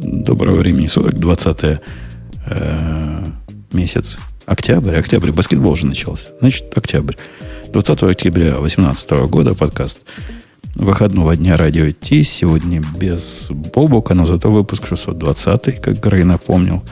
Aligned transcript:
Доброго 0.00 0.58
времени 0.58 0.86
суток, 0.86 1.18
20 1.18 1.80
э, 2.46 3.24
месяц. 3.72 4.16
Октябрь, 4.46 4.94
октябрь, 4.94 5.32
баскетбол 5.32 5.72
уже 5.72 5.86
начался. 5.86 6.28
Значит, 6.38 6.66
октябрь. 6.76 7.14
20 7.72 8.02
октября 8.04 8.52
2018 8.52 9.10
года 9.28 9.54
подкаст 9.56 10.02
выходного 10.76 11.34
дня 11.34 11.56
радио 11.56 11.90
Ти. 11.90 12.22
Сегодня 12.22 12.80
без 12.96 13.48
Бобука, 13.50 14.14
но 14.14 14.24
зато 14.24 14.52
выпуск 14.52 14.86
620, 14.86 15.80
как 15.80 15.98
Грей 15.98 16.22
напомнил. 16.22 16.84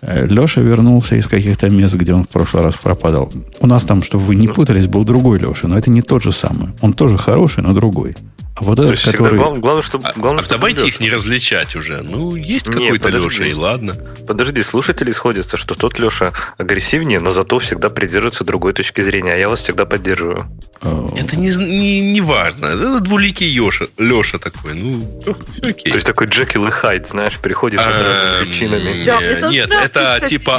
Э, 0.00 0.26
Леша 0.26 0.60
вернулся 0.60 1.14
из 1.14 1.28
каких-то 1.28 1.70
мест, 1.70 1.94
где 1.94 2.14
он 2.14 2.24
в 2.24 2.28
прошлый 2.28 2.64
раз 2.64 2.74
пропадал. 2.74 3.32
У 3.60 3.68
нас 3.68 3.84
там, 3.84 4.02
чтобы 4.02 4.24
вы 4.24 4.34
не 4.34 4.48
путались, 4.48 4.88
был 4.88 5.04
другой 5.04 5.38
Леша, 5.38 5.68
но 5.68 5.78
это 5.78 5.88
не 5.90 6.02
тот 6.02 6.24
же 6.24 6.32
самый. 6.32 6.70
Он 6.80 6.94
тоже 6.94 7.16
хороший, 7.16 7.62
но 7.62 7.74
другой. 7.74 8.16
А 8.56 8.62
вот 8.62 8.78
этот, 8.78 9.00
который... 9.00 9.38
Глав, 9.38 9.58
главное, 9.58 9.82
чтобы... 9.82 10.08
А, 10.08 10.12
главное, 10.14 10.40
а 10.40 10.44
чтобы 10.44 10.58
давайте 10.58 10.86
их 10.86 11.00
не 11.00 11.08
различать 11.10 11.76
уже. 11.76 12.02
Ну, 12.02 12.34
есть 12.34 12.66
какой-то 12.66 13.08
Леша, 13.08 13.46
и 13.46 13.54
ладно. 13.54 13.94
Подожди, 14.26 14.62
слушатели 14.62 15.12
сходятся, 15.12 15.56
что 15.56 15.74
тот 15.74 15.98
Леша 15.98 16.32
агрессивнее, 16.58 17.20
но 17.20 17.32
зато 17.32 17.58
всегда 17.58 17.88
придерживается 17.90 18.44
другой 18.44 18.72
точки 18.72 19.00
зрения, 19.00 19.32
а 19.32 19.36
я 19.36 19.48
вас 19.48 19.60
всегда 19.60 19.86
поддерживаю. 19.86 20.46
А, 20.82 21.06
это 21.16 21.36
не, 21.36 21.54
не, 21.56 22.12
не 22.12 22.20
важно. 22.20 22.66
Это 22.66 23.00
двуликий 23.00 23.50
Леша, 23.50 23.86
Леша 23.96 24.38
такой. 24.38 24.74
Ну, 24.74 25.20
окей. 25.62 25.92
То 25.92 25.96
есть 25.96 26.06
такой 26.06 26.26
Джекил 26.26 26.66
и 26.66 26.70
Хайд, 26.70 27.08
знаешь, 27.08 27.38
приходит 27.38 27.80
под 27.80 28.46
причинами. 28.46 29.50
Нет, 29.50 29.70
это 29.70 30.20
типа 30.26 30.58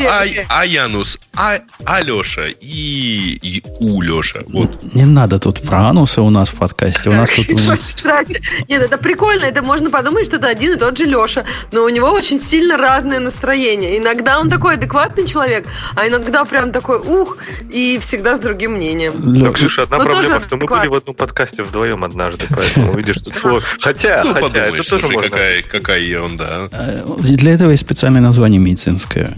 А 0.50 0.66
Янус, 0.66 1.20
А 1.36 1.60
Леша 2.02 2.48
и 2.60 3.64
У 3.80 4.02
Леша. 4.02 4.42
Вот. 4.48 4.84
Не 4.94 5.06
надо 5.06 5.40
тут 5.40 5.62
про 5.62 5.90
ануса 5.90 6.22
у 6.22 6.30
нас 6.30 6.50
в 6.50 6.56
подкасте. 6.56 7.10
У 7.10 7.14
нас 7.14 7.32
тут 7.32 7.50
Здрасте. 7.98 8.42
Нет, 8.70 8.82
это 8.82 8.98
прикольно. 8.98 9.46
Это 9.46 9.62
можно 9.62 9.90
подумать, 9.90 10.26
что 10.26 10.38
это 10.38 10.48
один 10.48 10.74
и 10.74 10.76
тот 10.76 10.98
же 10.98 11.06
Леша. 11.06 11.46
Но 11.72 11.84
у 11.84 11.90
него 11.90 12.10
очень 12.10 12.40
сильно 12.40 12.78
разное 12.78 13.20
настроение. 13.20 13.98
Иногда 13.98 14.40
он 14.40 14.50
такой 14.50 14.76
адекватный 14.76 15.28
человек, 15.28 15.68
а 15.96 16.08
иногда 16.08 16.46
прям 16.46 16.72
такой 16.72 17.00
ух, 17.00 17.38
и 17.72 18.00
всегда 18.00 18.38
с 18.38 18.40
другим 18.40 18.74
мнением. 18.74 19.14
Ну, 19.18 19.54
Ксюша, 19.54 19.84
одна 19.84 19.98
Но 19.98 20.04
проблема, 20.06 20.42
что 20.42 20.58
мы 20.58 20.66
были 20.66 20.88
в 20.88 20.94
одном 20.94 21.16
подкасте 21.16 21.64
вдвоем 21.64 22.04
однажды, 22.04 22.46
поэтому 22.50 22.94
видишь, 22.94 23.18
тут 23.18 23.36
слово. 23.36 23.62
Хотя, 23.80 24.24
ну, 24.24 24.34
хотя, 24.34 24.66
это 24.66 24.84
тоже 24.84 25.08
можно. 25.08 25.30
Какая, 25.30 25.62
какая 25.62 26.02
ерунда. 26.02 26.70
А, 26.72 27.06
для 27.20 27.54
этого 27.54 27.72
есть 27.72 27.84
специальное 27.84 28.22
название 28.22 28.60
медицинское. 28.60 29.38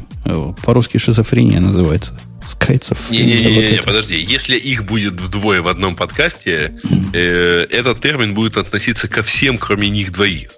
По-русски 0.65 0.97
шизофрения 0.97 1.59
называется. 1.59 2.13
Скайцев. 2.45 3.09
Не-не-не, 3.09 3.77
вот 3.77 3.85
подожди. 3.85 4.19
Если 4.19 4.57
их 4.57 4.85
будет 4.85 5.19
вдвое 5.19 5.61
в 5.61 5.67
одном 5.67 5.95
подкасте, 5.95 6.75
э, 7.13 7.67
этот 7.69 8.01
термин 8.01 8.33
будет 8.33 8.57
относиться 8.57 9.07
ко 9.07 9.23
всем, 9.23 9.57
кроме 9.57 9.89
них 9.89 10.11
двоих. 10.11 10.49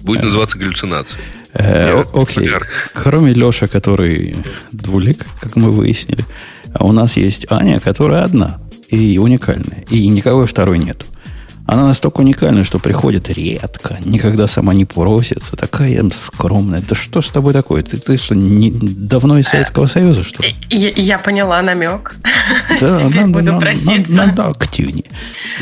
Будет 0.00 0.22
э, 0.22 0.24
называться 0.26 0.58
галлюцинацией. 0.58 1.22
Э, 1.54 2.04
окей. 2.14 2.50
Кроме 2.92 3.34
Леша, 3.34 3.66
который 3.66 4.36
двулик, 4.70 5.26
как 5.40 5.56
мы 5.56 5.70
выяснили, 5.70 6.24
а 6.74 6.84
у 6.84 6.92
нас 6.92 7.16
есть 7.16 7.46
Аня, 7.50 7.80
которая 7.80 8.22
одна 8.22 8.60
и 8.88 9.18
уникальная. 9.18 9.84
И 9.90 10.06
никакой 10.08 10.46
второй 10.46 10.78
нету. 10.78 11.06
Она 11.66 11.86
настолько 11.86 12.20
уникальна, 12.20 12.64
что 12.64 12.78
приходит 12.78 13.28
редко, 13.28 13.98
никогда 14.04 14.46
сама 14.46 14.74
не 14.74 14.84
просится, 14.84 15.56
такая 15.56 16.02
скромная. 16.12 16.82
Да 16.86 16.94
что 16.94 17.22
с 17.22 17.30
тобой 17.30 17.52
такое? 17.52 17.82
Ты, 17.82 17.98
ты 17.98 18.16
что, 18.18 18.34
не, 18.34 18.70
давно 18.70 19.38
из 19.38 19.48
Советского 19.48 19.86
Союза, 19.86 20.24
что 20.24 20.42
ли? 20.42 20.54
Я, 20.70 20.90
я 20.90 21.18
поняла 21.18 21.62
намек. 21.62 22.16
Да, 22.80 22.98
надо, 23.10 23.26
буду 23.28 23.58
проситься. 23.58 24.12
Надо, 24.12 24.12
надо 24.12 24.48
активнее. 24.48 25.06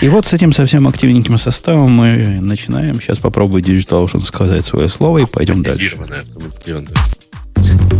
И 0.00 0.08
вот 0.08 0.26
с 0.26 0.32
этим 0.32 0.52
совсем 0.52 0.88
активненьким 0.88 1.36
составом 1.38 1.92
мы 1.92 2.40
начинаем. 2.40 3.00
Сейчас 3.00 3.18
попробую 3.18 3.62
Digital 3.62 4.06
Ocean 4.06 4.24
сказать 4.24 4.64
свое 4.64 4.88
слово 4.88 5.18
и 5.18 5.26
пойдем 5.26 5.62
дальше. 5.62 5.96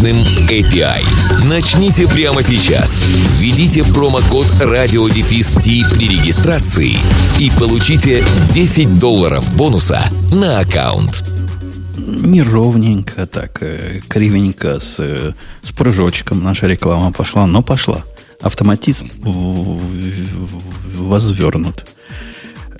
мощным 0.00 0.16
API. 0.48 1.04
Начните 1.44 2.06
прямо 2.06 2.42
сейчас. 2.42 3.04
Введите 3.38 3.84
промокод 3.84 4.46
радиодефис 4.60 5.54
при 5.54 6.08
регистрации 6.08 6.96
и 7.38 7.50
получите 7.58 8.24
10 8.52 8.98
долларов 8.98 9.54
бонуса 9.56 10.02
на 10.32 10.60
аккаунт. 10.60 11.24
Неровненько 11.98 13.26
так, 13.26 13.58
э, 13.62 14.00
кривенько, 14.08 14.80
с, 14.80 14.96
э, 15.00 15.32
с 15.62 15.72
прыжочком 15.72 16.42
наша 16.42 16.66
реклама 16.66 17.12
пошла, 17.12 17.46
но 17.46 17.62
пошла. 17.62 18.02
Автоматизм 18.40 19.10
возвернут. 20.96 21.84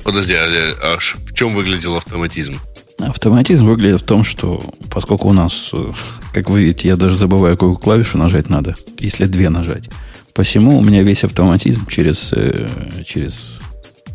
Подожди, 0.05 0.35
а, 0.35 0.47
а 0.83 0.99
в 0.99 1.35
чем 1.35 1.55
выглядел 1.55 1.97
автоматизм? 1.97 2.59
Автоматизм 3.03 3.67
выглядит 3.67 4.03
в 4.03 4.05
том, 4.05 4.25
что 4.25 4.63
поскольку 4.91 5.29
у 5.29 5.33
нас, 5.33 5.71
э, 5.73 5.93
как 6.33 6.51
вы 6.51 6.61
видите, 6.61 6.89
я 6.89 6.97
даже 6.97 7.17
забываю, 7.17 7.57
какую 7.57 7.77
клавишу 7.77 8.19
нажать 8.19 8.49
надо, 8.49 8.75
если 8.99 9.27
две 9.27 9.49
нажать. 9.49 9.89
Посему 10.35 10.79
у 10.79 10.83
меня 10.83 11.03
весь 11.03 11.25
автоматизм 11.25 11.87
через, 11.87 12.33
э, 12.33 12.69
через 13.07 13.59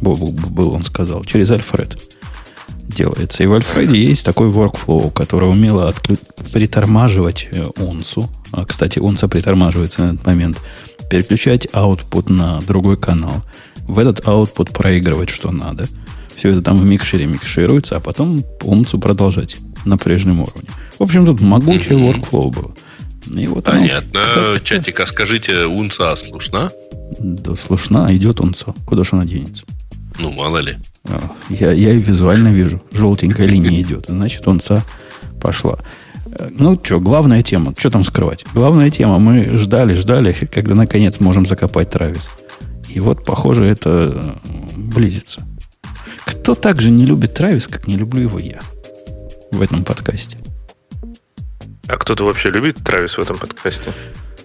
был 0.01 0.73
он 0.73 0.83
сказал, 0.83 1.23
через 1.23 1.51
Альфред 1.51 1.97
делается. 2.87 3.43
И 3.43 3.47
в 3.47 3.53
Альфреде 3.53 4.01
есть 4.01 4.25
такой 4.25 4.49
workflow, 4.49 5.11
который 5.11 5.49
умело 5.49 5.89
отклю... 5.89 6.17
притормаживать 6.51 7.47
унцу. 7.77 8.23
Э, 8.23 8.57
а, 8.61 8.65
кстати, 8.65 8.99
унца 8.99 9.27
притормаживается 9.27 10.03
на 10.03 10.13
этот 10.13 10.25
момент. 10.25 10.57
Переключать 11.09 11.65
output 11.67 12.31
на 12.31 12.61
другой 12.61 12.97
канал. 12.97 13.43
В 13.87 13.99
этот 13.99 14.21
output 14.21 14.73
проигрывать, 14.73 15.29
что 15.29 15.51
надо– 15.51 15.87
все 16.35 16.49
это 16.49 16.61
там 16.61 16.77
в 16.77 16.85
микшере 16.85 17.25
микшируется, 17.25 17.97
а 17.97 17.99
потом 17.99 18.43
умцу 18.63 18.99
продолжать 18.99 19.57
на 19.85 19.97
прежнем 19.97 20.41
уровне. 20.41 20.69
В 20.97 21.03
общем, 21.03 21.25
тут 21.25 21.41
могучий 21.41 21.91
mm-hmm. 21.91 22.29
workflow 22.29 22.51
был. 22.51 22.75
И 23.33 23.47
вот 23.47 23.65
Понятно. 23.65 24.19
Оно, 24.35 24.57
Чатик, 24.59 24.99
а 24.99 25.07
скажите, 25.07 25.65
унца 25.65 26.15
слушна? 26.15 26.71
Да, 27.19 27.55
слушна, 27.55 28.07
идет 28.15 28.39
унца. 28.39 28.73
Куда 28.85 29.03
же 29.03 29.11
она 29.13 29.25
денется? 29.25 29.65
Ну, 30.19 30.31
мало 30.31 30.59
ли. 30.59 30.77
А, 31.05 31.19
я, 31.49 31.71
я 31.71 31.93
и 31.93 31.99
визуально 31.99 32.49
вижу. 32.49 32.81
Желтенькая 32.91 33.47
линия 33.47 33.81
идет. 33.81 34.05
Значит, 34.07 34.47
унца 34.47 34.83
пошла. 35.41 35.79
Ну, 36.51 36.79
что, 36.83 36.99
главная 36.99 37.41
тема. 37.41 37.73
Что 37.77 37.89
там 37.89 38.03
скрывать? 38.03 38.45
Главная 38.53 38.89
тема. 38.89 39.19
Мы 39.19 39.57
ждали, 39.57 39.93
ждали, 39.95 40.33
когда 40.51 40.75
наконец 40.75 41.19
можем 41.19 41.45
закопать 41.45 41.89
Травис. 41.89 42.29
И 42.89 42.99
вот, 42.99 43.25
похоже, 43.25 43.65
это 43.65 44.39
близится. 44.75 45.41
Кто 46.25 46.55
так 46.55 46.81
же 46.81 46.89
не 46.89 47.05
любит 47.05 47.33
Травис, 47.33 47.67
как 47.67 47.87
не 47.87 47.95
люблю 47.95 48.23
его 48.23 48.39
я 48.39 48.59
в 49.51 49.61
этом 49.61 49.83
подкасте? 49.83 50.37
А 51.87 51.97
кто-то 51.97 52.25
вообще 52.25 52.49
любит 52.49 52.77
Травис 52.83 53.17
в 53.17 53.21
этом 53.21 53.37
подкасте? 53.37 53.93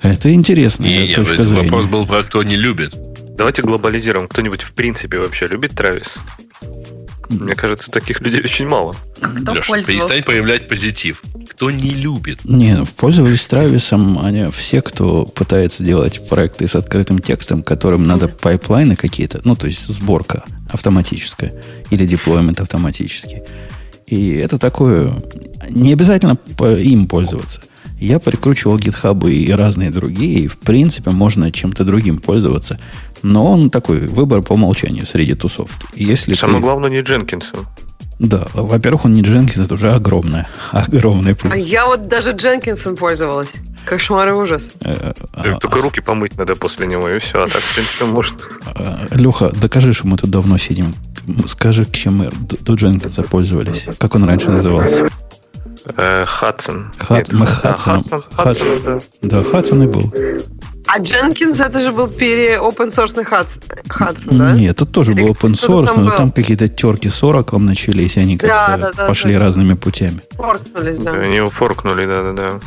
Это 0.02 0.32
интересно. 0.32 0.84
Не, 0.84 1.14
точка 1.14 1.42
зрения. 1.42 1.64
Вопрос 1.64 1.86
был 1.86 2.06
про 2.06 2.22
кто 2.22 2.42
не 2.42 2.56
любит. 2.56 2.94
Давайте 3.36 3.62
глобализируем. 3.62 4.28
Кто-нибудь 4.28 4.62
в 4.62 4.72
принципе 4.72 5.18
вообще 5.18 5.46
любит 5.46 5.72
Travis? 5.72 6.14
Мне 7.30 7.54
кажется, 7.54 7.90
таких 7.90 8.20
людей 8.20 8.40
очень 8.40 8.66
мало. 8.66 8.94
А 9.20 9.28
кто 9.28 9.54
Леша, 9.54 9.82
перестань 9.82 10.22
проявлять 10.22 10.68
позитив. 10.68 11.22
Кто 11.50 11.70
не 11.70 11.90
любит? 11.90 12.44
Не, 12.44 12.84
пользовались 12.96 13.46
Travis 13.46 14.00
ом 14.00 14.18
они 14.18 14.50
все, 14.50 14.82
кто 14.82 15.26
пытается 15.26 15.84
делать 15.84 16.28
проекты 16.28 16.66
с 16.66 16.74
открытым 16.74 17.20
текстом, 17.20 17.62
которым 17.62 18.06
надо 18.06 18.28
пайплайны 18.28 18.96
какие-то, 18.96 19.40
ну, 19.44 19.54
то 19.54 19.68
есть 19.68 19.86
сборка 19.86 20.44
автоматическая 20.70 21.54
или 21.90 22.06
deployment 22.06 22.60
автоматический. 22.60 23.42
И 24.06 24.34
это 24.34 24.58
такое... 24.58 25.12
Не 25.68 25.92
обязательно 25.92 26.36
им 26.58 27.06
пользоваться. 27.06 27.62
Я 28.00 28.18
прикручивал 28.18 28.78
GitHub 28.78 29.30
и 29.30 29.52
разные 29.52 29.90
другие, 29.90 30.40
и 30.40 30.48
в 30.48 30.58
принципе 30.58 31.10
можно 31.10 31.52
чем-то 31.52 31.84
другим 31.84 32.18
пользоваться. 32.18 32.80
Но 33.22 33.52
он 33.52 33.68
такой 33.68 34.06
выбор 34.06 34.40
по 34.40 34.54
умолчанию 34.54 35.06
среди 35.06 35.34
тусовки. 35.34 35.86
Если 35.94 36.32
Самое 36.32 36.60
ты... 36.60 36.64
главное 36.64 36.90
не 36.90 37.00
Дженкинсом. 37.02 37.66
Да, 38.18 38.46
во-первых, 38.54 39.04
он 39.04 39.14
не 39.14 39.22
Дженкинс, 39.22 39.66
это 39.66 39.74
уже 39.74 39.92
огромное, 39.92 40.48
огромный 40.72 41.34
плюс. 41.34 41.52
А 41.52 41.56
я 41.56 41.86
вот 41.86 42.08
даже 42.08 42.32
Дженкинсом 42.32 42.96
пользовалась. 42.96 43.52
Кошмар 43.84 44.28
и 44.30 44.32
ужас. 44.32 44.70
Э, 44.80 45.12
а, 45.32 45.58
Только 45.58 45.78
а, 45.78 45.82
руки 45.82 46.00
помыть 46.00 46.36
надо 46.36 46.54
после 46.54 46.86
него, 46.86 47.08
и 47.08 47.18
все. 47.18 47.42
А 47.42 47.46
так, 47.46 47.62
в 47.62 47.74
принципе, 47.74 48.04
можно. 48.04 48.38
А, 48.74 49.06
Леха, 49.10 49.50
докажи, 49.50 49.92
что 49.92 50.06
мы 50.06 50.16
тут 50.16 50.30
давно 50.30 50.58
сидим. 50.58 50.94
Скажи, 51.46 51.84
к 51.84 51.92
чем 51.92 52.18
мы 52.18 52.30
до 52.60 52.74
Дженкинса 52.74 53.22
пользовались. 53.22 53.86
Как 53.98 54.14
он 54.14 54.24
раньше 54.24 54.50
назывался? 54.50 55.08
Э, 55.96 56.24
Хадсон. 56.26 56.92
Да, 57.08 57.22
Хадсон. 57.46 58.02
Хадсон, 58.30 58.68
да. 58.84 58.98
Да, 59.22 59.44
Хадсон 59.44 59.82
и 59.82 59.86
был. 59.86 60.12
А 60.86 60.98
Jenkins 60.98 61.64
это 61.64 61.80
же 61.80 61.92
был 61.92 62.08
пере 62.08 62.56
open 62.56 62.88
source 62.88 63.14
Hudson, 63.14 64.36
да? 64.36 64.52
Нет, 64.52 64.76
тут 64.76 64.90
тоже 64.92 65.12
Или 65.12 65.22
был 65.22 65.30
open 65.30 65.52
source, 65.52 65.86
там 65.86 66.04
но 66.04 66.10
был. 66.10 66.16
там 66.16 66.32
какие-то 66.32 66.68
терки 66.68 67.08
с 67.08 67.22
Oracle 67.22 67.58
начались, 67.58 68.16
и 68.16 68.20
они 68.20 68.36
Да, 68.36 68.48
как-то 68.48 68.78
да, 68.78 68.92
да, 68.96 69.06
пошли 69.06 69.36
разными 69.36 69.74
путями. 69.74 70.20
Форкнулись, 70.32 70.98
да. 70.98 71.12
Они 71.12 71.40
форкнули, 71.48 72.06
да-да-да. 72.06 72.60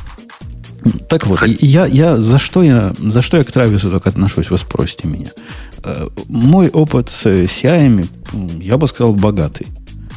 Так 1.10 1.28
вот, 1.28 1.42
я, 1.46 1.86
я, 1.86 2.20
за, 2.20 2.40
что 2.40 2.62
я, 2.62 2.94
за 2.98 3.22
что 3.22 3.38
я 3.38 3.44
к 3.44 3.52
Травису 3.52 3.90
только 3.90 4.10
отношусь, 4.10 4.50
вы 4.50 4.58
спросите 4.58 5.08
меня. 5.08 5.30
Э, 5.84 6.08
Мой 6.28 6.70
опыт 6.70 7.10
с 7.10 7.26
CI, 7.26 8.06
я 8.62 8.78
бы 8.78 8.88
сказал, 8.88 9.14
богатый. 9.14 9.68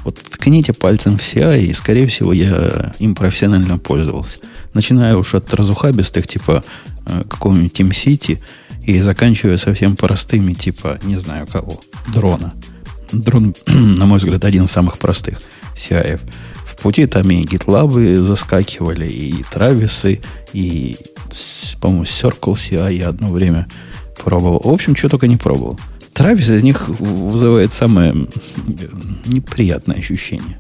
Вот 0.07 0.21
ткните 0.21 0.73
пальцем 0.73 1.19
в 1.19 1.21
CI, 1.21 1.63
и, 1.63 1.73
скорее 1.73 2.07
всего, 2.07 2.33
я 2.33 2.93
им 3.01 3.17
профессионально 3.17 3.77
пользовался. 3.77 4.39
Начиная 4.73 5.17
уж 5.17 5.35
от 5.35 5.53
разухабистых, 5.53 6.29
типа 6.29 6.63
э, 7.07 7.25
какого-нибудь 7.29 7.73
TeamCity, 7.73 8.39
и 8.85 9.01
заканчивая 9.01 9.59
совсем 9.59 9.97
простыми, 9.97 10.53
типа, 10.53 11.01
не 11.03 11.17
знаю 11.17 11.49
кого, 11.49 11.81
дрона. 12.15 12.55
Дрон, 13.11 13.57
на 13.67 14.07
мой 14.07 14.19
взгляд, 14.19 14.45
один 14.45 14.67
из 14.67 14.71
самых 14.71 14.99
простых 14.99 15.43
CI. 15.75 16.21
В 16.65 16.77
пути 16.77 17.07
там 17.07 17.29
и 17.29 17.43
GitLab 17.43 18.19
заскакивали, 18.19 19.09
и 19.09 19.43
Трависы, 19.51 20.21
и, 20.53 20.99
по-моему, 21.81 22.05
Circle 22.05 22.55
CI 22.55 22.95
я 22.95 23.09
одно 23.09 23.31
время 23.31 23.67
пробовал. 24.23 24.61
В 24.63 24.73
общем, 24.73 24.95
что 24.95 25.09
только 25.09 25.27
не 25.27 25.37
пробовал. 25.37 25.81
Травис 26.17 26.49
из 26.49 26.63
них 26.63 26.89
вызывает 26.89 27.73
самое 27.75 28.15
неприятное 29.27 29.99
ощущение. 29.99 30.59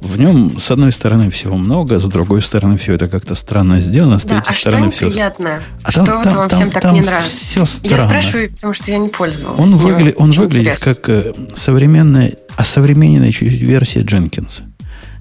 В 0.00 0.18
нем, 0.18 0.58
с 0.58 0.70
одной 0.70 0.92
стороны, 0.92 1.28
всего 1.30 1.56
много, 1.56 1.98
с 1.98 2.04
другой 2.04 2.40
стороны, 2.42 2.78
все 2.78 2.94
это 2.94 3.08
как-то 3.08 3.34
странно 3.34 3.80
сделано, 3.80 4.18
с 4.18 4.24
Да, 4.24 4.40
третьей 4.40 4.50
а 4.50 4.52
что 4.52 4.70
стороны, 4.70 4.90
все... 4.92 5.06
неприятное? 5.06 5.60
А 5.82 5.90
что 5.90 6.04
там- 6.04 6.16
вот 6.16 6.24
там- 6.24 6.36
вам 6.36 6.48
там- 6.48 6.58
всем 6.58 6.70
так 6.70 6.82
там 6.82 6.94
не 6.94 7.00
нравится? 7.00 7.30
все 7.36 7.60
Я 7.60 7.66
странно. 7.66 8.08
спрашиваю, 8.08 8.50
потому 8.52 8.74
что 8.74 8.90
я 8.92 8.98
не 8.98 9.08
пользовалась. 9.08 9.60
Он, 9.60 9.74
выгля- 9.76 10.14
он 10.16 10.30
выглядит 10.30 10.56
интересно. 10.78 10.94
как 10.94 11.08
э, 11.08 11.32
современная, 11.54 12.34
осовремененная 12.56 13.32
чуть 13.32 13.52
версия 13.60 14.00
Дженкинса. 14.02 14.62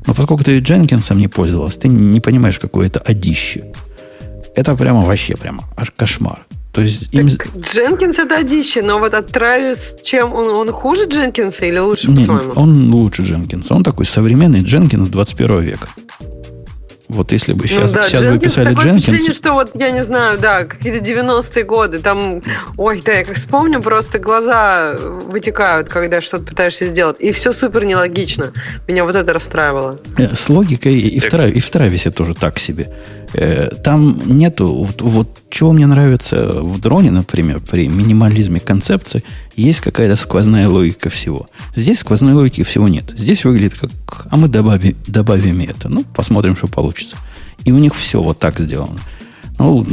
Но 0.05 0.13
поскольку 0.13 0.43
ты 0.43 0.59
Дженкинсом 0.59 1.17
не 1.17 1.27
пользовался, 1.27 1.79
ты 1.81 1.87
не 1.87 2.19
понимаешь, 2.19 2.59
какое 2.59 2.87
это 2.87 2.99
одище. 2.99 3.65
Это 4.55 4.75
прямо 4.75 5.01
вообще 5.01 5.35
прямо 5.35 5.63
аж 5.75 5.91
кошмар. 5.95 6.45
То 6.77 6.83
есть 6.83 7.09
им... 7.11 7.27
Так 7.27 7.47
Дженкинс 7.57 8.19
это 8.19 8.37
одище, 8.37 8.83
но 8.83 8.99
вот 8.99 9.15
от 9.15 9.31
Травис, 9.31 9.95
чем 10.03 10.31
он, 10.31 10.47
он 10.49 10.71
хуже 10.71 11.05
Дженкинса 11.07 11.65
или 11.65 11.79
лучше, 11.79 12.07
Не, 12.07 12.25
по-твоему? 12.25 12.53
он 12.55 12.93
лучше 12.93 13.23
Дженкинса. 13.23 13.73
Он 13.73 13.83
такой 13.83 14.05
современный 14.05 14.61
Дженкинс 14.61 15.09
21 15.09 15.59
века. 15.61 15.89
Вот 17.09 17.31
если 17.31 17.53
бы 17.53 17.67
сейчас, 17.67 17.93
ну 17.93 17.99
да, 17.99 18.03
сейчас 18.03 18.23
бы 18.23 18.29
Дженкинс, 18.31 18.43
писали 18.43 18.73
такое 18.73 18.97
Дженкинс, 18.97 19.35
что 19.35 19.53
вот, 19.53 19.71
я 19.75 19.91
не 19.91 20.03
знаю, 20.03 20.37
да, 20.37 20.65
какие-то 20.65 21.03
90-е 21.03 21.63
годы, 21.63 21.99
там, 21.99 22.41
ой, 22.75 23.01
да, 23.05 23.13
я 23.13 23.23
как 23.23 23.37
вспомню, 23.37 23.81
просто 23.81 24.19
глаза 24.19 24.95
вытекают, 24.97 25.87
когда 25.87 26.19
что-то 26.21 26.43
пытаешься 26.43 26.87
сделать, 26.87 27.17
и 27.19 27.31
все 27.31 27.53
супер 27.53 27.85
нелогично. 27.85 28.51
Меня 28.87 29.05
вот 29.05 29.15
это 29.15 29.33
расстраивало. 29.33 29.99
э, 30.17 30.35
с 30.35 30.49
логикой 30.49 30.99
и 30.99 31.19
в, 31.19 31.33
и 31.33 31.59
в 31.59 31.69
Трависе 31.69 32.11
тоже 32.11 32.33
так 32.33 32.59
себе. 32.59 32.91
Э, 33.33 33.69
Там 33.83 34.19
нету, 34.25 34.67
вот, 34.67 35.01
вот 35.01 35.29
чего 35.49 35.71
мне 35.71 35.85
нравится 35.85 36.61
в 36.61 36.79
дроне, 36.79 37.11
например, 37.11 37.59
при 37.59 37.87
минимализме 37.87 38.59
концепции, 38.59 39.23
есть 39.63 39.81
какая-то 39.81 40.15
сквозная 40.15 40.67
логика 40.69 41.09
всего. 41.09 41.49
Здесь 41.75 41.99
сквозной 41.99 42.33
логики 42.33 42.63
всего 42.63 42.87
нет. 42.87 43.11
Здесь 43.15 43.43
выглядит 43.43 43.73
как, 43.73 44.27
а 44.29 44.37
мы 44.37 44.47
добавим, 44.47 44.95
добавим 45.07 45.59
это. 45.61 45.89
Ну, 45.89 46.03
посмотрим, 46.03 46.55
что 46.55 46.67
получится. 46.67 47.17
И 47.65 47.71
у 47.71 47.77
них 47.77 47.95
все 47.95 48.21
вот 48.21 48.39
так 48.39 48.59
сделано. 48.59 48.99
Ну, 49.57 49.83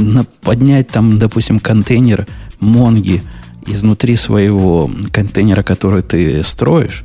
поднять 0.43 0.89
там, 0.89 1.19
допустим, 1.19 1.59
контейнер 1.59 2.27
Монги 2.61 3.23
изнутри 3.67 4.17
своего 4.17 4.91
контейнера, 5.11 5.63
который 5.63 6.03
ты 6.03 6.43
строишь, 6.43 7.03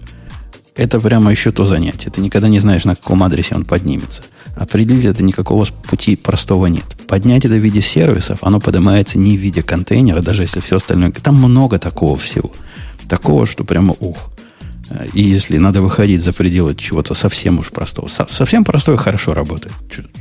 это 0.79 0.99
прямо 0.99 1.31
еще 1.31 1.51
то 1.51 1.65
занятие. 1.65 2.09
Ты 2.09 2.21
никогда 2.21 2.47
не 2.47 2.59
знаешь, 2.59 2.85
на 2.85 2.95
каком 2.95 3.21
адресе 3.23 3.55
он 3.55 3.65
поднимется. 3.65 4.23
Определить 4.55 5.05
это 5.05 5.23
никакого 5.23 5.65
пути 5.65 6.15
простого 6.15 6.67
нет. 6.67 6.85
Поднять 7.07 7.45
это 7.45 7.55
в 7.55 7.59
виде 7.59 7.81
сервисов, 7.81 8.39
оно 8.41 8.59
поднимается 8.59 9.19
не 9.19 9.37
в 9.37 9.39
виде 9.41 9.61
контейнера, 9.61 10.21
даже 10.21 10.43
если 10.43 10.61
все 10.61 10.77
остальное. 10.77 11.11
Там 11.11 11.35
много 11.35 11.79
такого 11.79 12.17
всего. 12.17 12.51
Такого, 13.09 13.45
что 13.45 13.63
прямо 13.63 13.93
ух. 13.99 14.29
И 15.13 15.21
если 15.21 15.57
надо 15.57 15.81
выходить 15.81 16.23
за 16.23 16.33
пределы 16.33 16.73
чего-то 16.75 17.13
совсем 17.13 17.59
уж 17.59 17.69
простого. 17.69 18.07
Со- 18.07 18.27
совсем 18.27 18.63
простое 18.63 18.97
хорошо 18.97 19.33
работает. 19.33 19.73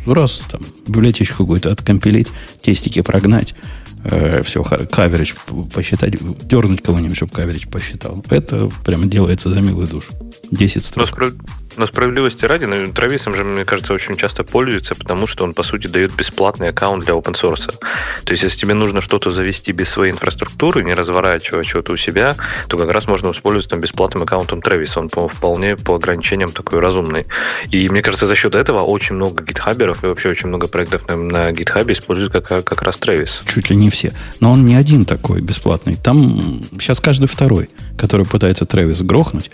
Раз 0.07 0.43
там 0.51 0.61
библиотечку 0.87 1.45
какую-то 1.45 1.71
откомпилить, 1.71 2.29
тестики 2.63 3.01
прогнать, 3.01 3.55
все, 4.45 4.63
каверидж 4.63 5.35
посчитать, 5.75 6.15
дернуть 6.47 6.83
кого-нибудь, 6.83 7.17
чтобы 7.17 7.33
каверидж 7.33 7.67
посчитал. 7.69 8.25
Это 8.31 8.71
прямо 8.85 9.07
делается 9.07 9.51
за 9.51 9.61
милую 9.61 9.87
душу. 9.89 10.13
10 10.51 10.77
Но, 10.97 11.07
строк. 11.07 11.35
Но 11.79 11.87
справедливости 11.87 12.45
ради, 12.45 12.65
ну, 12.65 12.93
Трависом 12.93 13.35
же, 13.35 13.45
мне 13.45 13.65
кажется, 13.65 13.95
очень 13.95 14.17
часто 14.17 14.45
пользуются, 14.45 14.95
потому 14.95 15.27
что 15.27 15.45
он, 15.45 15.55
по 15.55 15.63
сути, 15.63 15.87
дает 15.87 16.15
бесплатный 16.15 16.69
аккаунт 16.69 17.05
для 17.05 17.15
open 17.15 17.35
source. 17.35 17.73
То 18.25 18.33
есть, 18.33 18.43
если 18.43 18.59
тебе 18.59 18.75
нужно 18.75 19.01
что-то 19.01 19.31
завести 19.31 19.73
без 19.73 19.89
своей 19.89 20.13
инфраструктуры, 20.13 20.85
не 20.85 20.95
разворачивая 20.95 21.63
что-то 21.63 21.93
у 21.93 21.97
себя, 21.97 22.37
то 22.69 22.77
как 22.77 22.91
раз 22.91 23.07
можно 23.07 23.29
воспользоваться 23.29 23.71
там, 23.71 23.81
бесплатным 23.81 24.25
аккаунтом 24.25 24.61
Travis. 24.61 24.99
Он 24.99 25.09
по, 25.09 25.29
вполне 25.29 25.77
по 25.77 25.95
ограничениям 25.95 26.51
такой 26.51 26.81
разумный. 26.81 27.27
И 27.71 27.89
мне 27.89 28.03
кажется, 28.03 28.27
за 28.27 28.35
счет 28.35 28.55
этого 28.55 28.81
очень 28.81 29.15
много 29.15 29.45
гитхаберов 29.45 30.05
и 30.05 30.07
вообще 30.09 30.31
очень 30.31 30.49
много 30.49 30.69
проектов 30.69 31.09
на, 31.09 31.17
на 31.17 31.51
GitHub 31.51 31.91
используют 31.93 32.33
как, 32.33 32.47
как 32.47 32.83
раз 32.83 32.99
Travis. 32.99 33.43
Чуть 33.47 33.71
ли 33.71 33.77
не 33.77 33.91
все. 33.91 34.13
Но 34.41 34.53
он 34.53 34.67
не 34.67 34.75
один 34.75 35.05
такой 35.05 35.41
бесплатный. 35.41 35.97
Там 35.97 36.63
сейчас 36.81 37.01
каждый 37.01 37.29
второй, 37.29 37.69
который 37.97 38.27
пытается 38.27 38.65
Трэвис 38.65 39.03
грохнуть 39.03 39.51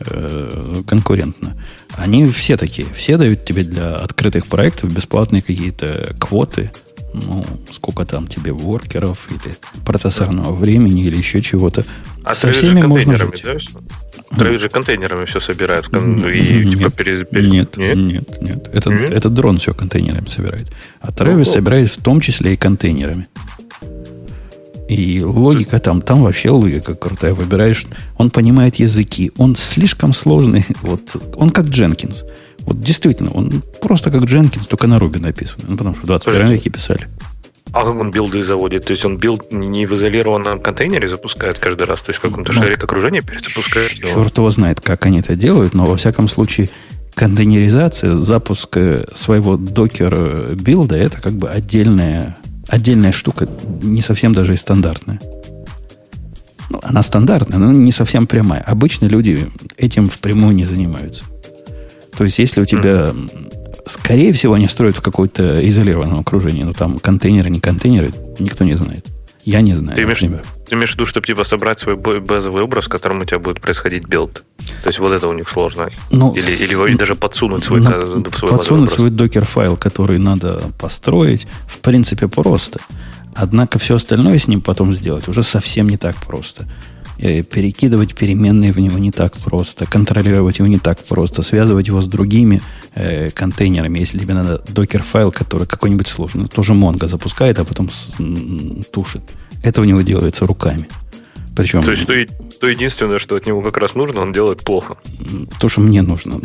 э, 0.00 0.82
конкурентно. 0.86 1.56
Они 1.96 2.26
все 2.30 2.56
такие. 2.56 2.86
Все 2.94 3.16
дают 3.16 3.44
тебе 3.44 3.64
для 3.64 3.94
открытых 3.96 4.46
проектов 4.46 4.92
бесплатные 4.94 5.42
какие-то 5.42 6.14
квоты. 6.18 6.70
Ну, 7.12 7.44
сколько 7.72 8.04
там 8.04 8.26
тебе 8.26 8.52
воркеров 8.52 9.28
или 9.30 9.54
процессорного 9.84 10.52
времени 10.52 11.04
или 11.04 11.16
еще 11.16 11.40
чего-то. 11.42 11.84
А 12.24 12.34
Со 12.34 12.50
всеми 12.50 12.82
можно 12.82 13.16
жить. 13.16 13.44
да? 13.44 14.58
Же 14.58 14.68
контейнерами 14.68 15.24
все 15.26 15.38
собирают. 15.38 15.86
кон- 15.86 16.26
И, 16.28 16.64
нет, 16.64 16.78
типа, 16.78 16.90
пере- 16.90 17.24
пере- 17.24 17.48
нет, 17.50 17.76
нет, 17.76 18.42
нет. 18.42 18.68
Это, 18.72 18.90
Нет? 18.90 19.12
это 19.12 19.28
дрон 19.28 19.58
все 19.58 19.74
контейнерами 19.74 20.28
собирает. 20.28 20.72
А 21.00 21.12
Ну, 21.24 21.44
собирает 21.44 21.92
в 21.92 22.02
том 22.02 22.20
числе 22.20 22.54
и 22.54 22.56
контейнерами. 22.56 23.28
И 24.88 25.22
логика 25.22 25.78
там, 25.78 26.02
там 26.02 26.22
вообще 26.22 26.50
логика 26.50 26.94
крутая. 26.94 27.34
Выбираешь, 27.34 27.86
он 28.18 28.30
понимает 28.30 28.76
языки, 28.76 29.32
он 29.38 29.56
слишком 29.56 30.12
сложный. 30.12 30.66
Вот, 30.82 31.16
он 31.36 31.50
как 31.50 31.66
Jenkins. 31.66 32.24
Вот 32.60 32.80
действительно, 32.80 33.30
он 33.30 33.62
просто 33.80 34.10
как 34.10 34.24
Jenkins, 34.24 34.66
только 34.66 34.86
на 34.86 34.98
Ruby 34.98 35.18
написан. 35.18 35.62
Ну, 35.66 35.76
потому 35.76 35.94
что 35.94 36.04
в 36.04 36.06
21 36.06 36.38
Слушайте, 36.38 36.54
веке 36.54 36.70
писали. 36.70 37.08
А 37.72 37.84
как 37.84 37.96
он 37.96 38.10
билды 38.10 38.42
заводит? 38.42 38.84
То 38.84 38.92
есть 38.92 39.04
он 39.04 39.16
билд 39.16 39.52
не 39.52 39.86
в 39.86 39.94
изолированном 39.94 40.60
контейнере 40.60 41.08
запускает 41.08 41.58
каждый 41.58 41.86
раз, 41.86 42.02
то 42.02 42.10
есть 42.10 42.20
в 42.20 42.22
каком-то 42.22 42.52
Ну, 42.52 42.58
шарит 42.58 42.84
окружение 42.84 43.22
перезапускает 43.22 43.92
его? 43.92 44.08
Черт 44.08 44.36
его 44.36 44.50
знает, 44.50 44.80
как 44.80 45.06
они 45.06 45.20
это 45.20 45.34
делают, 45.34 45.74
но 45.74 45.84
во 45.84 45.96
всяком 45.96 46.28
случае 46.28 46.68
контейнеризация, 47.14 48.14
запуск 48.14 48.76
э, 48.76 49.06
своего 49.14 49.56
Docker 49.56 50.54
билда 50.54 50.96
это 50.96 51.20
как 51.20 51.32
бы 51.34 51.48
отдельная, 51.48 52.38
отдельная 52.68 53.12
штука, 53.12 53.48
не 53.82 54.02
совсем 54.02 54.32
даже 54.32 54.54
и 54.54 54.56
стандартная. 54.56 55.20
Ну, 56.70 56.80
она 56.82 57.02
стандартная, 57.02 57.58
но 57.58 57.72
не 57.72 57.92
совсем 57.92 58.26
прямая. 58.26 58.60
Обычно 58.62 59.06
люди 59.06 59.46
этим 59.76 60.06
впрямую 60.06 60.54
не 60.54 60.64
занимаются. 60.64 61.24
То 62.16 62.24
есть, 62.24 62.38
если 62.38 62.60
у 62.60 62.64
тебя, 62.66 63.12
скорее 63.86 64.32
всего, 64.32 64.54
они 64.54 64.68
строят 64.68 64.96
в 64.96 65.02
какое-то 65.02 65.66
изолированном 65.68 66.20
окружении, 66.20 66.62
но 66.62 66.72
там 66.72 66.98
контейнеры, 66.98 67.50
не 67.50 67.60
контейнеры, 67.60 68.12
никто 68.38 68.64
не 68.64 68.74
знает. 68.74 69.06
Я 69.44 69.60
не 69.60 69.74
знаю, 69.74 69.94
Ты 69.96 70.02
имеешь, 70.02 70.22
например. 70.22 70.44
ты 70.68 70.74
имеешь 70.74 70.90
в 70.90 70.94
виду, 70.94 71.06
чтобы 71.06 71.26
типа 71.26 71.44
собрать 71.44 71.78
свой 71.80 71.96
базовый 71.96 72.62
образ, 72.62 72.86
в 72.86 72.88
котором 72.88 73.20
у 73.20 73.24
тебя 73.24 73.38
будет 73.38 73.60
происходить 73.60 74.06
билд? 74.06 74.42
То 74.82 74.88
есть 74.88 74.98
вот 74.98 75.12
это 75.12 75.28
у 75.28 75.32
них 75.34 75.48
сложно. 75.48 75.90
Ну, 76.10 76.32
или, 76.34 76.40
с- 76.40 76.60
или 76.62 76.96
даже 76.96 77.14
подсунуть 77.14 77.64
свой, 77.64 77.80
На- 77.80 77.92
ка- 77.92 78.06
свой 78.06 78.50
подсунуть 78.50 78.90
свой 78.90 79.10
докер-файл, 79.10 79.76
который 79.76 80.18
надо 80.18 80.62
построить, 80.80 81.46
в 81.68 81.78
принципе, 81.80 82.26
просто. 82.28 82.80
Однако 83.34 83.78
все 83.78 83.96
остальное 83.96 84.38
с 84.38 84.48
ним 84.48 84.60
потом 84.60 84.94
сделать 84.94 85.28
уже 85.28 85.42
совсем 85.42 85.88
не 85.88 85.96
так 85.96 86.16
просто. 86.16 86.66
Э, 87.18 87.42
Перекидывать 87.42 88.14
переменные 88.14 88.72
в 88.72 88.78
него 88.78 88.98
не 88.98 89.10
так 89.10 89.36
просто, 89.36 89.86
контролировать 89.86 90.58
его 90.58 90.68
не 90.68 90.78
так 90.78 91.02
просто, 91.04 91.42
связывать 91.42 91.86
его 91.86 92.00
с 92.00 92.06
другими 92.06 92.60
э, 92.94 93.30
контейнерами, 93.30 94.00
если 94.00 94.18
тебе 94.18 94.34
надо 94.34 94.62
докер-файл, 94.68 95.30
который 95.30 95.66
какой-нибудь 95.66 96.08
сложный, 96.08 96.48
тоже 96.48 96.72
Mongo 96.72 97.06
запускает, 97.06 97.58
а 97.58 97.64
потом 97.64 97.90
с- 97.90 98.12
тушит. 98.90 99.22
Это 99.62 99.80
у 99.80 99.84
него 99.84 100.02
делается 100.02 100.46
руками. 100.46 100.88
Причем... 101.56 101.84
То 101.84 101.92
есть 101.92 102.06
то, 102.06 102.14
то 102.60 102.68
единственное, 102.68 103.18
что 103.18 103.36
от 103.36 103.46
него 103.46 103.62
как 103.62 103.76
раз 103.76 103.94
нужно, 103.94 104.20
он 104.22 104.32
делает 104.32 104.64
плохо. 104.64 104.96
То, 105.60 105.68
что 105.68 105.80
мне 105.82 106.02
нужно. 106.02 106.40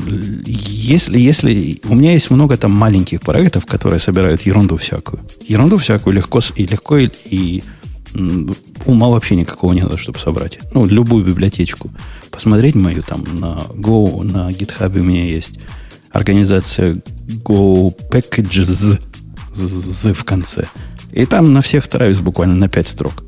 Если, 0.46 1.20
если... 1.20 1.82
У 1.90 1.96
меня 1.96 2.12
есть 2.12 2.30
много 2.30 2.58
там 2.58 2.72
маленьких 2.72 3.22
проектов, 3.22 3.66
которые 3.66 4.00
собирают 4.00 4.44
ерунду 4.44 4.78
всякую. 4.78 5.24
Ерунду 5.48 5.78
всякую 5.78 6.16
легко 6.16 6.40
и 6.56 6.66
легко 6.68 6.98
и, 6.98 7.10
и 7.26 7.64
ума 8.86 9.08
вообще 9.08 9.36
никакого 9.36 9.74
не 9.74 9.82
надо, 9.82 9.98
чтобы 9.98 10.20
собрать. 10.20 10.60
Ну, 10.74 10.86
любую 10.86 11.26
библиотечку. 11.26 11.90
Посмотреть 12.32 12.76
мою 12.76 13.04
там 13.04 13.24
на 13.40 13.64
Go, 13.74 14.24
на 14.24 14.50
GitHub 14.52 15.00
у 15.00 15.04
меня 15.04 15.26
есть 15.26 15.60
организация 16.12 16.98
Go 17.44 17.94
Packages 18.10 19.00
з 19.54 20.14
в 20.14 20.24
конце. 20.24 20.66
И 21.12 21.26
там 21.26 21.54
на 21.54 21.62
всех 21.62 21.88
травис 21.88 22.20
буквально 22.20 22.56
на 22.56 22.70
5 22.70 22.88
строк. 22.88 23.24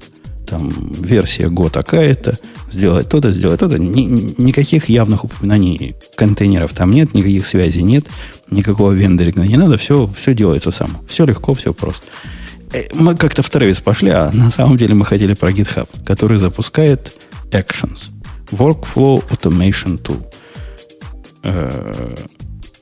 Там 0.47 0.69
версия 1.01 1.47
Go 1.47 1.69
такая-то, 1.69 2.37
сделать 2.69 3.09
то-то, 3.09 3.31
сделать 3.31 3.59
то-то. 3.59 3.79
Ни, 3.79 4.35
никаких 4.37 4.89
явных 4.89 5.23
упоминаний 5.23 5.95
контейнеров 6.15 6.73
там 6.73 6.91
нет, 6.91 7.13
никаких 7.13 7.45
связей 7.45 7.83
нет, 7.83 8.05
никакого 8.49 8.91
вендоринга 8.91 9.47
не 9.47 9.57
надо, 9.57 9.77
все, 9.77 10.09
все 10.19 10.33
делается 10.33 10.71
само. 10.71 11.01
Все 11.07 11.25
легко, 11.25 11.53
все 11.53 11.73
просто. 11.73 12.07
Э, 12.73 12.83
мы 12.93 13.15
как-то 13.15 13.41
в 13.41 13.49
Travis 13.49 13.81
пошли, 13.81 14.09
а 14.09 14.31
на 14.31 14.51
самом 14.51 14.77
деле 14.77 14.93
мы 14.93 15.05
хотели 15.05 15.33
про 15.33 15.51
GitHub, 15.51 15.87
который 16.05 16.37
запускает 16.37 17.11
Actions. 17.51 18.09
Workflow 18.51 19.23
Automation 19.29 20.01
Tool. 20.01 20.25
Э, 21.43 22.15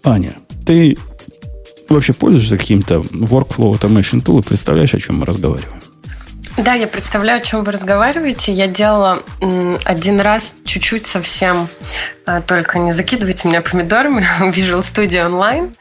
Аня, 0.03 0.35
ты 0.65 0.97
вообще 1.89 2.13
пользуешься 2.13 2.57
каким-то 2.57 2.95
Workflow 2.95 3.79
Automation 3.79 4.23
Tool 4.23 4.39
и 4.39 4.43
представляешь, 4.43 4.93
о 4.93 4.99
чем 4.99 5.17
мы 5.17 5.25
разговариваем? 5.25 5.79
Да, 6.57 6.73
я 6.73 6.87
представляю, 6.87 7.39
о 7.39 7.41
чем 7.41 7.63
вы 7.63 7.71
разговариваете. 7.71 8.51
Я 8.51 8.67
делала 8.67 9.23
один 9.85 10.19
раз 10.19 10.53
чуть-чуть 10.65 11.05
совсем, 11.05 11.67
а, 12.25 12.41
только 12.41 12.79
не 12.79 12.91
закидывайте 12.91 13.47
меня 13.47 13.61
помидорами, 13.61 14.25
Visual 14.41 14.81
Studio 14.81 15.29
Online. 15.29 15.73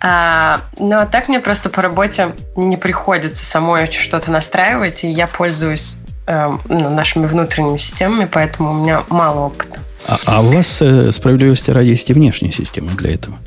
А, 0.00 0.60
ну, 0.78 1.00
а 1.00 1.06
так 1.06 1.28
мне 1.28 1.40
просто 1.40 1.70
по 1.70 1.82
работе 1.82 2.34
не 2.56 2.76
приходится 2.76 3.44
самой 3.44 3.90
что-то 3.90 4.30
настраивать, 4.30 5.04
и 5.04 5.10
я 5.10 5.26
пользуюсь 5.26 5.96
эм, 6.26 6.60
ну, 6.68 6.90
нашими 6.90 7.26
внутренними 7.26 7.76
системами, 7.76 8.28
поэтому 8.30 8.70
у 8.70 8.74
меня 8.74 9.02
мало 9.08 9.46
опыта. 9.46 9.80
А, 10.06 10.16
а 10.26 10.40
у 10.42 10.50
вас, 10.52 10.80
э, 10.80 11.12
справедливости 11.12 11.70
ради, 11.70 11.90
есть 11.90 12.10
и 12.10 12.12
внешние 12.12 12.52
системы 12.52 12.90
для 12.92 13.14
этого? 13.14 13.38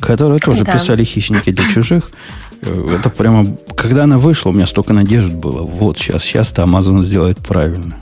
Которые 0.00 0.38
тоже 0.38 0.64
да. 0.64 0.72
писали 0.72 1.04
хищники 1.04 1.50
для 1.50 1.68
чужих. 1.70 2.10
Э, 2.62 2.96
это 2.98 3.10
прямо, 3.10 3.46
когда 3.76 4.04
она 4.04 4.18
вышла, 4.18 4.50
у 4.50 4.52
меня 4.52 4.66
столько 4.66 4.92
надежд 4.92 5.34
было. 5.34 5.62
Вот 5.62 5.98
сейчас, 5.98 6.22
сейчас-то 6.22 6.62
Amazon 6.62 7.02
сделает 7.02 7.38
правильно. 7.38 7.96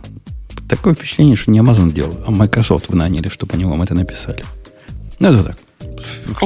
Такое 0.69 0.95
впечатление, 0.95 1.37
что 1.37 1.50
не 1.50 1.61
Amazon 1.61 1.93
делал, 1.93 2.19
а 2.27 2.31
Microsoft 2.31 2.88
вы 2.88 2.97
наняли, 2.97 3.29
чтобы 3.29 3.55
они 3.55 3.65
вам 3.65 3.83
это 3.83 3.95
написали. 3.95 4.45
Ну, 5.19 5.33
это 5.33 5.45
так. 5.45 5.57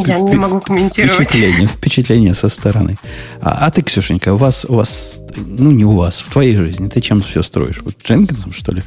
Я 0.06 0.20
не 0.20 0.36
могу 0.36 0.60
комментировать. 0.60 1.14
Впечатление, 1.16 1.66
впечатление 1.66 2.34
со 2.34 2.48
стороны. 2.48 2.96
А, 3.40 3.66
а 3.66 3.70
ты, 3.70 3.82
Ксюшенька, 3.82 4.34
у 4.34 4.36
вас, 4.36 4.66
у 4.68 4.74
вас, 4.74 5.22
ну 5.36 5.70
не 5.72 5.84
у 5.84 5.96
вас, 5.96 6.20
в 6.20 6.30
твоей 6.32 6.56
жизни, 6.56 6.88
ты 6.88 7.00
чем 7.00 7.20
все 7.20 7.42
строишь? 7.42 7.82
Вот 7.82 7.94
Дженкинсом, 8.04 8.52
что 8.52 8.72
ли? 8.72 8.82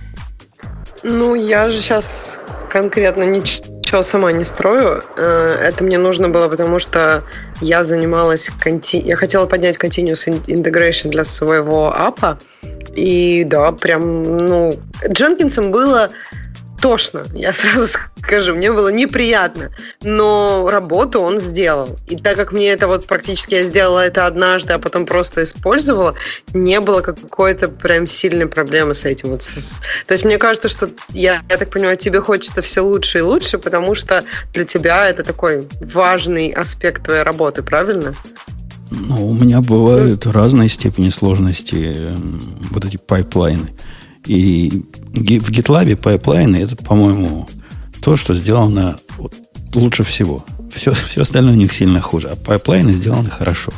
Ну, 1.04 1.36
я 1.36 1.70
же 1.70 1.78
сейчас 1.78 2.38
конкретно 2.70 3.24
ничего 3.24 3.66
сама 4.04 4.32
не 4.32 4.44
строю. 4.44 5.02
Э, 5.18 5.60
это 5.62 5.84
мне 5.84 5.98
нужно 5.98 6.30
было, 6.30 6.48
потому 6.48 6.80
что 6.80 7.24
я 7.62 7.84
занималась... 7.84 8.50
Конти... 8.60 8.98
Я 8.98 9.16
хотела 9.16 9.46
поднять 9.46 9.78
Continuous 9.78 10.28
Integration 10.48 11.10
для 11.10 11.24
своего 11.24 11.94
апа. 11.96 12.38
И 12.94 13.44
да, 13.46 13.72
прям, 13.72 14.48
ну... 14.48 14.74
Дженкинсом 15.08 15.72
было 15.72 16.10
тошно, 16.82 17.24
я 17.34 17.54
сразу 17.54 17.88
скажу, 18.18 18.56
мне 18.56 18.72
было 18.72 18.90
неприятно, 18.90 19.72
но 20.04 20.70
работу 20.70 21.22
он 21.22 21.40
сделал. 21.40 21.98
И 22.08 22.18
так 22.18 22.36
как 22.36 22.52
мне 22.52 22.70
это 22.70 22.88
вот 22.88 23.06
практически 23.08 23.56
я 23.56 23.64
сделала 23.64 24.00
это 24.06 24.26
однажды, 24.28 24.74
а 24.74 24.80
потом 24.80 25.06
просто 25.06 25.44
использовала, 25.44 26.16
не 26.54 26.80
было 26.80 27.02
какой-то 27.02 27.70
прям 27.70 28.08
сильной 28.08 28.48
проблемы 28.48 28.94
с 28.94 29.06
этим. 29.06 29.30
Вот. 29.30 29.42
То 30.08 30.12
есть 30.12 30.26
мне 30.26 30.38
кажется, 30.38 30.70
что 30.70 30.90
я, 31.10 31.42
я 31.50 31.58
так 31.58 31.70
понимаю, 31.70 31.98
тебе 31.98 32.22
хочется 32.22 32.62
все 32.62 32.82
лучше 32.82 33.20
и 33.20 33.22
лучше, 33.22 33.58
потому 33.58 33.96
что 33.96 34.24
для 34.54 34.66
тебя 34.66 35.10
это 35.10 35.24
такой 35.24 35.68
важный 35.80 36.50
аспект 36.50 37.04
твоей 37.04 37.24
работы, 37.24 37.64
правильно? 37.64 38.14
Ну, 38.92 39.28
у 39.28 39.34
меня 39.34 39.62
бывают 39.62 40.26
ну, 40.26 40.32
разные 40.32 40.70
степени 40.70 41.10
сложности 41.10 41.96
эм, 41.98 42.40
вот 42.72 42.86
эти 42.86 42.98
пайплайны. 42.98 43.70
И 44.26 44.84
в 45.14 45.22
GitLab 45.22 45.96
пайплайны 45.98 46.58
это, 46.58 46.76
по-моему, 46.76 47.48
то, 48.02 48.16
что 48.16 48.34
сделано 48.34 48.98
лучше 49.74 50.04
всего. 50.04 50.46
Все, 50.74 50.92
все 50.94 51.22
остальное 51.22 51.54
у 51.54 51.58
них 51.58 51.74
сильно 51.74 52.02
хуже. 52.02 52.30
А 52.30 52.36
пайплайны 52.36 52.94
сделаны 52.94 53.30
хорошо. 53.30 53.72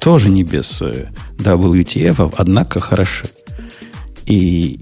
Тоже 0.00 0.28
не 0.28 0.44
без 0.44 0.80
э, 0.82 1.08
WTF, 1.38 2.34
однако 2.36 2.80
хороши. 2.80 3.26
И 4.26 4.80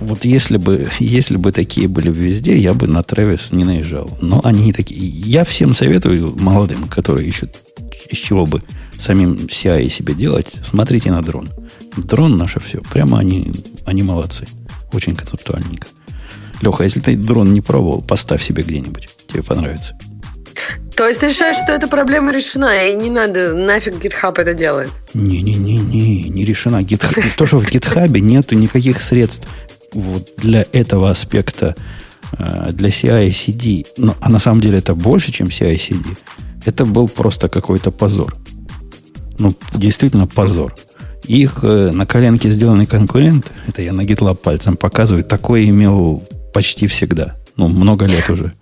вот 0.00 0.24
если 0.24 0.56
бы, 0.56 0.88
если 0.98 1.36
бы 1.36 1.52
такие 1.52 1.88
были 1.88 2.10
везде, 2.10 2.56
я 2.56 2.74
бы 2.74 2.86
на 2.86 3.00
Travis 3.00 3.54
не 3.54 3.64
наезжал. 3.64 4.16
Но 4.20 4.40
они 4.44 4.64
не 4.64 4.72
такие. 4.72 5.00
Я 5.00 5.44
всем 5.44 5.74
советую 5.74 6.36
молодым, 6.38 6.88
которые 6.88 7.28
ищут, 7.28 7.56
из 8.10 8.18
чего 8.18 8.46
бы 8.46 8.62
самим 8.98 9.34
CI 9.34 9.88
себе 9.90 10.14
делать, 10.14 10.54
смотрите 10.62 11.10
на 11.10 11.22
дрон. 11.22 11.48
Дрон 12.02 12.36
наше 12.36 12.60
все. 12.60 12.80
Прямо 12.92 13.18
они, 13.18 13.52
они 13.84 14.02
молодцы. 14.02 14.46
Очень 14.92 15.16
концептуальненько. 15.16 15.88
Леха, 16.60 16.84
если 16.84 17.00
ты 17.00 17.16
дрон 17.16 17.52
не 17.52 17.60
пробовал, 17.60 18.02
поставь 18.02 18.42
себе 18.42 18.62
где-нибудь. 18.62 19.08
Тебе 19.28 19.42
понравится. 19.42 19.96
То 20.96 21.06
есть 21.06 21.20
ты 21.20 21.30
считаешь, 21.30 21.56
что 21.62 21.72
эта 21.72 21.86
проблема 21.86 22.32
решена, 22.32 22.88
и 22.88 22.94
не 22.94 23.10
надо, 23.10 23.54
нафиг 23.54 23.94
GitHub 24.04 24.40
это 24.40 24.54
делает? 24.54 24.90
Не-не-не-не, 25.14 26.28
не 26.28 26.44
решена. 26.44 26.82
GitHub, 26.82 27.36
то, 27.36 27.46
что 27.46 27.58
в 27.58 27.68
GitHub 27.68 28.18
нету 28.18 28.56
никаких 28.56 29.00
средств 29.00 29.46
вот 29.92 30.28
для 30.38 30.66
этого 30.72 31.10
аспекта, 31.10 31.76
э, 32.36 32.70
для 32.72 32.88
CI-CD, 32.88 33.86
но, 33.96 34.16
а 34.20 34.28
на 34.28 34.40
самом 34.40 34.60
деле 34.60 34.78
это 34.78 34.94
больше, 34.94 35.30
чем 35.30 35.48
CI-CD, 35.48 36.16
это 36.64 36.84
был 36.84 37.08
просто 37.08 37.48
какой-то 37.48 37.92
позор. 37.92 38.34
Ну, 39.38 39.54
действительно 39.72 40.26
позор. 40.26 40.74
Их 41.28 41.58
э, 41.62 41.90
на 41.92 42.06
коленке 42.06 42.48
сделанный 42.48 42.86
конкурент, 42.86 43.52
это 43.66 43.82
я 43.82 43.92
на 43.92 44.00
GitLab 44.00 44.36
пальцем 44.36 44.76
показываю, 44.76 45.22
такое 45.22 45.66
имел 45.66 46.22
почти 46.54 46.86
всегда. 46.86 47.36
Ну, 47.56 47.68
много 47.68 48.06
лет 48.06 48.28
уже. 48.30 48.54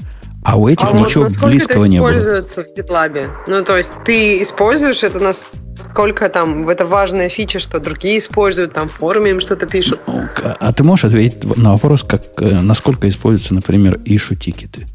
А 0.45 0.57
у 0.57 0.69
этих 0.69 0.87
а 0.91 0.93
ничего 0.93 1.25
вот 1.25 1.39
близкого 1.45 1.85
не 1.85 2.01
было. 2.01 2.11
используется 2.11 2.65
в 2.65 2.79
GitLab? 2.79 3.31
Ну, 3.47 3.65
то 3.65 3.77
есть 3.77 3.93
ты 4.05 4.43
используешь 4.43 5.03
это 5.05 5.19
насколько 5.21 6.29
там 6.29 6.69
это 6.69 6.87
важная 6.87 7.29
фича, 7.29 7.61
что 7.61 7.79
другие 7.79 8.19
используют, 8.19 8.73
там 8.73 8.89
в 8.89 8.93
форуме 8.93 9.31
им 9.31 9.41
что-то 9.41 9.67
пишут. 9.67 10.01
Ну, 10.07 10.25
а, 10.43 10.73
ты 10.73 10.83
можешь 10.83 11.05
ответить 11.05 11.45
на 11.57 11.73
вопрос, 11.73 12.03
как, 12.03 12.23
э, 12.39 12.61
насколько 12.63 13.09
используются, 13.09 13.55
например, 13.55 14.01
issue 14.05 14.35
тикеты? 14.37 14.87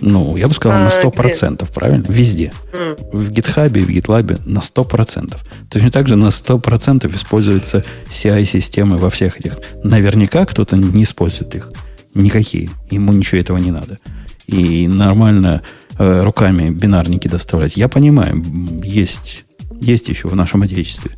Ну, 0.00 0.36
я 0.36 0.48
бы 0.48 0.54
сказал, 0.54 0.78
а, 0.78 0.84
на 0.84 0.88
100%, 0.88 1.54
где? 1.56 1.66
правильно? 1.66 2.04
Везде. 2.08 2.52
Mm. 2.72 3.08
В 3.12 3.30
GitHub 3.30 3.78
и 3.78 3.84
в 3.84 3.88
GitLab 3.88 4.42
на 4.44 4.58
100%. 4.58 5.36
Точно 5.70 5.90
так 5.90 6.08
же 6.08 6.16
на 6.16 6.28
100% 6.28 7.14
используются 7.14 7.84
CI-системы 8.10 8.98
во 8.98 9.10
всех 9.10 9.40
этих. 9.40 9.58
Наверняка 9.82 10.44
кто-то 10.44 10.76
не 10.76 11.04
использует 11.04 11.54
их. 11.54 11.70
Никакие. 12.14 12.70
Ему 12.90 13.12
ничего 13.12 13.40
этого 13.40 13.58
не 13.58 13.70
надо. 13.70 13.98
И 14.46 14.86
нормально 14.86 15.62
э, 15.98 16.22
руками 16.22 16.70
бинарники 16.70 17.28
доставлять. 17.28 17.76
Я 17.76 17.88
понимаю, 17.88 18.44
есть, 18.82 19.44
есть 19.80 20.08
еще 20.08 20.28
в 20.28 20.36
нашем 20.36 20.62
отечестве 20.62 21.12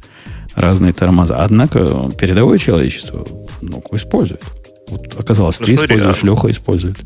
разные 0.54 0.92
тормоза. 0.92 1.38
Однако 1.38 2.10
передовое 2.18 2.58
человечество 2.58 3.26
ну, 3.60 3.82
использует. 3.92 4.42
Вот 4.88 5.18
оказалось, 5.18 5.60
ну, 5.60 5.66
ты 5.66 5.76
смотри, 5.76 5.96
используешь, 5.96 6.22
а... 6.22 6.26
Леха 6.26 6.50
использует. 6.50 6.98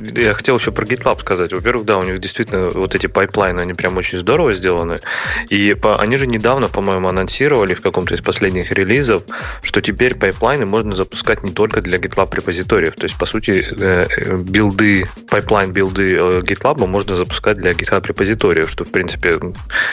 Я 0.00 0.34
хотел 0.34 0.58
еще 0.58 0.72
про 0.72 0.84
GitLab 0.84 1.20
сказать. 1.20 1.52
Во-первых, 1.52 1.84
да, 1.84 1.98
у 1.98 2.02
них 2.02 2.18
действительно 2.18 2.68
вот 2.70 2.94
эти 2.94 3.06
пайплайны, 3.06 3.60
они 3.60 3.74
прям 3.74 3.96
очень 3.96 4.18
здорово 4.18 4.54
сделаны. 4.54 5.00
И 5.48 5.74
по, 5.74 6.00
они 6.00 6.16
же 6.16 6.26
недавно, 6.26 6.68
по-моему, 6.68 7.08
анонсировали 7.08 7.74
в 7.74 7.80
каком-то 7.80 8.14
из 8.14 8.20
последних 8.20 8.72
релизов, 8.72 9.22
что 9.62 9.80
теперь 9.80 10.14
пайплайны 10.14 10.66
можно 10.66 10.94
запускать 10.94 11.42
не 11.42 11.52
только 11.52 11.80
для 11.80 11.98
GitLab 11.98 12.34
репозиториев. 12.34 12.94
То 12.94 13.04
есть, 13.04 13.16
по 13.18 13.26
сути, 13.26 13.66
э, 13.78 14.36
билды, 14.36 15.06
пайплайн 15.28 15.72
билды 15.72 16.16
э, 16.16 16.40
GitLab 16.40 16.86
можно 16.86 17.16
запускать 17.16 17.58
для 17.58 17.72
GitHub 17.72 18.06
репозиториев, 18.06 18.68
что, 18.70 18.84
в 18.84 18.90
принципе, 18.90 19.38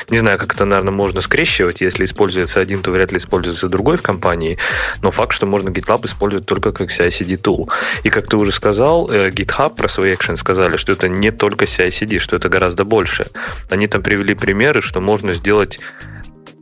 не 0.09 0.17
знаю, 0.17 0.37
как 0.37 0.55
это, 0.55 0.65
наверное, 0.65 0.93
можно 0.93 1.21
скрещивать. 1.21 1.81
Если 1.81 2.05
используется 2.05 2.59
один, 2.59 2.81
то 2.81 2.91
вряд 2.91 3.11
ли 3.11 3.17
используется 3.17 3.69
другой 3.69 3.97
в 3.97 4.01
компании. 4.01 4.57
Но 5.01 5.11
факт, 5.11 5.33
что 5.33 5.45
можно 5.45 5.69
GitLab 5.69 6.05
использовать 6.05 6.45
только 6.45 6.71
как 6.71 6.89
CI-CD 6.89 7.41
tool. 7.41 7.69
И 8.03 8.09
как 8.09 8.27
ты 8.27 8.37
уже 8.37 8.51
сказал, 8.51 9.09
э, 9.11 9.29
GitHub 9.29 9.75
свои 9.91 10.13
Action 10.13 10.37
сказали, 10.37 10.77
что 10.77 10.93
это 10.93 11.07
не 11.07 11.31
только 11.31 11.65
CI-CD, 11.65 12.19
что 12.19 12.35
это 12.35 12.49
гораздо 12.49 12.83
больше. 12.85 13.25
Они 13.69 13.87
там 13.87 14.01
привели 14.01 14.33
примеры, 14.33 14.81
что 14.81 15.01
можно 15.01 15.33
сделать 15.33 15.79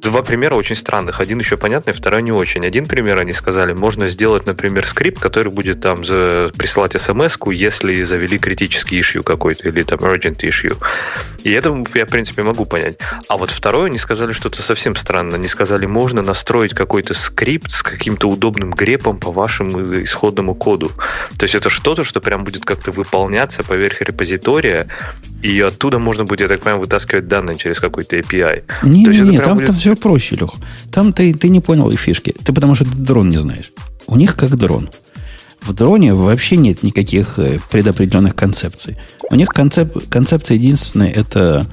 два 0.02 0.22
примера 0.24 0.56
очень 0.56 0.76
странных. 0.76 1.20
Один 1.20 1.40
еще 1.40 1.58
понятный, 1.58 1.94
второй 1.94 2.22
не 2.22 2.32
очень. 2.32 2.66
Один 2.66 2.86
пример 2.86 3.18
они 3.18 3.34
сказали, 3.34 3.74
можно 3.74 4.10
сделать, 4.10 4.46
например, 4.46 4.88
скрипт, 4.88 5.20
который 5.20 5.52
будет 5.52 5.82
там 5.82 6.06
за, 6.06 6.52
присылать 6.58 7.00
смс 7.00 7.38
если 7.52 8.04
завели 8.04 8.38
критический 8.38 9.00
issue 9.00 9.24
какой-то 9.24 9.70
или 9.70 9.84
там 9.84 10.00
urgent 10.00 10.40
issue. 10.40 10.78
И 11.44 11.52
это 11.52 11.84
я, 11.94 12.06
в 12.06 12.10
принципе, 12.10 12.44
могу 12.44 12.66
понять. 12.66 12.98
А 13.28 13.38
вот 13.38 13.50
второе, 13.50 13.88
они 13.88 13.98
сказали 13.98 14.32
что-то 14.32 14.62
совсем 14.62 14.96
странно. 14.96 15.36
Они 15.36 15.48
сказали, 15.48 15.86
можно 15.86 16.22
настроить 16.22 16.74
какой-то 16.74 17.14
скрипт 17.14 17.72
с 17.72 17.84
каким-то 17.84 18.30
удобным 18.30 18.72
грепом 18.72 19.18
по 19.18 19.32
вашему 19.32 20.04
исходному 20.04 20.56
коду. 20.56 20.92
То 21.38 21.44
есть 21.44 21.56
это 21.56 21.70
что-то, 21.70 22.04
что 22.04 22.22
прям 22.22 22.44
будет 22.44 22.66
как-то 22.66 22.92
выполняться 22.92 23.64
поверх 23.64 24.02
репозитория, 24.02 24.88
и 25.42 25.60
оттуда 25.62 26.00
можно 26.00 26.26
будет, 26.26 26.42
я 26.42 26.48
так 26.48 26.60
понимаю, 26.60 26.82
вытаскивать 26.82 27.28
данные 27.28 27.56
через 27.56 27.80
какой-то 27.80 28.18
API. 28.18 28.64
Не, 28.84 29.06
не, 29.06 29.20
не, 29.22 29.40
там, 29.40 29.56
будет... 29.56 29.68
там 29.68 29.76
все 29.78 29.89
проще, 29.96 30.36
Лех. 30.36 30.52
Там 30.92 31.14
ты, 31.14 31.34
ты 31.34 31.50
не 31.50 31.60
понял 31.60 31.90
и 31.90 31.96
фишки. 31.96 32.36
Ты 32.44 32.54
потому 32.54 32.76
что 32.76 32.86
ты 32.86 32.92
дрон 32.92 33.30
не 33.30 33.38
знаешь. 33.38 33.72
У 34.08 34.16
них 34.16 34.36
как 34.36 34.58
дрон. 34.58 34.90
В 35.62 35.74
дроне 35.74 36.14
вообще 36.14 36.58
нет 36.58 36.84
никаких 36.84 37.38
э, 37.38 37.60
предопределенных 37.70 38.36
концепций. 38.36 38.98
У 39.30 39.36
них 39.36 39.50
концеп, 39.50 40.10
концепция 40.10 40.56
единственная 40.56 41.10
это 41.10 41.68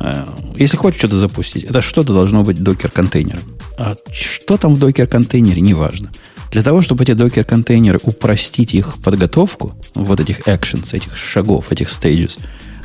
э, 0.00 0.24
если 0.56 0.76
хочешь 0.76 0.98
что-то 0.98 1.16
запустить, 1.16 1.64
это 1.64 1.82
что-то 1.82 2.12
должно 2.12 2.42
быть 2.44 2.62
докер-контейнером. 2.62 3.42
А 3.78 3.96
что 4.12 4.56
там 4.56 4.74
в 4.74 4.78
докер-контейнере, 4.78 5.60
неважно. 5.60 6.10
Для 6.50 6.62
того, 6.62 6.82
чтобы 6.82 7.04
эти 7.04 7.12
докер-контейнеры 7.12 7.98
упростить 8.02 8.74
их 8.74 8.98
подготовку, 8.98 9.74
вот 9.94 10.20
этих 10.20 10.40
actions, 10.40 10.94
этих 10.94 11.16
шагов, 11.16 11.72
этих 11.72 11.88
stages, 11.88 12.38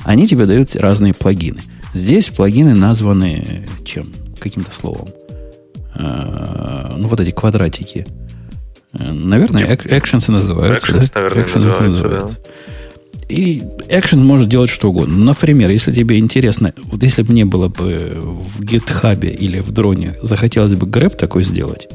они 0.03 0.27
тебе 0.27 0.45
дают 0.45 0.75
разные 0.75 1.13
плагины. 1.13 1.61
Здесь 1.93 2.29
плагины 2.29 2.73
названы 2.73 3.67
чем? 3.83 4.07
Каким-то 4.39 4.73
словом. 4.73 5.09
Э, 5.95 6.89
ну, 6.95 7.07
вот 7.07 7.19
эти 7.19 7.31
квадратики. 7.31 8.05
Э, 8.93 9.11
наверное, 9.11 9.75
actions 9.75 10.31
называются. 10.31 10.87
Actions, 10.87 11.11
да? 11.13 11.21
наверное, 11.21 11.43
actions 11.43 11.59
называются. 11.59 11.81
называются. 11.81 12.37
Да. 12.37 12.51
И 13.29 13.61
Action 13.89 14.23
может 14.23 14.47
делать 14.47 14.69
что 14.69 14.89
угодно. 14.89 15.17
Например, 15.17 15.69
если 15.69 15.91
тебе 15.91 16.17
интересно, 16.17 16.73
вот 16.83 17.03
если 17.03 17.23
бы 17.23 17.33
мне 17.33 17.43
было 17.43 17.67
бы 17.67 18.17
в 18.21 18.61
GitHub 18.61 19.25
или 19.27 19.59
в 19.59 19.71
дроне 19.71 20.15
захотелось 20.21 20.75
бы 20.75 20.87
грэб 20.87 21.17
такой 21.17 21.43
сделать, 21.43 21.89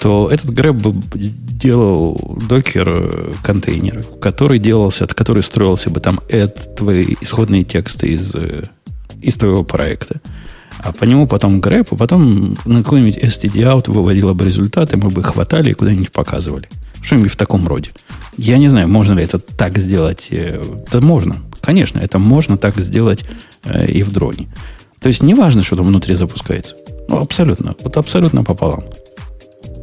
то 0.00 0.28
этот 0.30 0.50
грэб 0.50 0.76
бы 0.76 0.94
делал 1.14 2.38
докер 2.48 3.34
контейнер, 3.42 4.04
который 4.20 4.60
делался, 4.60 5.04
от 5.04 5.14
который 5.14 5.42
строился 5.42 5.90
бы 5.90 5.98
там 5.98 6.20
add 6.28 6.74
твои 6.76 7.16
исходные 7.20 7.64
тексты 7.64 8.08
из, 8.08 8.32
из 9.20 9.34
твоего 9.36 9.64
проекта. 9.64 10.20
А 10.84 10.92
по 10.92 11.04
нему 11.04 11.26
потом 11.26 11.60
грэп, 11.60 11.88
а 11.92 11.96
потом 11.96 12.56
на 12.66 12.82
какой-нибудь 12.82 13.16
std-out 13.16 13.90
выводила 13.90 14.34
бы 14.34 14.44
результаты, 14.44 14.98
мы 14.98 15.08
бы 15.08 15.22
хватали 15.22 15.70
и 15.70 15.74
куда-нибудь 15.74 16.12
показывали. 16.12 16.68
Что-нибудь 17.00 17.32
в 17.32 17.36
таком 17.36 17.66
роде. 17.66 17.90
Я 18.36 18.58
не 18.58 18.68
знаю, 18.68 18.86
можно 18.88 19.14
ли 19.14 19.24
это 19.24 19.38
так 19.38 19.78
сделать. 19.78 20.28
Это 20.30 21.00
можно. 21.00 21.36
Конечно, 21.62 22.00
это 22.00 22.18
можно 22.18 22.58
так 22.58 22.76
сделать 22.76 23.24
э, 23.64 23.86
и 23.86 24.02
в 24.02 24.12
дроне. 24.12 24.48
То 25.00 25.08
есть 25.08 25.22
не 25.22 25.34
важно, 25.34 25.62
что 25.62 25.76
там 25.76 25.86
внутри 25.86 26.14
запускается. 26.14 26.76
Ну, 27.08 27.18
абсолютно. 27.18 27.74
Вот 27.82 27.96
абсолютно 27.96 28.44
пополам. 28.44 28.84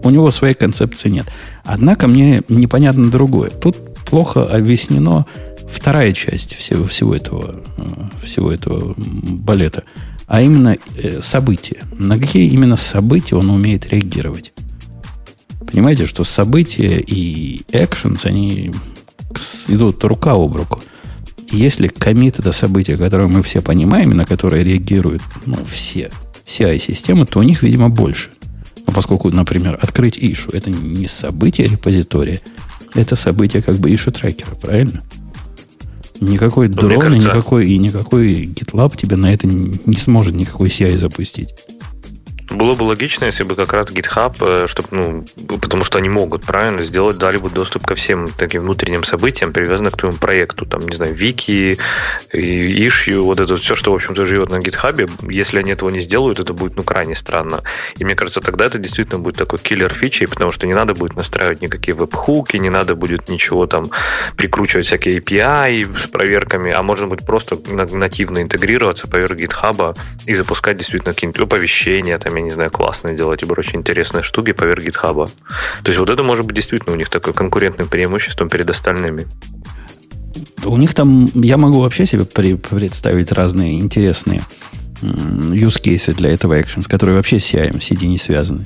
У 0.03 0.09
него 0.11 0.29
своей 0.29 0.53
концепции 0.53 1.09
нет. 1.09 1.25
Однако 1.63 2.07
мне 2.07 2.43
непонятно 2.47 3.09
другое. 3.09 3.49
Тут 3.49 3.77
плохо 4.05 4.43
объяснено 4.43 5.25
вторая 5.67 6.13
часть 6.13 6.55
всего, 6.55 6.85
всего, 6.85 7.15
этого, 7.15 7.55
э, 7.77 8.25
всего 8.25 8.51
этого 8.51 8.93
балета, 8.97 9.83
а 10.31 10.41
именно 10.41 10.77
э, 10.95 11.21
события. 11.21 11.83
На 11.91 12.17
какие 12.17 12.49
именно 12.49 12.77
события 12.77 13.35
он 13.35 13.49
умеет 13.49 13.91
реагировать? 13.91 14.53
Понимаете, 15.69 16.05
что 16.05 16.23
события 16.23 17.01
и 17.01 17.63
actions, 17.73 18.25
они 18.25 18.71
идут 19.67 20.01
рука 20.05 20.31
об 20.31 20.55
руку. 20.55 20.79
если 21.51 21.89
комит 21.89 22.39
это 22.39 22.53
событие, 22.53 22.95
которое 22.95 23.27
мы 23.27 23.43
все 23.43 23.61
понимаем, 23.61 24.13
и 24.13 24.15
на 24.15 24.23
которое 24.23 24.63
реагируют 24.63 25.21
ну, 25.45 25.57
все, 25.69 26.09
CI-системы, 26.45 27.25
то 27.25 27.39
у 27.39 27.43
них, 27.43 27.61
видимо, 27.61 27.89
больше. 27.89 28.29
Ну, 28.87 28.93
поскольку, 28.93 29.29
например, 29.31 29.77
открыть 29.81 30.17
ишу– 30.17 30.51
это 30.53 30.69
не 30.69 31.07
событие 31.07 31.67
репозитория, 31.67 32.39
это 32.95 33.17
событие 33.17 33.61
как 33.61 33.75
бы 33.79 33.93
ишу 33.93 34.13
трекера, 34.13 34.55
правильно? 34.55 35.01
Никакой 36.21 36.67
ну, 36.69 36.75
дрон, 36.75 36.99
кажется... 36.99 37.27
никакой, 37.27 37.67
и 37.67 37.77
никакой 37.79 38.45
GitLab 38.45 38.95
тебе 38.95 39.15
на 39.15 39.33
это 39.33 39.47
не 39.47 39.97
сможет 39.97 40.35
никакой 40.35 40.69
CI 40.69 40.95
запустить. 40.95 41.55
Было 42.51 42.75
бы 42.75 42.83
логично, 42.83 43.25
если 43.25 43.43
бы 43.43 43.55
как 43.55 43.71
раз 43.71 43.87
GitHub, 43.87 44.35
э, 44.41 44.67
чтобы, 44.67 44.87
ну, 44.91 45.25
потому 45.57 45.85
что 45.85 45.97
они 45.97 46.09
могут, 46.09 46.43
правильно, 46.43 46.83
сделать, 46.83 47.17
дали 47.17 47.37
бы 47.37 47.49
доступ 47.49 47.85
ко 47.85 47.95
всем 47.95 48.27
таким 48.37 48.63
внутренним 48.63 49.05
событиям, 49.05 49.53
привязанным 49.53 49.91
к 49.91 49.97
твоему 49.97 50.17
проекту, 50.17 50.65
там, 50.65 50.81
не 50.81 50.95
знаю, 50.95 51.15
вики, 51.15 51.77
issue, 52.33 53.21
вот 53.21 53.39
это 53.39 53.55
все, 53.55 53.73
что, 53.73 53.93
в 53.93 53.95
общем-то, 53.95 54.25
живет 54.25 54.49
на 54.49 54.57
GitHub, 54.57 55.31
если 55.31 55.59
они 55.59 55.71
этого 55.71 55.89
не 55.89 56.01
сделают, 56.01 56.39
это 56.39 56.53
будет, 56.53 56.75
ну, 56.75 56.83
крайне 56.83 57.15
странно. 57.15 57.61
И 57.97 58.03
мне 58.03 58.15
кажется, 58.15 58.41
тогда 58.41 58.65
это 58.65 58.77
действительно 58.77 59.19
будет 59.19 59.37
такой 59.37 59.59
киллер 59.59 59.93
фичей, 59.93 60.27
потому 60.27 60.51
что 60.51 60.67
не 60.67 60.73
надо 60.73 60.93
будет 60.93 61.15
настраивать 61.15 61.61
никакие 61.61 61.95
веб-хуки, 61.95 62.57
не 62.57 62.69
надо 62.69 62.95
будет 62.95 63.29
ничего 63.29 63.65
там 63.65 63.91
прикручивать 64.35 64.85
всякие 64.85 65.19
API 65.19 65.97
с 65.97 66.07
проверками, 66.07 66.71
а 66.73 66.83
можно 66.83 67.07
будет 67.07 67.25
просто 67.25 67.57
нативно 67.71 68.41
интегрироваться 68.41 69.07
поверх 69.07 69.37
GitHub 69.37 69.97
и 70.25 70.33
запускать 70.33 70.77
действительно 70.77 71.13
какие-нибудь 71.13 71.41
оповещения, 71.41 72.17
там, 72.19 72.40
не 72.41 72.51
знаю, 72.51 72.71
классные 72.71 73.15
делать, 73.15 73.41
либо 73.41 73.53
очень 73.53 73.79
интересные 73.79 74.23
штуки 74.23 74.51
поверх 74.51 74.83
GitHub. 74.83 75.29
То 75.83 75.89
есть 75.89 75.99
вот 75.99 76.09
это 76.09 76.23
может 76.23 76.45
быть 76.45 76.55
действительно 76.55 76.93
у 76.93 76.97
них 76.97 77.09
такое 77.09 77.33
конкурентным 77.33 77.87
преимуществом 77.87 78.49
перед 78.49 78.69
остальными. 78.69 79.27
У 80.63 80.77
них 80.77 80.93
там, 80.93 81.29
я 81.33 81.57
могу 81.57 81.81
вообще 81.81 82.05
себе 82.05 82.25
представить 82.25 83.31
разные 83.31 83.79
интересные 83.79 84.41
use 85.01 85.81
cases 85.81 86.15
для 86.15 86.31
этого 86.31 86.59
actions, 86.59 86.87
которые 86.87 87.15
вообще 87.15 87.39
с 87.39 87.53
CI, 87.53 88.05
не 88.05 88.17
связаны. 88.17 88.65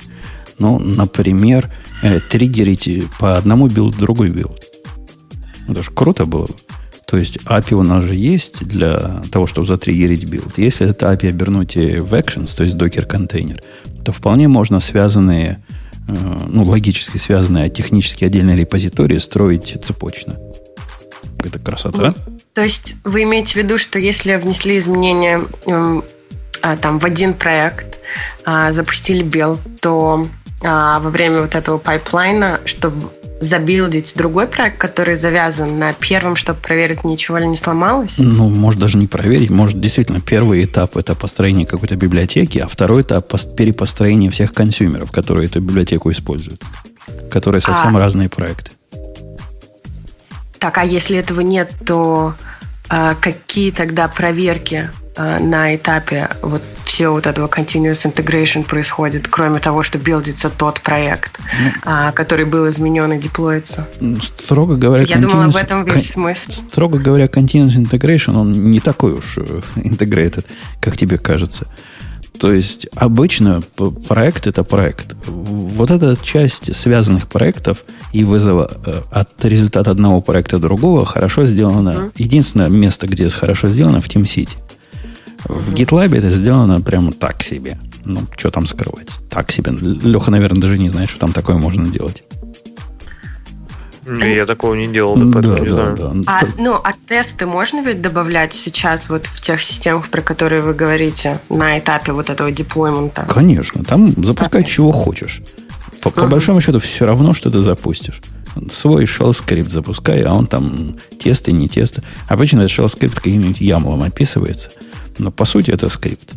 Ну, 0.58 0.78
например, 0.78 1.70
э, 2.02 2.20
триггерить 2.20 3.04
по 3.18 3.36
одному 3.36 3.68
билду 3.68 3.98
другой 3.98 4.30
билд. 4.30 4.62
Это 5.68 5.82
же 5.82 5.90
круто 5.90 6.24
было 6.24 6.46
бы. 6.46 6.54
То 7.06 7.16
есть 7.16 7.38
API 7.44 7.74
у 7.74 7.82
нас 7.82 8.02
же 8.02 8.14
есть 8.14 8.66
для 8.66 9.22
того, 9.30 9.46
чтобы 9.46 9.66
затриггерить 9.66 10.24
билд. 10.24 10.58
Если 10.58 10.88
это 10.88 11.06
API 11.06 11.28
обернуть 11.28 11.76
в 11.76 12.12
actions, 12.14 12.54
то 12.56 12.64
есть 12.64 12.76
Docker-контейнер, 12.76 13.62
то 14.04 14.12
вполне 14.12 14.48
можно 14.48 14.80
связанные, 14.80 15.64
э, 16.08 16.14
ну, 16.48 16.64
логически 16.64 17.18
связанные, 17.18 17.66
а 17.66 17.68
технически 17.68 18.24
отдельные 18.24 18.56
репозитории 18.56 19.18
строить 19.18 19.76
цепочно. 19.84 20.36
Это 21.44 21.60
красота. 21.60 22.14
Ну, 22.26 22.38
то 22.54 22.62
есть 22.62 22.96
вы 23.04 23.22
имеете 23.22 23.52
в 23.52 23.56
виду, 23.56 23.78
что 23.78 23.98
если 23.98 24.34
внесли 24.36 24.78
изменения 24.78 25.42
э, 25.66 26.02
там 26.80 26.98
в 26.98 27.04
один 27.04 27.34
проект, 27.34 27.98
э, 28.44 28.72
запустили 28.72 29.22
билд, 29.22 29.60
то 29.80 30.26
э, 30.62 30.66
во 30.66 31.10
время 31.10 31.42
вот 31.42 31.54
этого 31.54 31.78
пайплайна, 31.78 32.60
чтобы 32.64 33.10
забилдить 33.40 34.14
другой 34.16 34.46
проект, 34.46 34.78
который 34.78 35.14
завязан 35.14 35.78
на 35.78 35.92
первом, 35.92 36.36
чтобы 36.36 36.60
проверить, 36.60 37.04
ничего 37.04 37.38
ли 37.38 37.46
не 37.46 37.56
сломалось? 37.56 38.18
Ну, 38.18 38.48
может 38.48 38.80
даже 38.80 38.98
не 38.98 39.06
проверить. 39.06 39.50
Может, 39.50 39.80
действительно, 39.80 40.20
первый 40.20 40.64
этап– 40.64 40.96
это 40.98 41.14
построение 41.14 41.66
какой-то 41.66 41.96
библиотеки, 41.96 42.58
а 42.58 42.68
второй 42.68 43.02
этап– 43.02 43.32
перепостроение 43.56 44.30
всех 44.30 44.52
консюмеров, 44.52 45.10
которые 45.10 45.46
эту 45.46 45.60
библиотеку 45.60 46.10
используют, 46.10 46.62
которые 47.30 47.60
совсем 47.60 47.96
а... 47.96 48.00
разные 48.00 48.28
проекты. 48.28 48.72
Так, 50.58 50.78
а 50.78 50.84
если 50.84 51.18
этого 51.18 51.40
нет, 51.40 51.70
то 51.84 52.34
э, 52.90 53.14
какие 53.20 53.70
тогда 53.70 54.08
проверки 54.08 54.90
на 55.16 55.74
этапе 55.74 56.30
вот 56.42 56.62
все 56.84 57.08
вот 57.08 57.26
этого 57.26 57.48
continuous 57.48 58.04
integration 58.04 58.64
происходит, 58.64 59.28
кроме 59.28 59.58
того, 59.58 59.82
что 59.82 59.98
билдится 59.98 60.50
тот 60.50 60.80
проект, 60.80 61.40
mm. 61.84 62.12
который 62.12 62.44
был 62.44 62.68
изменен 62.68 63.12
и 63.12 63.18
деплоится? 63.18 63.86
Строго 64.38 64.76
говоря, 64.76 65.04
я 65.04 65.18
думала, 65.18 65.50
в 65.50 65.56
этом 65.56 65.84
весь 65.84 66.12
смысл. 66.12 66.52
Строго 66.52 66.98
говоря, 66.98 67.26
continuous 67.26 67.76
integration, 67.76 68.36
он 68.36 68.70
не 68.70 68.80
такой 68.80 69.12
уж 69.12 69.38
э, 69.38 69.60
integrated, 69.76 70.44
как 70.80 70.96
тебе 70.96 71.18
кажется. 71.18 71.66
То 72.38 72.52
есть 72.52 72.86
обычно 72.94 73.62
проект 74.08 74.46
это 74.46 74.62
проект. 74.62 75.14
Вот 75.26 75.90
эта 75.90 76.16
часть 76.22 76.74
связанных 76.74 77.28
проектов 77.28 77.84
и 78.12 78.24
вызова 78.24 78.70
э, 78.84 79.00
от 79.10 79.44
результата 79.44 79.90
одного 79.90 80.20
проекта 80.20 80.58
другого 80.58 81.04
хорошо 81.04 81.46
сделана. 81.46 81.90
Mm-hmm. 81.90 82.12
Единственное 82.16 82.68
место, 82.68 83.06
где 83.06 83.28
хорошо 83.28 83.68
сделано, 83.68 84.00
в 84.00 84.08
TeamCity. 84.08 84.56
В 85.48 85.74
GitLab 85.74 86.16
это 86.16 86.30
сделано 86.30 86.80
прямо 86.80 87.12
так 87.12 87.42
себе. 87.42 87.78
Ну, 88.04 88.22
что 88.36 88.50
там 88.50 88.66
скрывать? 88.66 89.10
Так 89.30 89.50
себе. 89.50 89.72
Леха, 89.72 90.30
наверное, 90.30 90.60
даже 90.60 90.78
не 90.78 90.88
знает, 90.88 91.10
что 91.10 91.20
там 91.20 91.32
такое 91.32 91.56
можно 91.56 91.86
делать. 91.86 92.22
Не, 94.08 94.34
я 94.34 94.46
такого 94.46 94.74
не 94.74 94.86
делал, 94.86 95.16
да, 95.16 95.24
поэтому 95.32 95.64
не 95.64 95.68
знаю. 95.68 96.24
А, 96.26 96.40
ну, 96.58 96.80
а 96.82 96.92
тесты 97.08 97.44
можно 97.44 97.82
ведь 97.82 98.00
добавлять 98.00 98.54
сейчас 98.54 99.08
вот 99.08 99.26
в 99.26 99.40
тех 99.40 99.60
системах, 99.60 100.08
про 100.10 100.22
которые 100.22 100.62
вы 100.62 100.74
говорите, 100.74 101.40
на 101.48 101.78
этапе 101.78 102.12
вот 102.12 102.30
этого 102.30 102.52
деплоймента? 102.52 103.26
Конечно, 103.28 103.82
там 103.82 104.10
запускай 104.22 104.62
чего 104.62 104.92
хочешь. 104.92 105.42
По, 106.02 106.10
по 106.10 106.28
большому 106.28 106.60
счету 106.60 106.78
все 106.78 107.04
равно, 107.04 107.32
что 107.32 107.50
ты 107.50 107.58
запустишь. 107.58 108.20
Свой 108.72 109.04
shell 109.04 109.32
скрипт 109.32 109.70
запускай, 109.70 110.22
а 110.22 110.34
он 110.34 110.46
там 110.46 110.96
тесты, 111.18 111.52
не 111.52 111.68
тесты. 111.68 112.02
Обычно 112.28 112.60
этот 112.60 112.70
shell 112.78 112.88
скрипт 112.88 113.16
каким-нибудь 113.16 113.60
ямлом 113.60 114.02
описывается. 114.02 114.70
Но 115.18 115.30
по 115.30 115.44
сути 115.44 115.70
это 115.70 115.88
скрипт, 115.88 116.32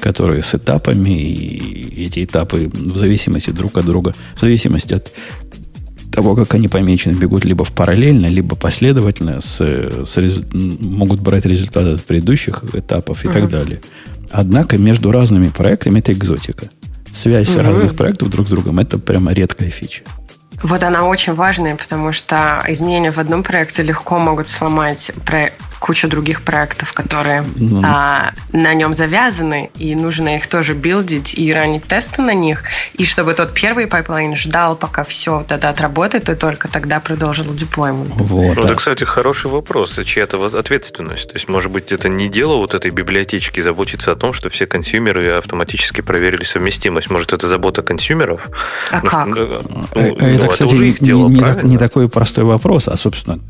который 0.00 0.42
с 0.42 0.54
этапами, 0.54 1.10
и 1.10 2.06
эти 2.06 2.24
этапы 2.24 2.70
в 2.72 2.96
зависимости 2.96 3.50
друг 3.50 3.76
от 3.76 3.86
друга, 3.86 4.14
в 4.36 4.40
зависимости 4.40 4.94
от 4.94 5.12
того, 6.14 6.36
как 6.36 6.54
они 6.54 6.68
помечены, 6.68 7.14
бегут 7.14 7.44
либо 7.44 7.64
в 7.64 7.72
параллельно, 7.72 8.26
либо 8.26 8.54
последовательно, 8.54 9.40
с, 9.40 9.58
с, 9.60 10.44
могут 10.52 11.20
брать 11.20 11.44
результаты 11.44 11.94
от 11.94 12.04
предыдущих 12.04 12.62
этапов 12.72 13.24
и 13.24 13.28
uh-huh. 13.28 13.32
так 13.32 13.50
далее. 13.50 13.80
Однако 14.30 14.78
между 14.78 15.10
разными 15.10 15.48
проектами 15.48 15.98
это 15.98 16.12
экзотика. 16.12 16.68
Связь 17.12 17.48
uh-huh. 17.48 17.62
разных 17.62 17.96
проектов 17.96 18.30
друг 18.30 18.46
с 18.46 18.50
другом 18.50 18.78
это 18.78 18.98
прямо 18.98 19.32
редкая 19.32 19.70
фича. 19.70 20.02
Вот 20.62 20.82
она 20.82 21.04
очень 21.04 21.34
важная, 21.34 21.76
потому 21.76 22.12
что 22.12 22.62
изменения 22.68 23.10
в 23.10 23.18
одном 23.18 23.42
проекте 23.42 23.82
легко 23.82 24.18
могут 24.18 24.48
сломать 24.48 25.12
про 25.26 25.52
кучу 25.84 26.08
других 26.08 26.42
проектов, 26.42 26.94
которые 26.94 27.42
mm-hmm. 27.42 27.82
а, 27.84 28.32
на 28.52 28.72
нем 28.72 28.94
завязаны, 28.94 29.70
и 29.76 29.94
нужно 29.94 30.36
их 30.36 30.46
тоже 30.46 30.72
билдить 30.72 31.34
и 31.34 31.52
ранить 31.52 31.84
тесты 31.84 32.22
на 32.22 32.32
них, 32.32 32.62
и 32.94 33.04
чтобы 33.04 33.34
тот 33.34 33.52
первый 33.52 33.86
pipeline 33.86 34.34
ждал, 34.34 34.76
пока 34.76 35.04
все 35.04 35.38
вот 35.38 35.52
это 35.52 35.68
отработает, 35.68 36.30
и 36.30 36.34
только 36.34 36.68
тогда 36.68 37.00
продолжил 37.00 37.52
deployment. 37.52 38.14
Вот. 38.16 38.56
Ну, 38.56 38.62
это, 38.62 38.74
кстати, 38.76 39.04
хороший 39.04 39.50
вопрос. 39.50 39.98
А 39.98 40.04
чья-то 40.04 40.42
ответственность? 40.58 41.28
То 41.28 41.34
есть, 41.34 41.48
может 41.48 41.70
быть, 41.70 41.92
это 41.92 42.08
не 42.08 42.30
дело 42.30 42.56
вот 42.56 42.72
этой 42.72 42.90
библиотечки 42.90 43.60
заботиться 43.60 44.12
о 44.12 44.14
том, 44.16 44.32
что 44.32 44.48
все 44.48 44.66
консюмеры 44.66 45.32
автоматически 45.32 46.00
проверили 46.00 46.44
совместимость. 46.44 47.10
Может, 47.10 47.34
это 47.34 47.46
забота 47.46 47.82
консюмеров? 47.82 48.48
А 48.90 49.00
ну, 49.02 49.10
как? 49.10 49.26
Ну, 49.26 49.60
это, 49.94 50.43
это, 50.44 50.52
кстати, 50.52 50.72
уже 50.72 50.88
их 50.88 51.02
дело, 51.02 51.28
не, 51.28 51.36
не, 51.36 51.70
не 51.70 51.78
такой 51.78 52.08
простой 52.08 52.44
вопрос, 52.44 52.88
а, 52.88 52.96
собственно, 52.96 53.40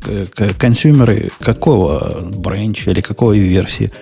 консюмеры 0.59 1.31
какого 1.41 2.23
бренча 2.35 2.91
или 2.91 3.01
какой 3.01 3.39
версии. 3.39 3.93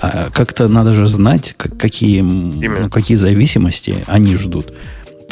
А 0.00 0.30
как-то 0.32 0.68
надо 0.68 0.94
же 0.94 1.06
знать, 1.06 1.54
какие, 1.56 2.22
ну, 2.22 2.90
какие 2.90 3.16
зависимости 3.16 4.04
они 4.06 4.36
ждут. 4.36 4.72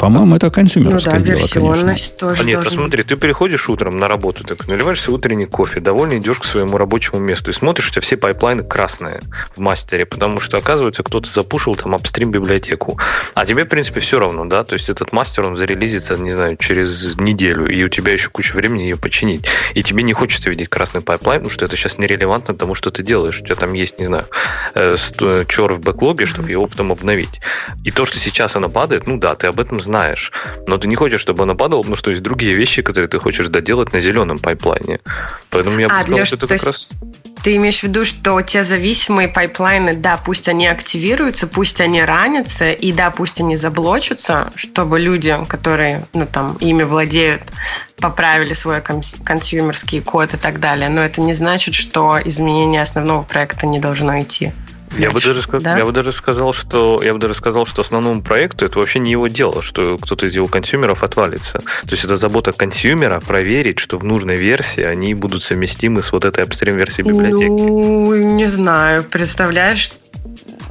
По-моему, 0.01 0.35
это 0.35 0.49
консюмерское 0.49 1.19
ну, 1.19 1.25
да, 1.25 1.33
дело, 1.33 1.47
конечно. 1.53 2.17
Тоже 2.17 2.41
а 2.41 2.43
нет, 2.43 2.55
должен... 2.55 2.71
посмотри, 2.71 3.03
ты 3.03 3.17
приходишь 3.17 3.69
утром 3.69 3.99
на 3.99 4.07
работу, 4.07 4.43
так 4.43 4.67
наливаешься 4.67 5.11
утренний 5.11 5.45
кофе, 5.45 5.79
довольно 5.79 6.17
идешь 6.17 6.39
к 6.39 6.43
своему 6.43 6.77
рабочему 6.77 7.19
месту 7.19 7.51
и 7.51 7.53
смотришь, 7.53 7.85
что 7.85 8.01
все 8.01 8.17
пайплайны 8.17 8.63
красные 8.63 9.21
в 9.55 9.59
мастере, 9.59 10.07
потому 10.07 10.39
что, 10.39 10.57
оказывается, 10.57 11.03
кто-то 11.03 11.29
запушил 11.29 11.75
там 11.75 11.93
upstream 11.93 12.31
библиотеку. 12.31 12.97
А 13.35 13.45
тебе, 13.45 13.63
в 13.63 13.67
принципе, 13.67 13.99
все 13.99 14.17
равно, 14.17 14.45
да, 14.45 14.63
то 14.63 14.73
есть 14.73 14.89
этот 14.89 15.11
мастер, 15.11 15.45
он 15.45 15.55
зарелизится, 15.55 16.17
не 16.17 16.31
знаю, 16.31 16.57
через 16.57 17.15
неделю, 17.17 17.67
и 17.67 17.83
у 17.83 17.87
тебя 17.87 18.11
еще 18.11 18.31
куча 18.31 18.55
времени 18.55 18.85
ее 18.85 18.97
починить. 18.97 19.45
И 19.75 19.83
тебе 19.83 20.01
не 20.01 20.13
хочется 20.13 20.49
видеть 20.49 20.69
красный 20.69 21.01
pipeline, 21.01 21.41
потому 21.41 21.53
что 21.53 21.65
это 21.65 21.75
сейчас 21.75 21.99
нерелевантно 21.99 22.55
тому, 22.55 22.73
что 22.73 22.89
ты 22.89 23.03
делаешь. 23.03 23.39
У 23.39 23.45
тебя 23.45 23.55
там 23.55 23.73
есть, 23.73 23.99
не 23.99 24.05
знаю, 24.07 24.25
э, 24.73 24.95
chore 25.47 25.73
в 25.73 25.79
бэклоге, 25.79 26.25
чтобы 26.25 26.49
его 26.49 26.65
потом 26.65 26.91
обновить. 26.91 27.39
И 27.83 27.91
то, 27.91 28.07
что 28.07 28.17
сейчас 28.17 28.55
она 28.55 28.67
падает, 28.67 29.05
ну 29.05 29.17
да, 29.17 29.35
ты 29.35 29.45
об 29.45 29.59
этом 29.59 29.79
знаешь 29.79 29.90
знаешь. 29.91 30.31
Но 30.67 30.77
ты 30.77 30.87
не 30.87 30.95
хочешь, 30.95 31.19
чтобы 31.19 31.43
она 31.43 31.53
падала, 31.53 31.81
потому 31.81 31.97
что 31.97 32.11
есть 32.11 32.23
другие 32.23 32.53
вещи, 32.53 32.81
которые 32.81 33.09
ты 33.09 33.19
хочешь 33.19 33.47
доделать 33.47 33.91
на 33.91 33.99
зеленом 33.99 34.39
pipeline 34.39 34.87
е. 34.87 34.99
Поэтому 35.49 35.79
я 35.79 35.87
а, 35.87 35.99
бы 35.99 36.03
сказал, 36.03 36.25
что 36.25 36.35
это 36.37 36.47
как 36.47 36.63
раз... 36.63 36.89
Ты 37.43 37.55
имеешь 37.57 37.79
в 37.79 37.83
виду, 37.83 38.05
что 38.05 38.41
те 38.41 38.63
зависимые 38.63 39.27
пайплайны, 39.27 39.95
да, 39.95 40.15
пусть 40.15 40.47
они 40.47 40.67
активируются, 40.67 41.47
пусть 41.47 41.81
они 41.81 42.01
ранятся, 42.01 42.71
и 42.71 42.93
да, 42.93 43.11
пусть 43.11 43.41
они 43.41 43.57
заблочатся, 43.57 44.51
чтобы 44.55 44.99
люди, 44.99 45.35
которые, 45.49 46.05
ну, 46.13 46.25
там, 46.25 46.55
ими 46.61 46.83
владеют, 46.83 47.41
поправили 47.97 48.53
свой 48.53 48.81
консюмерский 48.81 50.01
код 50.01 50.33
и 50.35 50.37
так 50.37 50.59
далее. 50.59 50.87
Но 50.87 51.01
это 51.01 51.21
не 51.21 51.33
значит, 51.33 51.73
что 51.73 52.17
изменение 52.23 52.81
основного 52.81 53.23
проекта 53.23 53.67
не 53.67 53.79
должно 53.79 54.21
идти. 54.21 54.53
Я 54.97 55.11
бы, 55.11 55.21
даже, 55.21 55.41
да? 55.59 55.77
я 55.77 55.85
бы 55.85 55.91
даже 55.91 56.11
сказал, 56.11 56.53
что 56.53 57.01
я 57.01 57.13
бы 57.13 57.19
даже 57.19 57.33
сказал, 57.33 57.65
что 57.65 57.81
основному 57.81 58.21
проекту 58.21 58.65
это 58.65 58.79
вообще 58.79 58.99
не 58.99 59.11
его 59.11 59.27
дело, 59.27 59.61
что 59.61 59.97
кто-то 59.97 60.25
из 60.25 60.35
его 60.35 60.47
консюмеров 60.47 61.03
отвалится. 61.03 61.59
То 61.59 61.91
есть 61.91 62.03
это 62.03 62.17
забота 62.17 62.51
консюмера 62.51 63.19
проверить, 63.19 63.79
что 63.79 63.97
в 63.97 64.03
нужной 64.03 64.35
версии 64.35 64.83
они 64.83 65.13
будут 65.13 65.43
совместимы 65.43 66.01
с 66.01 66.11
вот 66.11 66.25
этой 66.25 66.43
апстрим-версией 66.43 67.07
библиотеки. 67.07 67.47
Ну, 67.47 68.15
не 68.15 68.47
знаю. 68.47 69.03
Представляешь, 69.03 69.91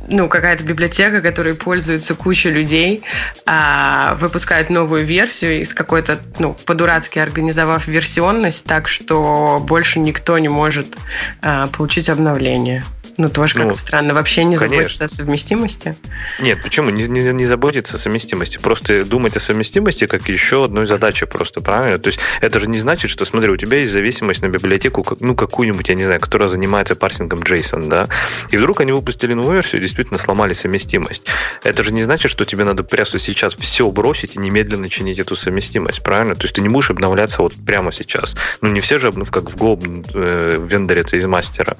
ну, 0.08 0.28
какая-то 0.28 0.64
библиотека, 0.64 1.20
которой 1.20 1.54
пользуется 1.54 2.14
куча 2.14 2.50
людей, 2.50 3.02
а, 3.46 4.14
выпускает 4.16 4.70
новую 4.70 5.04
версию 5.04 5.60
из 5.60 5.72
какой-то, 5.72 6.18
ну, 6.38 6.56
по-дурацки 6.66 7.18
организовав 7.18 7.86
версионность 7.86 8.64
так, 8.64 8.88
что 8.88 9.58
больше 9.62 10.00
никто 10.00 10.38
не 10.38 10.48
может 10.48 10.96
а, 11.42 11.68
получить 11.68 12.10
обновление. 12.10 12.84
Ну, 13.20 13.28
тоже 13.28 13.52
как-то 13.52 13.68
ну, 13.68 13.74
странно. 13.74 14.14
Вообще 14.14 14.44
не 14.44 14.56
конечно. 14.56 14.82
заботиться 14.82 15.04
о 15.04 15.08
совместимости? 15.08 15.94
Нет, 16.40 16.58
почему? 16.62 16.88
Не, 16.88 17.06
не, 17.06 17.20
не 17.20 17.44
заботиться 17.44 17.96
о 17.96 17.98
совместимости. 17.98 18.56
Просто 18.56 19.04
думать 19.04 19.36
о 19.36 19.40
совместимости 19.40 20.06
как 20.06 20.26
еще 20.30 20.64
одной 20.64 20.86
задачи 20.86 21.26
просто, 21.26 21.60
правильно? 21.60 21.98
То 21.98 22.08
есть 22.08 22.18
это 22.40 22.58
же 22.58 22.66
не 22.66 22.78
значит, 22.78 23.10
что, 23.10 23.26
смотри, 23.26 23.50
у 23.50 23.58
тебя 23.58 23.76
есть 23.76 23.92
зависимость 23.92 24.40
на 24.40 24.48
библиотеку, 24.48 25.04
ну, 25.20 25.34
какую-нибудь, 25.34 25.86
я 25.90 25.96
не 25.96 26.04
знаю, 26.04 26.18
которая 26.18 26.48
занимается 26.48 26.94
парсингом 26.94 27.40
JSON, 27.40 27.88
да? 27.88 28.08
И 28.50 28.56
вдруг 28.56 28.80
они 28.80 28.92
выпустили 28.92 29.34
новую 29.34 29.56
версию 29.56 29.82
и 29.82 29.84
действительно 29.84 30.18
сломали 30.18 30.54
совместимость. 30.54 31.26
Это 31.62 31.82
же 31.82 31.92
не 31.92 32.04
значит, 32.04 32.30
что 32.30 32.46
тебе 32.46 32.64
надо 32.64 32.84
прямо 32.84 33.06
сейчас 33.06 33.54
все 33.54 33.90
бросить 33.90 34.36
и 34.36 34.38
немедленно 34.38 34.88
чинить 34.88 35.18
эту 35.18 35.36
совместимость, 35.36 36.02
правильно? 36.02 36.36
То 36.36 36.44
есть 36.44 36.54
ты 36.54 36.62
не 36.62 36.70
будешь 36.70 36.90
обновляться 36.90 37.42
вот 37.42 37.52
прямо 37.66 37.92
сейчас. 37.92 38.34
Ну, 38.62 38.70
не 38.70 38.80
все 38.80 38.98
же, 38.98 39.12
ну, 39.14 39.26
как 39.26 39.50
в 39.50 39.56
Go 39.56 39.78
э, 40.14 40.58
вендорятся 40.66 41.18
из 41.18 41.26
мастера. 41.26 41.76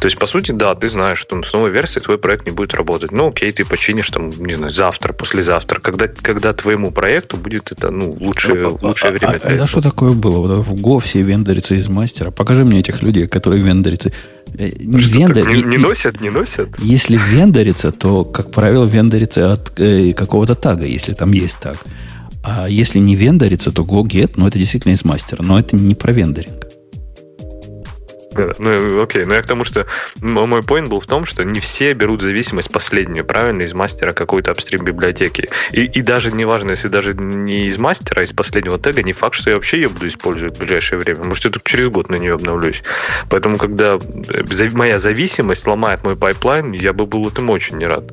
То 0.00 0.06
есть, 0.06 0.18
по 0.18 0.26
сути, 0.26 0.52
да, 0.52 0.67
да, 0.68 0.74
ты 0.74 0.88
знаешь, 0.88 1.18
что 1.18 1.42
с 1.42 1.52
новой 1.52 1.70
версией 1.70 2.02
твой 2.02 2.18
проект 2.18 2.46
не 2.46 2.52
будет 2.52 2.74
работать. 2.74 3.10
Ну, 3.10 3.28
окей, 3.28 3.52
ты 3.52 3.64
починишь 3.64 4.10
там, 4.10 4.30
не 4.38 4.54
знаю, 4.54 4.72
завтра, 4.72 5.12
послезавтра, 5.12 5.80
когда, 5.80 6.08
когда 6.08 6.52
твоему 6.52 6.90
проекту 6.90 7.36
будет 7.38 7.72
это, 7.72 7.90
ну, 7.90 8.16
лучшее, 8.20 8.54
ну, 8.54 8.78
лучшее 8.82 9.12
а, 9.12 9.12
время. 9.12 9.40
А, 9.42 9.64
а, 9.64 9.66
что 9.66 9.80
такое 9.80 10.12
было? 10.12 10.40
Вот 10.40 10.66
в 10.66 10.74
Go 10.74 11.00
все 11.00 11.22
вендорятся 11.22 11.74
из 11.74 11.88
мастера. 11.88 12.30
Покажи 12.30 12.64
мне 12.64 12.80
этих 12.80 13.02
людей, 13.02 13.26
которые 13.26 13.62
вендорятся. 13.62 14.12
Э, 14.58 14.68
не, 14.78 15.00
что, 15.00 15.18
вендор, 15.18 15.48
не, 15.48 15.62
не 15.62 15.78
носят, 15.78 16.20
не 16.20 16.30
носят? 16.30 16.78
Если 16.80 17.16
вендорится, 17.16 17.90
то, 17.90 18.24
как 18.24 18.50
правило, 18.50 18.84
вендорится 18.84 19.52
от 19.52 19.80
э, 19.80 20.12
какого-то 20.12 20.54
тага, 20.54 20.84
если 20.84 21.14
там 21.14 21.32
есть 21.32 21.60
таг. 21.60 21.78
А 22.42 22.68
если 22.68 22.98
не 22.98 23.16
вендорится, 23.16 23.72
то 23.72 23.82
Go 23.82 24.02
Get, 24.02 24.32
ну, 24.36 24.46
это 24.46 24.58
действительно 24.58 24.92
из 24.92 25.04
мастера. 25.04 25.42
Но 25.42 25.58
это 25.58 25.76
не 25.76 25.94
про 25.94 26.12
вендоринг. 26.12 26.67
Ну, 28.58 29.02
окей, 29.02 29.24
но 29.24 29.34
я 29.34 29.42
к 29.42 29.46
тому, 29.46 29.64
что 29.64 29.86
мой 30.20 30.60
point 30.60 30.88
был 30.88 31.00
в 31.00 31.06
том, 31.06 31.24
что 31.24 31.44
не 31.44 31.60
все 31.60 31.92
берут 31.92 32.22
зависимость 32.22 32.70
последнюю, 32.70 33.24
правильно, 33.24 33.62
из 33.62 33.74
мастера 33.74 34.12
какой-то 34.12 34.50
апстрим 34.50 34.84
библиотеки. 34.84 35.48
И, 35.72 35.84
и 35.84 36.02
даже 36.02 36.30
неважно, 36.30 36.70
если 36.70 36.88
даже 36.88 37.14
не 37.14 37.66
из 37.66 37.78
мастера, 37.78 38.20
а 38.20 38.24
из 38.24 38.32
последнего 38.32 38.78
тега, 38.78 39.02
не 39.02 39.12
факт, 39.12 39.34
что 39.34 39.50
я 39.50 39.56
вообще 39.56 39.78
ее 39.78 39.88
буду 39.88 40.08
использовать 40.08 40.56
в 40.56 40.58
ближайшее 40.58 40.98
время. 40.98 41.24
Может, 41.24 41.44
я 41.46 41.50
только 41.50 41.68
через 41.68 41.88
год 41.88 42.08
на 42.08 42.16
нее 42.16 42.34
обновлюсь. 42.34 42.82
Поэтому, 43.30 43.56
когда 43.56 43.98
моя 44.72 44.98
зависимость 44.98 45.66
ломает 45.66 46.04
мой 46.04 46.16
pipeline, 46.16 46.72
я 46.72 46.92
бы 46.92 47.06
был 47.06 47.28
этому 47.28 47.52
очень 47.52 47.78
не 47.78 47.86
рад. 47.86 48.12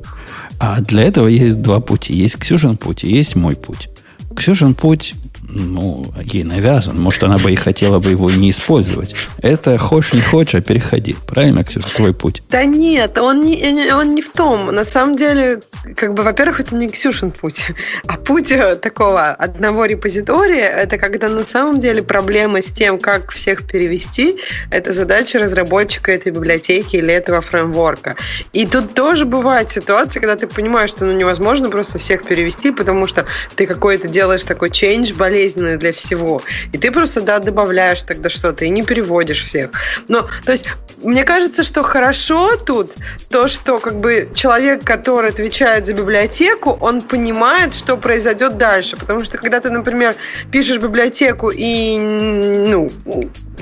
А 0.58 0.80
для 0.80 1.04
этого 1.04 1.28
есть 1.28 1.60
два 1.60 1.80
пути. 1.80 2.14
Есть 2.14 2.38
Ксюшин 2.38 2.76
путь 2.76 3.04
и 3.04 3.10
есть 3.10 3.36
мой 3.36 3.56
путь. 3.56 3.88
Ксюшин 4.34 4.74
путь 4.74 5.14
ну, 5.56 6.06
ей 6.22 6.44
навязан. 6.44 7.00
Может, 7.00 7.24
она 7.24 7.38
бы 7.38 7.52
и 7.52 7.56
хотела 7.56 7.98
бы 7.98 8.10
его 8.10 8.30
не 8.30 8.50
использовать. 8.50 9.14
Это 9.42 9.78
хочешь 9.78 10.12
не 10.12 10.20
хочешь, 10.20 10.54
а 10.56 10.60
переходи. 10.60 11.16
Правильно, 11.26 11.64
Ксюша, 11.64 11.88
твой 11.94 12.14
путь? 12.14 12.42
Да 12.50 12.64
нет, 12.64 13.18
он 13.18 13.42
не, 13.42 13.92
он 13.92 14.14
не 14.14 14.22
в 14.22 14.30
том. 14.32 14.66
На 14.66 14.84
самом 14.84 15.16
деле, 15.16 15.60
как 15.96 16.14
бы, 16.14 16.22
во-первых, 16.22 16.60
это 16.60 16.74
не 16.74 16.88
Ксюшин 16.88 17.30
путь, 17.30 17.66
а 18.06 18.16
путь 18.16 18.52
э, 18.52 18.76
такого 18.76 19.30
одного 19.30 19.84
репозитория, 19.86 20.68
это 20.68 20.98
когда 20.98 21.28
на 21.28 21.44
самом 21.44 21.80
деле 21.80 22.02
проблема 22.02 22.60
с 22.62 22.66
тем, 22.66 22.98
как 22.98 23.30
всех 23.32 23.66
перевести, 23.66 24.38
это 24.70 24.92
задача 24.92 25.38
разработчика 25.38 26.12
этой 26.12 26.32
библиотеки 26.32 26.96
или 26.96 27.12
этого 27.12 27.40
фреймворка. 27.40 28.16
И 28.52 28.66
тут 28.66 28.94
тоже 28.94 29.24
бывает 29.24 29.70
ситуация, 29.70 30.20
когда 30.20 30.36
ты 30.36 30.46
понимаешь, 30.46 30.90
что 30.90 31.04
ну, 31.04 31.12
невозможно 31.12 31.70
просто 31.70 31.98
всех 31.98 32.24
перевести, 32.24 32.72
потому 32.72 33.06
что 33.06 33.26
ты 33.54 33.66
какой-то 33.66 34.08
делаешь 34.08 34.44
такой 34.44 34.70
change 34.70 35.14
болезнь 35.14 35.45
болезненное 35.46 35.76
для 35.76 35.92
всего. 35.92 36.40
И 36.72 36.78
ты 36.78 36.90
просто, 36.90 37.20
да, 37.20 37.38
добавляешь 37.38 38.02
тогда 38.02 38.28
что-то 38.28 38.64
и 38.64 38.68
не 38.68 38.82
переводишь 38.82 39.44
всех. 39.44 39.70
Но, 40.08 40.28
то 40.44 40.52
есть, 40.52 40.66
мне 41.02 41.24
кажется, 41.24 41.62
что 41.62 41.82
хорошо 41.82 42.56
тут 42.56 42.92
то, 43.30 43.48
что 43.48 43.78
как 43.78 43.98
бы 43.98 44.28
человек, 44.34 44.84
который 44.84 45.30
отвечает 45.30 45.86
за 45.86 45.92
библиотеку, 45.92 46.76
он 46.80 47.02
понимает, 47.02 47.74
что 47.74 47.96
произойдет 47.96 48.56
дальше. 48.56 48.96
Потому 48.96 49.24
что 49.24 49.38
когда 49.38 49.60
ты, 49.60 49.70
например, 49.70 50.16
пишешь 50.50 50.78
библиотеку 50.78 51.50
и 51.50 51.98
ну, 51.98 52.88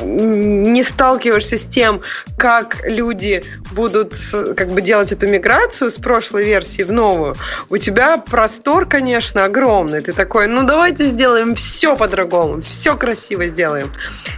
не 0.03 0.83
сталкиваешься 0.83 1.59
с 1.59 1.63
тем, 1.63 2.01
как 2.37 2.79
люди 2.85 3.43
будут 3.73 4.15
как 4.57 4.69
бы 4.69 4.81
делать 4.81 5.13
эту 5.13 5.27
миграцию 5.29 5.91
с 5.91 5.97
прошлой 5.97 6.45
версии 6.45 6.83
в 6.83 6.93
новую, 6.93 7.35
у 7.71 7.77
тебя 7.77 8.17
простор, 8.17 8.87
конечно, 8.87 9.45
огромный. 9.45 10.01
Ты 10.01 10.13
такой, 10.13 10.47
ну 10.47 10.65
давайте 10.65 11.07
сделаем 11.07 11.55
все 11.55 11.97
по-другому, 11.97 12.63
все 12.63 12.97
красиво 12.97 13.47
сделаем. 13.47 13.91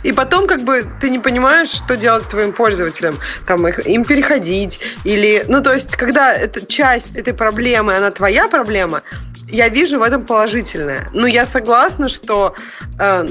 И 0.02 0.12
потом 0.12 0.46
как 0.46 0.60
бы 0.60 0.84
ты 1.00 1.10
не 1.10 1.18
понимаешь, 1.18 1.70
что 1.70 1.96
делать 1.96 2.28
твоим 2.28 2.52
пользователям, 2.52 3.16
там 3.46 3.66
их, 3.66 3.86
им 3.86 4.04
переходить 4.04 4.80
или, 5.04 5.44
ну 5.48 5.62
то 5.62 5.74
есть, 5.74 5.96
когда 5.96 6.32
эта 6.32 6.64
часть 6.64 7.16
этой 7.16 7.34
проблемы, 7.34 7.96
она 7.96 8.10
твоя 8.10 8.48
проблема, 8.48 9.02
я 9.48 9.68
вижу 9.68 9.98
в 9.98 10.02
этом 10.02 10.24
положительное. 10.24 11.08
Но 11.12 11.26
я 11.26 11.46
согласна, 11.46 12.08
что 12.08 12.54
э, 12.98 13.26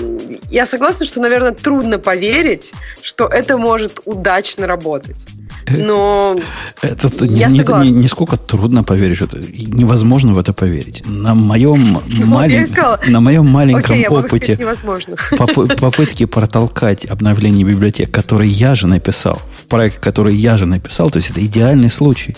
я 0.49 0.65
согласна, 0.65 1.05
что, 1.05 1.19
наверное, 1.19 1.51
трудно 1.51 1.99
поверить, 2.15 2.73
что 3.01 3.27
это 3.27 3.57
может 3.57 3.99
удачно 4.05 4.67
работать. 4.67 5.25
Но 5.69 6.39
это 6.81 7.25
я 7.25 7.47
не, 7.47 7.59
не, 7.59 7.91
не 7.91 8.07
сколько 8.07 8.37
трудно 8.37 8.83
поверить, 8.83 9.17
что 9.17 9.25
это 9.25 9.39
невозможно 9.39 10.33
в 10.33 10.39
это 10.39 10.53
поверить. 10.53 11.03
На 11.05 11.33
моем, 11.33 11.99
малень... 12.25 12.67
на 13.07 13.19
моем 13.19 13.47
маленьком 13.47 13.95
Окей, 13.95 14.07
опыте 14.07 14.57
поп- 15.37 15.79
попытки 15.79 16.25
протолкать 16.25 17.05
обновление 17.05 17.65
библиотек, 17.65 18.11
которые 18.11 18.51
я 18.51 18.75
же 18.75 18.87
написал, 18.87 19.41
в 19.57 19.65
проект, 19.67 19.99
который 19.99 20.35
я 20.35 20.57
же 20.57 20.65
написал, 20.65 21.09
то 21.09 21.17
есть 21.17 21.31
это 21.31 21.43
идеальный 21.43 21.89
случай. 21.89 22.37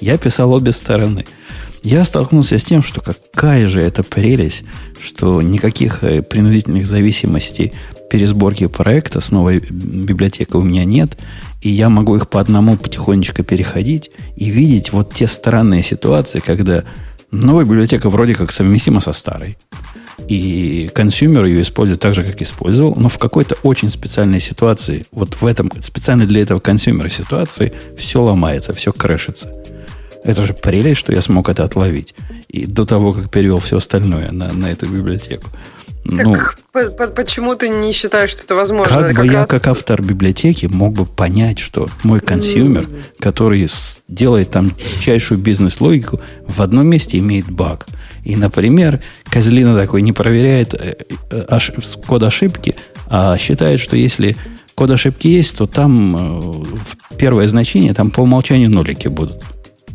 Я 0.00 0.16
писал 0.18 0.52
обе 0.52 0.72
стороны. 0.72 1.26
Я 1.82 2.04
столкнулся 2.04 2.58
с 2.58 2.64
тем, 2.64 2.82
что 2.82 3.00
какая 3.00 3.66
же 3.66 3.80
это 3.80 4.02
прелесть, 4.02 4.62
что 5.00 5.42
никаких 5.42 6.04
э, 6.04 6.22
принудительных 6.22 6.86
зависимостей 6.86 7.72
пересборки 8.12 8.66
проекта 8.66 9.20
с 9.20 9.30
новой 9.30 9.60
библиотекой 9.60 10.60
у 10.60 10.64
меня 10.64 10.84
нет, 10.84 11.16
и 11.62 11.70
я 11.70 11.88
могу 11.88 12.14
их 12.14 12.28
по 12.28 12.40
одному 12.40 12.76
потихонечку 12.76 13.42
переходить 13.42 14.10
и 14.36 14.50
видеть 14.50 14.92
вот 14.92 15.14
те 15.14 15.26
странные 15.26 15.82
ситуации, 15.82 16.40
когда 16.40 16.84
новая 17.30 17.64
библиотека 17.64 18.10
вроде 18.10 18.34
как 18.34 18.52
совместима 18.52 19.00
со 19.00 19.14
старой. 19.14 19.56
И 20.28 20.90
consumer 20.94 21.46
ее 21.46 21.62
использует 21.62 22.00
так 22.00 22.14
же, 22.14 22.22
как 22.22 22.42
использовал, 22.42 22.94
но 22.96 23.08
в 23.08 23.16
какой-то 23.16 23.56
очень 23.62 23.88
специальной 23.88 24.40
ситуации, 24.40 25.06
вот 25.10 25.40
в 25.40 25.46
этом, 25.46 25.72
специально 25.80 26.26
для 26.26 26.42
этого 26.42 26.60
консюмера 26.60 27.08
ситуации, 27.08 27.72
все 27.96 28.22
ломается, 28.22 28.74
все 28.74 28.92
крэшится. 28.92 29.50
Это 30.22 30.44
же 30.44 30.52
прелесть, 30.52 31.00
что 31.00 31.14
я 31.14 31.22
смог 31.22 31.48
это 31.48 31.64
отловить. 31.64 32.14
И 32.48 32.66
до 32.66 32.84
того, 32.84 33.12
как 33.12 33.30
перевел 33.30 33.58
все 33.58 33.78
остальное 33.78 34.30
на, 34.32 34.52
на 34.52 34.70
эту 34.70 34.86
библиотеку. 34.86 35.48
Так 36.04 36.26
ну, 36.26 36.36
по 36.72 36.90
по 36.90 37.06
почему 37.06 37.54
ты 37.54 37.68
не 37.68 37.92
считаешь, 37.92 38.30
что 38.30 38.42
это 38.42 38.56
возможно? 38.56 38.92
Как, 38.92 39.14
как 39.14 39.24
бы 39.24 39.32
я, 39.32 39.46
как 39.46 39.68
автор 39.68 40.02
библиотеки, 40.02 40.66
мог 40.66 40.94
бы 40.94 41.06
понять, 41.06 41.60
что 41.60 41.88
мой 42.02 42.18
consumer, 42.18 42.82
м. 42.82 43.04
который 43.20 43.68
делает 44.08 44.50
там 44.50 44.70
дичайшую 44.70 45.38
бизнес-логику, 45.38 46.20
в 46.48 46.60
одном 46.60 46.88
месте 46.88 47.18
имеет 47.18 47.48
баг. 47.48 47.86
И, 48.24 48.34
например, 48.36 49.00
Козлина 49.24 49.76
такой 49.76 50.02
не 50.02 50.12
проверяет 50.12 50.74
э, 50.74 50.96
э, 51.30 51.58
код 52.06 52.22
ошибки, 52.24 52.74
а 53.06 53.36
считает, 53.38 53.80
что 53.80 53.96
если 53.96 54.36
код 54.74 54.90
ошибки 54.90 55.28
есть, 55.28 55.56
то 55.56 55.66
там 55.66 56.64
э, 57.12 57.16
первое 57.16 57.46
значение, 57.46 57.94
там 57.94 58.10
по 58.10 58.20
умолчанию 58.20 58.70
нолики 58.70 59.08
будут. 59.08 59.42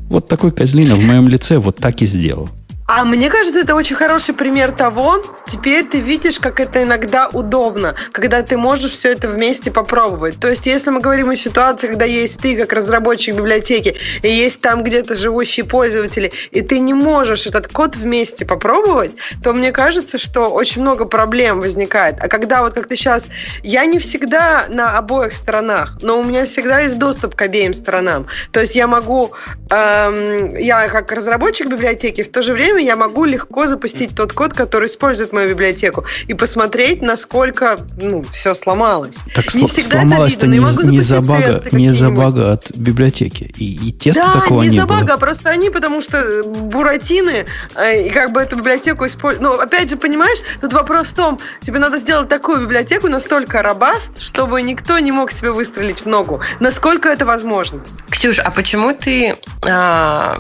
Вот 0.10 0.28
такой 0.28 0.52
козлина 0.52 0.96
в 0.96 1.04
моем 1.04 1.28
лице 1.28 1.58
вот 1.58 1.78
так 1.78 2.02
и 2.02 2.06
сделал. 2.06 2.50
А 2.90 3.04
мне 3.04 3.30
кажется, 3.30 3.60
это 3.60 3.76
очень 3.76 3.98
хороший 3.98 4.34
пример 4.34 4.72
того, 4.72 5.22
теперь 5.46 5.86
ты 5.86 6.00
видишь, 6.00 6.40
как 6.40 6.62
это 6.62 6.84
иногда 6.84 7.28
удобно, 7.28 7.96
когда 8.14 8.42
ты 8.44 8.56
можешь 8.56 8.94
все 8.94 9.12
это 9.12 9.28
вместе 9.28 9.72
попробовать. 9.72 10.40
То 10.40 10.48
есть, 10.48 10.66
если 10.66 10.90
мы 10.90 11.02
говорим 11.02 11.30
о 11.30 11.36
ситуации, 11.36 11.88
когда 11.88 12.06
есть 12.06 12.40
ты 12.40 12.56
как 12.56 12.72
разработчик 12.72 13.36
библиотеки, 13.36 13.98
и 14.22 14.30
есть 14.30 14.62
там 14.62 14.84
где-то 14.84 15.18
живущие 15.18 15.66
пользователи, 15.66 16.32
и 16.52 16.62
ты 16.62 16.80
не 16.80 16.94
можешь 16.94 17.46
этот 17.46 17.68
код 17.68 17.98
вместе 17.98 18.46
попробовать, 18.46 19.12
то 19.44 19.52
мне 19.52 19.74
кажется, 19.74 20.18
что 20.18 20.48
очень 20.48 20.82
много 20.82 21.04
проблем 21.04 21.60
возникает. 21.60 22.16
А 22.22 22.30
когда 22.30 22.62
вот 22.62 22.74
как 22.74 22.88
ты 22.88 22.96
сейчас, 22.96 23.28
я 23.64 23.84
не 23.86 24.00
всегда 24.00 24.66
на 24.70 24.98
обоих 24.98 25.34
сторонах, 25.34 25.98
но 26.02 26.18
у 26.18 26.24
меня 26.24 26.46
всегда 26.46 26.80
есть 26.80 26.98
доступ 26.98 27.36
к 27.36 27.42
обеим 27.42 27.74
сторонам. 27.74 28.28
То 28.54 28.62
есть 28.62 28.76
я 28.76 28.88
могу, 28.88 29.34
эм, 29.72 30.56
я 30.58 30.88
как 30.88 31.12
разработчик 31.12 31.68
библиотеки 31.68 32.24
в 32.24 32.32
то 32.32 32.42
же 32.42 32.54
время 32.54 32.77
время 32.78 32.88
я 32.88 32.96
могу 32.96 33.26
легко 33.26 33.68
запустить 33.68 34.16
тот 34.16 34.34
код, 34.34 34.54
который 34.54 34.88
использует 34.88 35.34
мою 35.34 35.50
библиотеку, 35.50 36.06
и 36.28 36.34
посмотреть, 36.34 37.02
насколько 37.02 37.78
ну, 38.02 38.24
все 38.32 38.54
сломалось. 38.54 39.16
Так 39.34 39.54
не 39.56 39.64
сл- 39.64 39.82
сломалось-то 39.82 40.48
не, 40.48 40.60
не, 40.60 41.02
за 41.02 41.22
бага, 41.22 41.62
не 41.72 41.90
за 41.90 42.10
бага 42.10 42.54
от 42.54 42.72
библиотеки. 42.76 43.54
И, 43.58 43.90
и 43.90 43.92
теста 43.92 44.32
да, 44.34 44.42
такого 44.42 44.62
не, 44.64 44.70
не 44.70 44.80
за 44.80 44.86
было. 44.86 45.00
бага, 45.00 45.14
а 45.14 45.18
просто 45.18 45.50
они, 45.50 45.70
потому 45.70 46.02
что 46.02 46.44
буратины, 46.44 47.46
э, 47.76 48.08
и 48.08 48.10
как 48.10 48.32
бы 48.32 48.42
эту 48.42 48.58
библиотеку 48.58 49.06
используют. 49.06 49.42
Ну, 49.42 49.60
опять 49.60 49.90
же, 49.90 49.98
понимаешь, 49.98 50.40
тут 50.62 50.74
вопрос 50.74 51.08
в 51.08 51.14
том, 51.14 51.40
тебе 51.62 51.80
надо 51.80 51.98
сделать 51.98 52.30
такую 52.30 52.62
библиотеку 52.62 53.08
настолько 53.08 53.62
робаст, 53.62 54.22
чтобы 54.22 54.62
никто 54.62 55.00
не 55.00 55.12
мог 55.12 55.32
себе 55.32 55.52
выстрелить 55.52 56.02
в 56.02 56.06
ногу. 56.06 56.42
Насколько 56.60 57.10
это 57.10 57.26
возможно? 57.26 57.82
Ксюш, 58.10 58.40
а 58.40 58.52
почему 58.52 58.94
ты 58.94 59.38
а, 59.66 60.38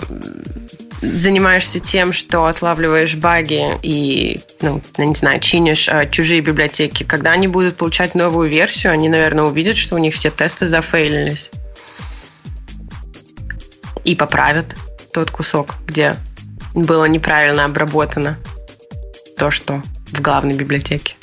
занимаешься 1.01 1.79
тем, 1.79 2.12
что 2.12 2.45
отлавливаешь 2.45 3.15
баги 3.15 3.77
и, 3.81 4.39
ну, 4.62 4.81
не 4.97 5.15
знаю, 5.15 5.39
чинишь 5.39 5.89
э, 5.89 6.10
чужие 6.10 6.41
библиотеки, 6.41 7.03
когда 7.03 7.31
они 7.31 7.47
будут 7.47 7.77
получать 7.77 8.15
новую 8.15 8.49
версию, 8.49 8.93
они, 8.93 9.10
наверное, 9.10 9.45
увидят, 9.45 9.77
что 9.77 9.95
у 9.95 9.99
них 9.99 10.15
все 10.15 10.31
тесты 10.31 10.67
зафейлились. 10.67 11.51
И 14.03 14.15
поправят 14.15 14.75
тот 15.13 15.31
кусок, 15.31 15.75
где 15.86 16.17
было 16.73 17.05
неправильно 17.05 17.65
обработано 17.65 18.38
то, 19.38 19.51
что 19.51 19.83
в 20.12 20.21
главной 20.21 20.55
библиотеке. 20.55 21.15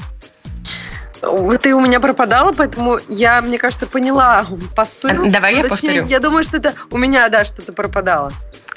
Ты 1.63 1.75
у 1.75 1.81
меня 1.81 2.01
пропадала, 2.01 2.53
поэтому 2.53 2.99
я, 3.09 3.41
мне 3.41 3.59
кажется, 3.59 3.87
поняла 3.87 4.47
посыл. 4.77 5.31
Давай 5.31 5.57
я 5.57 5.63
Точнее, 5.63 5.69
повторю. 5.69 6.07
Я 6.07 6.21
думаю, 6.21 6.45
что 6.45 6.59
это 6.59 6.75
у 6.91 6.99
меня, 6.99 7.29
да, 7.29 7.45
что-то 7.45 7.73
пропадало. 7.73 8.33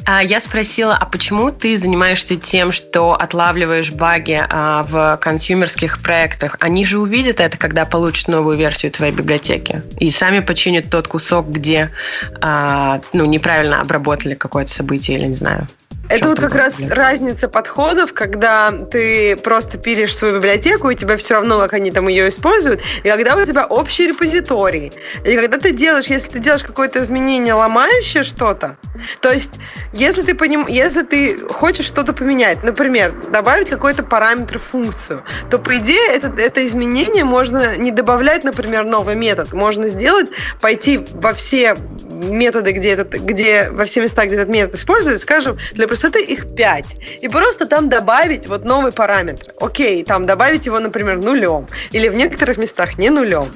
А, 0.09 0.23
я 0.23 0.39
спросила, 0.39 0.95
а 0.95 1.05
почему 1.05 1.51
ты 1.51 1.77
занимаешься 1.77 2.37
тем, 2.37 2.71
что 2.71 3.11
отлавливаешь 3.13 3.91
баги 3.91 4.41
а, 4.49 4.83
в 4.83 5.17
консюмерских 5.17 6.01
проектах? 6.01 6.55
Они 6.61 6.85
же 6.85 6.97
увидят 6.97 7.41
это, 7.41 7.57
когда 7.57 7.83
получат 7.83 8.29
новую 8.29 8.57
версию 8.57 8.93
твоей 8.93 9.11
библиотеки. 9.11 9.83
И 9.99 10.09
сами 10.09 10.39
починят 10.39 10.89
тот 10.89 11.09
кусок, 11.09 11.49
где 11.49 11.91
а, 12.39 13.01
ну, 13.11 13.25
неправильно 13.25 13.81
обработали 13.81 14.33
какое-то 14.33 14.71
событие 14.71 15.17
или 15.17 15.25
не 15.25 15.35
знаю. 15.35 15.67
Это 16.09 16.29
вот 16.29 16.39
как 16.39 16.55
раз 16.55 16.75
разница 16.79 17.49
подходов, 17.49 18.13
когда 18.13 18.71
ты 18.71 19.35
просто 19.35 19.77
пилишь 19.77 20.15
свою 20.15 20.35
библиотеку, 20.35 20.89
и 20.89 20.95
тебе 20.95 21.17
все 21.17 21.35
равно, 21.35 21.59
как 21.59 21.73
они 21.73 21.91
там 21.91 22.07
ее 22.07 22.29
используют, 22.29 22.81
и 23.03 23.09
когда 23.09 23.35
у 23.35 23.45
тебя 23.45 23.65
общий 23.65 24.07
репозиторий. 24.07 24.91
И 25.25 25.35
когда 25.35 25.57
ты 25.57 25.71
делаешь, 25.71 26.05
если 26.05 26.29
ты 26.29 26.39
делаешь 26.39 26.63
какое-то 26.63 26.99
изменение, 26.99 27.53
ломающее 27.53 28.23
что-то, 28.23 28.77
то 29.21 29.31
есть, 29.31 29.51
если 29.93 30.21
ты, 30.23 30.33
поним, 30.33 30.67
если 30.67 31.03
ты 31.03 31.37
хочешь 31.47 31.85
что-то 31.85 32.13
поменять, 32.13 32.63
например, 32.63 33.13
добавить 33.31 33.69
какой-то 33.69 34.03
параметр 34.03 34.59
функцию, 34.59 35.23
то, 35.49 35.59
по 35.59 35.77
идее, 35.77 36.07
это, 36.07 36.33
это 36.37 36.65
изменение 36.65 37.23
можно 37.23 37.75
не 37.77 37.91
добавлять, 37.91 38.43
например, 38.43 38.85
новый 38.85 39.15
метод. 39.15 39.53
Можно 39.53 39.87
сделать, 39.89 40.29
пойти 40.61 41.05
во 41.13 41.33
все 41.33 41.75
методы, 42.09 42.71
где, 42.71 42.89
этот, 42.89 43.11
где 43.11 43.69
во 43.69 43.85
все 43.85 44.01
места, 44.01 44.25
где 44.25 44.35
этот 44.35 44.49
метод 44.49 44.75
используется, 44.75 45.23
скажем, 45.23 45.57
для 45.73 45.87
простоты 45.97 46.23
их 46.23 46.55
5. 46.55 46.95
И 47.21 47.27
просто 47.27 47.65
там 47.65 47.89
добавить 47.89 48.47
вот 48.47 48.65
новый 48.65 48.91
параметр. 48.91 49.53
Окей, 49.60 50.03
там 50.03 50.25
добавить 50.25 50.65
его, 50.67 50.79
например, 50.79 51.17
нулем. 51.17 51.67
Или 51.91 52.10
в 52.10 52.15
некоторых 52.15 52.57
местах 52.57 52.97
не 52.97 53.10
нулем. 53.10 53.47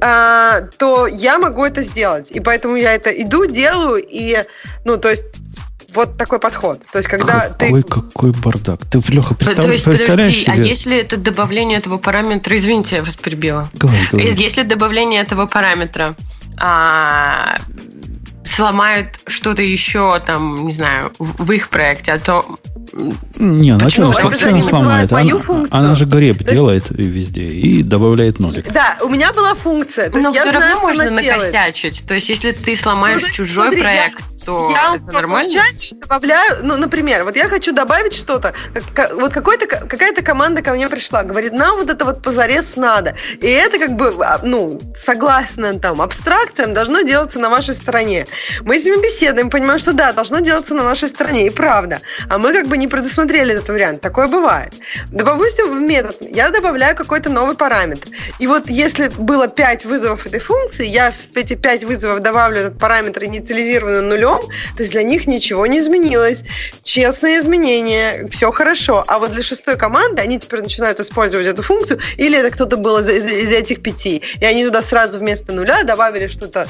А, 0.00 0.62
то 0.78 1.06
я 1.06 1.38
могу 1.38 1.64
это 1.64 1.82
сделать. 1.82 2.30
И 2.30 2.40
поэтому 2.40 2.76
я 2.76 2.94
это 2.94 3.10
иду, 3.10 3.46
делаю, 3.46 4.04
и, 4.04 4.44
ну, 4.84 4.96
то 4.96 5.08
есть 5.08 5.24
вот 5.94 6.18
такой 6.18 6.38
подход. 6.38 6.80
То 6.92 6.98
есть, 6.98 7.08
когда 7.08 7.48
какой, 7.48 7.82
ты... 7.82 7.88
Какой 7.88 8.30
бардак. 8.32 8.80
Ты, 8.90 9.00
Леха, 9.08 9.34
представ... 9.34 9.64
То 9.64 9.72
есть, 9.72 9.84
представляешь 9.84 10.44
подожди, 10.44 10.50
а 10.50 10.54
себе... 10.54 10.64
а 10.64 10.66
если 10.66 10.98
это 10.98 11.16
добавление 11.16 11.78
этого 11.78 11.96
параметра... 11.98 12.56
Извините, 12.56 12.96
я 12.96 13.02
вас 13.02 13.16
перебила. 13.16 13.70
Говори, 13.72 14.00
говори. 14.12 14.32
Если 14.32 14.62
добавление 14.62 15.22
этого 15.22 15.46
параметра 15.46 16.14
а, 16.58 17.58
сломают 18.48 19.20
что-то 19.26 19.62
еще 19.62 20.18
там, 20.20 20.66
не 20.66 20.72
знаю, 20.72 21.12
в 21.18 21.52
их 21.52 21.68
проекте, 21.68 22.12
а 22.12 22.18
то 22.18 22.44
Не, 23.38 23.72
ну 23.72 23.76
а 23.76 23.84
Почему? 23.84 24.12
что, 24.12 24.28
Это 24.28 24.30
что 24.32 24.40
же 24.40 24.48
она 24.48 24.56
не 24.58 24.62
сломает? 24.62 25.12
Она, 25.12 25.32
она 25.70 25.94
же 25.94 26.04
греб 26.04 26.36
есть- 26.40 26.48
делает 26.52 26.84
везде 26.90 27.46
и 27.46 27.82
добавляет 27.82 28.38
нолик. 28.40 28.72
Да, 28.72 28.96
у 29.02 29.08
меня 29.08 29.32
была 29.32 29.54
функция. 29.54 30.10
То 30.10 30.18
Но 30.18 30.30
я 30.30 30.42
все 30.42 30.50
знаю, 30.50 30.60
равно 30.60 30.76
что 30.78 30.86
можно 30.86 31.02
она 31.04 31.10
накосячить. 31.22 32.04
То 32.06 32.14
есть, 32.14 32.28
если 32.28 32.52
ты 32.52 32.76
сломаешь 32.76 33.22
Ну, 33.22 33.28
чужой 33.28 33.66
смотри, 33.68 33.80
я- 33.80 33.84
проект, 33.84 34.44
то 34.44 34.70
я 34.70 34.94
это 34.96 35.04
нормально? 35.12 35.48
умолчанию 35.50 36.00
добавляю, 36.00 36.58
ну, 36.62 36.76
например, 36.76 37.24
вот 37.24 37.36
я 37.36 37.48
хочу 37.48 37.72
добавить 37.72 38.14
что-то, 38.14 38.54
как- 38.94 39.14
вот 39.14 39.32
какой-то, 39.32 39.66
какая-то 39.66 40.22
команда 40.22 40.62
ко 40.62 40.72
мне 40.72 40.88
пришла, 40.88 41.22
говорит, 41.22 41.52
нам 41.52 41.76
вот 41.76 41.88
это 41.90 42.04
вот 42.04 42.22
позарез 42.22 42.76
надо. 42.76 43.14
И 43.40 43.46
это 43.46 43.78
как 43.78 43.94
бы, 43.96 44.14
а, 44.24 44.40
ну, 44.42 44.80
согласно 44.96 45.74
там 45.78 46.00
абстракциям, 46.02 46.74
должно 46.74 47.02
делаться 47.02 47.38
на 47.38 47.50
вашей 47.50 47.74
стороне. 47.74 48.26
Мы 48.62 48.78
с 48.78 48.84
ними 48.84 49.02
беседуем, 49.02 49.50
понимаем, 49.50 49.78
что 49.78 49.92
да, 49.92 50.12
должно 50.12 50.40
делаться 50.40 50.74
на 50.74 50.82
нашей 50.84 51.08
стороне, 51.08 51.46
и 51.46 51.50
правда. 51.50 52.00
А 52.28 52.38
мы 52.38 52.52
как 52.52 52.66
бы 52.68 52.76
не 52.78 52.87
предусмотрели 52.88 53.54
этот 53.54 53.68
вариант. 53.68 54.00
Такое 54.00 54.26
бывает. 54.26 54.72
Допустим, 55.10 55.76
в 55.78 55.80
метод 55.80 56.16
я 56.20 56.50
добавляю 56.50 56.96
какой-то 56.96 57.30
новый 57.30 57.56
параметр. 57.56 58.08
И 58.38 58.46
вот 58.46 58.68
если 58.68 59.08
было 59.08 59.48
5 59.48 59.84
вызовов 59.84 60.26
этой 60.26 60.40
функции, 60.40 60.86
я 60.86 61.12
в 61.12 61.36
эти 61.36 61.54
5 61.54 61.84
вызовов 61.84 62.20
добавлю 62.20 62.60
этот 62.60 62.78
параметр 62.78 63.24
инициализированный 63.24 64.02
нулем, 64.02 64.40
то 64.76 64.82
есть 64.82 64.92
для 64.92 65.02
них 65.02 65.26
ничего 65.26 65.66
не 65.66 65.78
изменилось. 65.78 66.44
Честные 66.82 67.40
изменения, 67.40 68.26
все 68.30 68.50
хорошо. 68.52 69.04
А 69.06 69.18
вот 69.18 69.32
для 69.32 69.42
шестой 69.42 69.76
команды 69.76 70.22
они 70.22 70.38
теперь 70.38 70.60
начинают 70.62 71.00
использовать 71.00 71.46
эту 71.46 71.62
функцию, 71.62 72.00
или 72.16 72.38
это 72.38 72.50
кто-то 72.50 72.76
был 72.76 72.98
из, 72.98 73.08
из- 73.08 73.24
из 73.26 73.52
этих 73.52 73.82
пяти, 73.82 74.22
и 74.40 74.44
они 74.44 74.64
туда 74.64 74.82
сразу 74.82 75.18
вместо 75.18 75.52
нуля 75.52 75.82
добавили 75.84 76.26
что-то 76.26 76.66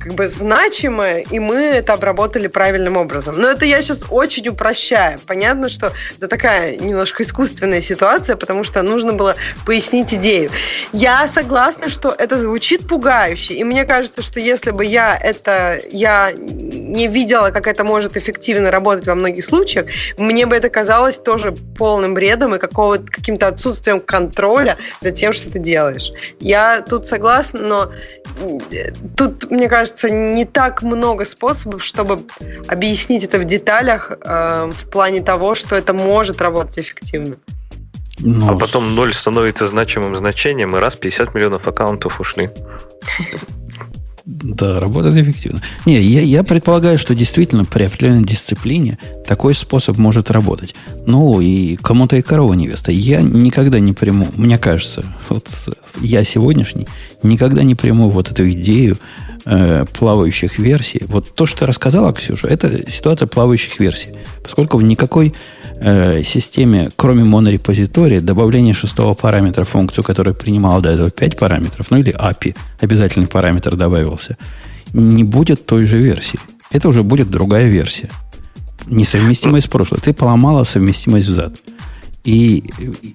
как 0.00 0.14
бы 0.14 0.26
значимое, 0.26 1.24
и 1.30 1.38
мы 1.38 1.56
это 1.56 1.92
обработали 1.94 2.46
правильным 2.48 2.96
образом. 2.96 3.40
Но 3.40 3.48
это 3.48 3.64
я 3.64 3.80
сейчас 3.80 4.02
очень 4.10 4.48
упрощаю. 4.48 5.18
Понятно, 5.26 5.53
что 5.68 5.92
это 6.18 6.28
такая 6.28 6.76
немножко 6.76 7.22
искусственная 7.22 7.80
ситуация, 7.80 8.36
потому 8.36 8.64
что 8.64 8.82
нужно 8.82 9.12
было 9.12 9.36
пояснить 9.66 10.12
идею. 10.14 10.50
Я 10.92 11.28
согласна, 11.28 11.88
что 11.88 12.14
это 12.16 12.38
звучит 12.38 12.86
пугающе, 12.88 13.54
и 13.54 13.64
мне 13.64 13.84
кажется, 13.84 14.22
что 14.22 14.40
если 14.40 14.70
бы 14.70 14.84
я 14.84 15.16
это 15.16 15.80
я 15.90 16.32
не 16.32 17.08
видела, 17.08 17.50
как 17.50 17.66
это 17.66 17.84
может 17.84 18.16
эффективно 18.16 18.70
работать 18.70 19.06
во 19.06 19.14
многих 19.14 19.44
случаях, 19.44 19.86
мне 20.18 20.46
бы 20.46 20.56
это 20.56 20.68
казалось 20.68 21.18
тоже 21.18 21.52
полным 21.52 22.14
бредом 22.14 22.54
и 22.54 22.58
какого 22.58 22.96
каким-то 22.96 23.48
отсутствием 23.48 24.00
контроля 24.00 24.76
за 25.00 25.10
тем, 25.10 25.32
что 25.32 25.50
ты 25.50 25.58
делаешь. 25.58 26.10
Я 26.40 26.82
тут 26.82 27.06
согласна, 27.06 27.60
но 27.60 27.92
тут, 29.16 29.50
мне 29.50 29.68
кажется, 29.68 30.10
не 30.10 30.44
так 30.44 30.82
много 30.82 31.24
способов, 31.24 31.84
чтобы 31.84 32.24
объяснить 32.66 33.24
это 33.24 33.38
в 33.38 33.44
деталях 33.44 34.12
э, 34.12 34.70
в 34.72 34.90
плане 34.90 35.22
того, 35.22 35.33
что 35.54 35.76
это 35.76 35.92
может 35.92 36.40
работать 36.40 36.78
эффективно. 36.78 37.36
Ну, 38.20 38.48
А 38.48 38.58
потом 38.58 38.94
ноль 38.94 39.12
становится 39.12 39.66
значимым 39.66 40.16
значением, 40.16 40.76
и 40.76 40.78
раз 40.78 40.96
50 40.96 41.34
миллионов 41.34 41.66
аккаунтов 41.66 42.20
ушли. 42.20 42.50
Да, 44.24 44.80
работает 44.80 45.16
эффективно. 45.16 45.60
Не, 45.84 46.00
я, 46.00 46.22
я 46.22 46.44
предполагаю, 46.44 46.98
что 46.98 47.14
действительно 47.14 47.66
при 47.66 47.84
определенной 47.84 48.24
дисциплине 48.24 48.98
такой 49.26 49.54
способ 49.54 49.98
может 49.98 50.30
работать. 50.30 50.74
Ну, 51.06 51.40
и 51.42 51.76
кому-то 51.76 52.16
и 52.16 52.22
корова 52.22 52.54
невеста. 52.54 52.90
Я 52.90 53.20
никогда 53.20 53.80
не 53.80 53.92
приму, 53.92 54.28
мне 54.36 54.56
кажется, 54.56 55.04
вот 55.28 55.50
я 56.00 56.24
сегодняшний, 56.24 56.86
никогда 57.22 57.62
не 57.64 57.74
приму 57.74 58.08
вот 58.08 58.30
эту 58.30 58.48
идею 58.48 58.96
э, 59.44 59.84
плавающих 59.98 60.58
версий. 60.58 61.02
Вот 61.06 61.34
то, 61.34 61.46
что 61.46 61.66
рассказала, 61.66 62.12
Ксюша, 62.12 62.48
это 62.48 62.90
ситуация 62.90 63.26
плавающих 63.26 63.80
версий. 63.80 64.10
Поскольку 64.42 64.78
в 64.78 64.82
никакой 64.82 65.34
э, 65.76 66.22
системе, 66.22 66.90
кроме 66.96 67.24
монорепозитория, 67.24 68.20
добавление 68.20 68.74
шестого 68.74 69.14
параметра 69.14 69.64
функцию, 69.64 70.04
которая 70.04 70.34
принимала 70.34 70.80
до 70.80 70.90
этого 70.90 71.10
5 71.10 71.38
параметров, 71.38 71.86
ну 71.90 71.98
или 71.98 72.12
API, 72.12 72.56
обязательный 72.80 73.26
параметр 73.26 73.76
добавился, 73.76 74.36
не 74.92 75.24
будет 75.24 75.66
той 75.66 75.86
же 75.86 75.98
версии. 75.98 76.38
Это 76.70 76.88
уже 76.88 77.02
будет 77.02 77.30
другая 77.30 77.68
версия. 77.68 78.10
Несовместимая 78.86 79.60
с 79.60 79.66
прошлой. 79.66 80.00
Ты 80.00 80.12
поломала 80.12 80.64
совместимость 80.64 81.28
взад. 81.28 81.54
И 82.24 82.64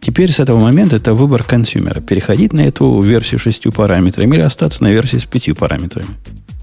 теперь 0.02 0.32
с 0.32 0.40
этого 0.40 0.60
момента 0.60 0.96
это 0.96 1.16
выбор 1.16 1.44
консюмера. 1.44 2.00
Переходить 2.00 2.54
на 2.54 2.62
эту 2.62 3.02
версию 3.02 3.40
шестью 3.40 3.72
параметрами 3.72 4.36
или 4.36 4.44
остаться 4.44 4.84
на 4.84 4.92
версии 4.92 5.18
с 5.18 5.26
пятью 5.26 5.56
параметрами. 5.56 6.10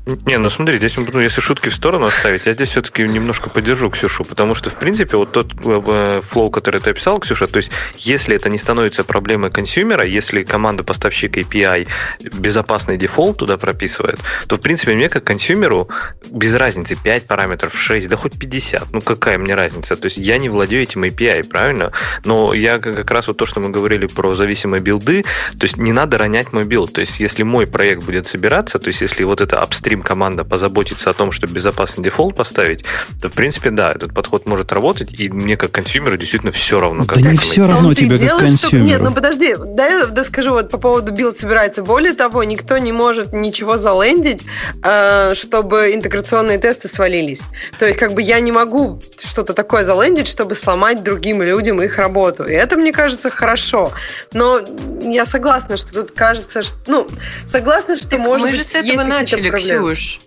Не, 0.06 0.38
ну 0.38 0.50
смотри, 0.50 0.78
здесь, 0.78 0.96
ну, 0.96 1.20
если 1.20 1.40
шутки 1.40 1.68
в 1.68 1.74
сторону 1.74 2.06
оставить, 2.06 2.46
я 2.46 2.52
здесь 2.52 2.68
все-таки 2.68 3.02
немножко 3.02 3.50
поддержу 3.50 3.90
Ксюшу, 3.90 4.22
потому 4.24 4.54
что, 4.54 4.70
в 4.70 4.76
принципе, 4.76 5.16
вот 5.16 5.32
тот 5.32 5.52
э, 5.64 6.20
flow, 6.22 6.48
который 6.50 6.80
ты 6.80 6.90
описал, 6.90 7.18
Ксюша, 7.18 7.48
то 7.48 7.56
есть, 7.56 7.72
если 7.96 8.36
это 8.36 8.48
не 8.48 8.56
становится 8.56 9.02
проблемой 9.02 9.50
консюмера, 9.50 10.04
если 10.04 10.44
команда 10.44 10.84
поставщик 10.84 11.36
API 11.36 11.88
безопасный 12.20 12.98
дефолт 12.98 13.38
туда 13.38 13.58
прописывает, 13.58 14.20
то, 14.46 14.58
в 14.58 14.60
принципе, 14.60 14.94
мне 14.94 15.08
как 15.08 15.24
консюмеру 15.24 15.88
без 16.30 16.54
разницы 16.54 16.94
5 16.94 17.26
параметров, 17.26 17.76
6, 17.76 18.08
да 18.08 18.14
хоть 18.14 18.38
50, 18.38 18.92
ну 18.92 19.00
какая 19.00 19.38
мне 19.38 19.56
разница? 19.56 19.96
То 19.96 20.04
есть, 20.06 20.18
я 20.18 20.38
не 20.38 20.48
владею 20.48 20.84
этим 20.84 21.02
API, 21.02 21.42
правильно? 21.42 21.90
Но 22.24 22.54
я 22.54 22.78
как 22.78 23.10
раз 23.10 23.26
вот 23.26 23.38
то, 23.38 23.46
что 23.46 23.58
мы 23.58 23.70
говорили 23.70 24.06
про 24.06 24.36
зависимые 24.36 24.80
билды, 24.80 25.24
то 25.58 25.64
есть, 25.64 25.78
не 25.78 25.92
надо 25.92 26.16
ронять 26.16 26.52
мой 26.52 26.62
build, 26.62 26.92
то 26.92 27.00
есть, 27.00 27.18
если 27.18 27.42
мой 27.42 27.66
проект 27.66 28.04
будет 28.04 28.28
собираться, 28.28 28.78
то 28.78 28.86
есть, 28.86 29.00
если 29.00 29.24
вот 29.24 29.40
это 29.40 29.60
upstream 29.96 30.02
команда 30.02 30.44
позаботится 30.44 31.10
о 31.10 31.12
том, 31.12 31.32
чтобы 31.32 31.52
безопасный 31.54 32.04
дефолт 32.04 32.36
поставить, 32.36 32.84
то, 33.20 33.28
в 33.28 33.32
принципе, 33.32 33.70
да, 33.70 33.92
этот 33.92 34.14
подход 34.14 34.46
может 34.46 34.72
работать, 34.72 35.18
и 35.18 35.28
мне 35.28 35.56
как 35.56 35.72
консюмеру 35.72 36.16
действительно 36.16 36.52
все 36.52 36.80
равно. 36.80 37.04
Как 37.04 37.22
да 37.22 37.30
не 37.32 37.38
все 37.38 37.62
мы- 37.62 37.68
равно 37.68 37.94
тебе 37.94 38.18
как 38.18 38.38
консюмеру. 38.38 38.86
Нет, 38.86 39.00
ну 39.00 39.12
подожди, 39.12 39.54
дай 39.58 39.86
я 40.00 40.06
доскажу 40.06 40.50
вот 40.52 40.70
по 40.70 40.78
поводу 40.78 41.12
build 41.12 41.38
собирается. 41.38 41.82
Более 41.82 42.12
того, 42.14 42.44
никто 42.44 42.78
не 42.78 42.92
может 42.92 43.32
ничего 43.32 43.76
залендить, 43.76 44.42
э, 44.82 45.34
чтобы 45.34 45.94
интеграционные 45.94 46.58
тесты 46.58 46.88
свалились. 46.88 47.42
То 47.78 47.86
есть, 47.86 47.98
как 47.98 48.12
бы 48.12 48.22
я 48.22 48.40
не 48.40 48.52
могу 48.52 49.00
что-то 49.18 49.52
такое 49.52 49.84
залендить, 49.84 50.28
чтобы 50.28 50.54
сломать 50.54 51.02
другим 51.02 51.42
людям 51.42 51.80
их 51.80 51.96
работу. 51.96 52.44
И 52.44 52.52
это, 52.52 52.76
мне 52.76 52.92
кажется, 52.92 53.30
хорошо. 53.30 53.92
Но 54.32 54.60
я 55.02 55.26
согласна, 55.26 55.76
что 55.76 55.92
тут 55.92 56.12
кажется, 56.12 56.62
что, 56.62 56.76
ну, 56.86 57.08
согласна, 57.46 57.96
что 57.96 58.18
может 58.18 58.42
Мы 58.42 58.48
быть, 58.48 58.56
же 58.56 58.64
с 58.64 58.74
этого 58.74 59.04
начали, 59.04 59.48
проблемы. 59.48 59.85
Ксюш. 59.94 60.20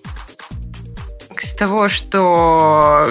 С 1.37 1.53
того, 1.53 1.87
что 1.87 3.07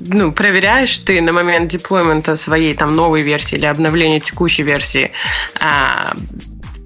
ну, 0.00 0.32
проверяешь 0.32 0.98
ты 0.98 1.20
на 1.20 1.32
момент 1.32 1.70
деплоймента 1.70 2.36
своей 2.36 2.74
там 2.74 2.94
новой 2.94 3.22
версии 3.22 3.56
или 3.56 3.66
обновления 3.66 4.20
текущей 4.20 4.62
версии. 4.62 5.12
а, 5.60 6.14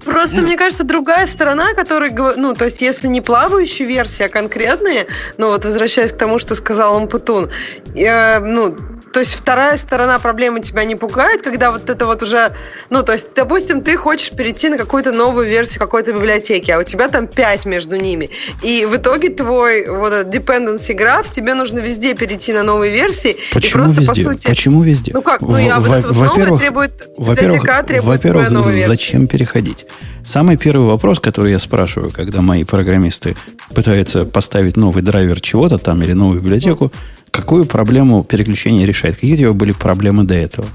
Просто, 0.05 0.37
Ну. 0.37 0.43
мне 0.43 0.55
кажется, 0.55 0.83
другая 0.85 1.27
сторона, 1.27 1.73
которая, 1.73 2.11
ну, 2.37 2.53
то 2.53 2.65
есть, 2.65 2.81
если 2.81 3.07
не 3.07 3.19
плавающие 3.19 3.85
версии, 3.87 4.23
а 4.23 4.29
конкретные, 4.29 5.07
ну, 5.37 5.47
вот 5.49 5.65
возвращаясь 5.65 6.13
к 6.13 6.17
тому, 6.17 6.39
что 6.39 6.55
сказал 6.55 6.95
Ампутун, 6.95 7.49
э, 7.93 8.39
ну, 8.39 8.77
то 9.13 9.19
есть 9.19 9.33
вторая 9.35 9.77
сторона 9.77 10.19
проблемы 10.19 10.59
тебя 10.59 10.83
не 10.83 10.95
пугает, 10.95 11.41
когда 11.41 11.71
вот 11.71 11.89
это 11.89 12.05
вот 12.05 12.23
уже, 12.23 12.51
ну, 12.89 13.03
то 13.03 13.13
есть, 13.13 13.27
допустим, 13.35 13.81
ты 13.81 13.97
хочешь 13.97 14.31
перейти 14.31 14.69
на 14.69 14.77
какую-то 14.77 15.11
новую 15.11 15.47
версию 15.47 15.79
какой-то 15.79 16.13
библиотеки, 16.13 16.71
а 16.71 16.79
у 16.79 16.83
тебя 16.83 17.09
там 17.09 17.27
5 17.27 17.65
между 17.65 17.95
ними, 17.97 18.29
и 18.61 18.85
в 18.85 18.95
итоге 18.95 19.29
твой 19.29 19.87
вот 19.87 20.13
этот 20.13 20.33
dependency 20.35 20.95
graph, 20.97 21.27
тебе 21.33 21.53
нужно 21.53 21.79
везде 21.79 22.13
перейти 22.15 22.53
на 22.53 22.63
новые 22.63 22.91
версии, 22.91 23.31
и 23.31 23.53
Почему 23.53 23.83
просто, 23.85 24.01
везде? 24.01 24.23
по 24.23 24.29
сути, 24.31 24.47
Почему 24.47 24.81
везде? 24.83 25.11
ну 25.13 25.21
как, 25.21 25.41
ну, 25.41 25.49
В- 25.49 25.57
я 25.57 25.79
вот 25.79 26.05
во-первых, 26.05 26.59
требует, 26.59 27.09
во-первых, 27.17 27.63
требует 27.87 28.03
во-первых, 28.03 28.63
зачем 28.87 29.27
переходить? 29.27 29.85
Самый 30.25 30.57
первый 30.57 30.87
вопрос, 30.87 31.21
который 31.21 31.53
я 31.53 31.59
спрашиваю, 31.59 32.11
когда 32.11 32.41
мои 32.41 32.65
программисты 32.65 33.35
пытаются 33.73 34.25
поставить 34.25 34.75
новый 34.75 35.01
драйвер 35.01 35.39
чего-то 35.39 35.77
там 35.77 36.01
или 36.01 36.11
новую 36.11 36.41
библиотеку, 36.41 36.91
какую 37.37 37.65
проблему 37.65 38.23
переключения 38.23 38.85
решает? 38.85 39.15
Какие 39.15 39.33
у 39.35 39.37
тебя 39.37 39.53
были 39.53 39.71
проблемы 39.71 40.23
до 40.23 40.33
этого? 40.33 40.67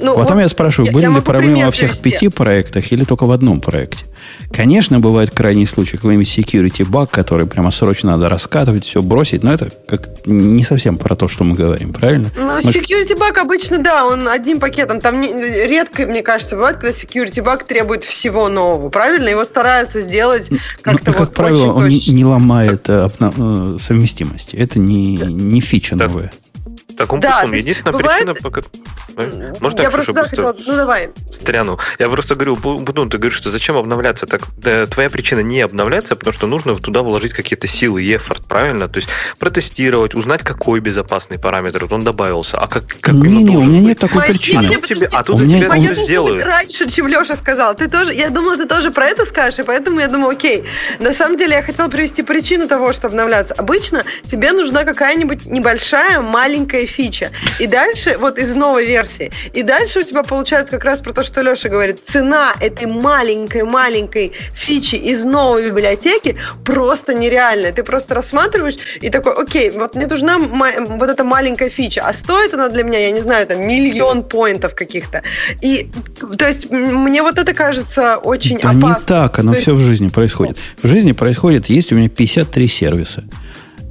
Ну, 0.00 0.14
Потом 0.16 0.36
вот 0.36 0.42
я 0.42 0.48
спрашиваю, 0.48 0.86
я- 0.86 0.92
были 0.92 1.04
я 1.04 1.10
ли 1.10 1.20
проблемы 1.20 1.64
во 1.64 1.70
всех 1.70 1.90
привести. 1.90 2.10
пяти 2.10 2.28
проектах 2.28 2.92
или 2.92 3.04
только 3.04 3.24
в 3.24 3.30
одном 3.32 3.60
проекте? 3.60 4.04
Конечно, 4.52 5.00
бывает 5.00 5.30
крайний 5.30 5.66
случай, 5.66 5.96
какой-нибудь 5.96 6.26
security 6.38 6.84
баг, 6.84 7.10
который 7.10 7.46
прямо 7.46 7.70
срочно 7.70 8.12
надо 8.12 8.28
раскатывать, 8.28 8.84
все 8.84 9.02
бросить, 9.02 9.42
но 9.42 9.52
это 9.52 9.70
как 9.88 10.26
не 10.26 10.62
совсем 10.64 10.98
про 10.98 11.14
то, 11.16 11.28
что 11.28 11.44
мы 11.44 11.54
говорим, 11.54 11.92
правильно? 11.92 12.30
Ну, 12.36 12.46
Мы 12.46 12.60
security 12.60 13.16
баг 13.18 13.38
обычно, 13.38 13.78
да, 13.78 14.04
он 14.06 14.28
одним 14.28 14.60
пакетом. 14.60 15.00
Там 15.00 15.20
не- 15.20 15.32
редко, 15.66 16.06
мне 16.06 16.22
кажется, 16.22 16.56
бывает, 16.56 16.76
когда 16.78 16.96
security 16.96 17.42
баг 17.42 17.66
требует 17.66 18.04
всего 18.04 18.48
нового, 18.48 18.88
правильно? 18.88 19.28
Его 19.28 19.44
стараются 19.44 20.00
сделать 20.00 20.46
Ну, 20.50 20.58
как-то 20.82 21.12
как 21.12 21.20
вот 21.20 21.34
правило, 21.34 21.64
очень 21.64 21.70
он 21.72 21.88
не, 21.88 21.94
точечно. 21.96 22.16
не 22.16 22.24
ломает 22.24 22.88
э, 22.88 23.06
обна- 23.06 23.74
э, 23.76 23.78
совместимости. 23.78 24.56
Это 24.56 24.78
не, 24.78 25.16
не 25.16 25.60
фича 25.60 25.96
Да. 25.96 26.06
новая. 26.08 26.32
Так, 26.96 27.12
он 27.12 27.20
Да, 27.20 27.42
есть 27.42 27.54
Единственная 27.54 27.92
бывает- 27.92 28.24
причина, 28.26 28.34
пока... 28.42 28.60
Можно 29.60 29.78
я 29.78 29.84
я 29.84 29.90
просто, 29.90 30.12
Ксюша, 30.12 30.12
да, 30.14 30.28
хотела... 30.28 30.56
Ну, 30.66 30.76
давай. 30.76 31.10
стряну. 31.32 31.78
Я 31.98 32.08
просто 32.08 32.34
говорю, 32.34 32.56
Бутун, 32.56 33.08
ты 33.08 33.16
говоришь, 33.18 33.36
что 33.38 33.50
зачем 33.50 33.76
обновляться? 33.76 34.26
Так 34.26 34.42
да, 34.58 34.86
твоя 34.86 35.08
причина 35.08 35.40
не 35.40 35.60
обновляться, 35.62 36.16
потому 36.16 36.34
что 36.34 36.46
нужно 36.46 36.76
туда 36.76 37.02
вложить 37.02 37.32
какие-то 37.32 37.66
силы 37.66 38.02
и 38.02 38.16
эфорт, 38.16 38.44
правильно? 38.46 38.88
То 38.88 38.98
есть 38.98 39.08
протестировать, 39.38 40.14
узнать, 40.14 40.42
какой 40.42 40.80
безопасный 40.80 41.38
параметр 41.38 41.82
вот 41.82 41.92
он 41.92 42.04
добавился, 42.04 42.58
а 42.58 42.66
как, 42.66 42.86
как 43.00 43.14
именно 43.14 43.26
Не-не, 43.38 43.50
у 43.50 43.52
должен 43.54 43.70
меня 43.70 43.80
быть. 43.80 43.88
нет 43.88 43.98
такой 43.98 44.16
Моя 44.18 44.30
причины. 44.32 44.66
А 44.66 44.68
тут 44.72 44.86
тебе, 44.86 45.08
а 45.12 45.22
тут 45.22 45.36
У 45.36 45.38
меня- 45.38 45.58
тебя 45.60 45.92
это 45.92 46.04
сделают. 46.04 46.44
раньше, 46.44 46.90
чем 46.90 47.08
Леша 47.08 47.36
сказал. 47.36 47.74
Ты 47.74 47.88
тоже, 47.88 48.12
я 48.14 48.28
думала, 48.30 48.56
ты 48.56 48.66
тоже 48.66 48.90
про 48.90 49.06
это 49.06 49.24
скажешь, 49.26 49.58
и 49.60 49.62
поэтому 49.62 50.00
я 50.00 50.08
думаю, 50.08 50.30
окей. 50.30 50.64
На 50.98 51.12
самом 51.14 51.36
деле 51.38 51.54
я 51.54 51.62
хотела 51.62 51.88
привести 51.88 52.22
причину 52.22 52.68
того, 52.68 52.92
что 52.92 53.06
обновляться. 53.06 53.54
Обычно 53.54 54.04
тебе 54.26 54.52
нужна 54.52 54.84
какая-нибудь 54.84 55.46
небольшая, 55.46 56.20
маленькая 56.20 56.85
фича. 56.86 57.30
И 57.58 57.66
дальше, 57.66 58.16
вот 58.18 58.38
из 58.38 58.54
новой 58.54 58.86
версии, 58.86 59.30
и 59.52 59.62
дальше 59.62 60.00
у 60.00 60.02
тебя 60.02 60.22
получается 60.22 60.72
как 60.72 60.84
раз 60.84 61.00
про 61.00 61.12
то, 61.12 61.22
что 61.22 61.42
Леша 61.42 61.68
говорит, 61.68 62.00
цена 62.06 62.54
этой 62.60 62.86
маленькой-маленькой 62.86 64.32
фичи 64.54 64.96
из 64.96 65.24
новой 65.24 65.66
библиотеки 65.66 66.36
просто 66.64 67.14
нереальная. 67.14 67.72
Ты 67.72 67.82
просто 67.82 68.14
рассматриваешь 68.14 68.76
и 69.00 69.10
такой, 69.10 69.32
окей, 69.34 69.70
вот 69.70 69.94
мне 69.94 70.06
нужна 70.06 70.38
вот 70.38 71.10
эта 71.10 71.24
маленькая 71.24 71.68
фича, 71.70 72.02
а 72.06 72.12
стоит 72.14 72.54
она 72.54 72.68
для 72.68 72.82
меня, 72.84 72.98
я 72.98 73.10
не 73.10 73.20
знаю, 73.20 73.46
там 73.46 73.66
миллион 73.66 74.22
поинтов 74.22 74.74
каких-то. 74.74 75.22
И, 75.60 75.90
то 76.38 76.46
есть, 76.46 76.70
мне 76.70 77.22
вот 77.22 77.38
это 77.38 77.52
кажется 77.54 78.16
очень 78.16 78.58
Да 78.58 78.70
опасно. 78.70 78.88
не 78.88 79.06
так, 79.06 79.38
оно 79.38 79.52
То 79.52 79.56
есть- 79.56 79.62
все 79.62 79.74
в 79.74 79.80
жизни 79.80 80.08
происходит. 80.08 80.58
В 80.82 80.86
жизни 80.86 81.12
происходит, 81.12 81.66
есть 81.66 81.92
у 81.92 81.94
меня 81.96 82.08
53 82.08 82.68
сервиса. 82.68 83.24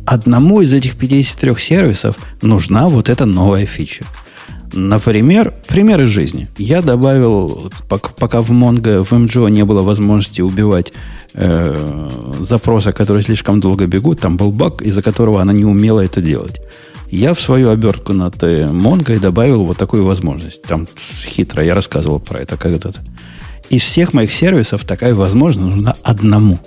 Одному 0.05 0.61
из 0.61 0.73
этих 0.73 0.95
53 0.95 1.55
сервисов 1.57 2.15
нужна 2.41 2.87
вот 2.87 3.09
эта 3.09 3.25
новая 3.25 3.65
фича. 3.65 4.05
Например, 4.73 5.53
пример 5.67 6.01
из 6.01 6.09
жизни. 6.09 6.47
Я 6.57 6.81
добавил, 6.81 7.71
пок- 7.89 8.11
пока 8.19 8.41
в 8.41 8.51
Mongo, 8.51 9.03
в 9.03 9.13
MGO 9.13 9.49
не 9.49 9.63
было 9.63 9.81
возможности 9.81 10.41
убивать 10.41 10.91
э, 11.33 12.09
запросы, 12.39 12.91
которые 12.91 13.23
слишком 13.23 13.59
долго 13.59 13.87
бегут, 13.87 14.19
там 14.19 14.37
был 14.37 14.51
баг, 14.51 14.81
из-за 14.81 15.01
которого 15.01 15.41
она 15.41 15.53
не 15.53 15.65
умела 15.65 16.01
это 16.01 16.21
делать. 16.21 16.61
Я 17.09 17.33
в 17.33 17.39
свою 17.39 17.69
обертку 17.69 18.13
над 18.13 18.43
э, 18.43 18.65
Mongo 18.65 19.19
добавил 19.19 19.63
вот 19.63 19.77
такую 19.77 20.03
возможность. 20.05 20.61
Там 20.63 20.87
хитро, 21.23 21.63
я 21.63 21.73
рассказывал 21.73 22.19
про 22.19 22.39
это 22.39 22.57
когда-то. 22.57 22.93
Из 23.69 23.81
всех 23.81 24.13
моих 24.13 24.33
сервисов 24.33 24.83
такая 24.83 25.15
возможность 25.15 25.75
нужна 25.75 25.95
одному. 26.03 26.59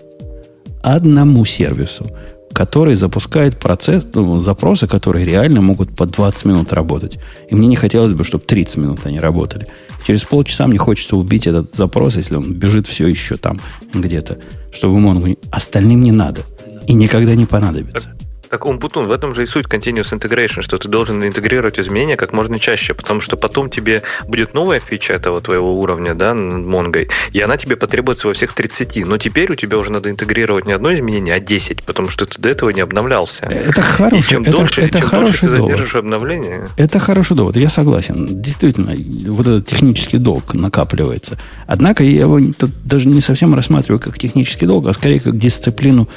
Одному 0.82 1.44
сервису, 1.44 2.06
который 2.52 2.94
запускает 2.94 3.58
процесс, 3.58 4.06
ну, 4.14 4.40
запросы, 4.40 4.86
которые 4.86 5.26
реально 5.26 5.60
могут 5.60 5.94
по 5.94 6.06
20 6.06 6.44
минут 6.46 6.72
работать. 6.72 7.18
И 7.50 7.54
мне 7.54 7.68
не 7.68 7.76
хотелось 7.76 8.12
бы, 8.12 8.24
чтобы 8.24 8.44
30 8.44 8.76
минут 8.78 9.00
они 9.04 9.20
работали. 9.20 9.66
Через 10.06 10.24
полчаса 10.24 10.66
мне 10.66 10.78
хочется 10.78 11.16
убить 11.16 11.46
этот 11.46 11.76
запрос, 11.76 12.16
если 12.16 12.36
он 12.36 12.54
бежит 12.54 12.86
все 12.86 13.06
еще 13.06 13.36
там 13.36 13.60
где-то, 13.94 14.38
чтобы 14.72 14.98
Монгу... 14.98 15.26
не- 15.28 15.38
Остальным 15.50 16.02
не 16.02 16.12
надо. 16.12 16.40
И 16.86 16.94
никогда 16.94 17.34
не 17.34 17.46
понадобится. 17.46 18.14
Так, 18.50 18.64
Умпутун, 18.64 19.06
в 19.06 19.10
этом 19.10 19.34
же 19.34 19.42
и 19.42 19.46
суть 19.46 19.66
Continuous 19.66 20.12
Integration, 20.12 20.62
что 20.62 20.78
ты 20.78 20.88
должен 20.88 21.22
интегрировать 21.22 21.78
изменения 21.78 22.16
как 22.16 22.32
можно 22.32 22.58
чаще, 22.58 22.94
потому 22.94 23.20
что 23.20 23.36
потом 23.36 23.68
тебе 23.68 24.02
будет 24.26 24.54
новая 24.54 24.78
фича 24.80 25.12
этого 25.12 25.40
твоего 25.40 25.78
уровня, 25.78 26.14
да, 26.14 26.34
Монгой, 26.34 27.10
и 27.32 27.40
она 27.40 27.56
тебе 27.56 27.76
потребуется 27.76 28.28
во 28.28 28.34
всех 28.34 28.54
30. 28.54 29.06
Но 29.06 29.18
теперь 29.18 29.52
у 29.52 29.54
тебя 29.54 29.76
уже 29.76 29.92
надо 29.92 30.10
интегрировать 30.10 30.66
не 30.66 30.72
одно 30.72 30.94
изменение, 30.94 31.34
а 31.34 31.40
10, 31.40 31.84
потому 31.84 32.08
что 32.08 32.24
ты 32.24 32.40
до 32.40 32.48
этого 32.48 32.70
не 32.70 32.80
обновлялся. 32.80 33.44
Это 33.44 33.80
и 33.80 33.84
хороший, 33.84 34.30
чем 34.30 34.42
это, 34.42 34.52
дольше, 34.52 34.80
это 34.80 34.98
чем 34.98 35.00
дольше 35.00 35.08
хороший 35.10 35.40
ты 35.40 35.56
довод. 35.56 35.70
задержишь 35.70 35.94
обновление, 35.94 36.68
Это 36.76 36.98
хороший 36.98 37.36
довод, 37.36 37.56
я 37.56 37.68
согласен. 37.68 38.40
Действительно, 38.40 38.94
вот 39.30 39.46
этот 39.46 39.66
технический 39.66 40.18
долг 40.18 40.54
накапливается. 40.54 41.38
Однако 41.66 42.02
я 42.02 42.20
его 42.20 42.40
даже 42.84 43.08
не 43.08 43.20
совсем 43.20 43.54
рассматриваю 43.54 44.00
как 44.00 44.18
технический 44.18 44.66
долг, 44.66 44.86
а 44.88 44.92
скорее 44.94 45.20
как 45.20 45.38
дисциплину 45.38 46.08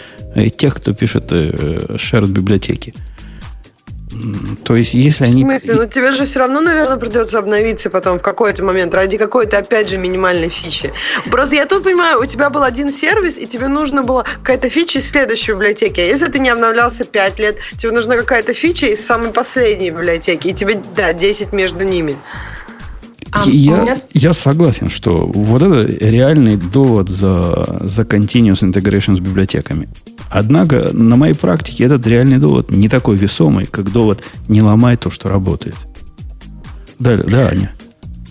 тех, 0.58 0.76
кто 0.76 0.94
пишет 0.94 1.32
э, 1.32 1.96
shared 1.96 2.28
библиотеки. 2.28 2.94
М, 4.14 4.58
То 4.64 4.76
есть, 4.76 4.94
если 4.94 5.26
В 5.26 5.28
они... 5.30 5.44
смысле? 5.44 5.76
Ну 5.76 5.88
тебе 5.88 6.12
же 6.12 6.26
все 6.26 6.40
равно, 6.40 6.60
наверное, 6.62 6.98
придется 6.98 7.40
обновиться 7.40 7.90
потом 7.90 8.20
в 8.20 8.22
какой-то 8.22 8.64
момент 8.64 8.94
ради 8.94 9.18
какой-то, 9.18 9.58
опять 9.58 9.90
же, 9.90 9.98
минимальной 9.98 10.50
фичи. 10.50 10.92
Просто 11.30 11.56
я 11.56 11.66
тут 11.66 11.84
понимаю, 11.84 12.20
у 12.20 12.26
тебя 12.26 12.50
был 12.50 12.64
один 12.64 12.92
сервис, 12.92 13.38
и 13.38 13.48
тебе 13.48 13.68
нужно 13.68 14.04
было 14.04 14.24
какая-то 14.24 14.70
фича 14.70 15.00
из 15.00 15.10
следующей 15.10 15.54
библиотеки. 15.54 16.02
А 16.02 16.04
если 16.04 16.28
ты 16.28 16.40
не 16.40 16.50
обновлялся 16.50 17.06
5 17.06 17.40
лет, 17.40 17.58
тебе 17.78 17.92
нужна 17.92 18.18
какая-то 18.18 18.54
фича 18.54 18.88
из 18.88 19.06
самой 19.06 19.32
последней 19.32 19.92
библиотеки, 19.92 20.48
и 20.50 20.54
тебе, 20.54 20.82
да, 20.96 21.14
10 21.14 21.54
между 21.54 21.84
ними. 21.86 22.18
А, 23.32 23.44
я, 23.50 23.82
меня- 23.82 24.02
я 24.14 24.34
согласен, 24.34 24.90
что 24.90 25.30
вот 25.34 25.62
это 25.62 25.86
реальный 26.06 26.58
довод 26.58 27.10
за, 27.10 27.78
за 27.82 28.02
continuous 28.04 28.62
integration 28.64 29.16
с 29.16 29.20
библиотеками. 29.20 29.88
Однако 30.30 30.90
на 30.94 31.16
моей 31.16 31.34
практике 31.34 31.86
этот 31.86 32.06
реальный 32.08 32.38
довод 32.40 32.72
не 32.72 32.90
такой 32.90 33.16
весомый, 33.18 33.66
как 33.66 33.92
довод 33.92 34.22
«не 34.48 34.62
ломай 34.62 34.98
то, 34.98 35.10
что 35.12 35.30
работает». 35.30 35.76
Да, 37.00 37.18
да, 37.18 37.50
Аня. 37.50 37.72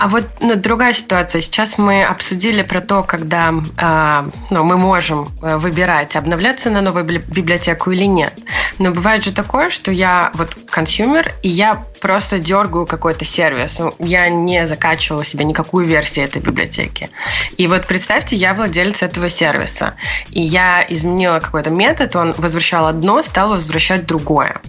А 0.00 0.08
вот 0.08 0.24
ну, 0.40 0.56
другая 0.56 0.94
ситуация. 0.94 1.42
Сейчас 1.42 1.76
мы 1.76 2.02
обсудили 2.02 2.62
про 2.62 2.80
то, 2.80 3.02
когда 3.02 3.52
а, 3.76 4.24
ну, 4.48 4.64
мы 4.64 4.78
можем 4.78 5.28
э, 5.42 5.58
выбирать, 5.58 6.16
обновляться 6.16 6.70
на 6.70 6.80
новую 6.80 7.04
библи- 7.04 7.22
библиотеку 7.30 7.90
или 7.90 8.04
нет. 8.04 8.32
Но 8.78 8.92
бывает 8.92 9.24
же 9.24 9.32
такое, 9.32 9.68
что 9.68 9.92
я 9.92 10.30
вот 10.32 10.56
consumer, 10.70 11.34
и 11.42 11.50
я 11.50 11.84
просто 12.00 12.38
дергаю 12.38 12.86
какой-то 12.86 13.26
сервис. 13.26 13.78
Ну, 13.78 13.94
я 13.98 14.30
не 14.30 14.66
закачивала 14.66 15.22
себе 15.22 15.44
никакую 15.44 15.86
версию 15.86 16.24
этой 16.24 16.40
библиотеки. 16.40 17.10
И 17.58 17.66
вот 17.66 17.86
представьте, 17.86 18.36
я 18.36 18.54
владелец 18.54 19.02
этого 19.02 19.28
сервиса. 19.28 19.96
И 20.30 20.40
я 20.40 20.82
изменила 20.88 21.40
какой-то 21.40 21.68
метод, 21.68 22.16
он 22.16 22.34
возвращал 22.38 22.86
одно, 22.86 23.22
стал 23.22 23.50
возвращать 23.50 24.06
другое 24.06 24.62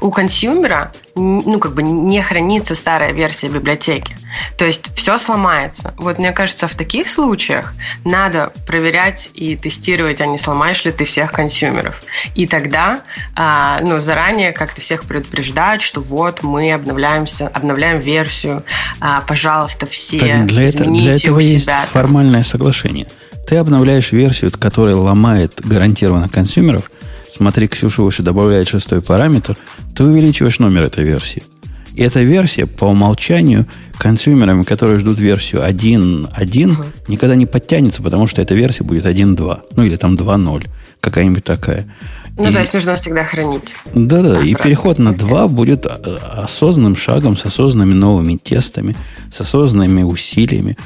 у 0.00 0.10
консюмера 0.10 0.92
ну, 1.14 1.58
как 1.58 1.74
бы 1.74 1.82
не 1.82 2.20
хранится 2.22 2.74
старая 2.74 3.12
версия 3.12 3.48
библиотеки. 3.48 4.16
То 4.56 4.64
есть 4.64 4.90
все 4.94 5.18
сломается. 5.18 5.94
Вот 5.96 6.18
мне 6.18 6.32
кажется, 6.32 6.68
в 6.68 6.74
таких 6.74 7.08
случаях 7.08 7.74
надо 8.04 8.52
проверять 8.66 9.30
и 9.34 9.56
тестировать, 9.56 10.20
а 10.20 10.26
не 10.26 10.38
сломаешь 10.38 10.84
ли 10.84 10.92
ты 10.92 11.04
всех 11.04 11.32
консюмеров. 11.32 12.02
И 12.34 12.46
тогда 12.46 13.00
а, 13.34 13.80
ну, 13.82 13.98
заранее 13.98 14.52
как-то 14.52 14.80
всех 14.80 15.04
предупреждать, 15.04 15.82
что 15.82 16.00
вот 16.00 16.42
мы 16.42 16.72
обновляемся, 16.72 17.48
обновляем 17.48 17.98
версию, 18.00 18.62
а, 19.00 19.22
пожалуйста, 19.22 19.86
все 19.86 20.18
Так 20.18 20.46
для, 20.46 20.62
это- 20.64 20.78
измените 20.84 21.04
для 21.04 21.14
этого 21.16 21.36
у 21.36 21.40
есть 21.40 21.64
себя. 21.64 21.84
формальное 21.90 22.42
соглашение. 22.42 23.08
Ты 23.48 23.56
обновляешь 23.56 24.12
версию, 24.12 24.52
которая 24.52 24.94
ломает 24.94 25.60
гарантированно 25.64 26.28
консюмеров. 26.28 26.90
Смотри, 27.28 27.68
Ксюша 27.68 28.02
выше 28.02 28.22
добавляет 28.22 28.68
шестой 28.68 29.00
параметр. 29.02 29.56
Ты 29.96 30.04
увеличиваешь 30.04 30.58
номер 30.58 30.84
этой 30.84 31.04
версии. 31.04 31.42
И 31.94 32.02
эта 32.02 32.20
версия 32.22 32.66
по 32.66 32.86
умолчанию 32.86 33.66
консюмерами, 33.98 34.62
которые 34.62 34.98
ждут 35.00 35.18
версию 35.18 35.62
1.1, 35.66 36.76
никогда 37.08 37.34
не 37.34 37.46
подтянется, 37.46 38.02
потому 38.02 38.26
что 38.28 38.40
эта 38.40 38.54
версия 38.54 38.84
будет 38.84 39.04
1.2. 39.04 39.60
Ну 39.76 39.82
или 39.82 39.96
там 39.96 40.14
2.0. 40.14 40.66
Какая-нибудь 41.00 41.44
такая. 41.44 41.92
Ну, 42.36 42.48
И- 42.48 42.52
то 42.52 42.60
есть 42.60 42.72
нужно 42.72 42.94
всегда 42.94 43.24
хранить. 43.24 43.74
да-да, 43.94 44.28
и 44.28 44.54
правильно. 44.54 44.58
переход 44.58 44.98
на 44.98 45.12
2 45.12 45.48
будет 45.48 45.86
осознанным 45.86 46.94
шагом, 46.96 47.36
с 47.36 47.44
осознанными 47.44 47.94
новыми 47.94 48.36
тестами, 48.36 48.96
с 49.32 49.40
осознанными 49.40 50.02
усилиями. 50.04 50.76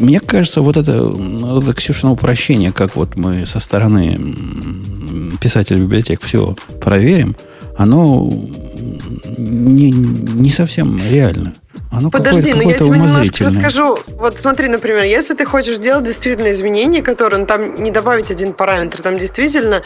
Мне 0.00 0.20
кажется, 0.20 0.60
вот 0.62 0.76
это, 0.76 1.02
ну, 1.02 1.58
это 1.60 1.72
Ксюшина 1.72 2.12
упрощение, 2.12 2.72
как 2.72 2.96
вот 2.96 3.16
мы 3.16 3.46
со 3.46 3.60
стороны 3.60 4.14
м, 4.14 5.38
писателя 5.40 5.78
библиотек 5.78 6.22
все 6.22 6.56
проверим, 6.80 7.36
оно 7.76 8.30
не, 9.38 9.90
не 9.90 10.50
совсем 10.50 10.98
реально. 10.98 11.54
Оно 11.90 12.10
Подожди, 12.10 12.50
какое-то, 12.52 12.64
ну 12.64 12.70
я 12.70 12.76
тебе 12.76 12.98
немножко 12.98 13.44
расскажу. 13.44 13.98
Вот 14.18 14.40
смотри, 14.40 14.68
например, 14.68 15.04
если 15.04 15.34
ты 15.34 15.44
хочешь 15.44 15.76
сделать 15.76 16.04
действительно 16.04 16.50
изменения, 16.50 17.02
которые, 17.02 17.40
ну, 17.40 17.46
там 17.46 17.76
не 17.76 17.90
добавить 17.92 18.30
один 18.30 18.52
параметр, 18.52 19.00
там 19.00 19.16
действительно, 19.16 19.82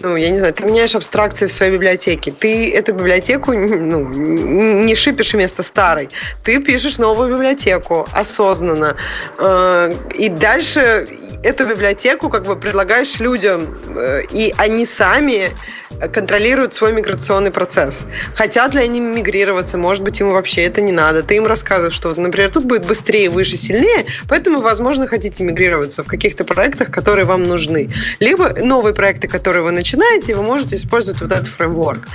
ну, 0.00 0.16
я 0.16 0.30
не 0.30 0.38
знаю, 0.38 0.54
ты 0.54 0.64
меняешь 0.64 0.94
абстракции 0.94 1.46
в 1.46 1.52
своей 1.52 1.72
библиотеке. 1.72 2.32
Ты 2.32 2.72
эту 2.72 2.94
библиотеку 2.94 3.52
ну, 3.52 4.08
не 4.08 4.94
шипишь 4.96 5.34
вместо 5.34 5.62
старой. 5.62 6.10
Ты 6.44 6.58
пишешь 6.58 6.98
новую 6.98 7.32
библиотеку 7.32 8.08
осознанно. 8.12 8.96
Э, 9.38 9.92
И 10.18 10.28
дальше 10.28 11.06
эту 11.42 11.66
библиотеку 11.66 12.28
как 12.28 12.44
бы 12.44 12.56
предлагаешь 12.56 13.18
людям, 13.20 13.78
э, 13.96 14.22
и 14.30 14.54
они 14.56 14.86
сами 14.86 15.50
контролируют 16.12 16.74
свой 16.74 16.92
миграционный 16.92 17.50
процесс. 17.50 18.00
Хотят 18.34 18.74
ли 18.74 18.80
они 18.80 19.00
мигрироваться, 19.00 19.78
может 19.78 20.02
быть, 20.02 20.20
им 20.20 20.32
вообще 20.32 20.62
это 20.64 20.80
не 20.80 20.92
надо. 20.92 21.22
Ты 21.22 21.36
им 21.36 21.46
рассказываешь, 21.46 21.94
что, 21.94 22.14
например, 22.14 22.50
тут 22.50 22.64
будет 22.64 22.86
быстрее, 22.86 23.28
выше, 23.28 23.56
сильнее, 23.56 24.06
поэтому, 24.28 24.60
возможно, 24.60 25.06
хотите 25.06 25.44
мигрироваться 25.44 26.02
в 26.02 26.06
каких-то 26.06 26.44
проектах, 26.44 26.90
которые 26.90 27.24
вам 27.24 27.44
нужны. 27.44 27.90
Либо 28.20 28.54
новые 28.60 28.94
проекты, 28.94 29.28
которые 29.28 29.62
вы 29.62 29.70
начинаете, 29.70 30.34
вы 30.34 30.42
можете 30.42 30.76
использовать 30.76 31.20
вот 31.20 31.32
этот 31.32 31.48
фреймворк. 31.48 32.06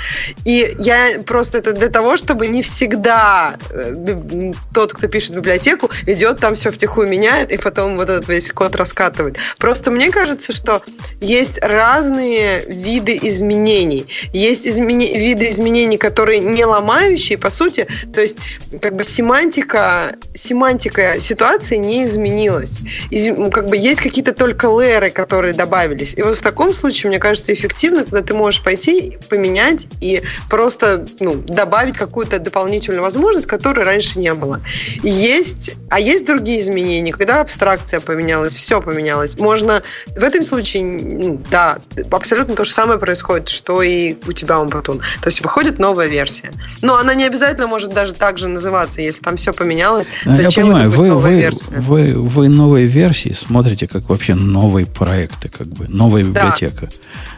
И 0.46 0.76
я 0.80 1.20
просто 1.26 1.58
это 1.60 1.74
для 1.74 1.90
того, 1.90 2.18
чтобы 2.18 2.48
не 2.48 2.64
всегда 2.64 3.58
э, 3.70 4.52
тот, 4.74 4.94
кто 4.94 5.08
пишет 5.08 5.36
библиотеку, 5.36 5.90
идет 6.06 6.40
там 6.40 6.56
все 6.56 6.72
втихую 6.72 7.08
меняет, 7.08 7.52
и 7.52 7.58
потом 7.58 7.98
вот 7.98 8.10
этот 8.10 8.28
весь 8.28 8.52
код 8.52 8.76
раскатывает. 9.18 9.38
Просто 9.58 9.92
мне 9.92 10.12
кажется, 10.12 10.54
что 10.54 10.82
есть 11.22 11.58
разные 11.62 12.64
виды 12.68 13.18
изменений. 13.24 14.08
Есть 14.34 14.68
измени... 14.68 15.18
виды 15.18 15.50
изменений, 15.50 15.98
которые 15.98 16.40
не 16.40 16.66
ломающие, 16.66 17.38
по 17.38 17.50
сути, 17.50 17.88
то 18.14 18.22
есть 18.22 18.38
как 18.82 18.96
бы 18.96 19.04
семантика, 19.04 20.16
семантика 20.36 21.20
ситуации 21.20 21.78
не 21.78 22.06
изменилась. 22.06 22.80
Из... 23.10 23.28
Как 23.52 23.68
бы 23.68 23.78
есть 23.78 24.02
какие-то 24.02 24.34
только 24.34 24.68
леры, 24.68 25.10
которые 25.10 25.54
добавились. 25.54 26.14
И 26.18 26.22
вот 26.22 26.38
в 26.38 26.42
таком 26.42 26.74
случае, 26.74 27.10
мне 27.10 27.20
кажется, 27.20 27.54
эффективно, 27.54 28.04
когда 28.04 28.22
ты 28.22 28.34
можешь 28.34 28.64
пойти, 28.64 29.18
поменять 29.30 29.88
и 30.02 30.22
просто 30.50 31.06
ну, 31.20 31.36
добавить 31.36 31.98
какую-то 31.98 32.40
дополнительную 32.40 33.02
возможность, 33.02 33.48
которой 33.48 33.86
раньше 33.86 34.20
не 34.20 34.34
было. 34.34 34.62
Есть, 35.04 35.72
а 35.90 36.00
есть 36.00 36.26
другие 36.26 36.60
изменения, 36.60 37.12
когда 37.12 37.42
абстракция 37.42 38.00
поменялась, 38.00 38.54
все 38.54 38.82
поменялось. 38.82 39.07
Можно 39.38 39.84
в 40.16 40.24
этом 40.24 40.44
случае, 40.44 41.40
да, 41.50 41.78
абсолютно 42.12 42.56
то 42.56 42.66
же 42.66 42.72
самое 42.74 43.00
происходит, 43.00 43.50
что 43.50 43.82
и 43.82 44.16
у 44.28 44.32
тебя 44.32 44.60
Умбатун. 44.60 45.00
То 45.22 45.28
есть 45.28 45.42
выходит 45.42 45.80
новая 45.80 46.08
версия. 46.08 46.52
Но 46.82 46.98
она 46.98 47.14
не 47.14 47.26
обязательно 47.26 47.68
может 47.68 47.94
даже 47.94 48.14
так 48.14 48.38
же 48.38 48.48
называться, 48.48 49.02
если 49.02 49.22
там 49.22 49.38
все 49.38 49.54
поменялось. 49.54 50.08
А 50.26 50.42
я 50.42 50.50
понимаю, 50.50 50.90
вы, 50.90 51.14
вы, 51.14 51.52
вы, 51.78 52.14
вы 52.14 52.50
новые 52.50 52.86
версии 52.86 53.34
смотрите 53.34 53.88
как 53.88 54.10
вообще 54.10 54.36
новые 54.36 54.86
проекты, 54.86 55.50
как 55.50 55.68
бы 55.68 55.88
новая 55.88 56.24
библиотека. 56.24 56.88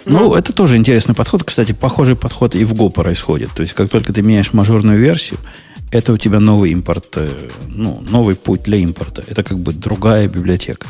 Да. 0.06 0.12
Ну, 0.12 0.20
ну, 0.20 0.36
это 0.36 0.54
тоже 0.54 0.78
интересный 0.78 1.16
подход. 1.16 1.44
Кстати, 1.44 1.72
похожий 1.72 2.16
подход 2.16 2.56
и 2.56 2.64
в 2.64 2.74
Go 2.74 2.90
происходит. 2.90 3.52
То 3.54 3.62
есть, 3.62 3.74
как 3.74 3.90
только 3.90 4.14
ты 4.14 4.22
меняешь 4.22 4.54
мажорную 4.54 5.00
версию, 5.00 5.40
это 5.92 6.14
у 6.14 6.18
тебя 6.18 6.40
новый 6.40 6.72
импорт, 6.72 7.08
э, 7.16 7.28
ну, 7.68 8.04
новый 8.10 8.36
путь 8.36 8.64
для 8.64 8.78
импорта. 8.78 9.24
Это 9.28 9.44
как 9.44 9.60
бы 9.60 9.74
другая 9.74 10.28
библиотека. 10.28 10.88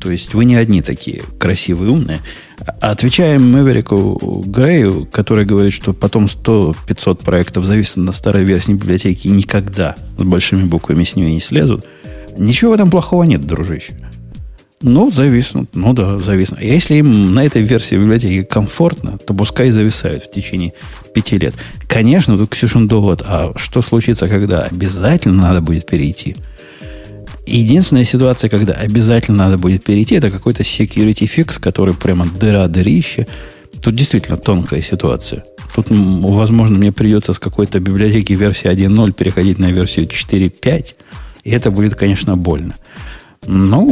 То 0.00 0.10
есть 0.10 0.32
вы 0.32 0.46
не 0.46 0.56
одни 0.56 0.80
такие 0.80 1.22
красивые, 1.38 1.90
умные. 1.90 2.20
А 2.80 2.92
отвечаем 2.92 3.50
Мэверику 3.50 4.42
Грею, 4.46 5.06
который 5.10 5.44
говорит, 5.44 5.72
что 5.72 5.92
потом 5.92 6.24
100-500 6.24 7.22
проектов 7.22 7.66
зависят 7.66 7.98
на 7.98 8.12
старой 8.12 8.44
версии 8.44 8.72
библиотеки 8.72 9.26
и 9.26 9.30
никогда 9.30 9.96
с 10.16 10.22
большими 10.22 10.64
буквами 10.64 11.04
с 11.04 11.16
нее 11.16 11.32
не 11.32 11.40
слезут. 11.40 11.84
Ничего 12.36 12.70
в 12.70 12.74
этом 12.74 12.90
плохого 12.90 13.24
нет, 13.24 13.42
дружище. 13.42 13.92
Ну, 14.82 15.10
зависнут. 15.10 15.68
Ну 15.74 15.92
да, 15.92 16.18
зависнут. 16.18 16.62
Если 16.62 16.94
им 16.94 17.34
на 17.34 17.44
этой 17.44 17.60
версии 17.60 17.96
библиотеки 17.96 18.42
комфортно, 18.42 19.18
то 19.18 19.34
пускай 19.34 19.70
зависают 19.70 20.24
в 20.24 20.30
течение 20.32 20.72
пяти 21.12 21.36
лет. 21.36 21.54
Конечно, 21.86 22.38
тут 22.38 22.50
Ксюшин 22.50 22.88
довод, 22.88 23.22
а 23.26 23.52
что 23.56 23.82
случится, 23.82 24.26
когда 24.28 24.62
обязательно 24.62 25.42
надо 25.42 25.60
будет 25.60 25.86
перейти– 25.86 26.36
Единственная 27.46 28.04
ситуация, 28.04 28.48
когда 28.48 28.74
обязательно 28.74 29.38
надо 29.38 29.58
будет 29.58 29.82
перейти, 29.84 30.14
это 30.14 30.30
какой-то 30.30 30.62
security 30.62 31.28
fix, 31.28 31.58
который 31.60 31.94
прямо 31.94 32.26
дыра 32.26 32.68
дырище. 32.68 33.26
Тут 33.82 33.94
действительно 33.94 34.36
тонкая 34.36 34.82
ситуация. 34.82 35.44
Тут, 35.74 35.86
возможно, 35.90 36.78
мне 36.78 36.92
придется 36.92 37.32
с 37.32 37.38
какой-то 37.38 37.80
библиотеки 37.80 38.32
версии 38.34 38.68
1.0 38.70 39.12
переходить 39.12 39.58
на 39.58 39.66
версию 39.66 40.06
4.5, 40.06 40.94
и 41.44 41.50
это 41.50 41.70
будет, 41.70 41.94
конечно, 41.94 42.36
больно. 42.36 42.74
Ну, 43.46 43.88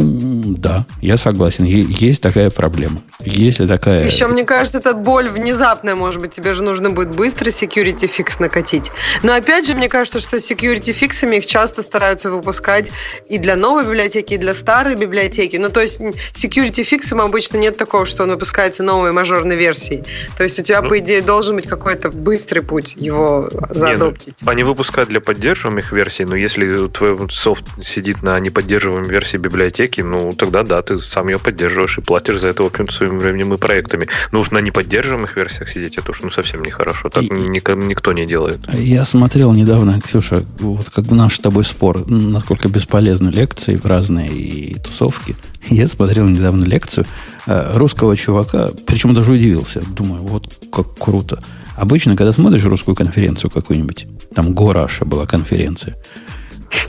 да, 0.58 0.86
я 1.00 1.16
согласен. 1.16 1.64
Есть 1.64 2.22
такая 2.22 2.50
проблема. 2.50 3.00
Если 3.20 3.66
такая... 3.66 4.04
Еще, 4.04 4.26
мне 4.26 4.44
кажется, 4.44 4.78
эта 4.78 4.92
боль 4.92 5.28
внезапная, 5.28 5.94
может 5.94 6.20
быть, 6.20 6.34
тебе 6.34 6.52
же 6.52 6.62
нужно 6.62 6.90
будет 6.90 7.16
быстро 7.16 7.48
security 7.48 8.10
fix 8.14 8.36
накатить. 8.40 8.90
Но 9.22 9.32
опять 9.32 9.66
же, 9.66 9.74
мне 9.74 9.88
кажется, 9.88 10.20
что 10.20 10.36
security 10.36 10.92
фиксами 10.92 11.36
их 11.36 11.46
часто 11.46 11.82
стараются 11.82 12.30
выпускать 12.30 12.90
и 13.28 13.38
для 13.38 13.56
новой 13.56 13.84
библиотеки, 13.84 14.34
и 14.34 14.38
для 14.38 14.54
старой 14.54 14.96
библиотеки. 14.96 15.56
Ну, 15.56 15.70
то 15.70 15.80
есть 15.80 15.98
security 16.00 16.84
фиксом 16.84 17.22
обычно 17.22 17.56
нет 17.56 17.78
такого, 17.78 18.04
что 18.04 18.24
он 18.24 18.30
выпускается 18.30 18.82
новой 18.82 19.12
мажорной 19.12 19.56
версией. 19.56 20.04
То 20.36 20.44
есть 20.44 20.58
у 20.58 20.62
тебя, 20.62 20.82
ну, 20.82 20.90
по 20.90 20.98
идее, 20.98 21.22
должен 21.22 21.56
быть 21.56 21.66
какой-то 21.66 22.10
быстрый 22.10 22.60
путь 22.60 22.96
его 22.96 23.48
заадоптить. 23.70 24.42
Нет, 24.42 24.48
они 24.48 24.62
выпускают 24.62 25.08
для 25.08 25.22
поддерживаемых 25.22 25.90
версий, 25.90 26.26
но 26.26 26.36
если 26.36 26.86
твой 26.88 27.18
софт 27.30 27.64
сидит 27.82 28.22
на 28.22 28.38
неподдерживаемой 28.38 29.08
версии 29.08 29.37
библиотеки, 29.38 30.00
ну, 30.00 30.32
тогда 30.32 30.62
да, 30.62 30.82
ты 30.82 30.98
сам 30.98 31.28
ее 31.28 31.38
поддерживаешь 31.38 31.98
и 31.98 32.00
платишь 32.00 32.40
за 32.40 32.48
это 32.48 32.64
общем 32.64 32.88
своим 32.88 33.18
временем 33.18 33.54
и 33.54 33.56
проектами. 33.56 34.08
Но 34.32 34.40
уж 34.40 34.50
на 34.50 34.58
неподдерживаемых 34.58 35.36
версиях 35.36 35.68
сидеть, 35.68 35.98
это 35.98 36.10
уж 36.10 36.22
ну, 36.22 36.30
совсем 36.30 36.62
нехорошо. 36.62 37.08
Так 37.08 37.24
и, 37.24 37.28
никто 37.30 38.12
не 38.12 38.26
делает. 38.26 38.60
Я 38.72 39.04
смотрел 39.04 39.52
недавно, 39.52 40.00
Ксюша, 40.00 40.44
вот 40.58 40.90
как 40.90 41.06
бы 41.06 41.14
наш 41.14 41.36
с 41.36 41.40
тобой 41.40 41.64
спор, 41.64 42.08
насколько 42.08 42.68
бесполезны 42.68 43.28
лекции 43.28 43.76
в 43.76 43.86
разные 43.86 44.28
и 44.28 44.74
тусовки. 44.74 45.36
Я 45.68 45.86
смотрел 45.86 46.26
недавно 46.26 46.64
лекцию 46.64 47.06
э, 47.46 47.76
русского 47.76 48.16
чувака, 48.16 48.70
причем 48.86 49.14
даже 49.14 49.32
удивился. 49.32 49.82
Думаю, 49.94 50.22
вот 50.22 50.52
как 50.72 50.96
круто. 50.98 51.40
Обычно, 51.76 52.16
когда 52.16 52.32
смотришь 52.32 52.64
русскую 52.64 52.96
конференцию 52.96 53.50
какую-нибудь, 53.50 54.06
там 54.34 54.52
Гораша 54.52 55.04
была 55.04 55.26
конференция, 55.26 55.96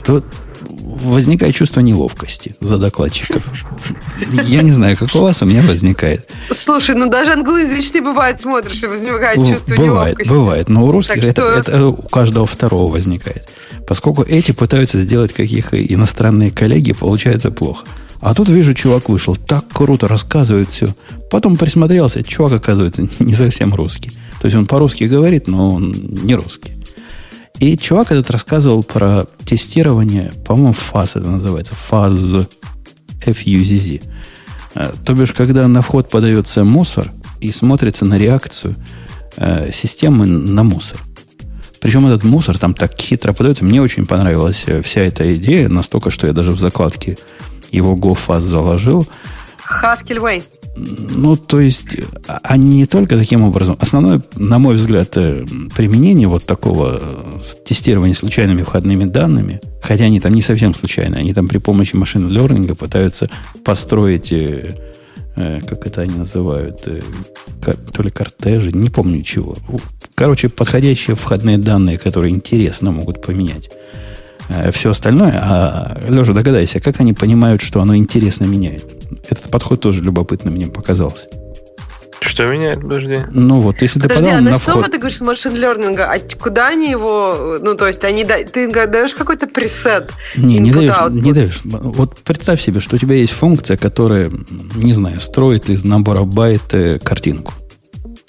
то 0.04 0.22
возникает 0.70 1.54
чувство 1.54 1.80
неловкости 1.80 2.54
за 2.60 2.76
докладчиков. 2.76 3.46
Я 4.44 4.62
не 4.62 4.70
знаю, 4.70 4.96
как 4.96 5.14
у 5.14 5.20
вас, 5.20 5.42
у 5.42 5.46
меня 5.46 5.62
возникает. 5.62 6.28
Слушай, 6.50 6.94
ну 6.96 7.08
даже 7.08 7.32
англоязычный 7.32 8.00
бывает, 8.00 8.40
смотришь, 8.40 8.82
и 8.82 8.86
возникает 8.86 9.36
чувство 9.36 9.74
бывает, 9.74 10.18
неловкости. 10.18 10.30
Бывает, 10.30 10.68
но 10.68 10.86
у 10.86 10.92
русских 10.92 11.24
это, 11.24 11.42
что... 11.42 11.50
это 11.50 11.86
у 11.86 11.94
каждого 11.94 12.46
второго 12.46 12.92
возникает. 12.92 13.48
Поскольку 13.86 14.22
эти 14.22 14.52
пытаются 14.52 14.98
сделать 15.00 15.32
каких 15.32 15.72
иностранные 15.72 16.50
коллеги, 16.50 16.92
получается 16.92 17.50
плохо. 17.50 17.86
А 18.20 18.34
тут 18.34 18.50
вижу, 18.50 18.74
чувак 18.74 19.08
вышел, 19.08 19.34
так 19.34 19.64
круто 19.72 20.06
рассказывает 20.06 20.68
все. 20.68 20.88
Потом 21.30 21.56
присмотрелся, 21.56 22.22
чувак, 22.22 22.52
оказывается, 22.52 23.08
не 23.18 23.34
совсем 23.34 23.74
русский. 23.74 24.10
То 24.40 24.46
есть 24.46 24.56
он 24.56 24.66
по-русски 24.66 25.04
говорит, 25.04 25.48
но 25.48 25.70
он 25.74 25.92
не 25.92 26.34
русский. 26.34 26.72
И 27.60 27.76
чувак 27.76 28.10
этот 28.10 28.30
рассказывал 28.30 28.82
про 28.82 29.26
тестирование, 29.44 30.32
по-моему, 30.46 30.72
фаз 30.72 31.16
это 31.16 31.28
называется, 31.28 31.74
фаз 31.74 32.14
FUZZ. 33.24 34.02
Э, 34.74 34.92
то 35.04 35.12
бишь, 35.12 35.32
когда 35.32 35.68
на 35.68 35.82
вход 35.82 36.10
подается 36.10 36.64
мусор 36.64 37.12
и 37.40 37.52
смотрится 37.52 38.06
на 38.06 38.16
реакцию 38.16 38.76
э, 39.36 39.70
системы 39.72 40.24
на 40.26 40.62
мусор. 40.62 41.00
Причем 41.82 42.06
этот 42.06 42.24
мусор 42.24 42.58
там 42.58 42.72
так 42.72 42.98
хитро 42.98 43.32
подается. 43.34 43.64
Мне 43.64 43.82
очень 43.82 44.06
понравилась 44.06 44.64
э, 44.66 44.80
вся 44.80 45.02
эта 45.02 45.30
идея, 45.36 45.68
настолько, 45.68 46.10
что 46.10 46.26
я 46.26 46.32
даже 46.32 46.52
в 46.52 46.60
закладке 46.60 47.18
его 47.70 47.94
GoFaz 47.94 48.40
заложил. 48.40 49.06
Haskell 49.82 50.42
ну, 50.76 51.36
то 51.36 51.60
есть, 51.60 51.96
они 52.42 52.78
не 52.78 52.86
только 52.86 53.16
таким 53.16 53.42
образом. 53.42 53.76
Основное, 53.80 54.22
на 54.36 54.58
мой 54.58 54.76
взгляд, 54.76 55.16
э, 55.16 55.44
применение 55.76 56.28
вот 56.28 56.44
такого 56.44 57.00
э, 57.00 57.40
тестирования 57.64 58.14
случайными 58.14 58.62
входными 58.62 59.04
данными, 59.04 59.60
хотя 59.82 60.04
они 60.04 60.20
там 60.20 60.32
не 60.32 60.42
совсем 60.42 60.74
случайные, 60.74 61.20
они 61.20 61.34
там 61.34 61.48
при 61.48 61.58
помощи 61.58 61.96
машин 61.96 62.28
learning 62.28 62.74
пытаются 62.76 63.28
построить, 63.64 64.32
э, 64.32 64.76
как 65.34 65.86
это 65.86 66.02
они 66.02 66.14
называют, 66.14 66.82
то 66.82 68.02
ли 68.02 68.10
кортежи, 68.10 68.70
не 68.72 68.90
помню 68.90 69.22
чего. 69.22 69.56
Короче, 70.14 70.48
подходящие 70.48 71.16
входные 71.16 71.58
данные, 71.58 71.98
которые 71.98 72.32
интересно 72.32 72.90
могут 72.90 73.22
поменять 73.22 73.70
все 74.72 74.90
остальное. 74.90 75.32
А, 75.40 76.00
Леша, 76.08 76.32
догадайся, 76.32 76.80
как 76.80 77.00
они 77.00 77.12
понимают, 77.12 77.62
что 77.62 77.80
оно 77.80 77.96
интересно 77.96 78.44
меняет? 78.46 78.99
Этот 79.28 79.50
подход 79.50 79.80
тоже 79.80 80.02
любопытно 80.02 80.50
мне 80.50 80.66
показался. 80.66 81.26
Что 82.20 82.46
меняет, 82.46 82.82
подожди? 82.82 83.18
Ну 83.32 83.60
вот, 83.60 83.80
если 83.80 83.98
подожди, 83.98 84.24
ты 84.24 84.26
подал 84.26 84.38
а 84.38 84.42
на, 84.42 84.50
на 84.50 84.58
что 84.58 84.72
вход... 84.72 84.90
ты 84.90 84.98
говоришь 84.98 85.18
с 85.18 85.20
машин 85.22 85.54
лернинга? 85.54 86.12
А 86.12 86.18
куда 86.38 86.68
они 86.68 86.90
его... 86.90 87.58
Ну, 87.62 87.74
то 87.74 87.86
есть, 87.86 88.04
они, 88.04 88.24
ты 88.24 88.70
даешь 88.86 89.14
какой-то 89.14 89.46
пресет? 89.46 90.12
Не, 90.36 90.58
не 90.58 90.70
даешь, 90.70 90.94
не 91.10 91.32
даешь. 91.32 91.60
Вот 91.64 92.20
представь 92.20 92.60
себе, 92.60 92.80
что 92.80 92.96
у 92.96 92.98
тебя 92.98 93.16
есть 93.16 93.32
функция, 93.32 93.78
которая, 93.78 94.30
не 94.74 94.92
знаю, 94.92 95.18
строит 95.18 95.70
из 95.70 95.82
набора 95.82 96.24
байт 96.24 96.74
э, 96.74 96.98
картинку. 96.98 97.54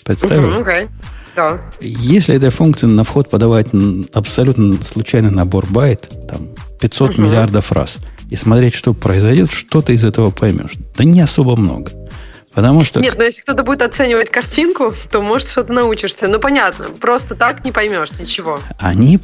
Представил? 0.05 0.49
Uh-huh, 0.49 0.65
okay. 0.65 0.89
Да. 1.35 1.61
Если 1.81 2.35
этой 2.35 2.49
функции 2.49 2.87
на 2.87 3.03
вход 3.03 3.29
подавать 3.29 3.67
абсолютно 4.13 4.81
случайный 4.83 5.31
набор 5.31 5.65
байт, 5.69 6.09
там 6.29 6.49
500 6.79 7.11
uh-huh. 7.11 7.21
миллиардов 7.21 7.71
раз– 7.73 7.97
и 8.31 8.35
смотреть, 8.37 8.73
что 8.73 8.93
произойдет, 8.93 9.51
что 9.51 9.81
ты 9.81 9.93
из 9.93 10.05
этого 10.05 10.31
поймешь. 10.31 10.71
Да 10.95 11.03
не 11.03 11.19
особо 11.19 11.57
много. 11.57 11.91
Потому 12.53 12.81
что... 12.83 13.01
Нет, 13.01 13.15
но 13.17 13.25
если 13.25 13.41
кто-то 13.41 13.63
будет 13.63 13.81
оценивать 13.81 14.29
картинку, 14.29 14.93
то, 15.11 15.21
может, 15.21 15.49
что-то 15.49 15.73
научишься. 15.73 16.29
Ну, 16.29 16.39
понятно, 16.39 16.85
просто 16.99 17.35
так 17.35 17.65
не 17.65 17.73
поймешь 17.73 18.09
ничего. 18.17 18.59
Они... 18.79 19.19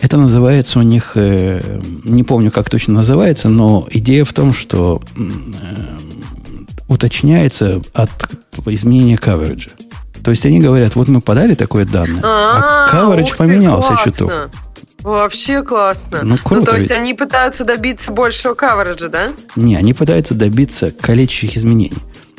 Это 0.00 0.16
называется 0.16 0.80
у 0.80 0.82
них... 0.82 1.12
Э, 1.14 1.60
не 2.04 2.24
помню, 2.24 2.50
как 2.50 2.68
точно 2.68 2.94
называется, 2.94 3.48
но 3.48 3.86
идея 3.90 4.24
в 4.24 4.32
том, 4.32 4.52
что 4.52 5.00
э, 5.16 5.20
уточняется 6.88 7.80
от 7.94 8.10
изменения 8.66 9.16
кавериджа. 9.16 9.70
То 10.24 10.32
есть 10.32 10.44
они 10.46 10.58
говорят, 10.58 10.96
вот 10.96 11.06
мы 11.06 11.20
подали 11.20 11.54
такое 11.54 11.84
данное, 11.84 12.20
а, 12.24 12.88
а 12.90 12.92
coverage 12.92 13.36
поменялся 13.36 13.96
чуток. 14.04 14.50
Вообще 15.02 15.62
классно. 15.62 16.22
Ну, 16.22 16.38
круто. 16.38 16.60
Ну, 16.60 16.66
то 16.66 16.74
есть 16.74 16.88
ведь. 16.88 16.98
они 16.98 17.14
пытаются 17.14 17.64
добиться 17.64 18.10
большего 18.10 18.54
кавериджа, 18.54 19.08
да? 19.08 19.28
Не, 19.54 19.76
они 19.76 19.94
пытаются 19.94 20.34
добиться 20.34 20.90
калечащих 20.90 21.56
изменений. 21.56 21.98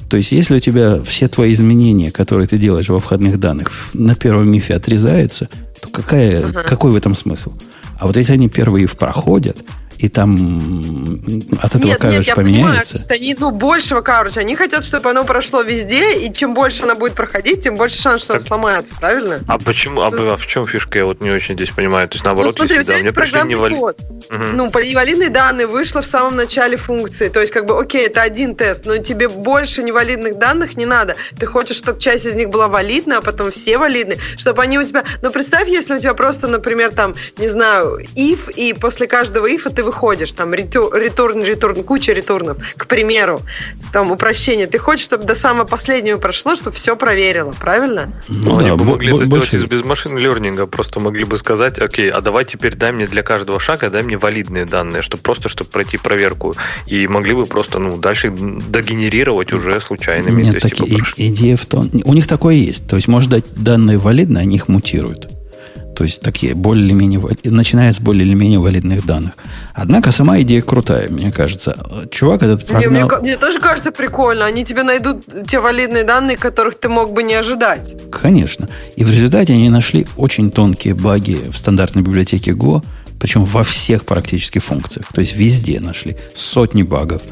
То 0.10 0.18
есть, 0.18 0.32
если 0.32 0.57
у 0.57 0.60
тебя 0.60 1.01
все 1.03 1.28
твои 1.28 1.53
изменения, 1.53 2.12
которые 2.12 2.47
ты 2.47 2.57
делаешь 2.57 2.89
во 2.89 2.99
входных 2.99 3.39
данных, 3.39 3.72
на 3.93 4.16
первом 4.16 4.51
мифе 4.51 4.74
отрезаются, 4.74 5.49
то 5.80 5.89
какая, 5.89 6.47
ага. 6.47 6.64
какой 6.64 6.91
в 6.91 6.95
этом 6.95 7.16
смысл? 7.16 7.53
А 7.97 8.07
вот 8.07 8.18
если 8.18 8.34
они 8.34 8.49
первые 8.49 8.88
в 8.88 8.97
проходят, 8.97 9.64
и 10.00 10.08
там 10.08 11.20
от 11.62 11.76
этого 11.76 11.86
нет, 11.86 12.04
нет, 12.04 12.26
я 12.26 12.36
поменяется. 12.36 12.93
Понимаю, 12.93 13.22
они, 13.22 13.36
ну, 13.38 13.52
большего 13.52 14.00
coverage. 14.00 14.38
Они 14.38 14.56
хотят, 14.56 14.86
чтобы 14.86 15.10
оно 15.10 15.26
прошло 15.26 15.62
везде, 15.62 16.20
и 16.20 16.34
чем 16.34 16.54
больше 16.54 16.84
оно 16.84 16.95
будет 16.95 17.16
проходить, 17.16 17.64
тем 17.64 17.76
больше 17.76 18.02
шанс, 18.02 18.24
что 18.24 18.34
так, 18.34 18.41
оно 18.41 18.47
сломается, 18.47 18.95
правильно? 18.97 19.41
А 19.50 19.60
почему? 19.60 20.02
А, 20.02 20.10
ну, 20.10 20.32
а 20.32 20.38
в 20.38 20.47
чем 20.47 20.66
фишка? 20.66 21.00
Я 21.00 21.06
вот 21.06 21.20
не 21.20 21.30
очень 21.30 21.56
здесь 21.56 21.72
понимаю. 21.72 22.08
То 22.08 22.16
есть, 22.16 22.24
наоборот, 22.24 22.56
ну, 22.58 22.66
смотри, 22.66 22.78
если, 22.78 22.93
да, 22.93 22.97
мне 23.00 23.12
пришли 23.12 23.41
невали... 23.43 23.76
Угу. 23.76 23.93
Ну, 24.54 24.68
невалидные 24.68 25.30
данные 25.30 25.68
вышло 25.68 26.02
в 26.02 26.06
самом 26.06 26.38
начале 26.38 26.78
функции. 26.78 27.28
То 27.28 27.41
есть, 27.41 27.52
как 27.52 27.66
бы, 27.66 27.78
окей, 27.78 28.06
это 28.06 28.22
один 28.22 28.56
тест, 28.56 28.86
но 28.86 29.00
тебе 29.00 29.28
больше 29.28 29.84
невалидных 29.84 30.38
данных 30.38 30.78
не 30.78 30.86
надо. 30.86 31.18
Ты 31.38 31.45
хочешь, 31.45 31.76
чтобы 31.76 32.00
часть 32.00 32.26
из 32.26 32.36
них 32.36 32.50
была 32.50 32.70
валидна, 32.70 33.18
а 33.18 33.22
потом 33.22 33.52
все 33.52 33.78
валидны, 33.78 34.18
чтобы 34.38 34.62
они 34.62 34.80
у 34.80 34.84
тебя... 34.84 35.04
Ну, 35.22 35.30
представь, 35.30 35.68
если 35.68 35.95
у 35.95 36.00
тебя 36.00 36.14
просто, 36.14 36.47
например, 36.47 36.91
там, 36.91 37.16
не 37.38 37.50
знаю, 37.50 38.00
if, 38.16 38.54
и 38.54 38.72
после 38.72 39.06
каждого 39.06 39.45
if 39.50 39.70
ты 39.70 39.89
выходишь, 39.90 40.32
там 40.32 40.54
return, 40.54 40.92
return, 40.94 41.84
куча 41.84 42.14
ретурнов, 42.14 42.58
к 42.78 42.86
примеру, 42.86 43.42
там 43.92 44.12
упрощение. 44.12 44.68
Ты 44.68 44.78
хочешь, 44.78 45.06
чтобы 45.06 45.24
до 45.24 45.34
самого 45.34 45.66
последнего 45.66 46.20
прошло, 46.20 46.56
чтобы 46.56 46.76
все 46.76 46.96
проверило, 46.96 47.54
правильно? 47.60 48.14
Ну, 48.28 48.60
они 48.60 48.70
да, 48.70 48.76
бы 48.76 48.86
могли 48.86 49.16
это 49.16 49.26
сделать 49.26 49.54
из 49.54 49.66
без 49.66 49.84
машин 49.84 50.16
лернинга, 50.16 50.68
просто 50.68 51.00
могли 51.00 51.24
бы 51.24 51.38
сказать, 51.40 51.80
окей, 51.80 52.12
а 52.12 52.22
давай 52.22 52.46
теперь 52.46 52.76
дай 52.76 52.92
мне 52.92 53.08
для 53.08 53.24
каждого 53.24 53.60
шага, 53.60 53.90
дай 53.90 54.04
мне 54.04 54.18
валидные 54.18 54.66
данные, 54.66 55.02
чтобы 55.02 55.24
просто, 55.24 55.50
чтобы 55.50 55.72
пройти 55.72 55.98
проверку. 55.98 56.56
И 56.86 57.08
могли 57.08 57.34
бы 57.34 57.46
просто, 57.46 57.80
ну, 57.80 57.98
дальше 57.98 58.30
догенерировать 58.30 59.54
уже 59.54 59.82
случайными. 59.82 60.44
Нет, 60.44 60.60
так 60.62 60.76
типа, 60.76 60.88
и, 61.18 61.28
идея 61.30 61.58
в 61.58 61.66
том, 61.66 61.90
у 62.04 62.14
них 62.14 62.28
такое 62.28 62.56
есть. 62.56 62.88
То 62.88 62.96
есть, 62.96 63.08
может 63.08 63.32
дать 63.32 63.46
данные 63.56 63.98
валидные, 63.98 64.44
они 64.44 64.58
их 64.58 64.68
мутируют. 64.68 65.39
То 66.00 66.06
есть 66.06 66.22
такие 66.22 66.56
более-менее, 66.56 67.20
начиная 67.43 67.91
с 67.91 68.00
более-менее 68.00 68.60
валидных 68.60 69.06
данных. 69.06 69.34
Однако 69.74 70.14
сама 70.14 70.39
идея 70.39 70.62
крутая, 70.62 71.10
мне 71.10 71.30
кажется. 71.30 71.76
Чувак 72.10 72.41
этот 72.41 72.66
прогнал... 72.66 72.89
Мне, 72.89 73.04
мне, 73.04 73.18
мне 73.18 73.38
тоже 73.38 73.60
кажется 73.60 73.91
прикольно. 73.91 74.45
Они 74.45 74.64
тебе 74.64 74.84
найдут 74.84 75.26
те 75.45 75.60
валидные 75.60 76.06
данные, 76.06 76.38
которых 76.38 76.80
ты 76.80 76.88
мог 76.88 77.12
бы 77.12 77.22
не 77.22 77.34
ожидать. 77.34 77.97
Конечно. 78.12 78.70
И 78.95 79.04
в 79.04 79.12
результате 79.12 79.52
они 79.52 79.70
нашли 79.70 80.08
очень 80.16 80.52
тонкие 80.52 80.93
баги 80.93 81.41
в 81.52 81.58
стандартной 81.58 82.02
библиотеке 82.02 82.52
Go, 82.52 82.82
причем 83.20 83.43
во 83.43 83.66
всех 83.66 84.06
практически 84.06 84.60
функциях. 84.60 85.12
То 85.12 85.20
есть 85.20 85.36
везде 85.36 85.82
нашли 85.82 86.16
сотни 86.34 86.84
багов. 86.84 87.24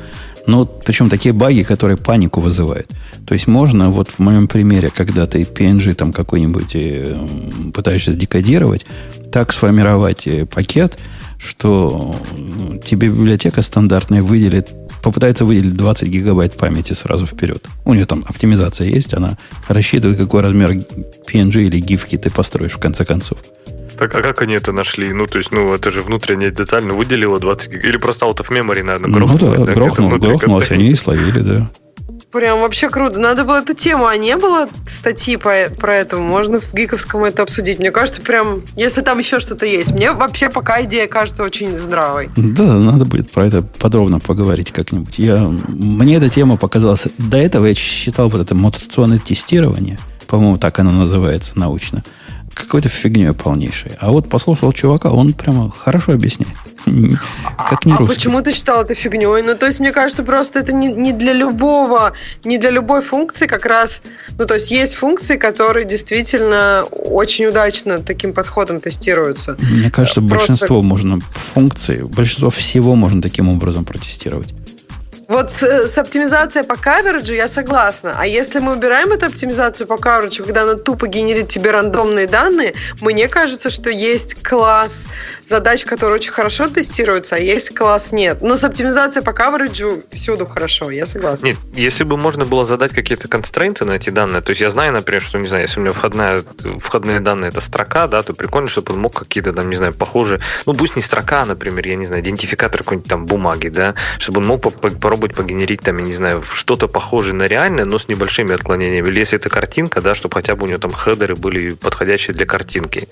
Но 0.48 0.66
причем 0.66 1.10
такие 1.10 1.34
баги, 1.34 1.64
которые 1.64 1.98
панику 1.98 2.40
вызывают. 2.40 2.90
То 3.26 3.34
есть 3.34 3.48
можно, 3.48 3.92
вот 3.92 4.08
в 4.10 4.20
моем 4.20 4.48
примере, 4.48 4.90
когда 4.90 5.26
ты 5.26 5.42
PNG 5.42 5.94
там 5.94 6.14
какой-нибудь 6.14 6.72
э, 6.74 7.18
пытаешься 7.74 8.14
декодировать, 8.14 8.86
так 9.32 9.52
сформировать 9.52 10.26
э, 10.26 10.46
пакет, 10.46 10.98
что 11.38 12.16
ну, 12.38 12.78
тебе 12.78 13.10
библиотека 13.10 13.62
стандартная 13.62 14.22
выделит, 14.22 14.74
попытается 15.04 15.44
выделить 15.44 15.74
20 15.74 16.08
гигабайт 16.08 16.56
памяти 16.56 16.94
сразу 16.94 17.28
вперед. 17.28 17.66
У 17.84 17.94
нее 17.94 18.06
там 18.06 18.24
оптимизация 18.26 18.88
есть, 18.88 19.14
она 19.14 19.38
рассчитывает, 19.68 20.18
какой 20.18 20.42
размер 20.42 20.72
PNG 21.30 21.64
или 21.64 21.80
гифки 21.80 22.18
ты 22.18 22.30
построишь 22.30 22.72
в 22.72 22.80
конце 22.80 23.04
концов. 23.04 23.38
Так, 23.98 24.16
а 24.16 24.22
как 24.22 24.42
они 24.42 24.54
это 24.54 24.72
нашли? 24.72 25.12
Ну, 25.12 25.26
то 25.26 25.38
есть, 25.38 25.52
ну, 25.52 25.74
это 25.74 25.92
же 25.92 26.02
внутренняя 26.02 26.52
деталь, 26.52 26.86
ну, 26.86 26.96
выделила 26.96 27.40
20 27.40 27.72
гиг... 27.72 27.86
Или 27.86 27.98
просто 27.98 28.26
out 28.26 28.38
of 28.38 28.50
memory, 28.50 28.84
наверное, 28.84 29.12
грохнулось. 29.12 29.60
Ну, 29.60 29.66
да, 29.66 29.66
да 29.66 29.74
грохнул, 29.74 30.10
грохнулось, 30.12 30.72
они 30.72 30.90
и 30.90 30.96
словили, 30.96 31.40
да. 31.40 31.70
Прям 32.32 32.60
вообще 32.60 32.90
круто. 32.90 33.20
Надо 33.20 33.46
было 33.46 33.62
эту 33.62 33.74
тему, 33.74 34.06
а 34.06 34.18
не 34.18 34.36
было 34.36 34.68
статьи 34.86 35.38
по, 35.38 35.70
про 35.80 35.96
это. 35.96 36.18
Можно 36.18 36.60
в 36.60 36.74
Гиковском 36.74 37.24
это 37.24 37.42
обсудить. 37.42 37.80
Мне 37.80 37.90
кажется, 37.90 38.22
прям, 38.22 38.62
если 38.76 39.02
там 39.02 39.18
еще 39.18 39.40
что-то 39.40 39.66
есть. 39.66 39.92
Мне 39.92 40.12
вообще 40.12 40.50
пока 40.50 40.84
идея 40.84 41.08
кажется 41.08 41.44
очень 41.44 41.78
здравой. 41.78 42.30
Да, 42.36 42.74
надо 42.74 43.06
будет 43.06 43.32
про 43.32 43.48
это 43.48 43.62
подробно 43.62 44.20
поговорить 44.20 44.72
как-нибудь. 44.72 45.18
Я, 45.18 45.50
мне 45.70 46.18
эта 46.18 46.30
тема 46.30 46.58
показалась... 46.58 47.08
До 47.18 47.38
этого 47.38 47.66
я 47.66 47.74
считал 47.74 48.28
вот 48.30 48.42
это 48.42 48.54
мутационное 48.54 49.20
тестирование, 49.20 49.98
по-моему, 50.28 50.58
так 50.58 50.78
оно 50.80 50.92
называется 50.92 51.58
научно, 51.58 52.04
какой-то 52.58 52.90
фигней 52.90 53.34
полнейшей. 53.34 53.92
А 54.00 54.12
вот 54.12 54.30
послушал 54.30 54.72
чувака, 54.72 55.10
он 55.10 55.34
прямо 55.34 55.70
хорошо 55.70 56.14
объясняет. 56.14 56.54
Как 57.70 57.86
не 57.86 57.94
а 57.94 57.98
русский. 57.98 58.16
почему 58.16 58.42
ты 58.42 58.54
считал 58.54 58.82
это 58.82 58.96
фигней? 58.96 59.44
Ну, 59.44 59.56
то 59.56 59.66
есть, 59.66 59.80
мне 59.80 59.92
кажется, 59.92 60.24
просто 60.24 60.60
это 60.60 60.74
не, 60.74 60.88
не 60.88 61.12
для 61.12 61.34
любого, 61.34 62.14
не 62.44 62.58
для 62.58 62.70
любой 62.70 63.02
функции 63.02 63.48
как 63.48 63.66
раз... 63.66 64.02
Ну, 64.38 64.46
то 64.46 64.56
есть, 64.56 64.72
есть 64.72 64.94
функции, 64.94 65.38
которые 65.38 65.86
действительно 65.86 66.84
очень 66.92 67.46
удачно 67.46 68.00
таким 68.00 68.34
подходом 68.34 68.80
тестируются. 68.80 69.58
Мне 69.60 69.92
кажется, 69.92 70.22
просто... 70.22 70.36
большинство 70.36 70.82
можно 70.82 71.20
функций, 71.54 72.04
большинство 72.04 72.50
всего 72.50 72.96
можно 72.96 73.22
таким 73.22 73.50
образом 73.50 73.86
протестировать. 73.86 74.54
Вот 75.28 75.52
с, 75.52 75.62
с 75.62 75.98
оптимизацией 75.98 76.66
по 76.66 76.78
кавериджу 76.78 77.34
я 77.34 77.50
согласна. 77.50 78.16
А 78.18 78.26
если 78.26 78.60
мы 78.60 78.74
убираем 78.74 79.12
эту 79.12 79.26
оптимизацию 79.26 79.86
по 79.86 79.98
кавериджу, 79.98 80.46
когда 80.46 80.64
она 80.64 80.76
тупо 80.76 81.08
генерит 81.08 81.50
тебе 81.50 81.72
рандомные 81.72 82.28
данные, 82.28 82.76
мне 83.02 83.28
кажется, 83.28 83.70
что 83.70 83.90
есть 83.90 84.42
класс 84.42 85.06
задач, 85.48 85.86
которые 85.86 86.16
очень 86.16 86.32
хорошо 86.32 86.68
тестируются, 86.68 87.36
а 87.36 87.40
есть 87.40 87.74
класс 87.74 88.12
нет. 88.12 88.42
Но 88.42 88.58
с 88.58 88.64
оптимизацией 88.64 89.24
по 89.24 89.34
кавериджу 89.34 90.04
всюду 90.12 90.46
хорошо, 90.46 90.92
я 90.92 91.06
согласна. 91.06 91.48
Нет, 91.48 91.58
если 91.74 92.04
бы 92.04 92.18
можно 92.18 92.46
было 92.46 92.66
задать 92.66 92.92
какие-то 92.92 93.28
констрейнты 93.28 93.86
на 93.86 93.94
эти 93.94 94.10
данные, 94.10 94.42
то 94.42 94.52
есть 94.52 94.62
я 94.62 94.70
знаю, 94.70 94.94
например, 94.94 95.22
что, 95.22 95.38
не 95.38 95.48
знаю, 95.48 95.64
если 95.64 95.80
у 95.80 95.84
меня 95.84 95.94
входная, 95.94 96.44
входные 96.80 97.20
данные 97.20 97.50
это 97.50 97.62
строка, 97.62 98.08
да, 98.08 98.22
то 98.22 98.34
прикольно, 98.34 98.68
чтобы 98.68 98.94
он 98.94 99.00
мог 99.00 99.14
какие-то 99.14 99.54
там, 99.54 99.70
не 99.70 99.76
знаю, 99.76 99.94
похожие, 99.94 100.42
ну 100.66 100.74
пусть 100.74 100.96
не 100.96 101.02
строка, 101.02 101.46
например, 101.46 101.88
я 101.88 101.96
не 101.96 102.06
знаю, 102.06 102.22
идентификатор 102.22 102.82
какой-нибудь 102.82 103.10
там 103.10 103.26
бумаги, 103.26 103.70
да, 103.70 103.96
чтобы 104.20 104.42
он 104.42 104.48
мог 104.48 104.62
попробовать 104.62 105.36
погенерить 105.36 105.82
там, 105.82 105.98
я 105.98 106.04
не 106.04 106.14
знаю, 106.14 106.44
что-то 106.52 106.88
похожее 106.88 107.36
на 107.36 107.48
реальное, 107.48 107.86
но 107.86 108.00
с 108.00 108.08
небольшими 108.08 108.54
отклонениями. 108.54 109.08
Или 109.08 109.20
если 109.20 109.40
это 109.40 109.50
картинка, 109.50 110.02
да, 110.02 110.16
чтобы 110.16 110.36
хотя 110.36 110.56
бы 110.56 110.66
у 110.66 110.68
него 110.68 110.80
там 110.80 110.92
хедеры 110.92 111.36
были 111.36 111.72
подходящие 111.72 112.34
для 112.34 112.46
картинки. 112.46 113.08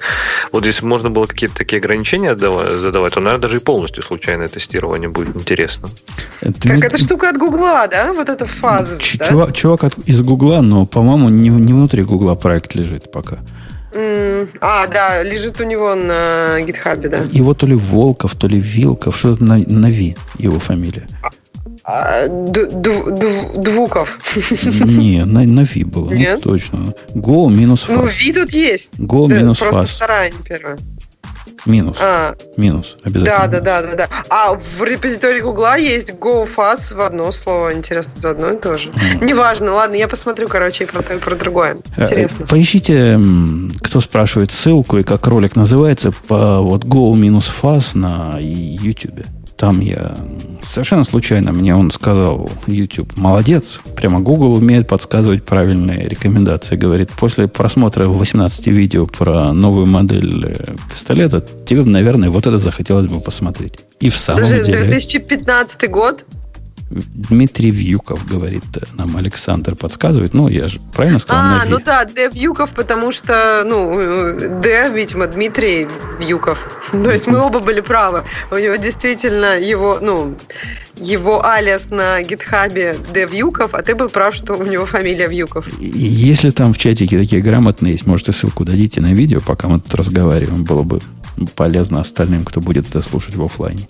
Вот 0.52 0.66
если 0.66 0.86
можно 0.86 1.10
было 1.10 1.26
какие-то 1.26 1.56
такие 1.56 1.80
ограничения 1.80 2.25
ограничения 2.32 2.76
задавать, 2.76 3.14
то, 3.14 3.20
наверное, 3.20 3.42
даже 3.42 3.58
и 3.58 3.60
полностью 3.60 4.04
случайное 4.04 4.48
тестирование 4.48 5.10
будет 5.10 5.36
интересно. 5.36 5.90
Это 6.42 6.62
как 6.62 6.78
не... 6.78 6.86
эта 6.86 6.98
штука 6.98 7.30
от 7.30 7.38
Гугла, 7.38 7.88
да? 7.88 8.14
Вот 8.14 8.30
эта 8.30 8.46
фаза. 8.46 9.00
Ч- 9.00 9.18
да? 9.18 9.26
Чувак, 9.26 9.54
чувак 9.54 9.84
от, 9.84 9.94
из 10.06 10.22
Гугла, 10.22 10.62
но, 10.62 10.86
по-моему, 10.86 11.30
не, 11.30 11.50
не 11.50 11.74
внутри 11.74 12.04
Гугла 12.04 12.36
проект 12.36 12.76
лежит 12.76 13.12
пока. 13.12 13.40
Mm, 13.94 14.50
а, 14.60 14.88
да, 14.88 15.24
лежит 15.24 15.62
у 15.62 15.64
него 15.64 15.96
на 15.96 16.60
гитхабе, 16.62 17.10
да. 17.10 17.18
Его 17.32 17.54
то 17.54 17.66
ли 17.66 17.76
Волков, 17.76 18.36
то 18.36 18.48
ли 18.48 18.60
Вилков, 18.60 19.18
что-то 19.18 19.44
на, 19.44 19.58
на 19.58 19.90
Ви 19.90 20.18
его 20.38 20.60
фамилия. 20.60 21.08
А, 21.88 22.28
Двуков. 22.28 24.18
Не, 24.86 25.24
на, 25.26 25.44
на 25.46 25.64
Ви 25.64 25.84
было. 25.84 26.10
Ну, 26.10 26.16
Нет? 26.16 26.42
Ну, 26.44 26.52
точно. 26.52 26.94
Go 27.14 27.50
минус 27.50 27.86
Ну, 27.88 28.06
Ви 28.06 28.34
тут 28.34 28.52
есть. 28.54 29.00
Go 29.00 29.28
да, 29.30 29.36
минус 29.38 29.60
Просто 29.60 29.82
fast. 29.82 29.96
вторая, 29.96 30.32
не 30.32 30.44
первая. 30.44 30.78
Минус. 31.66 31.98
А, 32.00 32.36
минус, 32.58 32.96
обязательно. 33.04 33.48
Да, 33.48 33.48
да, 33.48 33.60
да, 33.60 33.82
да, 33.82 33.96
да. 33.96 34.10
А 34.30 34.54
в 34.54 34.84
репозитории 34.84 35.42
Гугла 35.42 35.78
есть 35.78 36.12
GoFast 36.12 36.94
в 36.94 37.02
одно 37.02 37.32
слово. 37.32 37.74
Интересно, 37.74 38.12
это 38.18 38.30
одно 38.32 38.52
и 38.52 38.58
то 38.58 38.78
же. 38.78 38.90
Mm. 38.90 39.26
Неважно, 39.26 39.74
ладно, 39.74 39.96
я 39.96 40.08
посмотрю, 40.08 40.48
короче, 40.48 40.86
про, 40.86 41.02
про 41.02 41.36
другое. 41.36 41.78
Э, 41.98 42.04
Интересно. 42.04 42.46
Поищите, 42.46 43.20
кто 43.82 44.02
спрашивает 44.02 44.52
ссылку 44.52 44.98
и 44.98 45.04
как 45.04 45.26
ролик 45.28 45.56
называется, 45.56 46.12
по 46.28 46.60
вот 46.60 46.86
Go 46.86 47.16
минус 47.18 47.52
Fast 47.62 47.98
на 47.98 48.38
YouTube. 48.40 49.26
Там 49.58 49.80
я 49.80 50.18
совершенно 50.62 51.06
случайно 51.06 51.54
мне 51.54 51.76
он 51.76 51.90
сказал, 51.92 52.50
YouTube, 52.68 53.16
молодец, 53.18 53.80
прямо 53.96 54.20
Google 54.20 54.54
умеет 54.54 54.88
подсказывать 54.88 55.44
правильные 55.44 56.10
рекомендации. 56.10 56.76
Говорит, 56.76 57.12
после 57.12 57.48
просмотра 57.48 58.08
18 58.08 58.68
видео 58.68 59.06
про 59.06 59.54
новую 59.54 59.86
модель 59.86 60.46
э, 60.46 60.76
пистолета, 60.94 61.46
тебе, 61.66 61.84
наверное, 61.84 62.30
вот 62.30 62.48
это 62.48 62.58
захотелось 62.58 63.06
бы 63.06 63.22
посмотреть. 63.22 63.80
И 64.02 64.10
в 64.10 64.18
самом 64.18 64.42
Даже 64.42 64.64
деле... 64.64 64.84
2015 64.84 65.90
год. 65.90 66.26
Дмитрий 66.90 67.72
Вьюков, 67.72 68.28
говорит 68.28 68.64
нам 68.94 69.18
Александр, 69.18 69.76
подсказывает. 69.76 70.34
Ну, 70.34 70.48
я 70.48 70.68
же 70.68 70.80
правильно 70.94 71.20
сказал? 71.20 71.44
А, 71.44 71.66
ну 71.68 71.80
да, 71.80 72.06
Д. 72.06 72.30
Вьюков, 72.30 72.72
потому 72.72 73.12
что, 73.12 73.64
ну, 73.66 74.00
э, 74.00 74.62
Д, 74.62 74.92
видимо, 74.94 75.26
Дмитрий 75.26 75.88
Вьюков. 76.20 76.60
То 76.92 77.12
есть 77.12 77.26
мы 77.28 77.40
оба 77.40 77.60
были 77.60 77.82
правы. 77.82 78.24
У 78.52 78.58
него 78.58 78.76
действительно 78.76 79.60
его, 79.60 79.98
ну, 80.00 80.36
его 80.96 81.44
алиас 81.44 81.90
на 81.90 82.22
гитхабе 82.22 82.96
Д. 83.14 83.26
Вьюков, 83.26 83.74
а 83.74 83.82
ты 83.82 83.96
был 83.96 84.10
прав, 84.10 84.36
что 84.36 84.54
у 84.54 84.64
него 84.64 84.86
фамилия 84.86 85.28
Вьюков. 85.28 85.68
Если 85.80 86.52
там 86.52 86.72
в 86.72 86.78
чатике 86.78 87.18
такие 87.18 87.42
грамотные 87.42 87.94
есть, 87.94 88.06
можете 88.06 88.32
ссылку 88.32 88.64
дадите 88.64 89.02
на 89.02 89.14
видео, 89.14 89.42
пока 89.42 89.68
мы 89.68 89.80
тут 89.80 89.96
разговариваем. 89.96 90.64
Было 90.64 90.84
бы 90.84 91.00
полезно 91.56 92.00
остальным, 92.00 92.46
кто 92.46 92.62
будет 92.62 92.88
это 92.88 93.02
слушать 93.02 93.36
в 93.36 93.44
офлайне. 93.44 93.88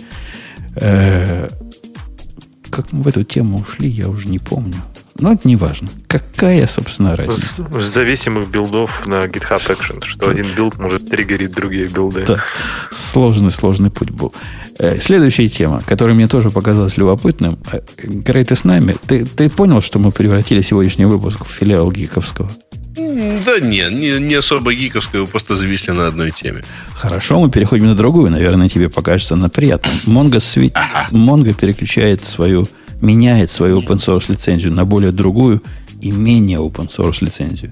Как 2.76 2.92
мы 2.92 3.04
в 3.04 3.08
эту 3.08 3.24
тему 3.24 3.60
ушли, 3.62 3.88
я 3.88 4.10
уже 4.10 4.28
не 4.28 4.38
помню. 4.38 4.76
Но 5.18 5.32
это 5.32 5.48
не 5.48 5.56
важно. 5.56 5.88
Какая, 6.08 6.68
собственно, 6.68 7.16
разница? 7.16 7.66
с 7.72 7.86
зависимых 7.86 8.50
билдов 8.50 9.08
на 9.08 9.26
GitHub 9.28 9.66
Action, 9.70 10.04
что 10.04 10.30
один 10.30 10.46
build 10.58 10.78
может 10.78 11.10
триггерить 11.10 11.52
другие 11.52 11.88
билды. 11.88 12.26
Да. 12.28 12.44
Сложный, 12.92 13.52
сложный 13.52 13.92
путь 13.92 14.10
был. 14.10 14.34
Э, 14.78 15.00
Следующая 15.00 15.48
тема, 15.48 15.82
которая 15.86 16.16
мне 16.16 16.28
тоже 16.28 16.50
показалась 16.50 16.98
любопытным. 16.98 17.58
Э, 17.72 17.80
Грей, 18.04 18.44
ты 18.44 18.56
с 18.56 18.66
нами? 18.66 18.98
Ты, 19.08 19.24
ты 19.26 19.50
понял, 19.50 19.82
что 19.82 20.00
мы 20.00 20.12
превратили 20.12 20.60
сегодняшний 20.60 21.06
выпуск 21.06 21.46
в 21.46 21.50
филиал 21.50 21.90
Гиковского? 21.90 22.52
Да 22.96 23.60
не, 23.60 23.90
не, 23.92 24.20
не 24.20 24.36
особо 24.36 24.74
гиковская, 24.74 25.22
вы 25.22 25.28
просто 25.28 25.56
зависли 25.56 25.92
на 25.92 26.08
одной 26.08 26.32
теме. 26.32 26.64
Хорошо, 26.94 27.40
мы 27.40 27.52
переходим 27.52 27.88
на 27.88 27.96
другую. 27.96 28.32
Наверное, 28.32 28.70
тебе 28.70 28.90
покажется 28.90 29.34
она 29.34 29.50
приятно. 29.50 29.92
Монго, 30.06 30.40
сви... 30.40 30.74
Монго 31.12 31.54
переключает 31.54 32.24
свою, 32.24 32.68
меняет 33.02 33.52
свою 33.52 33.80
open 33.82 33.98
source 33.98 34.32
лицензию 34.32 34.74
на 34.74 34.86
более 34.86 35.12
другую 35.12 35.62
и 36.02 36.12
менее 36.12 36.60
open 36.60 36.88
source 36.88 37.18
лицензию. 37.20 37.72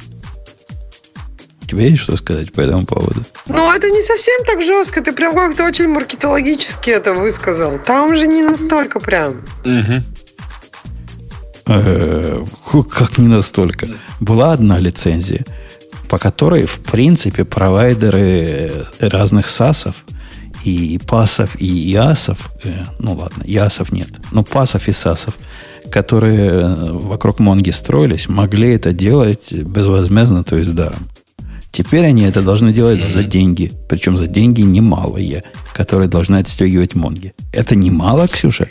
У 1.64 1.66
тебя 1.66 1.84
есть 1.84 2.02
что 2.02 2.18
сказать 2.18 2.52
по 2.52 2.60
этому 2.60 2.86
поводу? 2.86 3.22
Ну, 3.48 3.72
это 3.72 3.90
не 3.90 4.02
совсем 4.04 4.44
так 4.46 4.62
жестко. 4.62 5.02
Ты 5.02 5.14
прям 5.14 5.34
как-то 5.34 5.64
очень 5.64 5.88
маркетологически 5.88 6.90
это 6.90 7.14
высказал. 7.14 7.80
Там 7.80 8.16
же 8.16 8.28
не 8.28 8.44
настолько 8.44 9.00
прям. 9.00 9.42
Мгм. 9.64 10.04
Э, 11.66 12.44
как 12.90 13.18
не 13.18 13.28
настолько. 13.28 13.88
Была 14.20 14.54
одна 14.54 14.80
лицензия, 14.80 15.46
по 16.10 16.18
которой, 16.18 16.66
в 16.66 16.82
принципе, 16.82 17.46
провайдеры 17.46 18.86
разных 19.00 19.50
САСов 19.50 19.96
и 20.64 21.00
пасов, 21.08 21.60
и 21.60 21.94
ИАСов, 21.94 22.52
э, 22.64 22.86
ну 23.00 23.14
ладно, 23.14 23.44
ИАСов 23.46 23.92
нет, 23.92 24.10
но 24.32 24.44
пасов 24.44 24.88
и 24.88 24.92
САСов, 24.92 25.36
которые 25.90 26.50
э, 26.50 26.92
вокруг 26.92 27.40
Монги 27.40 27.72
строились, 27.72 28.28
могли 28.28 28.74
это 28.74 28.94
делать 28.94 29.54
безвозмездно, 29.54 30.44
то 30.44 30.58
есть 30.58 30.74
даром. 30.76 31.08
Теперь 31.72 32.06
они 32.06 32.24
это 32.24 32.44
должны 32.44 32.72
делать 32.72 33.02
за 33.02 33.24
деньги, 33.24 33.72
причем 33.90 34.16
за 34.16 34.28
деньги 34.28 34.62
немалые, 34.62 35.44
которые 35.74 36.08
должны 36.08 36.36
отстегивать 36.36 36.94
Монги. 36.94 37.34
Это 37.52 37.76
немало, 37.76 38.28
Ксюша? 38.28 38.68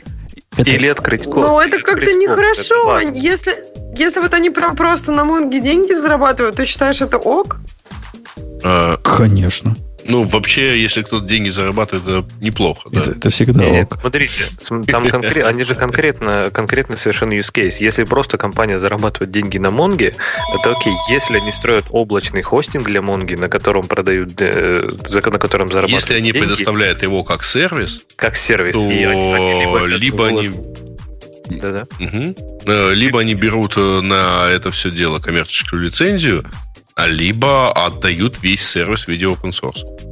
Это- 0.57 0.71
Или 0.71 0.87
открыть 0.89 1.25
код. 1.25 1.37
Ну, 1.47 1.61
это 1.61 1.79
как-то 1.79 2.13
нехорошо. 2.13 2.99
Это. 3.01 3.13
Если, 3.13 3.65
если 3.97 4.21
вот 4.21 4.35
они 4.35 4.51
прям 4.51 4.77
просто 4.77 5.13
на 5.13 5.25
Монге 5.25 5.61
деньги 5.61 5.93
зарабатывают, 5.93 6.57
ты 6.57 6.67
считаешь 6.67 7.01
это 7.01 7.17
ок? 7.19 7.59
Конечно. 9.03 9.75
Ну, 10.05 10.23
вообще, 10.23 10.81
если 10.83 11.03
кто-то 11.03 11.25
деньги 11.27 11.49
зарабатывает, 11.51 12.07
это 12.07 12.35
неплохо. 12.45 12.89
Да? 12.91 13.01
Это, 13.01 13.11
это 13.13 13.31
всегда 13.31 13.65
Нет, 13.65 13.93
ок. 13.93 14.01
смотрите, 14.01 14.45
см- 14.61 14.91
там 14.91 15.05
конкре- 15.05 15.43
они 15.47 15.65
же 15.65 15.75
конкретно, 15.75 16.51
конкретно 16.53 16.97
совершенно 16.97 17.33
use 17.35 17.53
case. 17.53 17.77
Если 17.81 18.05
просто 18.05 18.39
компания 18.39 18.79
зарабатывает 18.79 19.31
деньги 19.31 19.59
на 19.59 19.71
Монге, 19.71 20.15
это 20.55 20.73
окей. 20.77 20.95
Если 21.11 21.37
они 21.37 21.53
строят 21.53 21.85
облачный 21.91 22.43
хостинг 22.43 22.87
для 22.87 23.03
Монги, 23.03 23.35
на 23.35 23.49
котором 23.49 23.85
продают, 23.87 24.33
э, 24.41 24.93
за- 25.09 25.31
на 25.31 25.39
котором 25.39 25.69
зарабатывают 25.69 25.91
Если 26.03 26.15
они 26.15 26.33
деньги, 26.33 26.47
предоставляют 26.47 27.03
его 27.03 27.25
как 27.25 27.45
сервис, 27.45 28.05
как 28.17 28.37
сервис, 28.37 28.73
то 28.75 28.91
и 28.91 29.03
они- 29.05 29.33
они 29.35 29.61
либо, 29.61 29.87
либо 29.87 30.27
они, 30.29 30.51
Да-да. 31.49 31.87
Э, 32.67 32.95
либо 32.95 33.21
они 33.21 33.35
берут 33.35 33.75
э, 33.77 34.01
на 34.01 34.49
это 34.49 34.71
все 34.71 34.91
дело 34.91 35.19
коммерческую 35.19 35.83
лицензию, 35.83 36.45
либо 36.97 37.73
отдают 37.73 38.43
весь 38.43 38.67
сервис 38.67 39.05
в 39.05 39.09
виде 39.09 39.27
open 39.27 39.51
source. 39.51 40.12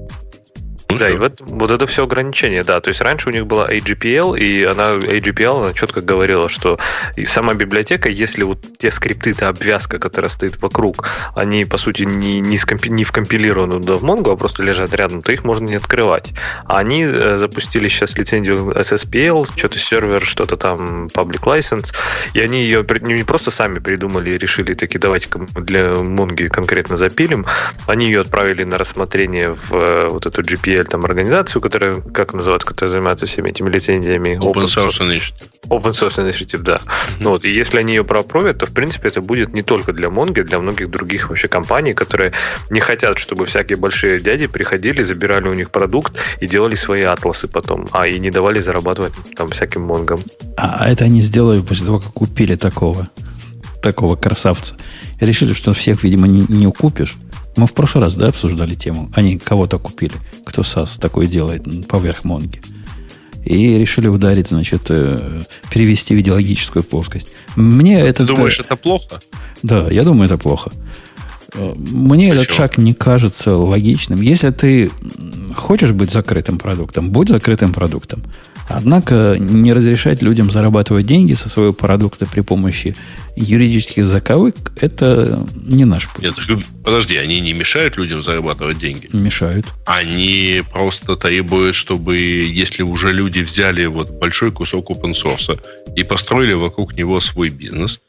Ну, 0.93 0.99
Да, 0.99 1.11
и 1.11 1.17
вот, 1.17 1.41
вот 1.41 1.71
это 1.71 1.87
все 1.87 2.05
ограничение, 2.05 2.65
да. 2.65 2.81
То 2.81 2.89
есть 2.89 3.01
раньше 3.01 3.29
у 3.29 3.33
них 3.33 3.47
была 3.47 3.71
AGPL, 3.71 4.39
и 4.39 4.65
она 4.65 4.93
AGPL 4.93 5.65
она 5.65 5.73
четко 5.73 6.01
говорила, 6.01 6.49
что 6.49 6.79
и 7.17 7.27
сама 7.27 7.55
библиотека, 7.55 8.09
если 8.09 8.43
вот 8.43 8.59
те 8.79 8.91
скрипты, 8.91 9.35
та 9.35 9.49
обвязка, 9.49 9.99
которая 9.99 10.31
стоит 10.31 10.61
вокруг, 10.63 11.09
они, 11.35 11.65
по 11.65 11.79
сути, 11.79 12.03
не, 12.03 12.41
не, 12.41 12.57
скомпи- 12.57 12.91
не 12.91 13.05
вкомпилированы 13.05 13.79
в 13.79 14.05
Mongo, 14.05 14.33
а 14.33 14.37
просто 14.37 14.63
лежат 14.63 14.95
рядом, 14.95 15.23
то 15.23 15.33
их 15.33 15.45
можно 15.45 15.67
не 15.67 15.77
открывать. 15.77 16.33
А 16.65 16.79
они 16.79 17.05
э, 17.05 17.37
запустили 17.39 17.89
сейчас 17.89 18.17
лицензию 18.17 18.71
SSPL, 18.73 19.47
что-то 19.57 19.79
сервер, 19.79 20.25
что-то 20.25 20.57
там 20.57 21.07
public 21.07 21.43
license, 21.43 21.93
и 22.35 22.41
они 22.41 22.63
ее 22.63 22.85
при- 22.85 23.01
не 23.01 23.23
просто 23.25 23.51
сами 23.51 23.79
придумали 23.79 24.33
и 24.35 24.39
решили, 24.39 24.75
таки 24.75 24.99
давайте-ка 24.99 25.39
мы 25.39 25.61
для 25.63 25.91
Mongo 25.93 26.49
конкретно 26.49 26.97
запилим, 26.97 27.47
они 27.87 28.07
ее 28.07 28.21
отправили 28.21 28.65
на 28.65 28.79
рассмотрение 28.79 29.55
в 29.55 29.73
э, 29.75 30.09
вот 30.09 30.27
эту 30.27 30.43
GPL 30.43 30.80
там 30.89 31.05
организацию, 31.05 31.61
которая, 31.61 31.97
как 31.97 32.33
называется, 32.33 32.67
которая 32.67 32.93
занимается 32.93 33.27
всеми 33.27 33.51
этими 33.51 33.69
лицензиями. 33.71 34.39
Open 34.41 34.65
Source 34.65 35.01
Initiative. 35.01 35.51
Open 35.69 35.93
Source 35.93 36.19
Initiative, 36.19 36.63
да. 36.63 36.81
Ну 37.19 37.31
вот, 37.31 37.45
и 37.45 37.51
если 37.51 37.79
они 37.79 37.95
ее 37.95 38.05
пропровят, 38.05 38.59
то, 38.59 38.67
в 38.67 38.73
принципе, 38.73 39.09
это 39.09 39.21
будет 39.21 39.53
не 39.53 39.63
только 39.63 39.93
для 39.93 40.09
Mongo, 40.09 40.43
для 40.43 40.59
многих 40.59 40.91
других 40.91 41.29
вообще 41.29 41.49
компаний, 41.49 41.93
которые 41.93 42.33
не 42.71 42.81
хотят, 42.81 43.19
чтобы 43.19 43.47
всякие 43.47 43.77
большие 43.77 44.19
дяди 44.19 44.47
приходили, 44.47 45.03
забирали 45.03 45.49
у 45.49 45.55
них 45.55 45.71
продукт 45.71 46.15
и 46.41 46.47
делали 46.47 46.75
свои 46.75 47.03
атласы 47.03 47.49
потом, 47.49 47.87
а 47.93 48.07
и 48.07 48.19
не 48.19 48.31
давали 48.31 48.61
зарабатывать 48.61 49.13
там 49.37 49.51
всяким 49.51 49.83
монгам. 49.83 50.19
А 50.57 50.91
это 50.91 51.05
они 51.05 51.23
сделали 51.23 51.61
после 51.61 51.87
того, 51.87 52.01
как 52.01 52.13
купили 52.13 52.57
такого, 52.57 53.09
такого 53.83 54.17
красавца. 54.17 54.77
И 55.21 55.25
решили, 55.25 55.53
что 55.53 55.73
всех, 55.73 56.03
видимо, 56.03 56.27
не, 56.27 56.45
не 56.49 56.67
укупишь. 56.67 57.17
Мы 57.61 57.67
в 57.67 57.75
прошлый 57.75 58.05
раз, 58.05 58.15
да, 58.15 58.29
обсуждали 58.29 58.75
тему. 58.75 59.11
Они 59.15 59.37
кого-то 59.37 59.79
купили. 59.79 60.15
Кто 60.47 60.63
САС 60.63 60.97
такой 60.97 61.27
делает 61.27 61.87
поверх 61.87 62.25
Монги. 62.25 62.63
И 63.45 63.79
решили 63.79 64.07
ударить, 64.07 64.49
значит, 64.49 64.87
э, 64.89 65.43
перевести 65.71 66.15
в 66.15 66.21
идеологическую 66.21 66.83
плоскость. 66.83 67.29
Мне 67.57 68.01
это... 68.01 68.27
Ты 68.27 68.35
думаешь, 68.35 68.59
это 68.61 68.77
плохо? 68.77 69.21
Да, 69.63 69.89
я 69.91 70.05
думаю, 70.05 70.25
это 70.25 70.39
плохо. 70.39 70.73
Э, 71.53 71.75
Мне 71.77 72.31
этот 72.31 72.47
Почему? 72.47 72.57
шаг 72.57 72.79
не 72.79 72.95
кажется 72.95 73.55
логичным. 73.55 74.23
Если 74.23 74.51
ты 74.53 74.91
хочешь 75.55 75.93
быть 75.93 76.11
закрытым 76.11 76.59
продуктом, 76.59 77.11
будь 77.11 77.29
закрытым 77.29 77.75
продуктом. 77.75 78.23
Однако 78.71 79.37
не 79.39 79.73
разрешать 79.73 80.23
людям 80.23 80.51
зарабатывать 80.51 81.05
деньги 81.05 81.33
со 81.35 81.49
своего 81.49 81.73
продукта 81.73 82.25
при 82.25 82.41
помощи 82.41 82.95
юридических 83.35 84.05
заковык– 84.05 84.55
это 84.81 85.47
не 85.55 85.85
наш 85.85 86.09
путь. 86.09 86.23
Нет, 86.23 86.35
подожди, 86.85 87.17
они 87.17 87.41
не 87.41 87.53
мешают 87.53 87.97
людям 87.97 88.23
зарабатывать 88.23 88.79
деньги. 88.79 89.09
Мешают. 89.13 89.67
Они 89.87 90.63
просто 90.73 91.17
требуют, 91.17 91.75
чтобы, 91.75 92.19
если 92.19 92.85
уже 92.85 93.13
люди 93.13 93.41
взяли 93.41 93.87
вот 93.87 94.11
большой 94.11 94.53
кусок 94.53 94.91
open 94.91 95.15
source 95.15 95.61
и 95.97 96.05
построили 96.05 96.53
вокруг 96.53 96.95
него 96.95 97.19
свой 97.21 97.49
бизнес, 97.49 98.01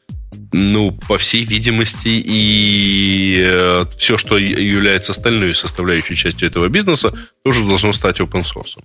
ну, 0.52 0.92
по 1.08 1.18
всей 1.18 1.44
видимости, 1.44 2.08
и 2.24 3.84
все, 3.96 4.16
что 4.16 4.38
является 4.38 5.12
остальной 5.12 5.54
составляющей 5.54 6.14
частью 6.14 6.48
этого 6.48 6.68
бизнеса, 6.68 7.12
тоже 7.44 7.64
должно 7.64 7.92
стать 7.92 8.20
open 8.20 8.42
source. 8.42 8.78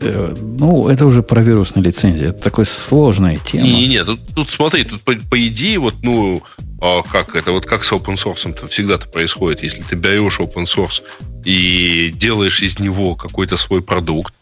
Э, 0.00 0.34
Ну, 0.58 0.88
это 0.88 1.06
уже 1.06 1.22
про 1.22 1.42
вирусные 1.42 1.84
лицензии. 1.84 2.28
Это 2.28 2.42
такая 2.42 2.66
сложная 2.66 3.38
тема. 3.38 3.64
Не, 3.64 3.88
не, 3.88 4.04
тут, 4.04 4.20
тут 4.34 4.50
смотри, 4.50 4.84
тут 4.84 5.02
по, 5.02 5.14
по 5.14 5.46
идее, 5.46 5.78
вот, 5.78 5.94
ну, 6.02 6.42
а 6.80 7.02
как 7.02 7.34
это, 7.36 7.52
вот 7.52 7.66
как 7.66 7.84
с 7.84 7.92
open 7.92 8.16
source 8.16 8.52
то 8.52 8.66
всегда-то 8.66 9.08
происходит. 9.08 9.62
Если 9.62 9.82
ты 9.82 9.96
берешь 9.96 10.38
open 10.40 10.64
source 10.64 11.02
и 11.44 12.12
делаешь 12.14 12.60
из 12.62 12.78
него 12.78 13.14
какой-то 13.14 13.56
свой 13.56 13.80
продукт, 13.82 14.34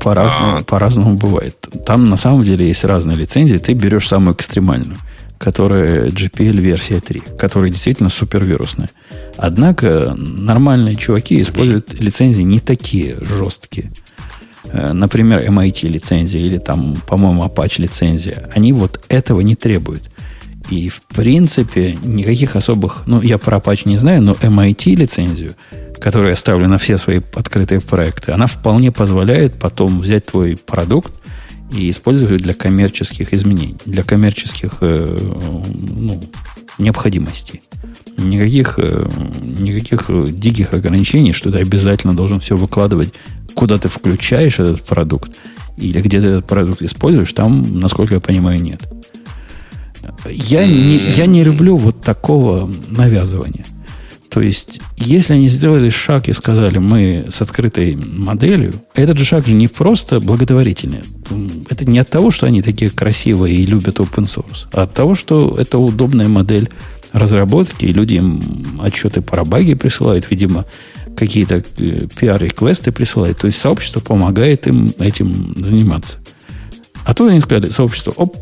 По-разному, 0.00 0.58
А. 0.58 0.62
по-разному 0.62 1.16
бывает. 1.16 1.56
Там 1.84 2.04
на 2.08 2.16
самом 2.16 2.42
деле 2.42 2.68
есть 2.68 2.84
разные 2.84 3.16
лицензии. 3.16 3.56
Ты 3.56 3.72
берешь 3.72 4.06
самую 4.06 4.34
экстремальную, 4.34 4.98
которая 5.38 6.10
GPL 6.10 6.60
версия 6.60 7.00
3, 7.00 7.22
которая 7.38 7.70
действительно 7.70 8.08
супервирусная. 8.08 8.90
Однако 9.36 10.14
нормальные 10.16 10.94
чуваки 10.96 11.40
используют 11.40 11.98
лицензии 12.00 12.42
не 12.42 12.60
такие 12.60 13.16
жесткие. 13.20 13.90
Э, 14.66 14.92
например, 14.92 15.42
MIT 15.42 15.88
лицензия 15.88 16.40
или 16.40 16.58
там, 16.58 16.96
по-моему, 17.08 17.44
Apache 17.44 17.82
лицензия, 17.82 18.48
они 18.54 18.72
вот 18.72 19.00
этого 19.08 19.40
не 19.40 19.54
требуют. 19.54 20.10
И, 20.70 20.88
в 20.88 21.02
принципе, 21.02 21.96
никаких 22.02 22.56
особых... 22.56 23.02
Ну, 23.06 23.20
я 23.20 23.38
про 23.38 23.58
Apache 23.58 23.82
не 23.84 23.98
знаю, 23.98 24.22
но 24.22 24.32
MIT 24.32 24.94
лицензию, 24.94 25.54
которую 26.00 26.30
я 26.30 26.36
ставлю 26.36 26.68
на 26.68 26.78
все 26.78 26.96
свои 26.98 27.20
открытые 27.34 27.80
проекты, 27.80 28.32
она 28.32 28.46
вполне 28.46 28.90
позволяет 28.90 29.54
потом 29.54 30.00
взять 30.00 30.26
твой 30.26 30.56
продукт 30.56 31.12
и 31.70 31.90
использовать 31.90 32.42
для 32.42 32.54
коммерческих 32.54 33.32
изменений, 33.32 33.76
для 33.84 34.02
коммерческих 34.02 34.78
э, 34.80 35.18
ну, 35.74 36.22
необходимостей. 36.78 37.62
Никаких, 38.16 38.78
э, 38.78 39.08
никаких 39.42 40.08
диких 40.38 40.72
ограничений, 40.72 41.32
что 41.32 41.50
ты 41.50 41.58
обязательно 41.58 42.14
должен 42.14 42.40
все 42.40 42.56
выкладывать, 42.56 43.12
куда 43.54 43.78
ты 43.78 43.88
включаешь 43.88 44.58
этот 44.58 44.82
продукт, 44.82 45.32
или 45.76 46.00
где 46.00 46.20
ты 46.20 46.26
этот 46.28 46.46
продукт 46.46 46.82
используешь, 46.82 47.32
там, 47.32 47.80
насколько 47.80 48.14
я 48.14 48.20
понимаю, 48.20 48.60
нет. 48.60 48.82
Я 50.26 50.66
не, 50.66 50.96
я 50.96 51.26
не 51.26 51.44
люблю 51.44 51.76
вот 51.76 52.02
такого 52.02 52.70
навязывания. 52.88 53.64
То 54.34 54.40
есть, 54.40 54.80
если 54.96 55.34
они 55.34 55.46
сделали 55.46 55.90
шаг 55.90 56.28
и 56.28 56.32
сказали, 56.32 56.78
мы 56.78 57.26
с 57.28 57.40
открытой 57.40 57.94
моделью, 57.94 58.74
этот 58.94 59.16
же 59.16 59.24
шаг 59.24 59.46
же 59.46 59.54
не 59.54 59.68
просто 59.68 60.18
благотворительный. 60.18 61.02
Это 61.70 61.84
не 61.84 62.00
от 62.00 62.10
того, 62.10 62.32
что 62.32 62.46
они 62.46 62.60
такие 62.60 62.90
красивые 62.90 63.54
и 63.54 63.64
любят 63.64 64.00
open 64.00 64.24
source, 64.24 64.66
а 64.72 64.82
от 64.82 64.92
того, 64.92 65.14
что 65.14 65.56
это 65.56 65.78
удобная 65.78 66.26
модель 66.26 66.68
разработки, 67.12 67.84
и 67.84 67.92
люди 67.92 68.14
им 68.14 68.42
отчеты 68.82 69.22
про 69.22 69.44
баги 69.44 69.74
присылают, 69.74 70.28
видимо, 70.28 70.64
какие-то 71.16 71.62
э, 71.78 72.06
пиар-реквесты 72.18 72.92
присылают. 72.92 73.38
То 73.38 73.46
есть 73.46 73.60
сообщество 73.60 74.00
помогает 74.00 74.66
им 74.66 74.92
этим 74.98 75.54
заниматься. 75.62 76.18
А 77.04 77.14
тут 77.14 77.30
они 77.30 77.40
сказали, 77.40 77.68
сообщество, 77.68 78.12
оп, 78.12 78.36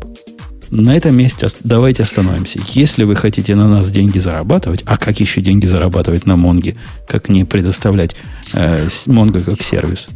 на 0.71 0.95
этом 0.95 1.15
месте 1.15 1.47
давайте 1.63 2.03
остановимся. 2.03 2.59
Если 2.69 3.03
вы 3.03 3.15
хотите 3.15 3.55
на 3.55 3.67
нас 3.67 3.89
деньги 3.91 4.17
зарабатывать, 4.17 4.81
а 4.85 4.97
как 4.97 5.19
еще 5.19 5.41
деньги 5.41 5.65
зарабатывать 5.65 6.25
на 6.25 6.35
Монге, 6.35 6.77
как 7.07 7.29
не 7.29 7.45
предоставлять 7.45 8.15
э, 8.53 8.89
как 8.89 9.61
сервис, 9.61 10.07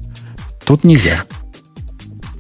тут 0.66 0.84
нельзя. 0.84 1.26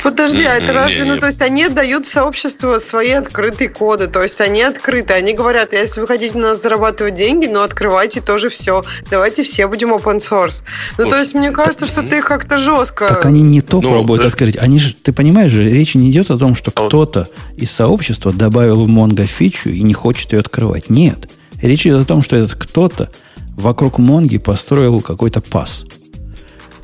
Подожди, 0.01 0.43
а 0.43 0.55
это 0.55 0.73
разве, 0.73 1.03
ну, 1.05 1.17
то 1.17 1.27
есть 1.27 1.41
они 1.41 1.65
отдают 1.65 2.05
в 2.05 2.11
сообщество 2.11 2.79
свои 2.79 3.11
открытые 3.11 3.69
коды, 3.69 4.07
то 4.07 4.21
есть 4.21 4.39
они 4.41 4.61
открыты, 4.61 5.13
они 5.13 5.33
говорят, 5.33 5.73
если 5.73 5.99
вы 5.99 6.07
хотите 6.07 6.37
на 6.37 6.51
нас 6.51 6.61
зарабатывать 6.61 7.15
деньги, 7.15 7.47
ну, 7.47 7.61
открывайте 7.61 8.21
тоже 8.21 8.49
все, 8.49 8.83
давайте 9.09 9.43
все 9.43 9.67
будем 9.67 9.93
open 9.93 10.19
source. 10.19 10.63
Ну, 10.97 11.09
то 11.09 11.17
есть 11.17 11.33
мне 11.33 11.51
кажется, 11.51 11.85
что 11.85 12.03
ты 12.03 12.21
как-то 12.21 12.59
жестко... 12.59 13.07
Так 13.07 13.25
они 13.25 13.41
не 13.41 13.61
то 13.61 13.81
ну, 13.81 13.91
пробуют 13.91 14.21
да. 14.21 14.27
открыть, 14.29 14.57
они 14.57 14.79
же, 14.79 14.93
ты 14.93 15.13
понимаешь 15.13 15.51
же, 15.51 15.67
речь 15.67 15.95
не 15.95 16.11
идет 16.11 16.29
о 16.31 16.37
том, 16.37 16.55
что 16.55 16.71
а 16.75 16.87
кто-то 16.87 17.29
из 17.55 17.71
сообщества 17.71 18.31
добавил 18.31 18.85
в 18.85 18.89
Mongo 18.89 19.25
фичу 19.25 19.69
и 19.69 19.81
не 19.81 19.93
хочет 19.93 20.33
ее 20.33 20.39
открывать. 20.39 20.89
Нет. 20.89 21.29
Речь 21.61 21.87
идет 21.87 22.01
о 22.01 22.05
том, 22.05 22.21
что 22.21 22.35
этот 22.35 22.55
кто-то 22.55 23.09
вокруг 23.55 23.97
Монги 23.97 24.37
построил 24.37 25.01
какой-то 25.01 25.41
PaaS. 25.41 25.85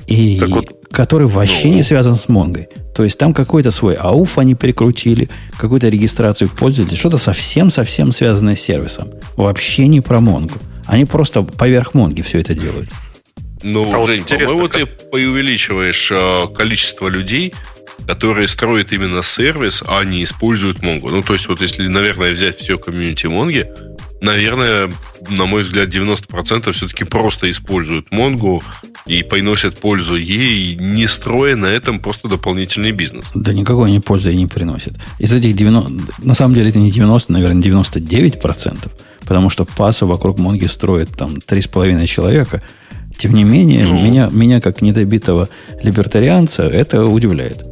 И 0.08 0.42
вот, 0.48 0.88
который 0.92 1.28
вообще 1.28 1.68
ну, 1.68 1.76
не 1.76 1.84
связан 1.84 2.16
с 2.16 2.28
Монгой. 2.28 2.68
То 2.94 3.04
есть 3.04 3.18
там 3.18 3.34
какой-то 3.34 3.72
свой 3.72 3.96
ауф 3.96 4.38
они 4.38 4.56
прикрутили, 4.56 5.30
какую-то 5.58 5.90
регистрацию 5.90 6.50
пользователей, 6.50 6.98
что-то 6.98 7.18
совсем-совсем 7.18 8.12
связанное 8.12 8.56
с 8.56 8.62
сервисом. 8.62 9.10
Вообще 9.36 9.88
не 9.88 10.02
про 10.02 10.20
Монгу. 10.20 10.56
Они 10.86 11.06
просто 11.06 11.44
поверх 11.44 11.94
Монги 11.94 12.22
все 12.22 12.40
это 12.40 12.54
делают. 12.54 12.90
Ну, 13.64 13.90
а 13.94 14.06
Жень, 14.06 14.24
по-моему, 14.24 14.68
ты 14.68 14.86
преувеличиваешь 14.86 16.12
э, 16.12 16.48
количество 16.54 17.08
людей, 17.08 17.54
которые 18.06 18.50
строят 18.50 18.92
именно 18.92 19.24
сервис, 19.24 19.82
а 19.88 20.04
не 20.04 20.24
используют 20.24 20.82
Монгу. 20.82 21.10
Ну, 21.10 21.24
то 21.24 21.34
есть, 21.34 21.48
вот 21.48 21.62
если, 21.62 21.88
наверное, 21.88 22.34
взять 22.34 22.58
все 22.58 22.78
комьюнити 22.78 23.28
Монги, 23.28 23.66
наверное, 24.24 24.92
на 25.30 25.46
мой 25.46 25.64
взгляд, 25.64 25.90
90% 25.90 26.72
все-таки 26.72 27.04
просто 27.04 27.50
используют 27.52 28.12
Монгу 28.12 28.64
и 29.06 29.24
приносят 29.24 29.80
пользу 29.80 30.16
ей, 30.16 30.76
не 30.76 31.08
строя 31.08 31.56
на 31.56 31.68
этом 31.68 32.00
просто 32.00 32.28
дополнительный 32.28 32.92
бизнес. 32.92 33.26
Да 33.36 33.54
никакой 33.54 33.90
они 33.90 34.00
пользы 34.00 34.34
и 34.34 34.36
не 34.36 34.48
приносят. 34.48 34.94
Из 35.20 35.34
этих 35.34 35.56
90, 35.56 36.26
на 36.26 36.34
самом 36.34 36.56
деле 36.56 36.70
это 36.70 36.80
не 36.80 36.92
90, 36.92 37.32
наверное, 37.32 37.62
99%, 37.62 38.92
потому 39.22 39.50
что 39.50 39.66
паса 39.66 40.06
вокруг 40.06 40.40
Монги 40.40 40.66
строит 40.66 41.10
там 41.16 41.34
3,5 41.36 42.08
человека. 42.08 42.62
Тем 43.18 43.36
не 43.36 43.44
менее, 43.44 43.86
ну. 43.86 44.02
меня, 44.02 44.30
меня 44.32 44.60
как 44.60 44.82
недобитого 44.82 45.48
либертарианца 45.84 46.64
это 46.64 47.06
удивляет. 47.06 47.64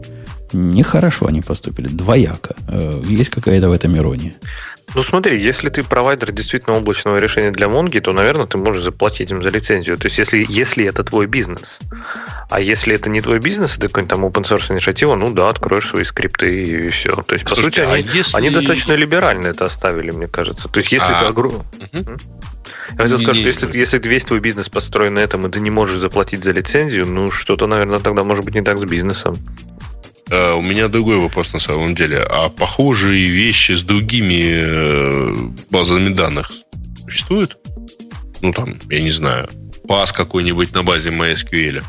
Нехорошо 0.54 1.28
они 1.28 1.42
поступили, 1.42 1.88
двояко. 1.88 2.56
Э, 2.68 3.02
есть 3.08 3.30
какая-то 3.30 3.70
в 3.70 3.72
этом 3.72 3.96
ирония. 3.98 4.34
Ну 4.94 5.04
смотри, 5.04 5.42
если 5.42 5.70
ты 5.70 5.84
провайдер 5.84 6.32
действительно 6.32 6.78
облачного 6.78 7.18
решения 7.18 7.52
для 7.52 7.70
Монги, 7.70 8.00
то, 8.00 8.12
наверное, 8.12 8.46
ты 8.46 8.58
можешь 8.58 8.84
заплатить 8.84 9.32
им 9.32 9.42
за 9.42 9.50
лицензию. 9.50 9.98
То 9.98 10.08
есть, 10.08 10.18
если, 10.18 10.46
если 10.48 10.86
это 10.86 11.04
твой 11.04 11.28
бизнес. 11.28 11.80
А 12.50 12.60
если 12.60 12.96
это 12.96 13.10
не 13.10 13.22
твой 13.22 13.40
бизнес, 13.40 13.78
это 13.78 13.88
какой-нибудь 13.88 14.10
там 14.10 14.26
open 14.26 14.44
source 14.44 14.72
инициатива, 14.72 15.16
ну 15.16 15.32
да, 15.32 15.50
откроешь 15.50 15.88
свои 15.88 16.04
скрипты 16.04 16.64
и 16.64 16.88
все. 16.90 17.12
То 17.24 17.36
есть, 17.36 17.46
по 17.46 17.56
Слушайте, 17.56 17.82
сути, 17.82 17.92
а 17.92 17.94
они, 17.94 18.10
если... 18.14 18.38
они 18.38 18.50
достаточно 18.50 18.94
либерально 18.94 19.48
это 19.48 19.66
оставили, 19.66 20.12
мне 20.12 20.28
кажется. 20.28 20.68
То 20.68 20.80
есть, 20.80 20.92
если 20.92 21.12
а... 21.12 21.32
ты... 21.32 21.32
Угу. 21.32 21.64
Я 22.92 22.98
хотел 22.98 23.20
сказать, 23.20 23.38
что 23.38 23.48
если, 23.48 23.78
если 23.78 24.10
весь 24.10 24.26
твой 24.26 24.40
бизнес 24.40 24.70
построен 24.70 25.14
на 25.14 25.20
этом, 25.20 25.48
и 25.48 25.50
ты 25.50 25.60
не 25.60 25.70
можешь 25.70 25.98
заплатить 25.98 26.44
за 26.44 26.52
лицензию, 26.52 27.06
ну 27.06 27.32
что-то, 27.32 27.68
наверное, 27.68 28.00
тогда 28.00 28.24
может 28.24 28.44
быть 28.44 28.56
не 28.56 28.62
так 28.62 28.78
с 28.78 28.84
бизнесом. 28.84 29.38
Uh, 30.32 30.58
у 30.58 30.62
меня 30.62 30.88
другой 30.88 31.18
вопрос 31.18 31.52
на 31.52 31.60
самом 31.60 31.94
деле. 31.94 32.20
А 32.20 32.48
похожие 32.48 33.28
вещи 33.28 33.74
с 33.74 33.84
другими 33.84 34.64
э, 34.66 35.34
базами 35.70 36.14
данных 36.14 36.52
существуют? 37.04 37.58
Ну, 38.42 38.54
там, 38.54 38.76
я 38.90 39.02
не 39.02 39.12
знаю, 39.12 39.50
пас 39.90 40.14
какой-нибудь 40.14 40.74
на 40.74 40.84
базе 40.84 41.10
MySQL. 41.10 41.84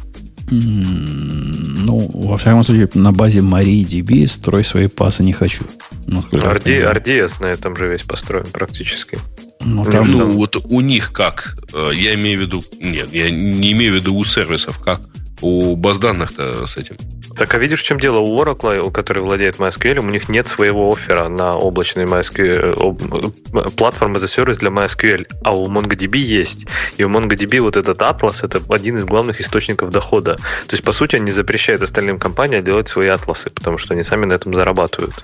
ну, 0.51 2.11
во 2.12 2.36
всяком 2.36 2.64
случае, 2.64 2.90
на 2.95 3.12
базе 3.12 3.40
MariaDB 3.40 4.26
строй 4.26 4.64
свои 4.64 4.88
пасы 4.88 5.22
не 5.22 5.32
хочу. 5.32 5.62
Ну, 6.09 6.22
RD, 6.32 6.93
RDS 6.95 7.40
на 7.40 7.47
этом 7.47 7.76
же 7.76 7.86
весь 7.86 8.03
построен 8.03 8.47
практически. 8.53 9.18
Ну, 9.61 9.84
там, 9.84 10.11
ну, 10.11 10.28
вот 10.28 10.57
у 10.57 10.80
них 10.80 11.12
как? 11.12 11.57
Э, 11.72 11.93
я 11.95 12.14
имею 12.14 12.40
в 12.40 12.43
виду... 12.43 12.62
Нет, 12.80 13.12
я 13.12 13.30
не 13.30 13.70
имею 13.70 13.93
в 13.93 13.97
виду 13.97 14.16
у 14.16 14.24
сервисов 14.24 14.80
как? 14.80 15.01
У 15.43 15.76
баз 15.76 15.99
данных-то 15.99 16.66
с 16.66 16.76
этим. 16.76 16.97
Так, 17.36 17.55
а 17.55 17.59
видишь, 17.59 17.80
в 17.80 17.84
чем 17.84 17.99
дело? 17.99 18.18
У 18.18 18.40
Oracle, 18.40 18.90
который 18.93 19.22
владеет 19.22 19.57
MySQL, 19.57 19.99
у 19.99 20.09
них 20.09 20.28
нет 20.28 20.47
своего 20.47 20.93
оффера 20.93 21.28
на 21.28 21.57
облачный 21.57 22.05
MySQL, 22.05 23.34
э, 23.53 23.70
платформы 23.70 24.20
за 24.20 24.28
сервис 24.28 24.59
для 24.59 24.70
MySQL, 24.70 25.26
а 25.43 25.57
у 25.57 25.68
MongoDB 25.68 26.18
есть. 26.18 26.66
И 26.97 27.05
у 27.05 27.09
MongoDB 27.09 27.61
вот 27.61 27.76
этот 27.76 27.99
Atlas– 27.99 28.36
это 28.43 28.61
один 28.68 28.99
из 28.99 29.05
главных 29.05 29.40
источников 29.40 29.90
дохода. 29.90 30.36
То 30.36 30.74
есть, 30.74 30.84
по 30.84 30.93
сути, 30.93 31.16
они 31.16 31.32
запрещают 31.32 31.82
остальным 31.82 32.18
компаниям 32.18 32.64
делать 32.64 32.88
свои 32.88 33.09
атласы, 33.09 33.51
потому 33.51 33.78
что 33.78 33.95
они 33.95 34.05
сами 34.05 34.26
на 34.26 34.34
этом 34.34 34.55
зарабатывают. 34.55 35.14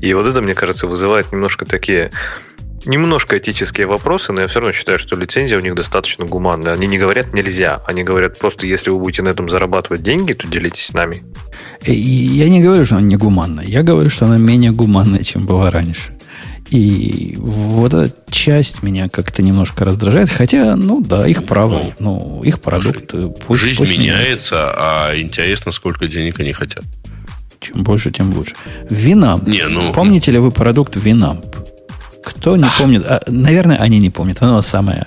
И 0.00 0.12
вот 0.14 0.26
это, 0.26 0.40
мне 0.40 0.54
кажется, 0.54 0.86
вызывает 0.86 1.30
немножко 1.30 1.64
такие 1.64 2.10
немножко 2.88 3.38
этические 3.38 3.86
вопросы, 3.86 4.32
но 4.32 4.40
я 4.40 4.48
все 4.48 4.60
равно 4.60 4.72
считаю, 4.72 4.98
что 4.98 5.16
лицензия 5.16 5.58
у 5.58 5.60
них 5.60 5.74
достаточно 5.74 6.24
гуманная. 6.24 6.72
Они 6.72 6.86
не 6.86 6.98
говорят 6.98 7.32
нельзя, 7.32 7.80
они 7.86 8.02
говорят 8.02 8.38
просто, 8.38 8.66
если 8.66 8.90
вы 8.90 8.98
будете 8.98 9.22
на 9.22 9.28
этом 9.28 9.48
зарабатывать 9.48 10.02
деньги, 10.02 10.32
то 10.32 10.48
делитесь 10.48 10.86
с 10.86 10.92
нами. 10.92 11.22
И 11.84 11.92
я 11.92 12.48
не 12.48 12.60
говорю, 12.60 12.84
что 12.84 12.96
она 12.96 13.04
не 13.04 13.16
гуманная. 13.16 13.64
Я 13.66 13.82
говорю, 13.82 14.10
что 14.10 14.26
она 14.26 14.38
менее 14.38 14.72
гуманная, 14.72 15.22
чем 15.22 15.46
была 15.46 15.70
раньше. 15.70 16.16
И 16.70 17.34
вот 17.38 17.94
эта 17.94 18.14
часть 18.30 18.82
меня 18.82 19.08
как-то 19.08 19.42
немножко 19.42 19.84
раздражает. 19.84 20.28
Хотя, 20.28 20.76
ну 20.76 21.00
да, 21.00 21.26
их 21.26 21.46
право. 21.46 21.94
Ну, 21.98 22.40
ну 22.40 22.42
их 22.42 22.60
продукт. 22.60 23.14
Э, 23.14 23.30
пусть, 23.46 23.62
жизнь 23.62 23.78
пусть 23.78 23.90
меняется, 23.90 24.54
меняется, 24.54 24.74
а 24.76 25.18
интересно, 25.18 25.72
сколько 25.72 26.06
денег 26.08 26.40
они 26.40 26.52
хотят. 26.52 26.84
Чем 27.60 27.82
больше, 27.82 28.10
тем 28.10 28.32
лучше. 28.34 28.54
Винамп. 28.90 29.48
Не, 29.48 29.66
ну... 29.66 29.92
Помните 29.92 30.30
ли 30.30 30.38
вы 30.38 30.50
продукт 30.50 30.96
Винамп? 30.96 31.44
Кто 32.28 32.56
не 32.56 32.68
помнит? 32.78 33.04
А, 33.06 33.22
наверное, 33.26 33.78
они 33.78 33.98
не 33.98 34.10
помнят. 34.10 34.38
Она 34.42 34.60
самая... 34.62 35.04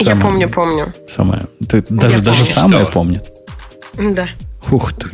самая 0.00 0.16
Я 0.16 0.16
помню, 0.16 0.48
помню. 0.48 0.92
Самая. 1.06 1.46
Ты, 1.68 1.84
даже, 1.88 2.16
Я 2.16 2.20
даже 2.22 2.40
помню, 2.40 2.54
самая 2.54 2.82
что? 2.84 2.92
помнит. 2.92 3.32
Да. 3.94 4.28
Ух 4.70 4.92
ты. 4.92 5.08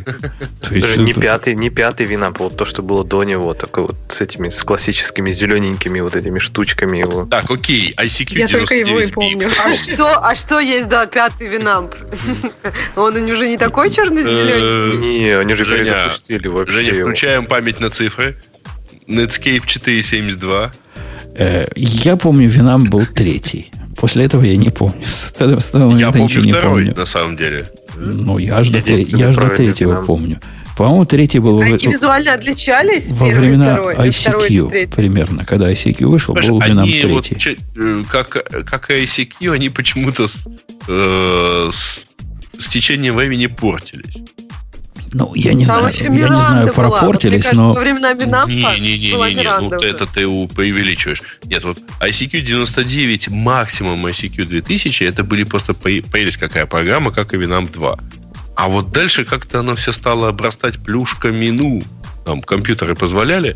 То 0.61 0.75
есть, 0.75 0.97
не, 0.97 1.13
пятый, 1.13 1.55
не 1.55 1.69
пятый 1.69 2.05
вина, 2.05 2.31
вот 2.37 2.57
то, 2.57 2.65
что 2.65 2.81
было 2.81 3.05
до 3.05 3.23
него, 3.23 3.53
такой 3.53 3.83
вот 3.83 3.95
с 4.09 4.19
этими, 4.19 4.49
с 4.49 4.63
классическими 4.63 5.31
зелененькими 5.31 6.01
вот 6.01 6.15
этими 6.15 6.39
штучками 6.39 6.97
его. 6.97 7.25
Так, 7.25 7.49
окей, 7.49 7.93
ICQ 7.97 8.37
Я 8.37 8.47
только 8.47 8.75
его 8.75 8.99
и 8.99 9.07
помню. 9.11 9.49
А 9.63 9.73
что, 9.75 10.25
а 10.25 10.35
что 10.35 10.59
есть, 10.59 10.89
да, 10.89 11.05
пятый 11.05 11.47
винамп? 11.47 11.95
Он 12.95 13.15
уже 13.15 13.47
не 13.47 13.57
такой 13.57 13.91
черный-зеленый? 13.91 14.97
Не, 14.97 15.37
они 15.37 15.53
же 15.53 15.65
перезапустили 15.65 16.47
вообще 16.47 16.73
Женя, 16.73 17.01
включаем 17.03 17.45
память 17.45 17.79
на 17.79 17.89
цифры. 17.89 18.37
Netscape 19.07 19.63
472. 19.65 20.71
Э, 21.37 21.65
я 21.75 22.15
помню, 22.17 22.47
Винам 22.49 22.85
был 22.85 23.05
третий. 23.05 23.71
После 23.97 24.25
этого 24.25 24.43
я 24.43 24.57
не 24.57 24.69
помню. 24.69 24.95
С 25.05 25.31
того, 25.31 25.59
с 25.59 25.69
того 25.69 25.95
Я 25.95 26.07
помню 26.11 26.23
ничего 26.25 26.43
не 26.43 26.51
второй, 26.51 26.73
помню. 26.73 26.95
на 26.95 27.05
самом 27.05 27.37
деле. 27.37 27.67
Ну, 27.97 28.37
я 28.37 28.61
же 28.63 28.71
до, 28.71 28.79
я 28.79 29.31
ж 29.31 29.35
до 29.35 29.41
правильный 29.41 29.55
третьего 29.55 29.93
финал. 29.93 30.05
помню. 30.05 30.39
По-моему, 30.77 31.05
третий 31.05 31.39
был 31.39 31.55
А 31.61 31.65
во, 31.65 31.65
Они 31.65 31.77
визуально 31.87 32.33
отличались? 32.33 33.09
во 33.11 33.27
первый, 33.29 33.47
времена 33.49 33.75
второй, 33.75 33.93
э, 33.93 34.11
второй 34.11 34.49
ICQ 34.49 34.69
третий? 34.69 34.95
примерно. 34.95 35.45
Когда 35.45 35.71
ICQ 35.71 36.05
вышел, 36.07 36.33
был 36.33 36.41
Понимаешь, 36.59 36.69
Винам 36.69 36.83
они 36.83 37.13
вот, 37.13 37.25
третий. 37.29 37.57
э, 37.77 38.03
как, 38.11 38.29
как 38.65 38.91
и 38.91 39.05
ICQ, 39.05 39.53
они 39.53 39.69
почему-то 39.69 40.27
с, 40.27 40.45
э, 40.89 41.69
с, 41.71 42.05
с 42.61 42.67
течением 42.67 43.15
времени 43.15 43.47
портились. 43.47 44.17
Ну, 45.17 45.31
я 45.33 45.53
не 45.53 45.65
Там 45.65 45.79
знаю, 45.79 45.95
я 45.97 46.09
не 46.09 46.17
знаю, 46.19 46.67
была. 46.67 46.89
Вот 46.89 46.99
пропортились, 46.99 47.43
кажется, 47.45 47.55
но 47.55 47.73
Не-не-не, 48.49 49.13
была 49.13 49.29
не, 49.29 49.35
не, 49.35 49.41
Миранда 49.41 49.63
ну 49.63 49.69
ты- 49.69 49.77
уже. 49.77 49.87
это 49.87 50.05
ты 50.05 50.27
у- 50.27 50.47
преувеличиваешь. 50.49 51.21
Нет, 51.45 51.63
вот 51.63 51.77
ICQ 52.01 52.41
99, 52.41 53.29
максимум 53.29 54.05
ICQ 54.07 54.43
2000, 54.45 55.03
это 55.05 55.23
были 55.23 55.45
просто 55.45 55.73
по- 55.73 55.83
появились 56.11 56.35
какая 56.35 56.65
программа, 56.65 57.11
как 57.11 57.33
и 57.33 57.37
Winamp 57.37 57.71
2. 57.71 57.97
А 58.57 58.67
вот 58.67 58.91
дальше 58.91 59.23
как-то 59.23 59.59
оно 59.61 59.73
все 59.75 59.93
стало 59.93 60.27
обрастать 60.27 60.79
плюшками, 60.83 61.49
ну, 61.49 61.81
там 62.25 62.41
компьютеры 62.41 62.93
позволяли, 62.95 63.55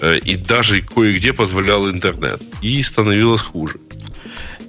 э, 0.00 0.18
и 0.18 0.36
даже 0.36 0.82
кое-где 0.82 1.32
позволял 1.32 1.90
интернет. 1.90 2.40
И 2.60 2.80
становилось 2.82 3.40
хуже. 3.42 3.74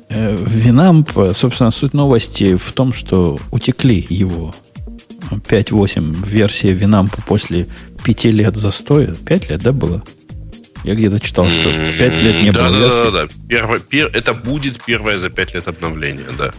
э, 0.10 0.36
Винамп, 0.48 1.10
собственно, 1.34 1.70
суть 1.72 1.94
новости 1.94 2.56
в 2.56 2.72
том, 2.72 2.92
что 2.94 3.40
утекли 3.52 4.06
его 4.10 4.54
5.8 5.32 6.28
версия 6.28 6.74
Винампа 6.74 7.22
после 7.26 7.68
5 8.04 8.26
лет 8.26 8.56
застоя. 8.56 9.14
5 9.14 9.50
лет, 9.50 9.62
да, 9.64 9.72
было? 9.72 10.04
Я 10.84 10.96
где-то 10.96 11.20
читал, 11.20 11.48
что 11.50 11.70
5 11.98 12.22
лет 12.22 12.44
не 12.44 12.52
да, 12.52 12.64
было 12.68 12.72
да, 12.72 12.78
версии. 12.80 13.00
да, 13.04 13.12
да, 13.12 13.22
да. 13.24 13.34
Первое- 13.48 13.80
пер- 13.80 14.12
это 14.14 14.34
будет 14.34 14.84
первое 14.84 15.18
за 15.18 15.30
5 15.30 15.54
лет 15.54 15.68
обновление, 15.68 16.28
да. 16.38 16.52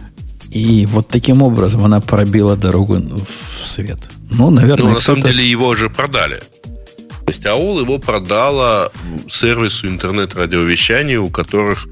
И 0.49 0.85
вот 0.87 1.07
таким 1.09 1.41
образом 1.41 1.83
она 1.85 1.99
пробила 2.01 2.55
дорогу 2.55 2.95
в 2.95 3.65
свет. 3.65 3.99
Ну, 4.31 4.49
наверное, 4.49 4.89
Ну, 4.89 4.93
на 4.95 4.99
самом 4.99 5.21
деле 5.21 5.45
его 5.45 5.67
уже 5.67 5.89
продали. 5.89 6.39
То 6.63 7.31
есть 7.31 7.43
AOL 7.45 7.81
его 7.81 7.97
продала 7.97 8.91
сервису 9.29 9.87
интернет-радиовещания, 9.87 11.19
у 11.19 11.27
которых, 11.29 11.87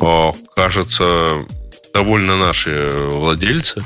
о, 0.00 0.34
кажется, 0.56 1.36
довольно 1.94 2.36
наши 2.36 2.90
владельцы. 3.10 3.82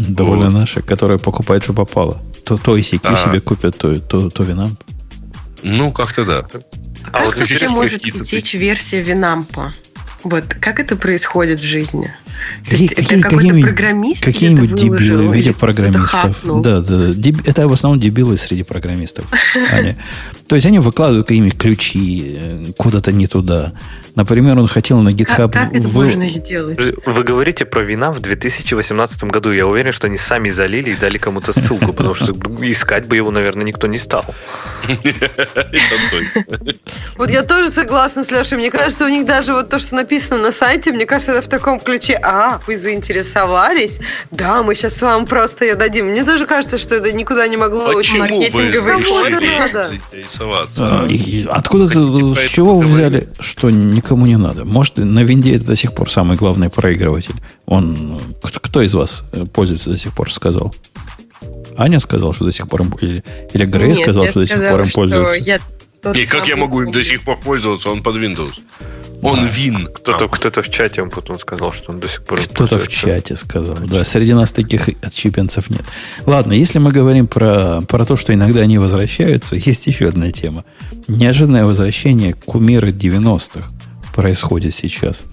довольно 0.08 0.50
Вот. 0.50 0.60
наши, 0.60 0.82
которые 0.82 1.18
покупают, 1.18 1.64
что 1.64 1.72
попало. 1.72 2.20
То, 2.44 2.56
то 2.56 2.76
ICQ 2.76 3.00
А. 3.04 3.16
себе 3.16 3.40
купят, 3.40 3.78
то, 3.78 3.98
то, 4.00 4.30
то 4.30 4.42
Винамп. 4.42 4.80
Ну, 5.62 5.92
как-то 5.92 6.24
да. 6.24 6.46
А 7.04 7.10
как 7.10 7.26
вот 7.26 7.36
вообще 7.36 7.68
может 7.68 8.04
утечь 8.04 8.54
версия 8.54 9.02
Винампа? 9.02 9.72
Вот 10.22 10.44
как 10.60 10.80
это 10.80 10.96
происходит 10.96 11.60
в 11.60 11.64
жизни? 11.64 12.14
Какие- 12.68 12.90
это 12.92 13.02
какие-нибудь- 13.22 13.70
Какие-нибудь 14.24 14.70
дебилы 14.74 15.26
в 15.28 15.34
виде 15.34 15.52
программистов. 15.52 16.36
Да, 16.62 16.80
да, 16.80 16.96
да. 16.96 17.12
Деб- 17.12 17.42
Это 17.46 17.68
в 17.68 17.72
основном 17.72 18.00
дебилы 18.00 18.36
среди 18.36 18.62
программистов. 18.62 19.24
Они- 19.70 19.94
То 20.48 20.56
есть 20.56 20.66
они 20.66 20.78
выкладывают 20.80 21.26
какие-нибудь 21.28 21.56
ключи 21.58 22.34
э, 22.36 22.64
куда-то 22.76 23.12
не 23.12 23.26
туда. 23.28 23.72
Например, 24.16 24.58
он 24.58 24.66
хотел 24.66 24.98
на 25.00 25.10
GitHub... 25.10 25.36
Как, 25.36 25.52
как 25.52 25.72
это 25.74 25.86
вы- 25.88 26.04
можно 26.04 26.28
сделать? 26.28 26.78
Вы 27.06 27.22
говорите 27.22 27.64
про 27.64 27.82
вина 27.82 28.10
в 28.10 28.20
2018 28.20 29.24
году. 29.30 29.52
Я 29.52 29.66
уверен, 29.68 29.92
что 29.92 30.08
они 30.08 30.18
сами 30.18 30.50
залили 30.50 30.90
и 30.90 30.96
дали 30.96 31.18
кому-то 31.18 31.52
ссылку, 31.52 31.92
потому 31.92 32.14
что 32.16 32.32
искать 32.62 33.06
бы 33.06 33.14
его, 33.16 33.30
наверное, 33.30 33.64
никто 33.64 33.86
не 33.86 33.98
стал. 33.98 34.24
Вот 37.16 37.30
я 37.30 37.42
тоже 37.42 37.70
согласна 37.70 38.24
с 38.24 38.30
Лешей. 38.30 38.58
Мне 38.58 38.70
кажется, 38.70 39.04
у 39.04 39.08
них 39.08 39.26
даже 39.26 39.52
вот 39.52 39.68
то, 39.68 39.78
что 39.78 39.94
написано 39.94 40.38
на 40.40 40.52
сайте, 40.52 40.92
мне 40.92 41.06
кажется, 41.06 41.32
это 41.32 41.42
в 41.42 41.48
таком 41.48 41.80
ключе. 41.80 42.14
А, 42.32 42.60
вы 42.64 42.78
заинтересовались? 42.78 43.98
Да, 44.30 44.62
мы 44.62 44.76
сейчас 44.76 45.02
вам 45.02 45.26
просто 45.26 45.64
ее 45.64 45.74
дадим. 45.74 46.06
Мне 46.06 46.24
тоже 46.24 46.46
кажется, 46.46 46.78
что 46.78 46.94
это 46.94 47.10
никуда 47.10 47.48
не 47.48 47.56
могло 47.56 47.86
очень 47.86 48.20
Почему 48.20 48.38
маркетинговый 48.38 49.04
ход 49.04 49.28
решили 49.28 49.58
надо. 49.58 49.88
заинтересоваться? 49.88 51.00
А, 51.02 51.06
и 51.08 51.44
Откуда 51.50 51.88
Хотите 51.88 52.34
ты, 52.36 52.46
с 52.48 52.50
чего 52.50 52.78
вы 52.78 52.86
взяли, 52.86 53.28
что 53.40 53.68
никому 53.70 54.26
не 54.26 54.36
надо? 54.36 54.64
Может, 54.64 54.98
на 54.98 55.24
винде 55.24 55.56
это 55.56 55.64
до 55.64 55.74
сих 55.74 55.92
пор 55.92 56.08
самый 56.08 56.36
главный 56.36 56.68
проигрыватель. 56.70 57.34
Он, 57.66 58.20
кто, 58.40 58.60
кто 58.60 58.82
из 58.82 58.94
вас 58.94 59.24
э, 59.32 59.44
пользуется 59.46 59.90
до 59.90 59.96
сих 59.96 60.12
пор, 60.12 60.32
сказал? 60.32 60.72
Аня 61.76 61.98
сказал, 61.98 62.32
что 62.32 62.44
до 62.44 62.52
сих 62.52 62.68
пор 62.68 62.82
им- 62.82 62.94
или, 63.00 63.24
или 63.52 63.64
Грей 63.64 63.88
Нет, 63.88 64.02
сказал, 64.02 64.22
я 64.24 64.30
что 64.30 64.38
до 64.40 64.46
сих 64.46 64.56
сказала, 64.56 64.72
пор 64.76 64.80
им 64.82 64.86
что 64.86 64.94
пользуются. 65.00 65.36
я 65.38 65.58
тот 66.02 66.16
И 66.16 66.26
как 66.26 66.48
я 66.48 66.56
могу 66.56 66.82
им 66.82 66.92
до 66.92 67.02
сих 67.02 67.22
пор 67.22 67.38
пользоваться? 67.38 67.90
Он 67.90 68.02
под 68.02 68.16
Windows. 68.16 68.54
Он 69.22 69.46
Win. 69.46 69.86
Кто-то 69.92 70.28
кто 70.28 70.62
в 70.62 70.70
чате 70.70 71.02
он 71.02 71.10
потом 71.10 71.38
сказал, 71.38 71.72
что 71.72 71.92
он 71.92 72.00
до 72.00 72.08
сих 72.08 72.24
пор 72.24 72.40
Кто-то 72.40 72.78
в 72.78 72.88
чате 72.88 73.36
сказал. 73.36 73.76
Да, 73.76 74.02
среди 74.04 74.32
нас 74.32 74.52
таких 74.52 74.88
отщепенцев 75.02 75.68
нет. 75.68 75.82
Ладно, 76.26 76.52
если 76.52 76.78
мы 76.78 76.90
говорим 76.90 77.26
про, 77.26 77.82
про 77.82 78.04
то, 78.04 78.16
что 78.16 78.32
иногда 78.32 78.60
они 78.60 78.78
возвращаются, 78.78 79.56
есть 79.56 79.86
еще 79.86 80.06
одна 80.08 80.30
тема. 80.30 80.64
Неожиданное 81.06 81.66
возвращение 81.66 82.32
кумиры 82.32 82.90
90-х 82.90 83.68
происходит 84.14 84.74
сейчас. 84.74 85.24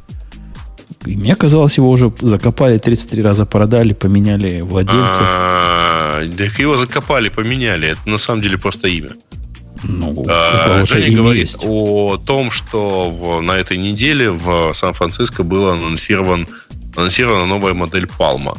И 1.05 1.15
мне 1.15 1.35
казалось, 1.35 1.77
его 1.77 1.89
уже 1.89 2.11
закопали 2.21 2.77
33 2.77 3.21
раза, 3.21 3.45
продали, 3.45 3.93
поменяли 3.93 4.61
владельцев. 4.61 5.21
А, 5.21 6.23
Так 6.37 6.59
его 6.59 6.75
закопали, 6.75 7.29
поменяли. 7.29 7.89
Это 7.89 8.09
на 8.09 8.17
самом 8.17 8.41
деле 8.41 8.57
просто 8.57 8.89
имя. 8.89 9.09
Ну, 9.83 10.25
А, 10.27 10.83
Женя 10.85 11.15
говорит 11.15 11.41
есть. 11.43 11.57
о 11.63 12.17
том, 12.17 12.51
что 12.51 13.09
в- 13.11 13.41
на 13.41 13.53
этой 13.57 13.77
неделе 13.77 14.31
в 14.31 14.73
Сан-Франциско 14.73 15.43
была 15.43 15.73
анонсирован, 15.73 16.47
анонсирована 16.95 17.45
новая 17.45 17.73
модель 17.73 18.05
Palma. 18.19 18.57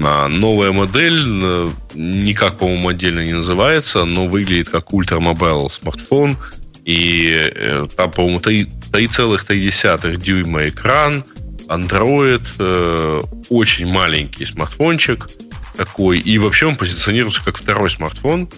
А, 0.00 0.28
Новая 0.28 0.70
модель 0.72 1.68
никак, 1.94 2.58
по-моему, 2.58 2.88
отдельно 2.88 3.24
не 3.26 3.32
называется, 3.32 4.04
но 4.04 4.26
выглядит 4.26 4.68
как 4.68 4.92
Mobile 5.16 5.70
смартфон. 5.70 6.36
И 6.84 7.30
э, 7.54 7.86
там, 7.96 8.10
по-моему, 8.12 8.40
3 8.40 8.64
3,3 8.92 10.16
дюйма 10.16 10.68
экран, 10.68 11.24
Android, 11.68 12.42
э, 12.58 13.20
очень 13.50 13.92
маленький 13.92 14.46
смартфончик 14.46 15.28
такой. 15.76 16.18
И 16.20 16.38
вообще 16.38 16.66
он 16.66 16.76
позиционируется 16.76 17.44
как 17.44 17.58
второй 17.58 17.90
смартфон. 17.90 18.48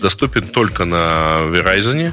Доступен 0.00 0.44
только 0.44 0.84
на 0.84 1.38
Verizon. 1.42 2.12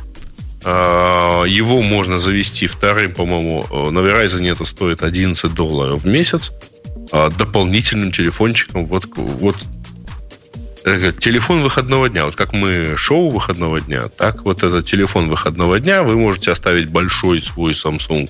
А, 0.64 1.44
Его 1.44 1.82
можно 1.82 2.20
завести 2.20 2.68
вторым, 2.68 3.14
по-моему, 3.14 3.66
э, 3.70 3.90
на 3.92 4.00
Verizon 4.00 4.52
это 4.52 4.66
стоит 4.66 5.04
11 5.04 5.54
долларов 5.54 6.04
в 6.04 6.08
месяц. 6.08 6.52
А 7.12 7.30
Дополнительным 7.30 8.12
телефончиком 8.12 8.86
вот, 8.86 9.06
вот 9.16 9.58
э, 10.86 11.12
телефон 11.20 11.62
выходного 11.62 12.10
дня. 12.10 12.26
Вот 12.26 12.36
как 12.36 12.54
мы 12.54 12.96
шоу 12.98 13.30
выходного 13.30 13.80
дня, 13.80 14.08
так 14.08 14.44
вот 14.44 14.64
этот 14.64 14.86
телефон 14.86 15.30
выходного 15.30 15.80
дня 15.80 16.04
вы 16.04 16.16
можете 16.16 16.52
оставить 16.52 16.90
большой 16.90 17.44
свой 17.44 17.74
Samsung 17.74 18.30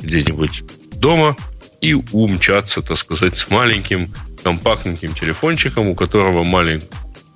где-нибудь 0.00 0.64
дома 0.94 1.36
и 1.80 1.94
умчаться, 1.94 2.82
так 2.82 2.98
сказать, 2.98 3.38
с 3.38 3.48
маленьким 3.50 4.12
компактненьким 4.42 5.14
телефончиком, 5.14 5.88
у 5.88 5.94
которого 5.94 6.42
маленький 6.42 6.88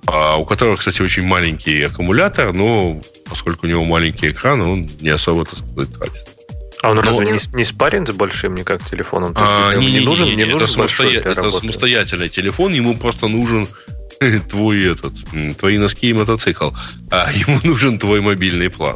у 0.07 0.45
которого, 0.45 0.75
кстати, 0.75 1.01
очень 1.01 1.23
маленький 1.25 1.81
аккумулятор, 1.83 2.53
но 2.53 3.01
поскольку 3.29 3.65
у 3.65 3.69
него 3.69 3.83
маленький 3.83 4.29
экран, 4.29 4.61
он 4.61 4.89
не 5.01 5.09
особо, 5.09 5.45
так 5.45 5.57
сказать, 5.57 5.97
тратится. 5.97 6.27
А 6.83 6.91
он 6.91 6.97
Ну, 6.97 7.01
разве 7.01 7.25
не, 7.31 7.39
не 7.57 7.65
спарен 7.65 8.05
с 8.05 8.11
большим 8.11 8.53
никак 8.53 8.87
телефоном? 8.87 9.29
Есть 9.29 9.41
А, 9.41 9.71
ему 9.71 9.81
не, 9.81 9.87
не, 9.87 9.99
не, 9.99 10.05
нужен, 10.05 10.27
не, 10.27 10.35
не, 10.35 10.43
это, 10.43 10.51
нужен 10.51 10.77
большой 10.77 11.13
самостоя- 11.13 11.31
это 11.31 11.51
самостоятельный 11.51 12.29
телефон, 12.29 12.73
ему 12.73 12.95
просто 12.95 13.27
нужен 13.27 13.67
твой 14.49 14.91
этот, 14.93 15.13
твои 15.57 15.77
носки 15.77 16.09
и 16.09 16.13
мотоцикл, 16.13 16.69
а 17.09 17.31
ему 17.47 17.59
нужен 17.63 17.97
твой 17.97 18.21
мобильный 18.21 18.69
план. 18.69 18.95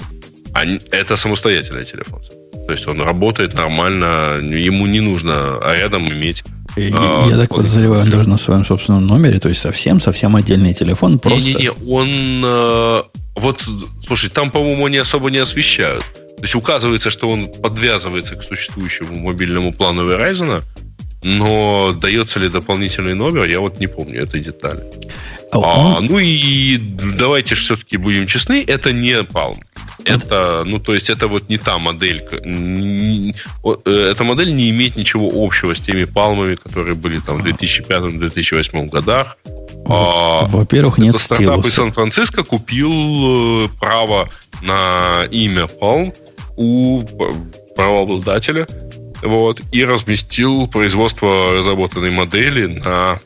А 0.53 0.65
это 0.91 1.15
самостоятельный 1.15 1.85
телефон. 1.85 2.21
То 2.67 2.71
есть 2.73 2.87
он 2.87 3.01
работает 3.01 3.53
нормально, 3.53 4.39
ему 4.41 4.85
не 4.85 4.99
нужно 4.99 5.59
рядом 5.63 6.07
иметь. 6.09 6.43
И- 6.87 6.91
а, 6.93 7.27
я 7.29 7.37
так 7.37 7.49
вот 7.51 7.57
подозреваю, 7.57 8.01
он 8.03 8.09
даже 8.09 8.29
на 8.29 8.37
своем 8.37 8.65
собственном 8.65 9.05
номере, 9.07 9.39
то 9.39 9.49
есть 9.49 9.61
совсем-совсем 9.61 10.35
отдельный 10.35 10.73
телефон, 10.73 11.19
просто... 11.19 11.41
Не-не-не, 11.49 11.71
он... 11.71 12.41
э, 12.45 13.01
вот, 13.35 13.63
слушай, 14.07 14.29
там, 14.29 14.51
по-моему, 14.51 14.85
они 14.85 14.97
особо 14.97 15.29
не 15.31 15.37
освещают. 15.39 16.03
То 16.37 16.43
есть 16.43 16.55
указывается, 16.55 17.09
что 17.11 17.29
он 17.29 17.47
подвязывается 17.47 18.35
к 18.35 18.43
существующему 18.43 19.19
мобильному 19.19 19.73
плану 19.73 20.09
Verizon, 20.09 20.63
но 21.23 21.93
дается 21.93 22.39
ли 22.39 22.49
дополнительный 22.49 23.13
номер, 23.15 23.47
я 23.49 23.59
вот 23.59 23.79
не 23.79 23.87
помню 23.87 24.23
этой 24.23 24.41
детали. 24.41 24.83
А 25.51 25.57
А, 25.57 25.97
он- 25.97 26.05
ну 26.05 26.19
и 26.19 26.77
давайте 27.17 27.55
все-таки 27.55 27.97
будем 27.97 28.27
честны, 28.27 28.63
это 28.67 28.91
не 28.93 29.21
Palm. 29.23 29.57
Это, 30.05 30.63
ну, 30.65 30.79
то 30.79 30.93
есть 30.93 31.09
это 31.09 31.27
вот 31.27 31.49
не 31.49 31.57
та 31.57 31.77
модель. 31.77 32.21
к- 32.21 32.33
н- 32.45 33.33
о- 33.63 33.75
э, 33.85 34.11
Эта 34.11 34.23
модель 34.23 34.53
не 34.55 34.69
имеет 34.69 34.95
ничего 34.95 35.29
общего 35.45 35.73
с 35.75 35.81
теми 35.81 36.05
палмами, 36.05 36.55
которые 36.55 36.95
были 36.95 37.19
там 37.19 37.37
в 37.37 37.43
2005-2008 37.45 38.89
годах. 38.89 39.37
А, 39.87 40.45
Во-первых, 40.45 40.99
нет 40.99 41.15
это 41.15 41.23
стартап 41.23 41.65
из. 41.65 41.73
Сан-Франциско 41.73 42.43
купил 42.43 43.65
э, 43.65 43.67
право 43.79 44.29
на 44.61 45.25
имя 45.31 45.67
Palm 45.81 46.13
у 46.55 47.03
правообладателя 47.75 48.67
вот, 49.21 49.61
и 49.71 49.83
разместил 49.83 50.67
производство 50.67 51.53
разработанной 51.53 52.11
модели 52.11 52.65
на 52.65 53.19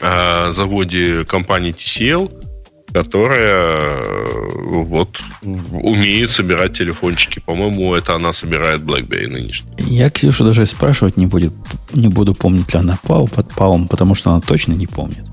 э, 0.00 0.52
заводе 0.52 1.24
компании 1.24 1.72
TCL, 1.72 2.44
которая 2.92 4.02
э, 4.02 4.26
вот 4.52 5.20
умеет 5.42 6.30
собирать 6.30 6.76
телефончики. 6.76 7.40
По-моему, 7.44 7.94
это 7.94 8.14
она 8.14 8.32
собирает 8.32 8.80
BlackBerry 8.80 9.28
нынешний. 9.28 9.70
Я 9.78 10.10
Ксюшу 10.10 10.44
даже 10.44 10.66
спрашивать 10.66 11.16
не, 11.16 11.26
будет, 11.26 11.52
не 11.92 12.08
буду, 12.08 12.34
помнить 12.34 12.72
ли 12.72 12.80
она 12.80 12.98
PAL 13.02 13.32
под 13.32 13.52
PAL, 13.52 13.88
потому 13.88 14.14
что 14.14 14.30
она 14.30 14.40
точно 14.40 14.72
не 14.72 14.86
помнит. 14.86 15.24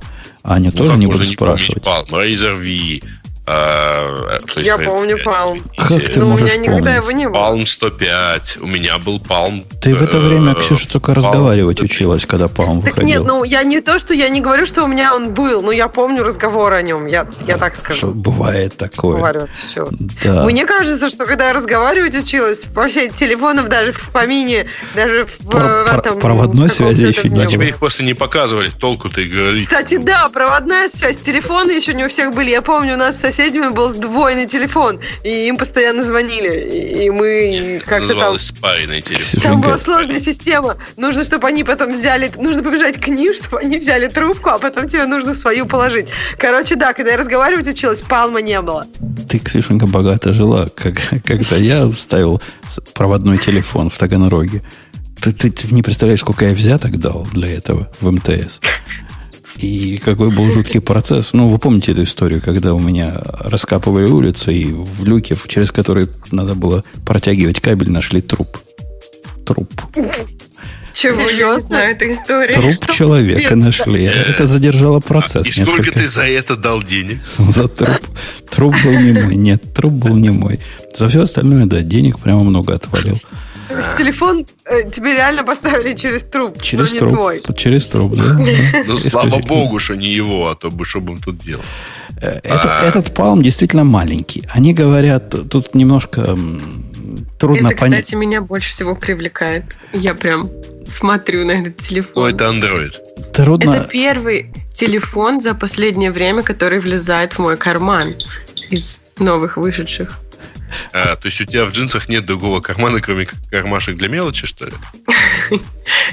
А 0.44 0.56
Аня 0.56 0.72
ну, 0.74 0.78
тоже 0.78 0.98
не 0.98 1.08
буду 1.08 1.26
спрашивать. 1.26 1.84
PAL, 1.84 2.08
Razer 2.10 2.56
V, 2.56 3.08
а, 3.48 4.40
я 4.56 4.78
помню 4.78 5.18
Palm. 5.24 5.62
Как 5.78 6.04
ты 6.04 6.20
ну, 6.20 6.30
можешь 6.30 6.50
у 6.50 6.58
меня 6.58 6.58
никогда 6.58 6.80
помнить? 6.80 7.04
его 7.04 7.12
не 7.12 7.30
было. 7.30 7.38
Palm 7.38 7.66
105. 7.66 8.58
У 8.62 8.66
меня 8.66 8.98
был 8.98 9.20
Palm... 9.20 9.66
Ты 9.80 9.94
в 9.94 10.02
это 10.02 10.18
время, 10.18 10.54
э, 10.54 10.56
Ксюша, 10.56 10.90
только 10.90 11.12
Palm 11.12 11.16
разговаривать 11.16 11.78
105. 11.78 11.92
училась, 11.92 12.26
когда 12.26 12.46
Palm 12.46 12.82
так 12.82 12.96
выходил. 12.96 13.06
нет, 13.06 13.24
ну 13.24 13.44
я 13.44 13.64
не 13.64 13.82
то, 13.82 14.00
что 14.00 14.16
я 14.16 14.30
не 14.30 14.42
говорю, 14.42 14.66
что 14.66 14.84
у 14.84 14.88
меня 14.88 15.16
он 15.16 15.34
был, 15.34 15.62
но 15.62 15.72
я 15.72 15.88
помню 15.90 16.24
разговор 16.24 16.74
о 16.74 16.82
нем, 16.82 17.06
я, 17.06 17.28
я 17.46 17.58
так 17.58 17.76
скажу. 17.76 17.98
Что 17.98 18.08
бывает 18.08 18.78
такое. 18.78 19.48
Да. 20.24 20.44
Мне 20.44 20.66
кажется, 20.66 21.10
что 21.10 21.26
когда 21.26 21.48
я 21.48 21.54
разговаривать 21.54 22.16
училась, 22.16 22.62
вообще 22.74 23.10
телефонов 23.10 23.70
даже 23.70 23.92
в 23.92 24.10
помине, 24.10 24.68
даже 24.96 25.26
в, 25.26 25.50
Про, 25.50 25.84
в 25.84 25.98
этом... 26.00 26.20
Проводной 26.20 26.70
связи 26.70 27.04
еще 27.04 27.30
не 27.30 27.36
было. 27.36 27.46
Тебе 27.46 27.70
их 27.70 27.78
просто 27.78 28.04
не 28.04 28.16
показывали, 28.16 28.70
толку-то 28.70 29.22
и 29.22 29.30
говорить. 29.30 29.68
Кстати, 29.68 29.98
да, 29.98 30.30
проводная 30.30 30.90
связь, 30.90 31.18
телефоны 31.18 31.72
еще 31.72 31.94
не 31.94 32.06
у 32.06 32.10
всех 32.10 32.34
были. 32.34 32.50
Я 32.50 32.64
помню, 32.64 32.96
у 32.96 32.98
нас 32.98 33.18
соседями 33.36 33.70
был 33.70 33.94
сдвоенный 33.94 34.48
телефон, 34.48 35.00
и 35.24 35.48
им 35.48 35.58
постоянно 35.58 36.04
звонили, 36.04 37.04
и 37.04 37.10
мы 37.10 37.82
как-то 37.86 38.16
там... 38.16 38.40
спаренный 38.40 39.02
телефон. 39.02 39.42
Там 39.42 39.62
была 39.62 39.78
сложная 39.78 40.20
система. 40.20 40.78
Нужно, 40.98 41.24
чтобы 41.24 41.48
они 41.48 41.64
потом 41.64 41.94
взяли... 41.94 42.32
Нужно 42.38 42.64
побежать 42.64 43.00
к 43.00 43.08
ним, 43.08 43.34
чтобы 43.34 43.60
они 43.60 43.78
взяли 43.78 44.08
трубку, 44.08 44.50
а 44.50 44.60
потом 44.60 44.88
тебе 44.88 45.06
нужно 45.06 45.34
свою 45.34 45.66
положить. 45.66 46.08
Короче, 46.38 46.76
да, 46.76 46.94
когда 46.94 47.12
я 47.12 47.18
разговаривать 47.18 47.68
училась, 47.68 48.02
палма 48.02 48.42
не 48.42 48.62
было. 48.62 48.88
Ты, 49.30 49.40
Ксюшенька, 49.40 49.88
богато 49.88 50.34
жила, 50.34 50.68
как, 50.68 50.96
когда 51.24 51.58
я 51.58 51.90
вставил 51.90 52.42
проводной 52.94 53.38
телефон 53.38 53.90
в 53.90 53.98
Таганроге. 53.98 54.62
Ты, 55.22 55.32
ты, 55.32 55.50
ты 55.50 55.74
не 55.74 55.82
представляешь, 55.82 56.22
сколько 56.22 56.46
я 56.46 56.54
взяток 56.54 57.00
дал 57.00 57.28
для 57.34 57.50
этого 57.50 57.90
в 58.00 58.12
МТС. 58.12 58.60
И 59.66 59.98
какой 59.98 60.30
был 60.30 60.52
жуткий 60.52 60.80
процесс. 60.80 61.34
Ну, 61.34 61.50
вы 61.50 61.58
помните 61.58 61.92
эту 61.92 62.04
историю, 62.04 62.40
когда 62.40 62.76
у 62.76 62.80
меня 62.80 63.16
раскапывали 63.40 64.06
улицу, 64.06 64.52
и 64.52 64.66
в 64.66 65.04
люке, 65.04 65.36
через 65.48 65.72
который 65.72 66.08
надо 66.32 66.54
было 66.54 66.84
протягивать 67.04 67.62
кабель, 67.62 67.90
нашли 67.92 68.22
труп. 68.22 68.58
Труп. 69.44 69.70
Чего 70.94 71.30
я 71.30 71.60
знаю 71.60 71.96
эту 71.96 72.06
историю? 72.06 72.54
Труп 72.54 72.76
Что 72.76 72.94
человека 72.94 73.56
нашли. 73.56 74.04
Это 74.04 74.46
задержало 74.46 75.00
процесс. 75.00 75.48
И 75.48 75.66
сколько 75.66 75.92
ты 75.92 76.08
за 76.08 76.28
это 76.28 76.56
дал 76.56 76.84
денег? 76.84 77.22
За 77.40 77.68
труп. 77.68 78.08
Труп 78.50 78.76
был 78.84 79.00
не 79.00 79.14
мой. 79.14 79.36
Нет, 79.36 79.74
труп 79.74 79.94
был 79.94 80.16
не 80.16 80.30
мой. 80.30 80.60
За 80.96 81.10
все 81.10 81.24
остальное, 81.24 81.66
да, 81.66 81.82
денег 81.82 82.20
прямо 82.20 82.44
много 82.44 82.76
отвалил. 82.76 83.18
То 83.68 83.78
есть 83.78 83.98
телефон 83.98 84.46
э, 84.66 84.90
тебе 84.92 85.14
реально 85.14 85.44
поставили 85.44 85.96
через 85.96 86.24
труп, 86.24 86.62
через 86.62 86.94
но 86.94 87.00
труп, 87.00 87.10
не 87.10 87.16
твой. 87.16 87.44
Через 87.58 87.88
труп, 87.88 88.16
да. 88.16 88.40
Ну, 88.88 88.98
слава 89.00 89.40
богу, 89.40 89.80
что 89.80 89.96
не 89.96 90.08
его, 90.08 90.50
а 90.50 90.56
то 90.56 90.70
бы 90.70 90.86
что 90.86 91.02
бы 91.02 91.14
он 91.14 91.20
тут 91.20 91.38
делал. 91.38 91.64
Э, 92.22 92.40
а... 92.44 92.88
Этот 92.88 93.14
палм 93.14 93.42
действительно 93.42 93.84
маленький. 93.84 94.44
Они 94.50 94.74
говорят, 94.74 95.36
тут 95.50 95.76
немножко 95.76 96.38
трудно 97.38 97.68
это, 97.68 97.78
понять. 97.78 98.06
кстати, 98.06 98.16
меня 98.16 98.42
больше 98.42 98.72
всего 98.72 98.96
привлекает. 98.96 99.78
Я 99.94 100.14
прям 100.14 100.50
смотрю 100.88 101.46
на 101.46 101.52
этот 101.52 101.78
телефон. 101.78 102.24
Ой, 102.24 102.34
это 102.34 102.46
Android. 102.46 102.94
Трудно... 103.34 103.72
Это 103.72 103.88
первый 103.88 104.54
телефон 104.74 105.42
за 105.42 105.54
последнее 105.56 106.12
время, 106.12 106.44
который 106.44 106.80
влезает 106.80 107.34
в 107.34 107.40
мой 107.40 107.58
карман 107.58 108.16
из 108.70 109.00
новых 109.20 109.58
вышедших. 109.58 110.20
А, 110.94 111.16
то 111.16 111.28
есть 111.28 111.40
у 111.42 111.46
тебя 111.46 111.66
в 111.66 111.72
джинсах 111.72 112.10
нет 112.10 112.26
другого 112.26 112.62
кармана, 112.62 113.02
кроме 113.02 113.28
кармашек 113.50 113.98
для 113.98 114.08
мелочи, 114.08 114.48
что 114.48 114.66
ли? 114.66 114.74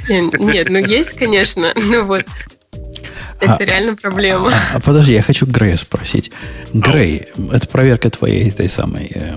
Нет, 0.09 0.69
ну 0.69 0.79
есть, 0.79 1.17
конечно, 1.17 1.73
но 1.91 2.03
вот 2.05 2.27
это 3.41 3.57
а, 3.57 3.65
реально 3.65 3.97
проблема. 3.97 4.51
А, 4.51 4.77
а 4.77 4.81
подожди, 4.81 5.15
я 5.15 5.23
хочу 5.23 5.47
Грея 5.47 5.77
спросить. 5.77 6.31
Грей, 6.73 7.27
это 7.51 7.67
проверка 7.67 8.09
твоей 8.09 8.49
этой 8.49 8.69
самой, 8.69 9.11
э, 9.13 9.37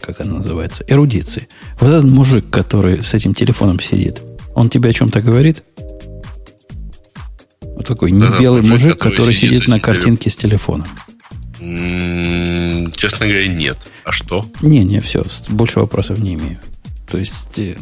как 0.00 0.20
она 0.20 0.34
называется, 0.38 0.84
эрудиции. 0.88 1.48
Вот 1.78 1.88
этот 1.88 2.10
мужик, 2.10 2.50
который 2.50 3.02
с 3.02 3.14
этим 3.14 3.32
телефоном 3.32 3.78
сидит, 3.78 4.22
он 4.54 4.70
тебе 4.70 4.90
о 4.90 4.92
чем-то 4.92 5.20
говорит? 5.20 5.62
Вот 7.60 7.86
такой 7.86 8.10
не 8.10 8.18
да, 8.18 8.38
белый 8.40 8.62
мужик, 8.62 8.70
мужик 8.70 8.98
который, 8.98 9.16
который 9.16 9.34
сидит, 9.34 9.56
сидит 9.58 9.68
на 9.68 9.80
картинке 9.80 10.30
с 10.30 10.36
телефоном. 10.36 10.88
Честно 12.92 13.26
говоря, 13.26 13.46
нет. 13.46 13.78
А 14.04 14.12
что? 14.12 14.46
Не, 14.62 14.84
не, 14.84 15.00
все. 15.00 15.22
Больше 15.48 15.80
вопросов 15.80 16.18
не 16.18 16.34
имею. 16.34 16.58
То 17.10 17.18
есть 17.18 17.58
э, 17.58 17.76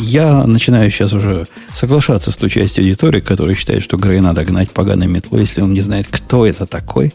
я 0.00 0.46
начинаю 0.46 0.90
сейчас 0.90 1.12
уже 1.12 1.46
соглашаться 1.74 2.30
с 2.30 2.36
той 2.36 2.48
частью 2.50 2.82
аудитории, 2.82 3.20
которая 3.20 3.54
считает, 3.54 3.82
что 3.82 3.96
Грей 3.96 4.20
надо 4.20 4.44
гнать 4.44 4.70
поганой 4.70 5.06
метлой, 5.06 5.40
если 5.40 5.60
он 5.60 5.72
не 5.72 5.80
знает, 5.80 6.06
кто 6.10 6.46
это 6.46 6.66
такой. 6.66 7.14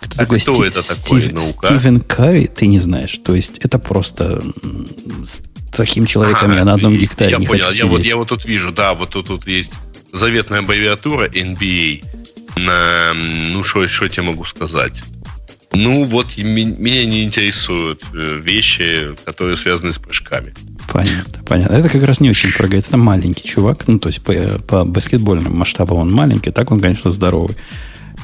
Кто 0.00 0.16
а 0.16 0.18
такой 0.18 0.40
кто 0.40 0.52
Стив, 0.52 0.66
это 0.66 0.86
такой, 0.86 1.22
Стив, 1.22 1.32
наука? 1.32 1.66
Стивен 1.66 2.00
Карри, 2.00 2.46
ты 2.46 2.66
не 2.66 2.78
знаешь. 2.78 3.18
То 3.24 3.34
есть 3.34 3.58
это 3.58 3.78
просто 3.78 4.42
с 5.24 5.40
таким 5.74 6.06
человеком 6.06 6.52
а, 6.52 6.54
я 6.56 6.64
на 6.64 6.74
одном 6.74 6.94
гектаре 6.96 7.32
я 7.32 7.38
не 7.38 7.46
понял. 7.46 7.64
хочу 7.64 7.78
я 7.78 7.86
вот, 7.86 8.02
я 8.02 8.16
вот 8.16 8.28
тут 8.28 8.44
вижу, 8.44 8.72
да, 8.72 8.94
вот 8.94 9.10
тут, 9.10 9.28
тут 9.28 9.46
есть 9.46 9.72
заветная 10.12 10.60
аббревиатура 10.60 11.28
NBA. 11.28 12.04
На, 12.56 13.14
ну, 13.14 13.62
что 13.62 13.82
я 13.82 14.08
тебе 14.08 14.22
могу 14.22 14.44
сказать? 14.44 15.02
Ну, 15.78 16.04
вот 16.04 16.36
меня 16.36 17.06
не 17.06 17.22
интересуют 17.22 18.04
э, 18.12 18.40
вещи, 18.42 19.14
которые 19.24 19.56
связаны 19.56 19.92
с 19.92 19.98
прыжками. 19.98 20.52
Понятно, 20.92 21.44
понятно. 21.44 21.74
Это 21.74 21.88
как 21.88 22.02
раз 22.02 22.20
не 22.20 22.30
очень 22.30 22.52
прыгает. 22.52 22.88
Это 22.88 22.96
маленький 22.96 23.46
чувак. 23.46 23.86
Ну, 23.86 24.00
то 24.00 24.08
есть 24.08 24.20
по, 24.22 24.32
по 24.66 24.84
баскетбольным 24.84 25.56
масштабам 25.56 25.98
он 25.98 26.12
маленький. 26.12 26.50
Так 26.50 26.72
он, 26.72 26.80
конечно, 26.80 27.12
здоровый. 27.12 27.56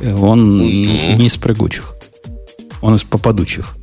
Э, 0.01 0.13
он 0.15 0.59
ну, 0.59 0.65
не 0.65 1.27
из 1.29 1.37
прыгучих. 1.37 1.95
Он 2.83 2.97
из 2.97 3.05
попадучих. 3.05 3.77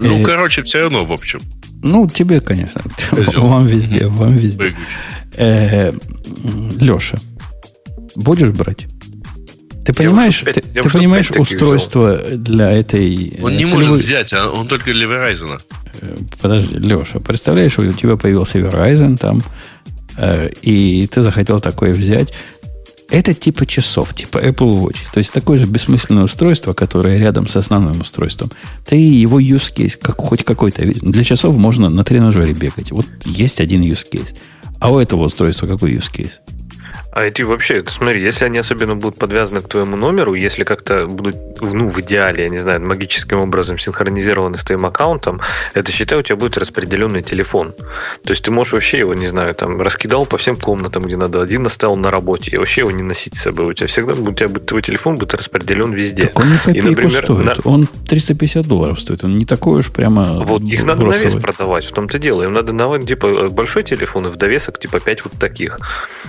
Ну, 0.00 0.20
э, 0.20 0.24
короче, 0.24 0.62
все 0.62 0.80
равно, 0.82 1.04
в 1.04 1.12
общем. 1.12 1.40
Ну, 1.82 2.08
тебе, 2.08 2.40
конечно. 2.40 2.80
Вам 3.36 3.66
везде, 3.66 4.06
вам 4.06 4.32
везде. 4.32 4.74
Э, 5.36 5.92
Леша, 6.80 7.18
будешь 8.16 8.50
брать? 8.50 8.86
Ты 9.88 9.94
понимаешь, 9.94 10.42
ты, 10.44 10.52
ты 10.52 10.90
понимаешь 10.90 11.30
устройство 11.30 12.20
взял. 12.22 12.36
для 12.36 12.70
этой... 12.70 13.38
Он 13.40 13.56
не 13.56 13.64
целевой... 13.64 13.86
может 13.86 14.04
взять, 14.04 14.34
а 14.34 14.50
он 14.50 14.68
только 14.68 14.92
для 14.92 15.06
Verizon. 15.06 15.62
Э, 16.02 16.16
подожди, 16.42 16.74
Леша, 16.76 17.20
представляешь, 17.20 17.78
у 17.78 17.90
тебя 17.92 18.16
появился 18.16 18.58
Verizon 18.58 19.16
там, 19.16 19.42
э, 20.18 20.50
и 20.60 21.06
ты 21.06 21.22
захотел 21.22 21.62
такое 21.62 21.94
взять. 21.94 22.34
Это 23.08 23.32
типа 23.32 23.64
часов, 23.64 24.12
типа 24.12 24.36
Apple 24.36 24.78
Watch. 24.82 24.98
То 25.10 25.20
есть 25.20 25.32
такое 25.32 25.56
же 25.56 25.64
бессмысленное 25.64 26.24
устройство, 26.24 26.74
которое 26.74 27.16
рядом 27.16 27.48
с 27.48 27.56
основным 27.56 28.02
устройством. 28.02 28.50
Ты 28.84 28.96
его 28.96 29.40
use 29.40 29.72
case, 29.74 29.96
как, 29.98 30.20
хоть 30.20 30.44
какой-то. 30.44 30.82
Для 30.82 31.24
часов 31.24 31.56
можно 31.56 31.88
на 31.88 32.04
тренажере 32.04 32.52
бегать. 32.52 32.92
Вот 32.92 33.06
есть 33.24 33.58
один 33.62 33.80
use 33.80 34.04
case. 34.12 34.36
А 34.80 34.92
у 34.92 34.98
этого 34.98 35.24
устройства 35.24 35.66
какой 35.66 35.94
use 35.94 36.12
case? 36.12 36.32
А 37.18 37.24
эти 37.24 37.42
вообще, 37.42 37.82
смотри, 37.88 38.22
если 38.22 38.44
они 38.44 38.58
особенно 38.58 38.94
будут 38.94 39.18
подвязаны 39.18 39.60
к 39.60 39.66
твоему 39.66 39.96
номеру, 39.96 40.34
если 40.34 40.62
как-то 40.62 41.08
будут, 41.08 41.60
ну, 41.60 41.88
в 41.88 41.98
идеале, 41.98 42.44
я 42.44 42.48
не 42.48 42.58
знаю, 42.58 42.80
магическим 42.80 43.40
образом 43.40 43.76
синхронизированы 43.76 44.56
с 44.56 44.62
твоим 44.62 44.86
аккаунтом, 44.86 45.40
это, 45.74 45.90
считай, 45.90 46.20
у 46.20 46.22
тебя 46.22 46.36
будет 46.36 46.56
распределенный 46.56 47.24
телефон. 47.24 47.74
То 48.22 48.30
есть 48.30 48.44
ты 48.44 48.52
можешь 48.52 48.72
вообще 48.72 48.98
его, 48.98 49.14
не 49.14 49.26
знаю, 49.26 49.52
там, 49.54 49.80
раскидал 49.82 50.26
по 50.26 50.38
всем 50.38 50.54
комнатам, 50.54 51.02
где 51.02 51.16
надо, 51.16 51.42
один 51.42 51.66
оставил 51.66 51.96
на 51.96 52.12
работе, 52.12 52.52
и 52.52 52.56
вообще 52.56 52.82
его 52.82 52.92
не 52.92 53.02
носить 53.02 53.34
с 53.34 53.42
собой. 53.42 53.66
У 53.66 53.72
тебя 53.72 53.88
всегда 53.88 54.12
у 54.12 54.32
тебя 54.32 54.48
будет, 54.48 54.66
твой 54.66 54.82
телефон 54.82 55.16
будет 55.16 55.34
распределен 55.34 55.92
везде. 55.92 56.28
Так 56.28 56.38
он 56.38 56.52
не 56.52 56.72
и, 56.72 56.82
например, 56.82 57.24
стоит. 57.24 57.44
На... 57.44 57.56
Он 57.64 57.88
350 58.06 58.64
долларов 58.64 59.00
стоит. 59.00 59.24
Он 59.24 59.36
не 59.36 59.44
такой 59.44 59.80
уж 59.80 59.90
прямо 59.90 60.44
Вот, 60.44 60.62
их 60.62 60.84
надо 60.84 61.04
на 61.04 61.10
вес 61.10 61.34
продавать, 61.34 61.84
в 61.84 61.90
том-то 61.90 62.20
дело. 62.20 62.44
Им 62.44 62.52
надо 62.52 62.72
на, 62.72 62.96
типа, 63.00 63.48
большой 63.48 63.82
телефон 63.82 64.26
и 64.26 64.28
в 64.28 64.36
довесок, 64.36 64.78
типа, 64.78 65.00
5 65.00 65.24
вот 65.24 65.32
таких. 65.32 65.78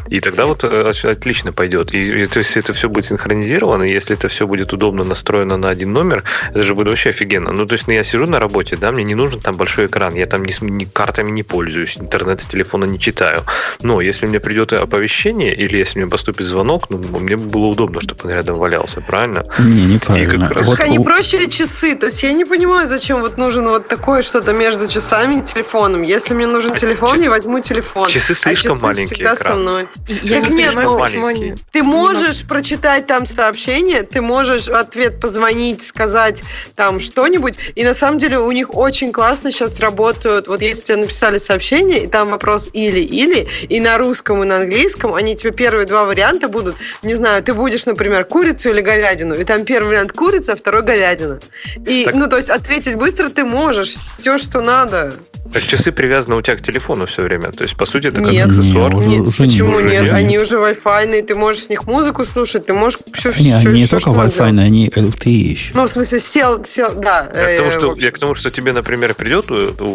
И 0.08 0.20
тогда 0.20 0.48
вот 0.48 0.64
э, 0.64 0.79
отлично 0.88 1.52
пойдет. 1.52 1.94
И, 1.94 2.24
и 2.24 2.26
то 2.28 2.40
есть 2.40 2.58
это 2.58 2.74
все 2.74 2.90
будет 2.90 3.06
синхронизировано, 3.06 3.84
и 3.84 3.92
если 3.92 4.16
это 4.16 4.28
все 4.28 4.48
будет 4.48 4.74
удобно 4.74 5.04
настроено 5.04 5.58
на 5.58 5.70
один 5.70 5.94
номер, 5.94 6.24
это 6.50 6.64
же 6.64 6.76
будет 6.76 6.88
вообще 6.88 7.10
офигенно. 7.10 7.52
Ну, 7.52 7.66
то 7.66 7.74
есть 7.74 7.88
ну, 7.88 7.94
я 7.94 8.04
сижу 8.04 8.26
на 8.28 8.40
работе, 8.40 8.78
да, 8.78 8.92
мне 8.92 9.04
не 9.04 9.16
нужен 9.16 9.40
там 9.40 9.56
большой 9.56 9.88
экран, 9.88 10.16
я 10.16 10.26
там 10.26 10.44
ни, 10.44 10.54
ни 10.62 10.86
картами 10.86 11.32
не 11.32 11.44
пользуюсь, 11.44 11.98
интернет 11.98 12.42
с 12.42 12.46
телефона 12.46 12.86
не 12.86 13.00
читаю. 13.00 13.44
Но 13.82 14.02
если 14.02 14.28
мне 14.28 14.40
придет 14.40 14.74
оповещение, 14.74 15.56
или 15.56 15.78
если 15.78 16.00
мне 16.00 16.10
поступит 16.10 16.46
звонок, 16.46 16.90
ну, 16.90 16.98
мне 17.20 17.38
было 17.38 17.68
удобно, 17.68 18.02
чтобы 18.02 18.22
он 18.26 18.32
рядом 18.32 18.56
валялся, 18.56 19.02
правильно? 19.02 19.46
Не, 19.60 19.86
неправильно. 19.86 20.34
И 20.34 20.48
как 20.48 20.58
раз... 20.58 20.68
вот, 20.68 20.80
а 20.80 20.88
не 20.88 21.00
проще 21.00 21.50
часы? 21.50 21.96
То 21.96 22.08
есть 22.08 22.24
я 22.24 22.34
не 22.34 22.46
понимаю, 22.46 22.88
зачем 22.88 23.22
вот 23.22 23.38
нужен 23.38 23.68
вот 23.68 23.88
такое 23.88 24.24
что-то 24.24 24.54
между 24.54 24.88
часами 24.88 25.40
и 25.40 25.42
телефоном. 25.42 26.02
Если 26.02 26.34
мне 26.34 26.48
нужен 26.48 26.74
а 26.74 26.78
телефон, 26.78 27.22
я 27.22 27.30
возьму 27.30 27.60
телефон. 27.60 28.10
Часы 28.10 28.34
слишком 28.34 28.74
а 28.74 28.76
часы 28.76 28.86
маленькие. 28.86 29.16
всегда 29.16 29.34
экран. 29.36 29.54
со 29.54 29.60
мной. 29.60 29.88
Я 30.24 30.42
так 30.42 30.52
не 30.52 30.59
нет, 30.60 30.76
ну, 30.76 31.00
маленькие. 31.00 31.58
ты 31.72 31.84
можешь 31.84 32.46
прочитать 32.46 33.06
там 33.08 33.26
сообщение, 33.26 34.04
ты 34.04 34.22
можешь 34.22 34.68
в 34.68 34.74
ответ 34.74 35.20
позвонить, 35.20 35.84
сказать 35.84 36.42
там 36.76 37.00
что-нибудь, 37.00 37.56
и 37.76 37.84
на 37.84 37.94
самом 37.94 38.20
деле 38.20 38.40
у 38.40 38.52
них 38.52 38.76
очень 38.76 39.12
классно 39.12 39.52
сейчас 39.52 39.80
работают. 39.80 40.48
Вот 40.48 40.62
если 40.62 40.82
тебе 40.82 40.98
написали 40.98 41.38
сообщение, 41.38 42.04
и 42.04 42.08
там 42.08 42.30
вопрос 42.30 42.70
или-или, 42.74 43.48
и 43.68 43.80
на 43.80 43.98
русском, 43.98 44.44
и 44.44 44.46
на 44.46 44.58
английском, 44.58 45.14
они 45.14 45.36
тебе 45.36 45.52
первые 45.52 45.86
два 45.86 46.06
варианта 46.06 46.48
будут, 46.48 46.76
не 47.04 47.16
знаю, 47.16 47.44
ты 47.44 47.54
будешь, 47.54 47.86
например, 47.86 48.26
курицу 48.26 48.70
или 48.70 48.82
говядину, 48.82 49.36
и 49.36 49.44
там 49.44 49.66
первый 49.66 49.90
вариант 49.90 50.14
курица, 50.14 50.54
а 50.54 50.56
второй 50.56 50.84
говядина. 50.84 51.40
И, 51.88 52.06
так... 52.06 52.16
ну, 52.16 52.28
то 52.28 52.38
есть 52.38 52.50
ответить 52.50 52.96
быстро 52.96 53.30
ты 53.30 53.44
можешь, 53.44 53.90
все, 53.90 54.38
что 54.38 54.62
надо. 54.62 55.14
Так 55.54 55.64
часы 55.64 55.92
привязаны 55.92 56.36
у 56.36 56.42
тебя 56.42 56.56
к 56.56 56.62
телефону 56.62 57.06
все 57.08 57.24
время. 57.24 57.52
То 57.52 57.64
есть, 57.64 57.76
по 57.76 57.86
сути, 57.86 58.08
это 58.08 58.22
как 58.22 58.32
нет, 58.32 58.48
аксессуар. 58.48 58.94
Нет, 58.94 59.22
уже, 59.22 59.22
уже 59.22 59.44
почему 59.46 59.80
нет? 59.80 60.04
нет? 60.04 60.14
Они 60.14 60.38
уже 60.38 60.58
Wi-Fi, 60.58 61.24
ты 61.24 61.36
можешь 61.36 61.64
с 61.64 61.70
них 61.70 61.88
музыку 61.88 62.26
слушать, 62.26 62.68
ты 62.68 62.74
можешь 62.74 63.00
все, 63.14 63.30
не, 63.30 63.58
все, 63.60 63.72
не 63.72 63.86
все 63.86 64.00
только 64.00 64.12
Wi-Fi, 64.12 64.60
они 64.60 64.90
LTE 64.90 65.30
еще. 65.30 65.72
Ну, 65.74 65.88
в 65.88 65.92
смысле, 65.92 66.20
сел, 66.20 66.64
сел, 66.66 66.94
да. 66.94 67.30
Я, 67.34 67.50
э, 67.50 67.56
к 67.56 67.58
тому, 67.58 67.72
что, 67.72 67.96
я 67.96 68.12
к 68.12 68.20
тому, 68.20 68.34
что 68.36 68.52
тебе, 68.52 68.74
например, 68.74 69.16
придет 69.16 69.48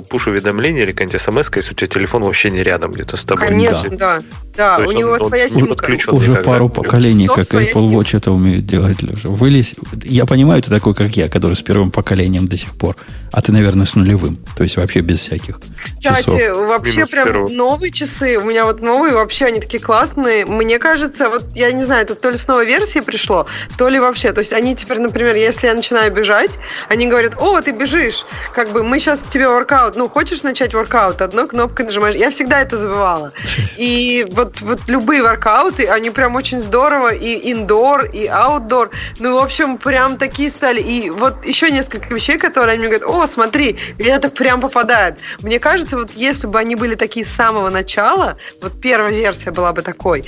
пуш-уведомление 0.08 0.82
или 0.82 0.92
какая-нибудь 0.92 1.20
смс, 1.20 1.50
если 1.56 1.72
у 1.72 1.74
тебя 1.74 1.88
телефон 1.88 2.24
вообще 2.24 2.50
не 2.50 2.62
рядом 2.62 2.92
где-то 2.92 3.16
с 3.16 3.24
тобой. 3.24 3.46
Конечно, 3.46 3.90
да. 3.90 4.20
Да, 4.56 4.78
да 4.78 4.86
у 4.86 4.92
него 4.92 5.12
он, 5.12 5.20
своя 5.20 5.48
симка. 5.48 5.90
Уже 6.08 6.36
пару 6.36 6.68
поколений, 6.68 7.26
как 7.26 7.46
Apple 7.46 7.90
Watch 7.90 8.16
это 8.16 8.32
умеет 8.32 8.66
делать, 8.66 9.02
Леша. 9.02 9.28
Вылез. 9.28 9.74
Я 10.02 10.26
понимаю, 10.26 10.62
ты 10.62 10.70
такой, 10.70 10.94
как 10.94 11.16
я, 11.16 11.28
который 11.28 11.54
с 11.54 11.62
первым 11.62 11.90
поколением 11.90 12.46
до 12.46 12.56
сих 12.56 12.74
пор. 12.74 12.96
А 13.32 13.42
ты, 13.42 13.52
наверное, 13.52 13.86
с 13.86 13.94
нулевым. 13.96 14.38
То 14.56 14.62
есть 14.62 14.76
вообще 14.76 15.00
без 15.00 15.18
всяких 15.18 15.43
Кстати, 15.52 16.24
часов. 16.24 16.68
вообще 16.68 16.96
Минус 16.96 17.10
прям 17.10 17.24
первого. 17.26 17.48
новые 17.48 17.90
часы. 17.90 18.36
У 18.36 18.44
меня 18.44 18.64
вот 18.64 18.80
новые, 18.80 19.14
вообще 19.14 19.46
они 19.46 19.60
такие 19.60 19.82
классные. 19.82 20.44
Мне 20.44 20.78
кажется, 20.78 21.28
вот 21.28 21.44
я 21.54 21.72
не 21.72 21.84
знаю, 21.84 22.02
это 22.02 22.14
то 22.14 22.30
ли 22.30 22.36
с 22.36 22.46
новой 22.46 22.66
версии 22.66 23.00
пришло, 23.00 23.46
то 23.78 23.88
ли 23.88 23.98
вообще. 23.98 24.32
То 24.32 24.40
есть 24.40 24.52
они 24.52 24.76
теперь, 24.76 25.00
например, 25.00 25.34
если 25.34 25.66
я 25.66 25.74
начинаю 25.74 26.12
бежать, 26.12 26.58
они 26.88 27.06
говорят, 27.06 27.40
о, 27.40 27.60
ты 27.60 27.72
бежишь. 27.72 28.24
Как 28.52 28.70
бы 28.70 28.82
мы 28.82 28.98
сейчас 28.98 29.20
тебе 29.30 29.48
воркаут. 29.48 29.96
Ну, 29.96 30.08
хочешь 30.08 30.42
начать 30.42 30.74
воркаут? 30.74 31.22
Одной 31.22 31.48
кнопкой 31.48 31.86
нажимаешь. 31.86 32.16
Я 32.16 32.30
всегда 32.30 32.60
это 32.60 32.76
забывала. 32.76 33.32
И 33.76 34.26
вот, 34.30 34.60
вот 34.60 34.80
любые 34.86 35.22
воркауты, 35.22 35.86
они 35.86 36.10
прям 36.10 36.34
очень 36.34 36.60
здорово. 36.60 37.14
И 37.14 37.52
индор, 37.52 38.04
и 38.06 38.26
аутдор. 38.26 38.90
Ну, 39.18 39.34
в 39.34 39.42
общем, 39.42 39.78
прям 39.78 40.16
такие 40.18 40.50
стали. 40.50 40.80
И 40.80 41.10
вот 41.10 41.44
еще 41.44 41.70
несколько 41.70 42.14
вещей, 42.14 42.38
которые 42.38 42.74
они 42.74 42.86
мне 42.86 42.98
говорят, 42.98 43.08
о, 43.08 43.26
смотри, 43.26 43.78
и 43.98 44.04
это 44.04 44.28
прям 44.28 44.60
попадает. 44.60 45.18
Мне 45.42 45.58
кажется, 45.58 45.96
вот 45.96 46.12
если 46.12 46.46
бы 46.46 46.58
они 46.58 46.76
были 46.76 46.94
такие 46.94 47.26
с 47.26 47.30
самого 47.30 47.70
начала, 47.70 48.36
вот 48.62 48.80
первая 48.80 49.12
версия 49.12 49.50
была 49.50 49.72
бы 49.72 49.82
такой, 49.82 50.24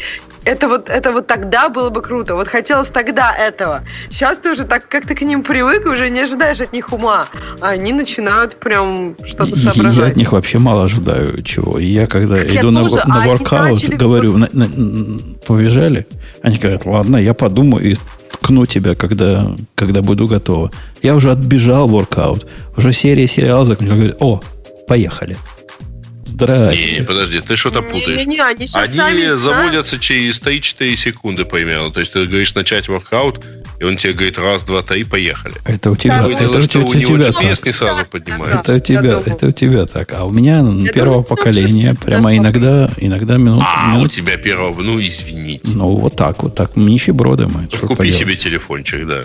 это 0.46 0.68
вот, 0.68 0.88
это 0.88 1.12
вот 1.12 1.26
тогда 1.26 1.68
было 1.68 1.90
бы 1.90 2.00
круто. 2.00 2.36
Вот 2.36 2.48
хотелось 2.48 2.88
тогда 2.88 3.34
этого. 3.36 3.82
Сейчас 4.10 4.38
ты 4.38 4.52
уже 4.52 4.64
так 4.64 4.88
как-то 4.88 5.14
к 5.14 5.22
ним 5.22 5.42
привык 5.42 5.86
уже 5.86 6.08
не 6.08 6.20
ожидаешь 6.20 6.60
от 6.60 6.72
них 6.72 6.92
ума. 6.92 7.26
А 7.60 7.70
они 7.70 7.92
начинают 7.92 8.56
прям 8.56 9.16
что-то 9.24 9.56
соображать. 9.56 9.96
Я 9.96 10.06
от 10.06 10.16
них 10.16 10.32
вообще 10.32 10.58
мало 10.58 10.84
ожидаю 10.84 11.42
чего. 11.42 11.78
И 11.78 11.86
я 11.86 12.06
когда 12.06 12.36
так 12.36 12.46
иду 12.46 12.68
я 12.68 12.70
на, 12.70 12.88
тоже, 12.88 13.02
на 13.06 13.22
а 13.22 13.26
воркаут, 13.26 13.84
говорю, 13.88 14.38
на, 14.38 14.48
на, 14.52 15.18
побежали, 15.46 16.06
они 16.42 16.58
говорят, 16.58 16.86
ладно, 16.86 17.16
я 17.16 17.34
подумаю 17.34 17.84
и 17.84 17.96
ткну 18.30 18.66
тебя, 18.66 18.94
когда, 18.94 19.52
когда 19.74 20.00
буду 20.00 20.28
готова. 20.28 20.70
Я 21.02 21.16
уже 21.16 21.32
отбежал 21.32 21.88
воркаут. 21.88 22.46
Уже 22.76 22.92
серия 22.92 23.26
сериала 23.26 23.64
закончилась. 23.64 23.98
Говорит, 23.98 24.16
о, 24.20 24.40
поехали. 24.86 25.36
Здрасте. 26.24 26.92
Не, 26.92 26.98
не, 26.98 27.04
подожди, 27.04 27.40
ты 27.40 27.56
что-то 27.56 27.82
путаешь. 27.82 28.08
Не, 28.08 28.26
не, 28.26 28.36
не, 28.36 28.40
они 28.40 28.66
они 28.74 28.96
сами, 28.96 29.36
заводятся 29.36 29.96
да? 29.96 30.02
через 30.02 30.40
3-4 30.40 30.96
секунды 30.96 31.44
примерно. 31.44 31.90
То 31.90 32.00
есть 32.00 32.12
ты 32.12 32.26
говоришь 32.26 32.54
начать 32.54 32.88
воркаут, 32.88 33.44
и 33.78 33.84
он 33.84 33.96
тебе 33.96 34.12
говорит 34.12 34.38
раз, 34.38 34.62
два, 34.62 34.82
три, 34.82 35.04
поехали. 35.04 35.54
Это 35.64 35.90
у 35.90 35.96
тебя. 35.96 36.22
Да, 36.22 36.28
это, 36.28 36.40
дело, 36.40 36.58
это 36.58 36.62
что 36.62 36.80
у, 36.80 36.88
у 36.88 36.94
него 36.94 37.16
тебя 37.16 37.28
GPS 37.28 37.62
не 37.64 37.72
сразу 37.72 38.04
поднимается. 38.04 38.60
Это 38.60 38.74
у 38.74 38.78
тебя, 38.80 39.22
это 39.24 39.46
у 39.46 39.52
тебя 39.52 39.86
так. 39.86 40.12
А 40.14 40.24
у 40.24 40.30
меня 40.30 40.56
я 40.56 40.92
первого 40.92 41.22
думаю, 41.22 41.24
поколения 41.24 41.94
прямо 42.04 42.36
иногда, 42.36 42.90
иногда 42.96 43.36
минут. 43.36 43.62
А, 43.64 43.92
минут... 43.92 44.06
у 44.06 44.08
тебя 44.08 44.36
первого, 44.36 44.82
ну 44.82 45.00
извините. 45.00 45.62
Ну 45.64 45.96
вот 45.96 46.16
так, 46.16 46.42
вот 46.42 46.54
так. 46.54 46.76
Нищеброды 46.76 47.46
мы. 47.46 47.68
Ну, 47.80 47.88
купи 47.88 48.12
себе 48.12 48.36
телефончик, 48.36 49.06
да. 49.06 49.22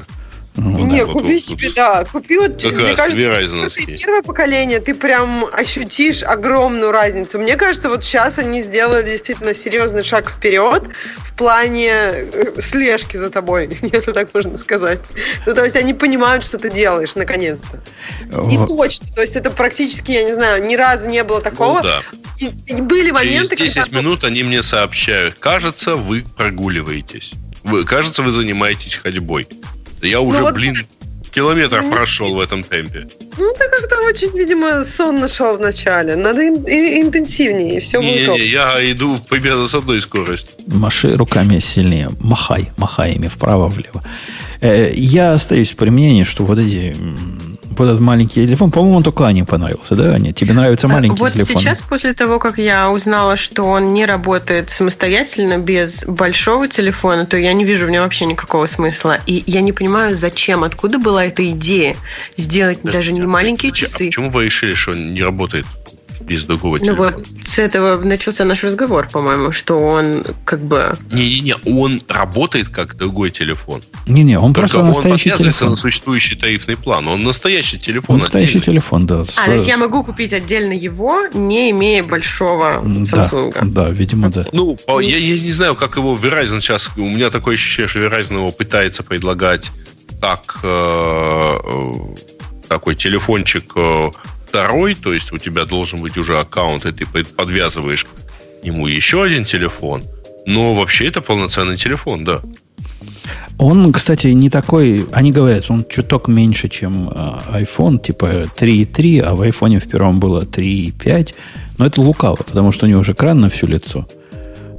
Ну, 0.55 0.85
не, 0.85 1.05
да, 1.05 1.11
купи 1.11 1.33
вот, 1.33 1.41
себе, 1.43 1.67
вот, 1.67 1.75
да. 1.75 2.05
Купи 2.05 2.37
вот, 2.37 2.61
как 2.61 2.73
мне 2.73 2.95
кажется, 2.95 3.81
первое 3.97 4.21
поколение, 4.21 4.81
ты 4.81 4.93
прям 4.93 5.45
ощутишь 5.51 6.23
огромную 6.23 6.91
разницу. 6.91 7.39
Мне 7.39 7.55
кажется, 7.55 7.87
вот 7.87 8.03
сейчас 8.03 8.37
они 8.37 8.61
сделали 8.61 9.05
действительно 9.05 9.55
серьезный 9.55 10.03
шаг 10.03 10.29
вперед 10.29 10.83
в 11.15 11.33
плане 11.35 11.89
э, 11.89 12.61
слежки 12.61 13.15
за 13.15 13.29
тобой, 13.29 13.69
если 13.81 14.11
так 14.11 14.33
можно 14.33 14.57
сказать. 14.57 14.99
Ну, 15.45 15.53
то 15.53 15.63
есть 15.63 15.77
они 15.77 15.93
понимают, 15.93 16.43
что 16.43 16.57
ты 16.57 16.69
делаешь, 16.69 17.15
наконец-то. 17.15 17.81
И 18.49 18.57
точно. 18.67 19.07
То 19.15 19.21
есть 19.21 19.37
это 19.37 19.51
практически, 19.51 20.11
я 20.11 20.23
не 20.25 20.33
знаю, 20.33 20.65
ни 20.65 20.75
разу 20.75 21.09
не 21.09 21.23
было 21.23 21.39
такого. 21.41 21.77
Ну, 21.77 21.83
да. 21.83 22.01
И, 22.39 22.51
и 22.67 22.81
были 22.81 23.11
моменты, 23.11 23.55
Через 23.55 23.75
10 23.75 23.83
когда... 23.85 23.99
минут 23.99 24.23
они 24.25 24.43
мне 24.43 24.63
сообщают, 24.63 25.35
кажется, 25.39 25.95
вы 25.95 26.25
прогуливаетесь. 26.35 27.33
Вы, 27.63 27.85
кажется, 27.85 28.21
вы 28.21 28.31
занимаетесь 28.31 28.95
ходьбой. 28.95 29.47
Я 30.01 30.21
уже, 30.21 30.39
ну, 30.39 30.45
вот... 30.45 30.55
блин, 30.55 30.75
километр 31.31 31.81
ну, 31.81 31.91
прошел 31.91 32.33
в 32.33 32.39
этом 32.39 32.63
темпе. 32.63 33.07
Ну, 33.37 33.53
ты 33.57 33.67
как-то 33.69 33.97
очень, 34.05 34.37
видимо, 34.37 34.85
сон 34.85 35.19
нашел 35.19 35.57
вначале. 35.57 36.15
Надо 36.15 36.41
ин- 36.41 36.65
интенсивнее, 36.67 37.77
и 37.77 37.79
все 37.79 37.99
не, 37.99 38.11
будет. 38.11 38.27
Не, 38.29 38.45
я 38.47 38.91
иду 38.91 39.19
примерно 39.29 39.67
с 39.67 39.75
одной 39.75 40.01
скоростью. 40.01 40.55
Маши 40.67 41.15
руками 41.15 41.59
сильнее. 41.59 42.09
Махай, 42.19 42.71
махай 42.77 43.13
ими 43.13 43.27
вправо-влево. 43.27 44.03
Э, 44.61 44.91
я 44.93 45.33
остаюсь 45.33 45.73
при 45.73 45.89
мнении, 45.89 46.23
что 46.23 46.45
вот 46.45 46.59
эти 46.59 46.95
вот 47.81 47.89
этот 47.89 48.01
маленький 48.01 48.45
телефон, 48.45 48.71
по-моему, 48.71 48.97
он 48.97 49.03
только 49.03 49.25
Ане 49.25 49.43
понравился, 49.43 49.95
да, 49.95 50.13
Аня? 50.13 50.33
Тебе 50.33 50.53
нравится 50.53 50.87
э, 50.87 50.89
маленький 50.89 51.17
вот 51.17 51.33
телефон? 51.33 51.55
Вот 51.55 51.61
сейчас, 51.61 51.81
после 51.81 52.13
того, 52.13 52.39
как 52.39 52.57
я 52.57 52.91
узнала, 52.91 53.37
что 53.37 53.63
он 53.63 53.93
не 53.93 54.05
работает 54.05 54.69
самостоятельно 54.69 55.57
без 55.57 56.05
большого 56.05 56.67
телефона, 56.67 57.25
то 57.25 57.37
я 57.37 57.53
не 57.53 57.65
вижу 57.65 57.87
в 57.87 57.89
нем 57.89 58.03
вообще 58.03 58.25
никакого 58.25 58.67
смысла. 58.67 59.17
И 59.25 59.43
я 59.47 59.61
не 59.61 59.73
понимаю, 59.73 60.15
зачем, 60.15 60.63
откуда 60.63 60.99
была 60.99 61.25
эта 61.25 61.49
идея 61.51 61.95
сделать 62.37 62.81
Подождите, 62.81 62.97
даже 62.97 63.13
не 63.13 63.27
маленькие 63.27 63.71
а 63.71 63.75
часы. 63.75 64.03
А 64.03 64.07
почему 64.07 64.29
вы 64.29 64.43
решили, 64.45 64.73
что 64.73 64.91
он 64.91 65.13
не 65.13 65.23
работает? 65.23 65.65
Без 66.21 66.45
другого 66.45 66.79
телефона. 66.79 67.11
Ну 67.11 67.17
вот 67.17 67.27
с 67.47 67.59
этого 67.59 68.01
начался 68.03 68.45
наш 68.45 68.63
разговор, 68.63 69.07
по-моему, 69.11 69.51
что 69.51 69.77
он 69.77 70.23
как 70.45 70.61
бы... 70.61 70.95
Не-не-не, 71.11 71.55
он 71.65 72.01
работает 72.07 72.69
как 72.69 72.95
другой 72.95 73.31
телефон. 73.31 73.81
Не-не, 74.07 74.37
он 74.37 74.53
Только 74.53 74.69
просто 74.69 74.83
настоящий 74.83 75.31
телефон. 75.31 75.69
на 75.69 75.75
существующий 75.75 76.35
тарифный 76.35 76.77
план. 76.77 77.07
Он 77.07 77.23
настоящий 77.23 77.79
телефон. 77.79 78.17
Настоящий 78.17 78.57
отдельный. 78.57 78.79
телефон, 78.79 79.05
да. 79.07 79.23
А, 79.37 79.45
то 79.45 79.53
есть 79.53 79.67
я 79.67 79.77
могу 79.77 80.03
купить 80.03 80.33
отдельно 80.33 80.73
его, 80.73 81.27
не 81.33 81.71
имея 81.71 82.03
большого 82.03 82.81
Samsung. 82.83 83.53
Да, 83.65 83.85
да 83.85 83.89
видимо, 83.89 84.29
да. 84.29 84.45
Ну, 84.51 84.77
я, 84.99 85.17
я 85.17 85.39
не 85.39 85.51
знаю, 85.51 85.75
как 85.75 85.97
его 85.97 86.15
Verizon 86.15 86.59
сейчас... 86.59 86.91
У 86.95 87.01
меня 87.01 87.29
такое 87.29 87.55
ощущение, 87.55 87.87
что 87.87 87.99
Verizon 87.99 88.35
его 88.35 88.51
пытается 88.51 89.03
предлагать 89.03 89.71
как 90.21 90.59
э, 90.63 91.57
э 91.63 92.15
такой 92.67 92.95
телефончик 92.95 93.73
э, 93.75 94.11
второй, 94.51 94.95
то 94.95 95.13
есть 95.13 95.31
у 95.31 95.37
тебя 95.37 95.63
должен 95.63 96.01
быть 96.01 96.17
уже 96.17 96.37
аккаунт, 96.37 96.85
и 96.85 96.91
ты 96.91 97.05
подвязываешь 97.05 98.03
к 98.03 98.65
нему 98.65 98.87
еще 98.87 99.23
один 99.23 99.45
телефон. 99.45 100.03
Но 100.45 100.75
вообще 100.75 101.07
это 101.07 101.21
полноценный 101.21 101.77
телефон, 101.77 102.25
да. 102.25 102.41
Он, 103.57 103.93
кстати, 103.93 104.27
не 104.27 104.49
такой, 104.49 105.05
они 105.13 105.31
говорят, 105.31 105.69
он 105.69 105.85
чуток 105.89 106.27
меньше, 106.27 106.67
чем 106.67 107.09
э, 107.09 107.63
iPhone, 107.63 108.01
типа 108.01 108.25
3.3, 108.25 109.21
а 109.21 109.35
в 109.35 109.41
iPhone 109.41 109.79
в 109.79 109.87
первом 109.87 110.19
было 110.19 110.43
3.5. 110.43 111.33
Но 111.77 111.85
это 111.85 112.01
лукаво, 112.01 112.35
потому 112.35 112.73
что 112.73 112.85
у 112.85 112.89
него 112.89 112.99
уже 112.99 113.13
экран 113.13 113.39
на 113.39 113.47
все 113.47 113.67
лицо. 113.67 114.05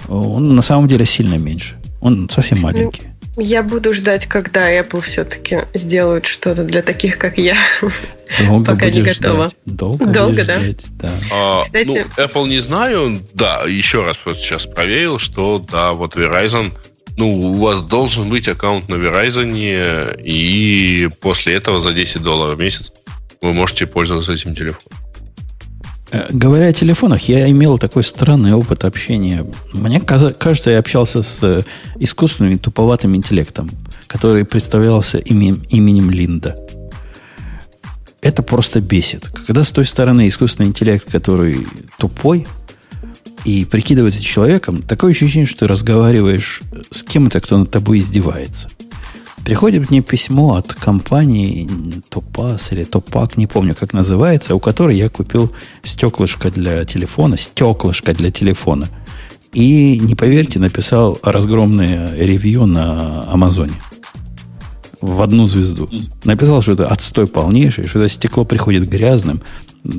Он 0.09 0.55
на 0.55 0.63
самом 0.63 0.87
деле 0.87 1.07
сильно 1.07 1.39
меньше. 1.39 1.77
Он 2.01 2.29
совсем 2.29 2.61
маленький. 2.61 3.12
Я 3.37 3.63
буду 3.63 3.93
ждать, 3.95 4.27
когда 4.27 4.71
Apple 4.79 5.01
все-таки 5.01 5.63
сделают 5.73 6.27
что-то 6.27 6.65
для 6.65 6.83
таких, 6.83 7.19
как 7.19 7.39
я. 7.39 7.57
Долго 8.47 8.73
Пока 8.73 8.91
не 8.91 9.01
готова. 9.03 9.47
ждать. 9.49 9.57
Долго, 9.65 10.07
Долго, 10.07 10.45
да? 10.45 10.61
ждать, 10.61 10.85
да. 11.01 11.11
А, 11.31 11.63
Кстати- 11.63 11.87
ну, 11.87 12.23
Apple 12.23 12.49
не 12.49 12.61
знаю, 12.61 13.23
да, 13.33 13.63
еще 13.67 14.05
раз 14.05 14.19
вот 14.25 14.37
сейчас 14.39 14.67
проверил, 14.67 15.19
что 15.19 15.59
да, 15.59 15.93
вот 15.93 16.17
Verizon, 16.17 16.73
ну, 17.17 17.29
у 17.31 17.55
вас 17.55 17.81
должен 17.81 18.29
быть 18.29 18.49
аккаунт 18.49 18.89
на 18.89 18.97
Verizon, 18.97 20.21
и 20.23 21.09
после 21.21 21.55
этого 21.55 21.81
за 21.81 21.93
10 21.93 22.23
долларов 22.23 22.57
в 22.59 22.61
месяц 22.63 22.93
вы 23.41 23.53
можете 23.55 23.87
пользоваться 23.87 24.33
этим 24.35 24.55
телефоном. 24.55 24.99
Э, 26.13 26.27
Говоря 26.31 26.69
о 26.69 26.73
телефонах, 26.73 27.23
я 27.29 27.51
имел 27.51 27.79
такой 27.79 28.05
странный 28.05 28.53
опыт 28.53 28.85
общения. 28.85 29.47
Мне 29.73 30.01
кажется, 30.01 30.71
я 30.71 30.79
общался 30.79 31.23
с 31.23 31.43
э, 31.43 31.63
искусственным 31.99 32.53
и 32.53 32.59
туповатым 32.59 33.17
интеллектом, 33.17 33.71
который 34.07 34.45
представлялся 34.45 35.19
именем, 35.19 35.63
именем 35.71 36.11
Линда. 36.11 36.57
Это 38.21 38.43
просто 38.43 38.81
бесит. 38.81 39.29
Когда 39.47 39.65
с 39.65 39.73
той 39.73 39.85
стороны 39.85 40.29
искусственный 40.29 40.69
интеллект, 40.69 41.11
который 41.11 41.67
тупой 41.99 42.47
и 43.45 43.65
прикидывается 43.65 44.23
человеком, 44.23 44.83
такое 44.83 45.11
ощущение, 45.11 45.47
что 45.47 45.61
ты 45.61 45.67
разговариваешь 45.67 46.61
с 46.91 47.03
кем-то, 47.03 47.41
кто 47.41 47.59
над 47.59 47.71
тобой 47.71 47.99
издевается. 47.99 48.69
Приходит 49.45 49.91
мне 49.91 50.03
письмо 50.03 50.55
от 50.55 50.73
компании 50.73 51.69
Топас 52.09 52.71
или 52.73 52.85
Топак, 52.85 53.37
не 53.37 53.49
помню, 53.49 53.75
как 53.75 53.93
называется, 53.93 54.55
у 54.55 54.61
которой 54.61 54.97
я 54.97 55.09
купил 55.09 55.53
стеклышко 55.83 56.51
для 56.51 56.85
телефона, 56.85 57.37
стеклышко 57.37 58.15
для 58.15 58.31
телефона. 58.31 58.89
И, 59.53 59.99
не 59.99 60.15
поверьте, 60.15 60.59
написал 60.59 61.19
разгромное 61.23 62.15
ревью 62.15 62.67
на 62.67 63.25
Амазоне. 63.31 63.75
В 65.01 65.21
одну 65.21 65.49
звезду. 65.49 65.91
Написал, 66.23 66.63
что 66.63 66.73
это 66.73 66.87
отстой 66.87 67.27
полнейший, 67.27 67.89
что 67.89 67.99
это 67.99 68.09
стекло 68.09 68.45
приходит 68.45 68.89
грязным, 68.89 69.43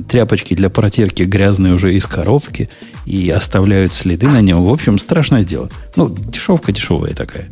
тряпочки 0.08 0.54
для 0.54 0.70
протирки 0.70 1.22
грязные 1.22 1.74
уже 1.74 1.94
из 1.94 2.06
коробки 2.06 2.70
и 3.04 3.28
оставляют 3.28 3.92
следы 3.92 4.26
на 4.26 4.40
нем. 4.40 4.64
В 4.64 4.72
общем, 4.72 4.96
страшное 4.98 5.44
дело. 5.44 5.68
Ну, 5.96 6.08
дешевка 6.08 6.72
дешевая 6.72 7.14
такая. 7.14 7.50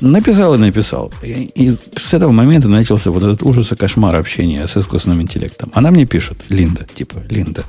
Написал 0.00 0.54
и 0.54 0.58
написал. 0.58 1.12
И, 1.22 1.70
с 1.70 2.14
этого 2.14 2.30
момента 2.30 2.68
начался 2.68 3.10
вот 3.10 3.22
этот 3.22 3.42
ужас 3.42 3.72
и 3.72 3.76
кошмар 3.76 4.14
общения 4.16 4.66
с 4.66 4.76
искусственным 4.76 5.22
интеллектом. 5.22 5.70
Она 5.74 5.90
мне 5.90 6.04
пишет, 6.06 6.44
Линда, 6.50 6.86
типа, 6.94 7.22
Линда. 7.30 7.64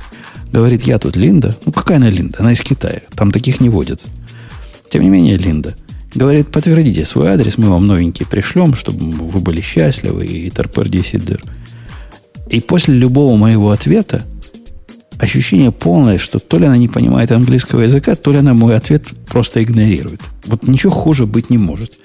Говорит, 0.52 0.84
я 0.84 1.00
тут 1.00 1.16
Линда. 1.16 1.56
Ну, 1.66 1.72
какая 1.72 1.98
она 1.98 2.10
Линда? 2.10 2.40
Она 2.40 2.52
из 2.52 2.62
Китая. 2.62 3.02
Там 3.16 3.32
таких 3.32 3.62
не 3.62 3.70
водится. 3.70 4.08
Тем 4.90 5.04
не 5.04 5.10
менее, 5.10 5.38
Линда. 5.38 5.76
Говорит, 6.16 6.48
подтвердите 6.48 7.06
свой 7.06 7.30
адрес, 7.30 7.58
мы 7.58 7.70
вам 7.70 7.86
новенький 7.86 8.26
пришлем, 8.26 8.76
чтобы 8.76 9.12
вы 9.12 9.40
были 9.40 9.62
счастливы 9.62 10.26
и 10.26 10.50
торпер 10.50 10.90
сидыр. 11.04 11.42
И 12.50 12.60
после 12.62 12.96
любого 12.96 13.36
моего 13.36 13.72
ответа 13.72 14.26
ощущение 15.20 15.72
полное, 15.72 16.18
что 16.18 16.40
то 16.40 16.58
ли 16.58 16.66
она 16.66 16.78
не 16.78 16.88
понимает 16.88 17.32
английского 17.32 17.82
языка, 17.82 18.16
то 18.16 18.32
ли 18.32 18.40
она 18.40 18.54
мой 18.54 18.76
ответ 18.76 19.06
просто 19.28 19.64
игнорирует. 19.64 20.22
Вот 20.46 20.68
ничего 20.68 20.92
хуже 20.92 21.26
быть 21.26 21.50
не 21.50 21.58
может. 21.58 21.98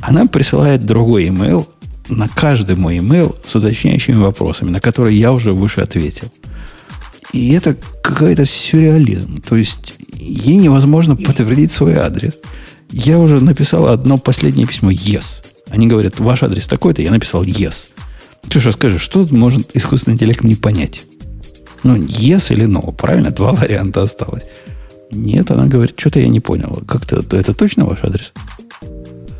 Она 0.00 0.26
присылает 0.26 0.84
другой 0.84 1.26
email 1.26 1.66
на 2.08 2.28
каждый 2.28 2.76
мой 2.76 2.98
email 2.98 3.34
с 3.44 3.54
уточняющими 3.54 4.16
вопросами, 4.16 4.70
на 4.70 4.80
которые 4.80 5.18
я 5.18 5.32
уже 5.32 5.52
выше 5.52 5.80
ответил. 5.80 6.30
И 7.32 7.52
это 7.52 7.76
какой-то 8.02 8.46
сюрреализм. 8.46 9.40
То 9.42 9.56
есть 9.56 9.94
ей 10.12 10.56
невозможно 10.56 11.16
подтвердить 11.16 11.72
свой 11.72 11.96
адрес. 11.96 12.38
Я 12.90 13.18
уже 13.18 13.40
написал 13.40 13.88
одно 13.88 14.18
последнее 14.18 14.66
письмо 14.66 14.90
yes. 14.90 15.42
Они 15.68 15.86
говорят, 15.86 16.20
ваш 16.20 16.42
адрес 16.42 16.66
такой-то, 16.66 17.02
я 17.02 17.10
написал 17.10 17.42
yes. 17.42 17.90
Ты 18.48 18.60
что 18.60 18.72
скажешь, 18.72 19.00
что 19.00 19.20
тут 19.20 19.32
может 19.32 19.74
искусственный 19.74 20.14
интеллект 20.14 20.44
не 20.44 20.54
понять? 20.54 21.02
Ну, 21.84 21.96
yes 21.96 22.52
или 22.52 22.66
no, 22.66 22.92
правильно? 22.92 23.30
Два 23.30 23.52
варианта 23.60 24.02
осталось. 24.02 24.44
Нет, 25.10 25.50
она 25.50 25.66
говорит, 25.66 25.98
что-то 25.98 26.18
я 26.18 26.28
не 26.28 26.40
понял. 26.40 26.82
Как-то 26.88 27.16
это 27.16 27.54
точно 27.54 27.84
ваш 27.84 28.02
адрес? 28.02 28.32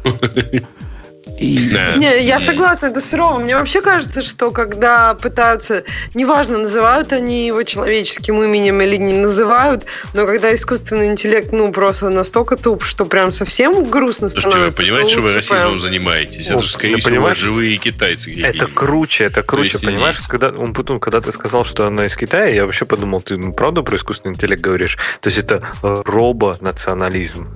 И- 1.39 1.69
Да. 1.73 1.97
Не, 1.97 2.25
я 2.25 2.39
согласна, 2.41 2.87
это 2.87 3.01
сурово. 3.01 3.39
Мне 3.41 3.57
вообще 3.57 3.81
кажется, 3.81 4.23
что 4.23 4.51
когда 4.51 5.15
пытаются, 5.15 5.83
неважно, 6.15 6.59
называют 6.59 7.13
они 7.13 7.47
его 7.47 7.63
человеческим 7.65 8.43
именем 8.43 8.81
или 8.81 8.97
не 8.97 9.13
называют, 9.15 9.85
но 10.15 10.27
когда 10.27 10.55
искусственный 10.55 11.09
интеллект, 11.09 11.51
ну, 11.53 11.73
просто 11.73 12.09
настолько 12.11 12.57
туп, 12.57 12.85
что 12.85 13.05
прям 13.05 13.33
совсем 13.33 13.85
грустно 13.91 14.29
Слушайте, 14.29 14.49
вы 14.49 14.53
становится. 14.53 14.83
понимаете, 14.83 15.07
то 15.07 15.11
что 15.13 15.21
вы 15.23 15.35
расизмом 15.35 15.59
прям- 15.59 15.81
занимаетесь? 15.81 16.47
Ну, 16.49 16.53
Это 16.59 16.63
же, 16.63 16.71
скорее 16.71 16.93
да 16.95 16.99
всего, 17.01 17.15
понимаешь, 17.17 17.39
живые 17.39 17.77
китайцы. 17.79 18.41
Это 18.41 18.67
круче, 18.67 19.25
это 19.25 19.43
круче, 19.43 19.71
есть 19.73 19.85
понимаешь? 19.85 20.17
индийцы. 20.17 20.29
Когда, 20.31 20.49
он 20.51 20.73
потом, 20.73 21.01
когда 21.01 21.21
ты 21.21 21.33
сказал, 21.33 21.65
что 21.65 21.87
она 21.87 22.07
из 22.07 22.15
Китая, 22.17 22.47
я 22.47 22.65
вообще 22.65 22.85
подумал, 22.87 23.21
ты 23.21 23.37
ну, 23.37 23.53
правда 23.53 23.83
про 23.83 23.97
искусственный 23.97 24.35
интеллект 24.35 24.63
говоришь? 24.63 24.99
То 25.21 25.29
есть 25.31 25.39
это 25.39 25.63
э, 25.83 26.03
робо-национализм. 26.05 27.49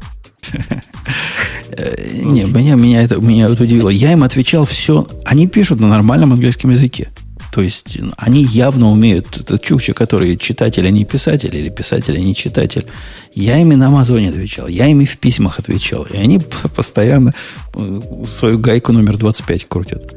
Э, 1.71 1.97
Не, 2.25 2.45
меня, 2.45 2.75
меня, 2.75 3.03
это, 3.03 3.21
меня 3.21 3.47
это 3.47 3.63
удивило. 3.63 3.89
Я 3.89 4.13
им 4.13 4.23
отвечал 4.23 4.65
все. 4.65 5.07
Они 5.25 5.47
пишут 5.47 5.81
на 5.81 5.89
нормальном 5.89 6.33
английском 6.33 6.71
языке. 6.71 7.09
То 7.53 7.63
есть 7.63 7.99
они 8.17 8.43
явно 8.43 8.91
умеют. 8.91 9.37
Это 9.39 9.59
чукча, 9.59 9.95
который 9.95 10.37
читатель, 10.37 10.87
а 10.87 10.91
не 10.91 11.05
писатель, 11.05 11.55
или 11.55 11.69
писатель, 11.71 12.17
а 12.17 12.21
не 12.21 12.35
читатель. 12.35 12.87
Я 13.35 13.59
им 13.59 13.73
и 13.73 13.77
на 13.77 13.89
Амазоне 13.89 14.29
отвечал, 14.31 14.69
я 14.69 14.87
им 14.87 15.01
и 15.01 15.07
в 15.07 15.19
письмах 15.19 15.59
отвечал. 15.59 16.05
И 16.05 16.17
они 16.17 16.41
постоянно 16.77 17.35
э, 17.75 18.01
свою 18.29 18.59
гайку 18.59 18.93
номер 18.93 19.17
25 19.17 19.67
крутят. 19.69 20.15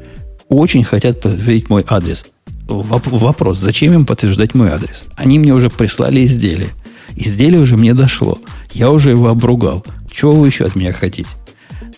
Очень 0.48 0.84
хотят 0.84 1.20
подтвердить 1.20 1.70
мой 1.70 1.84
адрес. 1.88 2.26
Воп- 2.66 3.08
вопрос, 3.08 3.58
зачем 3.58 3.94
им 3.94 4.06
подтверждать 4.06 4.54
мой 4.54 4.70
адрес? 4.70 5.04
Они 5.16 5.38
мне 5.38 5.54
уже 5.54 5.70
прислали 5.70 6.24
изделие. 6.24 6.68
Изделие 7.16 7.60
уже 7.60 7.76
мне 7.76 7.94
дошло. 7.94 8.38
Я 8.72 8.90
уже 8.90 9.10
его 9.10 9.28
обругал. 9.28 9.84
Чего 10.12 10.32
вы 10.32 10.46
еще 10.48 10.64
от 10.64 10.76
меня 10.76 10.92
хотите? 10.92 11.30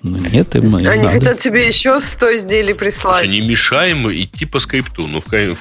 Ну 0.03 0.19
нет, 0.19 0.55
им 0.57 0.75
Они 0.77 0.87
надо. 0.87 1.09
хотят 1.09 1.41
тебе 1.41 1.67
еще 1.67 1.99
100 2.01 2.37
изделий 2.39 2.73
Слушай, 2.73 2.79
прислать. 2.79 3.29
не 3.29 3.41
мешаем 3.41 4.11
идти 4.11 4.45
по 4.47 4.61
скрипту. 4.61 5.07
Ну, 5.07 5.21
в 5.21 5.25
кон- 5.25 5.57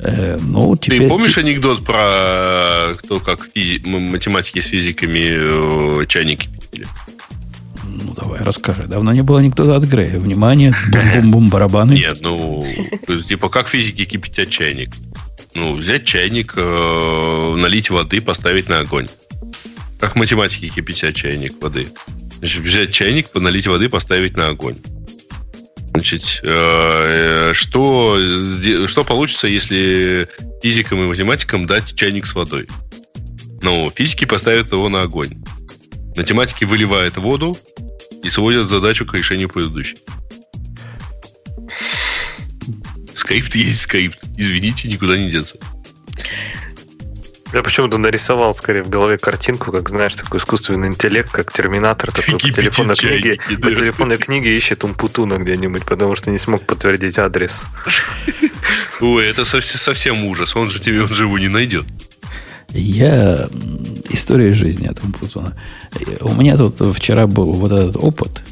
Э, 0.00 0.38
ну, 0.40 0.76
Ты 0.76 0.92
теперь... 0.92 1.08
помнишь 1.08 1.38
анекдот 1.38 1.84
про 1.84 2.92
кто 2.98 3.18
как 3.18 3.48
физи- 3.52 3.84
математики 3.84 4.60
с 4.60 4.66
физиками 4.66 6.02
э, 6.02 6.06
чайники 6.06 6.46
кипятили? 6.46 6.86
Ну, 7.84 8.14
давай, 8.14 8.40
расскажи. 8.44 8.84
Давно 8.84 9.12
не 9.12 9.22
было 9.22 9.40
никто 9.40 9.74
от 9.74 9.82
Грея. 9.84 10.18
Внимание, 10.20 10.72
бум-бум-бум, 10.92 11.48
барабаны. 11.50 11.94
Нет, 11.94 12.18
ну, 12.20 12.64
типа, 13.28 13.48
как 13.48 13.66
физики 13.68 14.04
кипятят 14.04 14.50
чайник? 14.50 14.90
Ну, 15.54 15.74
взять 15.76 16.04
чайник, 16.04 16.52
э, 16.56 17.54
налить 17.56 17.90
воды, 17.90 18.20
поставить 18.20 18.68
на 18.68 18.80
огонь. 18.80 19.08
Как 19.98 20.14
математики 20.16 20.68
кипятят 20.68 21.14
чайник 21.14 21.60
воды. 21.62 21.88
Значит, 22.38 22.62
взять 22.62 22.92
чайник, 22.92 23.34
налить 23.34 23.66
воды, 23.66 23.88
поставить 23.88 24.36
на 24.36 24.48
огонь. 24.48 24.76
Значит, 25.90 26.40
э, 26.44 27.50
э, 27.50 27.54
что, 27.54 28.18
что 28.86 29.04
получится, 29.04 29.48
если 29.48 30.28
физикам 30.62 31.04
и 31.04 31.08
математикам 31.08 31.66
дать 31.66 31.94
чайник 31.94 32.26
с 32.26 32.34
водой? 32.34 32.68
Ну, 33.62 33.90
физики 33.90 34.24
поставят 34.24 34.70
его 34.70 34.88
на 34.88 35.02
огонь. 35.02 35.42
Математики 36.16 36.64
выливают 36.64 37.16
воду 37.16 37.56
и 38.22 38.30
сводят 38.30 38.70
задачу 38.70 39.04
к 39.06 39.14
решению 39.14 39.48
предыдущей. 39.48 39.98
Скрипт 43.12 43.54
есть 43.56 43.80
скрипт. 43.80 44.18
Извините, 44.36 44.88
никуда 44.88 45.18
не 45.18 45.28
деться. 45.28 45.56
Я 47.52 47.62
почему-то 47.62 47.96
нарисовал 47.96 48.54
скорее 48.54 48.82
в 48.82 48.90
голове 48.90 49.16
картинку, 49.16 49.72
как 49.72 49.88
знаешь, 49.88 50.14
такой 50.14 50.38
искусственный 50.38 50.88
интеллект, 50.88 51.30
как 51.30 51.52
терминатор, 51.52 52.12
такой 52.12 52.34
по 52.38 52.40
телефонной 52.40 52.94
книге, 52.94 53.38
по 53.56 53.70
телефонной 53.70 54.18
книге 54.18 54.56
ищет 54.56 54.84
умпутуна 54.84 55.38
где-нибудь, 55.38 55.84
потому 55.84 56.14
что 56.14 56.30
не 56.30 56.38
смог 56.38 56.62
подтвердить 56.62 57.18
адрес. 57.18 57.62
Ой, 59.00 59.26
это 59.26 59.44
совсем, 59.44 59.78
совсем 59.78 60.24
ужас. 60.24 60.54
Он 60.56 60.68
же 60.68 60.80
тебе, 60.80 61.02
он 61.02 61.08
же 61.08 61.24
его 61.24 61.38
не 61.38 61.48
найдет. 61.48 61.86
Я... 62.70 63.48
История 64.10 64.52
жизни 64.52 64.90
этого 64.90 65.10
Путуна. 65.12 65.54
У 66.20 66.34
меня 66.34 66.56
тут 66.56 66.96
вчера 66.96 67.26
был 67.26 67.52
вот 67.52 67.72
этот 67.72 67.96
опыт. 67.96 68.42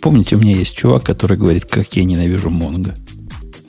Помните, 0.00 0.36
у 0.36 0.38
меня 0.38 0.56
есть 0.56 0.76
чувак, 0.76 1.04
который 1.04 1.36
говорит, 1.36 1.66
как 1.66 1.94
я 1.94 2.04
ненавижу 2.04 2.48
Монго. 2.48 2.94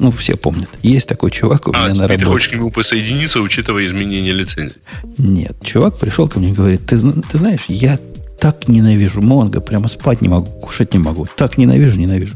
Ну, 0.02 0.10
все 0.12 0.36
помнят. 0.36 0.68
Есть 0.82 1.08
такой 1.08 1.30
чувак 1.30 1.68
у 1.68 1.72
А, 1.76 1.78
меня 1.78 1.90
на 1.90 1.94
теперь 1.94 2.08
ты 2.08 2.24
работе. 2.24 2.26
хочешь 2.26 2.50
к 2.50 2.54
нему 2.54 2.72
присоединиться, 2.72 3.40
учитывая 3.40 3.86
изменение 3.86 4.34
лицензии. 4.34 4.78
Нет, 5.20 5.58
чувак 5.64 6.00
пришел 6.00 6.28
ко 6.28 6.40
мне 6.40 6.50
и 6.50 6.54
говорит, 6.54 6.88
ты, 6.88 6.98
ты 6.98 7.38
знаешь, 7.38 7.66
я 7.68 8.00
так 8.40 8.68
ненавижу 8.68 9.22
Монго, 9.22 9.62
прямо 9.62 9.88
спать 9.88 10.22
не 10.22 10.28
могу, 10.28 10.50
кушать 10.60 10.94
не 10.96 11.00
могу. 11.00 11.28
Так 11.36 11.60
ненавижу, 11.60 12.00
ненавижу. 12.00 12.34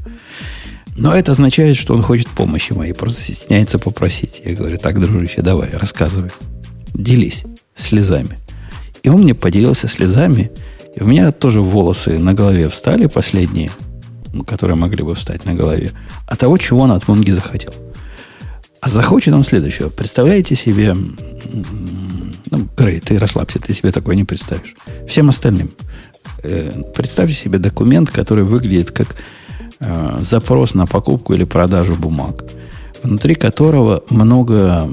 Но 0.95 1.15
это 1.15 1.31
означает, 1.31 1.75
что 1.75 1.95
он 1.95 2.03
хочет 2.03 2.27
помощи 2.29 2.71
моей, 2.73 2.93
просто 2.93 3.23
стесняется 3.23 3.79
попросить. 3.79 4.43
Я 4.45 4.53
говорю, 4.53 4.77
так, 4.77 4.99
дружище, 5.01 5.41
давай, 5.41 5.71
рассказывай. 5.71 6.29
Делись 6.93 7.43
слезами. 7.73 8.37
И 9.01 9.09
он 9.09 9.21
мне 9.21 9.33
поделился 9.33 9.87
слезами, 9.87 10.51
и 10.95 11.01
у 11.01 11.07
меня 11.07 11.31
тоже 11.31 11.61
волосы 11.61 12.19
на 12.19 12.35
голове 12.35 12.69
встали 12.69 13.07
последние. 13.07 13.71
Которые 14.43 14.75
могли 14.75 15.03
бы 15.03 15.15
встать 15.15 15.45
на 15.45 15.53
голове, 15.53 15.91
а 16.27 16.35
того, 16.35 16.57
чего 16.57 16.81
он 16.81 16.91
от 16.91 17.07
Монги 17.07 17.31
захотел. 17.31 17.73
А 18.81 18.89
захочет 18.89 19.33
он 19.33 19.43
следующего. 19.43 19.89
Представляете 19.89 20.55
себе... 20.55 20.95
Ну, 22.51 22.67
Грей, 22.77 22.99
ты 22.99 23.17
расслабься, 23.17 23.59
ты 23.59 23.73
себе 23.73 23.91
такое 23.91 24.15
не 24.15 24.23
представишь. 24.23 24.75
Всем 25.07 25.29
остальным. 25.29 25.71
Э, 26.43 26.71
представьте 26.93 27.33
себе 27.33 27.57
документ, 27.57 28.11
который 28.11 28.43
выглядит 28.43 28.91
как 28.91 29.15
э, 29.79 30.17
запрос 30.21 30.75
на 30.75 30.85
покупку 30.85 31.33
или 31.33 31.43
продажу 31.43 31.95
бумаг, 31.95 32.43
внутри 33.01 33.33
которого 33.33 34.03
много 34.09 34.87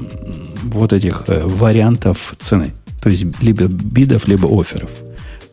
вот 0.63 0.93
этих 0.93 1.25
э, 1.27 1.43
вариантов 1.45 2.33
цены. 2.39 2.73
То 3.01 3.09
есть 3.09 3.25
либо 3.41 3.65
бидов, 3.65 4.27
либо 4.27 4.47
офферов. 4.47 4.89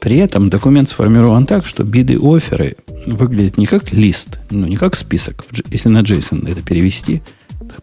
При 0.00 0.16
этом 0.16 0.48
документ 0.48 0.88
сформирован 0.88 1.46
так, 1.46 1.66
что 1.66 1.84
биды 1.84 2.16
оферы 2.16 2.76
выглядят 3.06 3.58
не 3.58 3.66
как 3.66 3.92
лист, 3.92 4.38
ну, 4.50 4.66
не 4.66 4.76
как 4.76 4.96
список. 4.96 5.44
Если 5.70 5.88
на 5.88 6.00
JSON 6.00 6.50
это 6.50 6.62
перевести– 6.62 7.22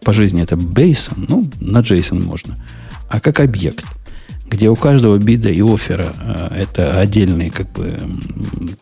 по 0.02 0.12
жизни 0.12 0.42
это 0.42 0.56
бейсон, 0.56 1.26
ну, 1.28 1.48
на 1.60 1.78
JSON 1.78 2.24
можно, 2.24 2.56
а 3.08 3.20
как 3.20 3.40
объект, 3.40 3.84
где 4.48 4.68
у 4.68 4.76
каждого 4.76 5.18
бида 5.18 5.50
и 5.50 5.62
оффера 5.62 6.06
э, 6.20 6.62
это 6.62 6.98
отдельный 6.98 7.50
как 7.50 7.70
бы 7.72 7.98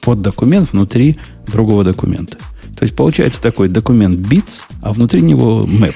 поддокумент 0.00 0.72
внутри 0.72 1.18
другого 1.46 1.84
документа. 1.84 2.38
То 2.76 2.82
есть 2.82 2.94
получается 2.94 3.40
такой 3.40 3.68
документ 3.68 4.18
bits, 4.18 4.62
а 4.82 4.92
внутри 4.92 5.22
него 5.22 5.64
map. 5.64 5.94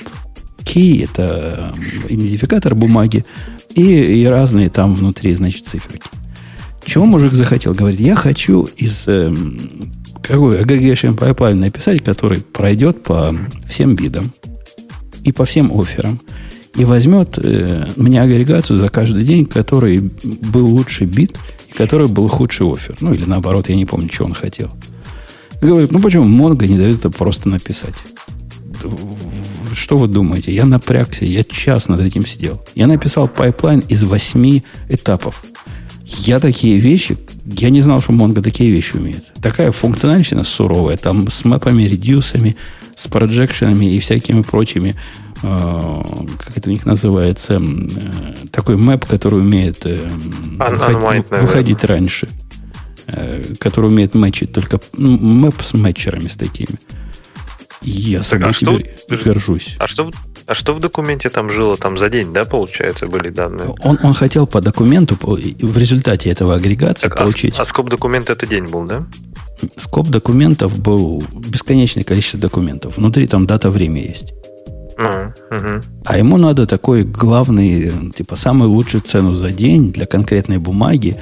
Key– 0.60 1.04
это 1.10 1.74
идентификатор 2.08 2.74
бумаги, 2.74 3.24
и, 3.74 3.82
и 3.82 4.26
разные 4.26 4.68
там 4.68 4.94
внутри, 4.94 5.32
значит, 5.34 5.66
циферки. 5.66 6.08
Чего 6.84 7.04
мужик 7.04 7.32
захотел? 7.32 7.74
Говорит, 7.74 8.00
я 8.00 8.16
хочу 8.16 8.68
из 8.76 9.04
э, 9.06 9.34
какой 10.22 10.60
aggregation 10.60 11.16
pipeline 11.16 11.54
написать, 11.54 12.02
который 12.02 12.40
пройдет 12.40 13.02
по 13.02 13.34
всем 13.68 13.94
бидам 13.94 14.32
и 15.24 15.32
по 15.32 15.44
всем 15.44 15.78
офферам. 15.78 16.20
И 16.74 16.84
возьмет 16.84 17.38
э, 17.38 17.88
мне 17.96 18.22
агрегацию 18.22 18.78
за 18.78 18.88
каждый 18.88 19.24
день, 19.24 19.44
который 19.44 19.98
был 19.98 20.66
лучший 20.66 21.06
бит 21.06 21.36
и 21.68 21.72
который 21.72 22.08
был 22.08 22.28
худший 22.28 22.70
офер. 22.70 22.96
Ну, 23.00 23.12
или 23.12 23.24
наоборот, 23.24 23.68
я 23.68 23.76
не 23.76 23.86
помню, 23.86 24.10
что 24.12 24.24
он 24.24 24.34
хотел. 24.34 24.70
И 25.60 25.66
говорит, 25.66 25.92
ну 25.92 25.98
почему 26.00 26.24
Монго 26.24 26.66
не 26.66 26.78
дает 26.78 26.98
это 26.98 27.10
просто 27.10 27.48
написать? 27.48 27.94
Что 29.74 29.98
вы 29.98 30.08
думаете? 30.08 30.54
Я 30.54 30.64
напрягся, 30.64 31.24
я 31.24 31.44
час 31.44 31.88
над 31.88 32.00
этим 32.00 32.24
сидел. 32.24 32.62
Я 32.74 32.86
написал 32.86 33.28
pipeline 33.28 33.80
из 33.80 34.04
восьми 34.04 34.64
этапов. 34.88 35.42
Я 36.10 36.40
такие 36.40 36.78
вещи, 36.78 37.16
я 37.44 37.70
не 37.70 37.80
знал, 37.80 38.02
что 38.02 38.12
Mongo 38.12 38.42
такие 38.42 38.70
вещи 38.70 38.96
умеет. 38.96 39.32
Такая 39.40 39.72
функциональщина 39.72 40.44
суровая, 40.44 40.96
там 40.96 41.30
с 41.30 41.44
map 41.44 41.61
ами, 41.61 41.84
reduce 41.84 42.28
ами, 42.28 42.56
с 42.96 43.06
projection 43.06 43.68
ами 43.68 43.86
и 43.86 43.98
всякими 44.00 44.42
прочими, 44.42 44.96
э, 45.42 46.02
как 46.38 46.58
это 46.58 46.68
у 46.68 46.72
них 46.72 46.84
называется, 46.84 47.60
э, 47.60 48.34
такой 48.50 48.76
map, 48.76 49.06
который 49.06 49.40
умеет 49.40 49.86
э, 49.86 49.98
выходить, 50.58 51.30
выходить 51.30 51.84
раньше, 51.84 52.28
э, 53.06 53.54
который 53.58 53.86
умеет 53.86 54.14
мэчить 54.14 54.52
только 54.52 54.80
ну, 54.96 55.16
map 55.16 55.62
с 55.62 55.74
matcher 55.74 56.12
ами 56.12 56.28
с 56.28 56.36
такими. 56.36 56.78
Я 57.82 58.20
так, 58.22 58.42
а 58.42 58.52
теперь 58.52 58.96
что, 59.08 59.24
горжусь. 59.24 59.76
А 59.78 59.86
что, 59.86 60.10
а 60.50 60.54
что 60.54 60.74
в 60.74 60.80
документе 60.80 61.28
там 61.28 61.48
жило? 61.48 61.76
Там 61.76 61.96
за 61.96 62.10
день, 62.10 62.32
да, 62.32 62.44
получается, 62.44 63.06
были 63.06 63.30
данные? 63.30 63.72
Он, 63.84 64.00
он 64.02 64.14
хотел 64.14 64.48
по 64.48 64.60
документу, 64.60 65.16
в 65.20 65.78
результате 65.78 66.28
этого 66.28 66.56
агрегации 66.56 67.08
так, 67.08 67.20
а 67.20 67.22
получить... 67.22 67.56
А, 67.56 67.62
а 67.62 67.64
скоп 67.64 67.88
документа 67.88 68.32
это 68.32 68.48
день 68.48 68.64
был, 68.64 68.84
да? 68.84 69.06
скоп 69.76 70.08
документов 70.08 70.76
был 70.76 71.22
бесконечное 71.32 72.02
количество 72.02 72.40
документов. 72.40 72.96
Внутри 72.96 73.28
там 73.28 73.46
дата, 73.46 73.70
время 73.70 74.02
есть. 74.02 74.34
Uh-huh. 74.98 75.84
А 76.04 76.18
ему 76.18 76.36
надо 76.36 76.66
такой 76.66 77.04
главный, 77.04 77.92
типа, 78.12 78.34
самую 78.34 78.70
лучшую 78.70 79.02
цену 79.02 79.34
за 79.34 79.52
день 79.52 79.92
для 79.92 80.06
конкретной 80.06 80.58
бумаги. 80.58 81.16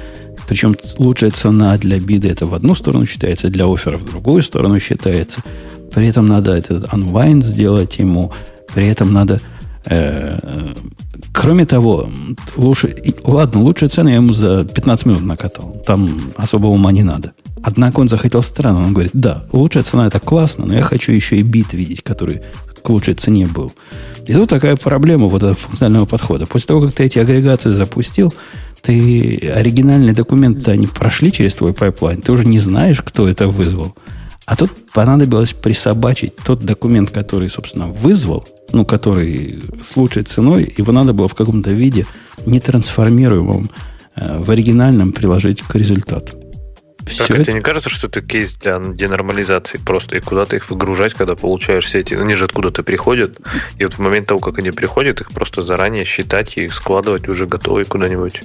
Причем 0.47 0.75
лучшая 0.97 1.29
цена 1.29 1.77
для 1.77 1.99
бида 1.99 2.29
это 2.29 2.47
в 2.47 2.55
одну 2.55 2.73
сторону 2.73 3.05
считается, 3.05 3.49
для 3.49 3.71
оффера 3.71 3.97
в 3.97 4.05
другую 4.05 4.41
сторону 4.41 4.79
считается. 4.79 5.43
При 5.93 6.07
этом 6.07 6.25
надо 6.27 6.53
этот 6.53 6.85
unwind 6.85 7.41
сделать 7.41 7.99
ему. 7.99 8.33
При 8.73 8.87
этом 8.87 9.13
надо... 9.13 9.41
Э, 9.85 10.73
кроме 11.33 11.65
того, 11.65 12.09
лучше, 12.57 12.95
ладно, 13.23 13.61
лучшую 13.61 13.89
цену 13.89 14.09
я 14.09 14.15
ему 14.15 14.33
за 14.33 14.65
15 14.65 15.05
минут 15.05 15.23
накатал. 15.23 15.81
Там 15.85 16.09
особо 16.35 16.67
ума 16.67 16.91
не 16.91 17.03
надо. 17.03 17.33
Однако 17.63 17.99
он 17.99 18.07
захотел 18.07 18.43
странно. 18.43 18.81
Он 18.81 18.93
говорит, 18.93 19.11
да, 19.13 19.45
лучшая 19.51 19.83
цена 19.83 20.07
это 20.07 20.19
классно, 20.19 20.65
но 20.65 20.73
я 20.73 20.81
хочу 20.81 21.11
еще 21.11 21.37
и 21.37 21.43
bid 21.43 21.73
видеть, 21.73 22.03
который 22.03 22.41
к 22.81 22.89
лучшей 22.89 23.13
цене 23.15 23.45
был. 23.47 23.73
И 24.25 24.33
тут 24.33 24.49
такая 24.49 24.75
проблема 24.75 25.27
вот 25.27 25.43
этого 25.43 25.55
функционального 25.55 26.05
подхода. 26.05 26.45
После 26.45 26.67
того, 26.67 26.81
как 26.81 26.93
ты 26.93 27.03
эти 27.03 27.19
агрегации 27.19 27.71
запустил, 27.71 28.33
ты 28.81 29.51
оригинальные 29.53 30.13
документы, 30.13 30.71
они 30.71 30.87
прошли 30.87 31.31
через 31.31 31.55
твой 31.55 31.73
pipeline, 31.73 32.21
ты 32.21 32.31
уже 32.31 32.45
не 32.45 32.59
знаешь, 32.59 33.01
кто 33.01 33.27
это 33.27 33.47
вызвал. 33.47 33.95
А 34.49 34.55
тут 34.55 34.71
понадобилось 34.91 35.53
присобачить 35.53 36.35
тот 36.37 36.61
документ, 36.61 37.11
который, 37.11 37.49
собственно, 37.49 37.85
вызвал, 37.85 38.43
ну, 38.71 38.83
который 38.83 39.61
с 39.79 39.95
лучшей 39.95 40.23
ценой, 40.23 40.73
его 40.75 40.91
надо 40.91 41.13
было 41.13 41.27
в 41.27 41.35
каком-то 41.35 41.69
виде 41.69 42.07
нетрансформируемом 42.47 43.69
э, 44.15 44.39
в 44.39 44.49
оригинальном 44.49 45.11
приложить 45.11 45.61
к 45.61 45.75
результату. 45.75 46.33
Все 47.07 47.27
так, 47.27 47.31
это... 47.31 47.43
тебе 47.45 47.53
не 47.53 47.61
кажется, 47.61 47.89
что 47.89 48.07
это 48.07 48.23
кейс 48.23 48.53
для 48.53 48.79
денормализации 48.79 49.77
просто, 49.77 50.17
и 50.17 50.19
куда-то 50.19 50.55
их 50.55 50.71
выгружать, 50.71 51.13
когда 51.13 51.35
получаешь 51.35 51.85
все 51.85 51.99
эти... 51.99 52.15
Они 52.15 52.33
же 52.33 52.45
откуда-то 52.45 52.81
приходят, 52.81 53.37
и 53.77 53.83
вот 53.83 53.93
в 53.93 53.99
момент 53.99 54.29
того, 54.29 54.39
как 54.39 54.57
они 54.57 54.71
приходят, 54.71 55.21
их 55.21 55.29
просто 55.29 55.61
заранее 55.61 56.05
считать 56.05 56.57
и 56.57 56.67
складывать 56.69 57.29
уже 57.29 57.45
готовые 57.45 57.85
куда-нибудь. 57.85 58.41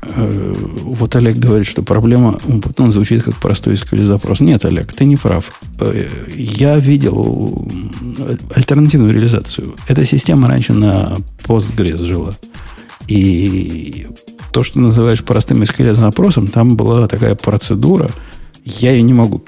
Вот 0.00 1.16
Олег 1.16 1.36
говорит, 1.36 1.66
что 1.66 1.82
проблема, 1.82 2.38
потом 2.62 2.92
звучит 2.92 3.24
как 3.24 3.34
простой 3.36 3.74
SQL 3.74 4.02
запрос. 4.02 4.40
Нет, 4.40 4.64
Олег, 4.64 4.92
ты 4.92 5.04
не 5.04 5.16
прав. 5.16 5.60
Э, 5.80 6.06
я 6.36 6.76
видел 6.76 7.68
альтернативную 8.54 9.12
реализацию. 9.12 9.74
Эта 9.88 10.04
система 10.04 10.48
раньше 10.48 10.72
на 10.72 11.16
Postgres 11.44 12.04
жила. 12.04 12.34
И 13.08 14.06
то, 14.52 14.62
что 14.62 14.78
называешь 14.78 15.24
простым 15.24 15.62
SQL 15.62 15.94
запросом, 15.94 16.46
там 16.46 16.76
была 16.76 17.08
такая 17.08 17.34
процедура, 17.34 18.10
я 18.64 18.92
ее 18.92 19.02
не 19.02 19.14
могу 19.14 19.42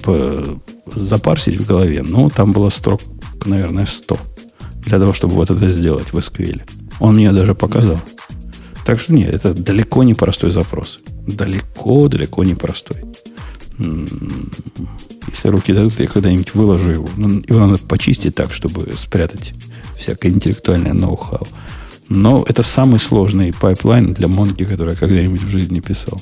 запарсить 0.87 1.59
в 1.61 1.67
голове, 1.67 2.03
но 2.03 2.29
там 2.31 2.53
было 2.53 2.71
строк, 2.71 3.01
наверное, 3.45 3.87
100 3.87 4.19
для 4.85 4.99
того, 4.99 5.13
чтобы 5.13 5.35
вот 5.35 5.51
это 5.51 5.71
сделать 5.71 6.13
в 6.13 6.17
SQL. 6.17 6.63
Он 7.01 7.15
мне 7.15 7.33
даже 7.33 7.55
показал. 7.55 7.99
Так 8.85 9.01
что 9.01 9.13
нет, 9.13 9.33
это 9.33 9.55
далеко 9.55 10.03
не 10.03 10.15
простой 10.15 10.51
запрос. 10.51 11.01
Далеко, 11.27 12.09
далеко 12.09 12.45
не 12.45 12.55
простой. 12.55 13.05
Если 13.79 15.49
руки 15.49 15.73
дадут, 15.73 15.99
я 16.01 16.07
когда-нибудь 16.07 16.55
выложу 16.55 16.93
его. 16.93 17.09
Ну, 17.17 17.43
его 17.47 17.59
надо 17.61 17.79
почистить 17.79 18.35
так, 18.35 18.53
чтобы 18.53 18.93
спрятать 18.97 19.55
всякое 19.99 20.33
интеллектуальное 20.33 20.93
ноу-хау. 20.93 21.47
Но 22.09 22.45
это 22.49 22.63
самый 22.63 22.99
сложный 22.99 23.53
pipeline 23.53 24.13
для 24.13 24.29
Монги, 24.29 24.65
который 24.65 24.95
я 24.95 24.97
когда-нибудь 24.97 25.43
в 25.43 25.49
жизни 25.49 25.81
писал. 25.81 26.21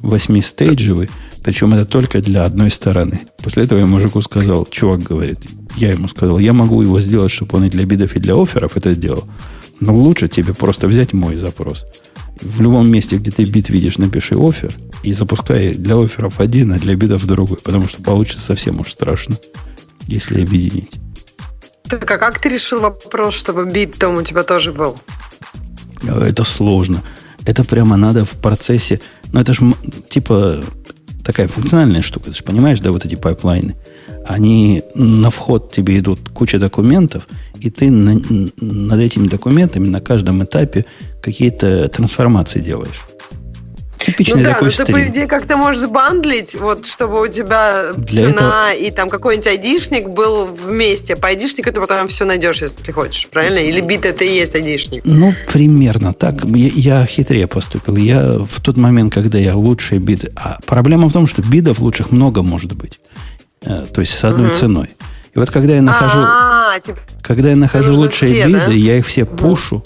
Восьмистейджевый, 0.00 1.10
причем 1.42 1.74
это 1.74 1.84
только 1.84 2.20
для 2.20 2.44
одной 2.44 2.70
стороны. 2.70 3.20
После 3.42 3.64
этого 3.64 3.80
я 3.80 3.86
мужику 3.86 4.22
сказал, 4.22 4.66
чувак 4.70 5.02
говорит, 5.02 5.40
я 5.76 5.92
ему 5.92 6.08
сказал, 6.08 6.38
я 6.38 6.52
могу 6.52 6.80
его 6.82 7.00
сделать, 7.00 7.32
чтобы 7.32 7.58
он 7.58 7.64
и 7.64 7.70
для 7.70 7.84
bid 7.84 8.00
ов, 8.00 8.16
и 8.16 8.20
для 8.20 8.34
offer 8.34 8.64
ов 8.64 8.76
это 8.76 8.92
сделал. 8.94 9.24
Но 9.80 9.94
лучше 9.94 10.28
тебе 10.28 10.54
просто 10.54 10.86
взять 10.88 11.12
мой 11.12 11.36
запрос. 11.36 11.84
В 12.40 12.60
любом 12.60 12.90
месте, 12.90 13.16
где 13.16 13.30
ты 13.30 13.44
bid 13.44 13.68
видишь, 13.68 13.98
напиши 13.98 14.34
offer 14.36 14.74
и 15.02 15.12
запускай 15.12 15.74
для 15.74 15.96
offer 15.96 16.27
ов 16.27 16.40
один, 16.40 16.72
а 16.72 16.78
для 16.78 16.94
bid 16.96 17.13
ов 17.13 17.24
другой, 17.26 17.58
потому 17.58 17.88
что 17.88 18.02
получится 18.02 18.40
совсем 18.40 18.80
уж 18.80 18.90
страшно, 18.92 19.36
если 20.06 20.42
объединить. 20.42 20.98
Так 21.88 22.10
а 22.10 22.18
как 22.18 22.40
ты 22.40 22.48
решил 22.48 22.80
вопрос, 22.80 23.34
чтобы 23.34 23.66
bid 23.66 23.96
там 23.96 24.16
у 24.16 24.22
тебя 24.22 24.42
тоже 24.42 24.72
был? 24.72 24.98
Это 26.02 26.44
сложно. 26.44 27.02
Это 27.44 27.62
прямо 27.62 27.96
надо 27.96 28.24
в 28.24 28.32
процессе. 28.32 29.00
Ну, 29.32 29.40
это 29.40 29.52
же 29.54 29.74
типа 30.08 30.64
такая 31.24 31.48
функциональная 31.48 32.02
штука. 32.02 32.30
Ты 32.30 32.36
же 32.36 32.42
понимаешь, 32.42 32.80
да, 32.80 32.90
вот 32.90 33.04
эти 33.04 33.16
pipeline 33.16 33.64
ы. 33.64 33.76
Они 34.26 34.82
на 34.94 35.30
вход 35.30 35.72
тебе 35.72 35.98
идут 35.98 36.20
куча 36.32 36.58
документов, 36.58 37.28
и 37.60 37.70
ты 37.70 37.90
на, 37.90 38.20
над 38.60 39.00
этими 39.00 39.26
документами 39.26 39.88
на 39.88 40.00
каждом 40.00 40.42
этапе 40.44 40.84
какие-то 41.22 41.88
трансформации 41.88 42.60
делаешь. 42.60 43.00
Типичный 44.04 44.38
ну 44.38 44.44
да, 44.44 44.52
такой 44.52 44.66
но 44.66 44.72
стрим. 44.72 44.86
ты, 44.86 44.92
по 44.92 45.06
идее, 45.08 45.26
как-то 45.26 45.56
можешь 45.56 45.80
забандлить, 45.80 46.54
вот, 46.54 46.84
чтобы 46.84 47.22
у 47.22 47.26
тебя 47.26 47.92
Для 47.96 48.28
цена 48.28 48.72
этого... 48.72 48.86
и 48.86 48.90
там 48.90 49.08
какой-нибудь 49.08 49.46
айдишник 49.46 50.08
был 50.08 50.44
вместе. 50.44 51.16
По 51.16 51.28
айдишнику 51.28 51.72
ты 51.72 51.80
потом 51.80 52.08
все 52.08 52.26
найдешь, 52.26 52.60
если 52.60 52.82
ты 52.82 52.92
хочешь, 52.92 53.28
правильно? 53.28 53.58
Или 53.58 53.80
бит 53.80 54.04
это 54.04 54.24
и 54.24 54.34
есть 54.34 54.54
айдишник? 54.54 55.02
Ну, 55.06 55.34
примерно 55.50 56.12
так. 56.12 56.44
Я, 56.44 56.98
я 57.00 57.06
хитрее 57.06 57.46
поступил. 57.46 57.96
Я 57.96 58.40
в 58.40 58.60
тот 58.60 58.76
момент, 58.76 59.14
когда 59.14 59.38
я 59.38 59.56
лучшие 59.56 60.00
биды... 60.00 60.32
А 60.36 60.58
проблема 60.66 61.08
в 61.08 61.12
том, 61.12 61.26
что 61.26 61.40
бидов 61.40 61.78
лучших 61.78 62.10
много 62.10 62.42
может 62.42 62.74
быть. 62.74 63.00
Э, 63.62 63.86
то 63.90 64.02
есть 64.02 64.18
с 64.18 64.24
одной 64.24 64.48
угу. 64.48 64.56
ценой. 64.56 64.90
И 65.34 65.38
вот 65.38 65.50
когда 65.50 65.74
я 65.74 65.82
нахожу, 65.82 66.18
А-а-а, 66.20 66.80
типа, 66.80 66.98
когда 67.22 67.50
я 67.50 67.56
нахожу 67.56 67.94
лучшие 67.94 68.32
все, 68.34 68.46
биды, 68.46 68.66
да? 68.66 68.72
я 68.72 68.98
их 68.98 69.06
все 69.06 69.24
пушу. 69.24 69.82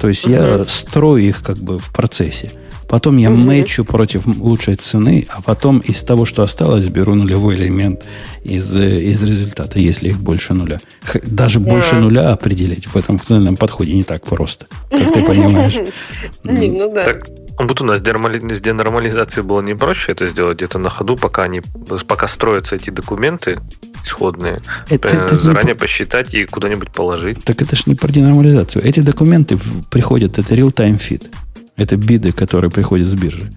То 0.00 0.08
есть 0.08 0.26
я 0.26 0.64
строю 0.64 1.22
их 1.22 1.42
как 1.42 1.58
бы 1.58 1.78
в 1.78 1.92
процессе. 1.92 2.50
Потом 2.88 3.16
я 3.16 3.30
Мгм. 3.30 3.46
мэчу 3.46 3.84
против 3.84 4.26
лучшей 4.26 4.74
цены, 4.74 5.26
а 5.30 5.40
потом 5.40 5.78
из 5.78 6.02
того, 6.02 6.26
что 6.26 6.42
осталось, 6.42 6.86
беру 6.86 7.14
нулевой 7.14 7.54
элемент 7.54 8.04
из, 8.42 8.76
э, 8.76 9.00
из 9.00 9.22
результата, 9.22 9.78
если 9.78 10.10
их 10.10 10.18
больше 10.18 10.52
нуля. 10.54 10.78
Х- 11.02 11.20
Даже 11.24 11.60
больше 11.60 11.94
нуля 11.96 12.30
определить 12.32 12.86
в 12.86 12.96
этом 12.96 13.16
функциональном 13.18 13.56
подходе 13.56 13.94
не 13.94 14.04
так 14.04 14.24
просто, 14.26 14.66
как 14.90 15.12
ты 15.12 15.22
понимаешь. 15.24 15.76
Ну 16.44 16.92
да. 16.92 17.04
Так, 17.04 17.26
Умбутуна, 17.58 17.96
с, 17.96 18.00
дермали- 18.00 18.52
с 18.52 18.60
денормализацией 18.60 19.46
было 19.46 19.62
не 19.62 19.74
проще 19.74 20.10
это 20.12 20.26
сделать 20.26 20.58
где-то 20.58 20.78
на 20.78 20.90
ходу, 20.90 21.16
пока 21.16 21.44
они 21.44 21.62
пока 22.08 22.26
строятся 22.28 22.74
эти 22.76 22.90
документы 22.90 23.60
исходные, 24.04 24.60
Это- 24.88 25.08
это 25.08 25.34
не 25.34 25.40
заранее 25.40 25.74
посчитать 25.74 26.34
и 26.34 26.44
куда-нибудь 26.46 26.90
положить. 26.90 27.42
Так 27.44 27.62
это 27.62 27.76
ж 27.76 27.86
не 27.86 27.94
про 27.94 28.12
денормализацию. 28.12 28.84
Эти 28.84 29.00
документы 29.00 29.58
приходят, 29.90 30.38
это 30.38 30.54
real-time 30.54 30.98
feed. 31.00 31.30
Это 31.76 31.96
биды, 31.96 32.32
которые 32.32 32.70
приходят 32.70 33.06
с 33.06 33.14
биржи. 33.14 33.50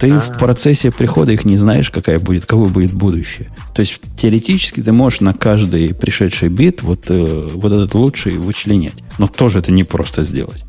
Ты 0.00 0.18
в 0.18 0.30
А. 0.30 0.32
процессе 0.34 0.90
прихода 0.90 1.30
их 1.32 1.44
не 1.44 1.56
знаешь, 1.56 1.90
какая 1.90 2.18
будет, 2.18 2.44
какое 2.46 2.68
будет 2.68 2.92
будущее. 2.92 3.50
То 3.74 3.80
есть 3.82 4.00
теоретически 4.16 4.82
ты 4.82 4.90
можешь 4.92 5.20
на 5.20 5.32
каждый 5.32 5.94
пришедший 5.94 6.48
бит 6.48 6.82
вот, 6.82 7.04
э, 7.08 7.48
вот 7.54 7.72
этот 7.72 7.94
лучший 7.94 8.32
вычленять. 8.38 8.94
Но 9.18 9.28
тоже 9.28 9.60
это 9.60 9.70
не 9.70 9.84
просто 9.84 10.24
сделать. 10.24 10.64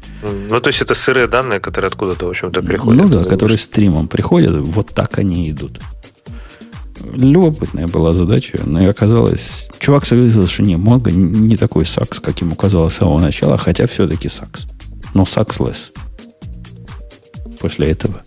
Ну, 0.50 0.60
то 0.60 0.70
есть 0.70 0.82
это 0.82 0.94
сырые 0.94 1.28
данные, 1.28 1.60
которые 1.60 1.88
откуда-то, 1.88 2.28
в 2.28 2.30
общем-то, 2.30 2.62
приходят. 2.62 3.02
ну 3.02 3.10
да, 3.10 3.24
которые 3.24 3.58
стримом 3.58 4.08
приходят, 4.08 4.56
вот 4.56 4.90
так 4.94 5.18
они 5.18 5.50
идут. 5.50 5.80
Любопытная 7.12 7.88
была 7.88 8.14
задача, 8.14 8.62
но 8.66 8.82
и 8.82 8.86
оказалось... 8.86 9.70
Чувак 9.80 10.06
согласился, 10.06 10.52
что 10.52 10.64
не, 10.64 10.78
Монго 10.78 11.12
не 11.12 11.58
такой 11.58 11.86
сакс, 11.86 12.20
как 12.20 12.40
ему 12.40 12.56
казалось 12.56 12.94
с 12.94 12.98
самого 12.98 13.20
начала, 13.20 13.58
хотя 13.58 13.88
все-таки 13.88 14.30
сакс. 14.30 14.66
Но 15.14 15.26
сакслес 15.26 15.92
после 17.60 17.92
этого. 17.92 18.22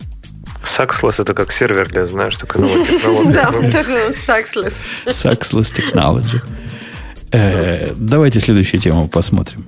Saxless 0.63 1.21
это 1.21 1.33
как 1.33 1.51
сервер 1.51 1.87
для, 1.89 2.05
знаешь, 2.05 2.35
такой 2.35 2.61
новой 2.67 2.85
технологии. 2.85 3.33
Да, 3.33 3.51
тоже 3.71 4.13
сакслес. 4.25 4.85
Sexless 5.05 5.73
Technology. 5.75 6.41
Э, 7.31 7.93
давайте 7.95 8.39
следующую 8.39 8.79
тему 8.79 9.07
посмотрим. 9.07 9.67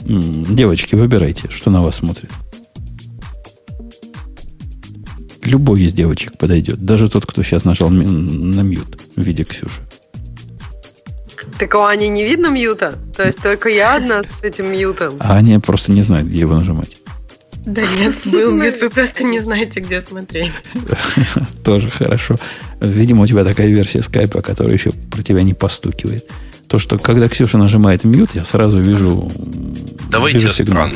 Девочки, 0.00 0.94
выбирайте, 0.94 1.50
что 1.50 1.70
на 1.70 1.82
вас 1.82 1.96
смотрит. 1.96 2.30
Любой 5.50 5.82
из 5.82 5.92
девочек 5.92 6.38
подойдет. 6.38 6.84
Даже 6.84 7.08
тот, 7.08 7.26
кто 7.26 7.42
сейчас 7.42 7.64
нажал 7.64 7.90
на 7.90 8.60
mute 8.60 9.00
в 9.16 9.20
виде 9.20 9.42
Ксюши. 9.42 9.80
Так 11.58 11.74
у 11.74 11.82
Ани 11.82 12.08
не 12.08 12.22
видно 12.22 12.46
mute 12.46 12.78
а? 12.78 12.94
То 13.16 13.26
есть 13.26 13.42
только 13.42 13.68
я 13.68 13.96
одна 13.96 14.22
с 14.22 14.44
этим 14.44 14.70
mute 14.70 14.96
ом? 14.96 15.16
А 15.18 15.36
они 15.36 15.58
просто 15.58 15.90
не 15.90 16.02
знают, 16.02 16.28
где 16.28 16.40
его 16.40 16.54
нажимать. 16.54 16.98
Да 17.66 17.82
нет, 17.82 18.14
был 18.26 18.52
mute, 18.52 18.80
вы 18.80 18.90
просто 18.90 19.24
не 19.24 19.40
знаете, 19.40 19.80
где 19.80 20.00
смотреть. 20.00 20.52
Тоже 21.64 21.90
хорошо. 21.90 22.36
Видимо, 22.80 23.24
у 23.24 23.26
тебя 23.26 23.42
такая 23.42 23.66
версия 23.66 24.02
скайпа, 24.02 24.42
которая 24.42 24.74
еще 24.74 24.92
про 24.92 25.22
тебя 25.22 25.42
не 25.42 25.54
постукивает. 25.54 26.30
То, 26.68 26.78
что 26.78 26.96
когда 26.96 27.28
Ксюша 27.28 27.58
нажимает 27.58 28.04
мьют, 28.04 28.30
я 28.34 28.44
сразу 28.44 28.80
вижу, 28.80 29.28
Давайте 30.10 30.38
вижу 30.38 30.52
сигнал. 30.52 30.90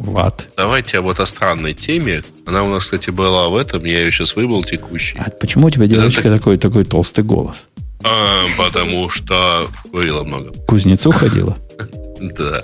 Странном. 0.00 0.14
Ват. 0.14 0.48
Давайте 0.56 1.00
вот 1.00 1.20
о 1.20 1.26
странной 1.26 1.74
теме. 1.74 2.22
Она 2.46 2.64
у 2.64 2.70
нас, 2.70 2.84
кстати, 2.84 3.10
была 3.10 3.48
в 3.48 3.56
этом. 3.56 3.84
Я 3.84 4.00
ее 4.00 4.12
сейчас 4.12 4.36
выбрал 4.36 4.64
текущий. 4.64 5.18
А 5.18 5.30
почему 5.30 5.66
у 5.66 5.70
тебя 5.70 5.86
девочка 5.86 6.22
так- 6.22 6.32
такой, 6.38 6.56
такой 6.56 6.84
толстый 6.84 7.24
голос? 7.24 7.66
А, 8.02 8.44
потому 8.56 9.10
что 9.10 9.68
говорила 9.92 10.24
много. 10.24 10.52
Кузнецу 10.66 11.10
ходила? 11.12 11.56
Да. 12.20 12.60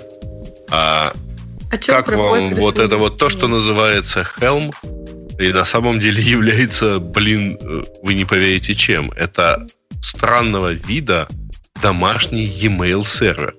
А 0.69 1.13
А 1.71 1.77
как 1.77 2.09
вам 2.09 2.53
вот 2.55 2.75
решили? 2.75 2.85
это 2.85 2.97
вот 2.97 3.17
то, 3.17 3.29
что 3.31 3.47
называется 3.47 4.23
Helm, 4.39 4.71
и 5.39 5.51
на 5.51 5.65
самом 5.65 5.99
деле 5.99 6.21
является, 6.21 6.99
блин, 6.99 7.57
э, 7.59 7.81
вы 8.03 8.13
не 8.13 8.23
поверите 8.25 8.75
чем. 8.75 9.11
Это 9.15 9.65
странного 10.03 10.73
вида 10.73 11.27
домашний 11.81 12.45
e-mail 12.45 13.03
сервер. 13.03 13.55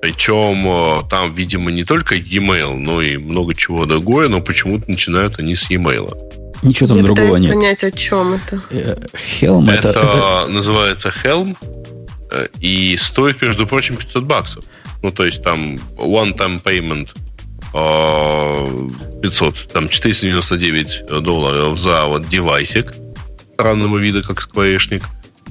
Причем 0.00 0.66
э, 0.66 1.02
там, 1.10 1.34
видимо, 1.34 1.70
не 1.70 1.84
только 1.84 2.14
e-mail, 2.14 2.76
но 2.76 3.02
и 3.02 3.16
много 3.18 3.54
чего 3.54 3.84
другое, 3.86 4.28
но 4.28 4.40
почему-то 4.40 4.90
начинают 4.90 5.38
они 5.38 5.54
с 5.54 5.70
e-mail. 5.70 6.10
Ничего 6.62 6.88
там 6.88 6.96
Я 6.98 7.02
другого 7.04 7.36
нет. 7.36 7.52
понять, 7.54 7.84
о 7.84 7.90
чем 7.90 8.34
это. 8.34 8.62
Э, 8.70 8.96
Helm 9.14 9.70
это, 9.70 9.88
Это, 9.90 9.98
это- 10.00 10.46
называется 10.52 11.12
Helm 11.22 11.56
э, 12.32 12.48
и 12.60 12.96
стоит, 12.96 13.42
между 13.42 13.66
прочим, 13.66 13.96
500 13.96 14.24
баксов. 14.24 14.64
Ну, 15.02 15.10
то 15.10 15.24
есть 15.24 15.42
там 15.42 15.76
one-time 15.96 16.62
payment 16.62 17.10
э, 17.74 19.20
500, 19.22 19.68
там 19.72 19.88
499 19.88 21.22
долларов 21.22 21.78
за 21.78 22.04
вот 22.06 22.28
девайсик 22.28 22.92
странного 23.54 23.98
вида, 23.98 24.22
как 24.22 24.40
скворечник. 24.40 25.02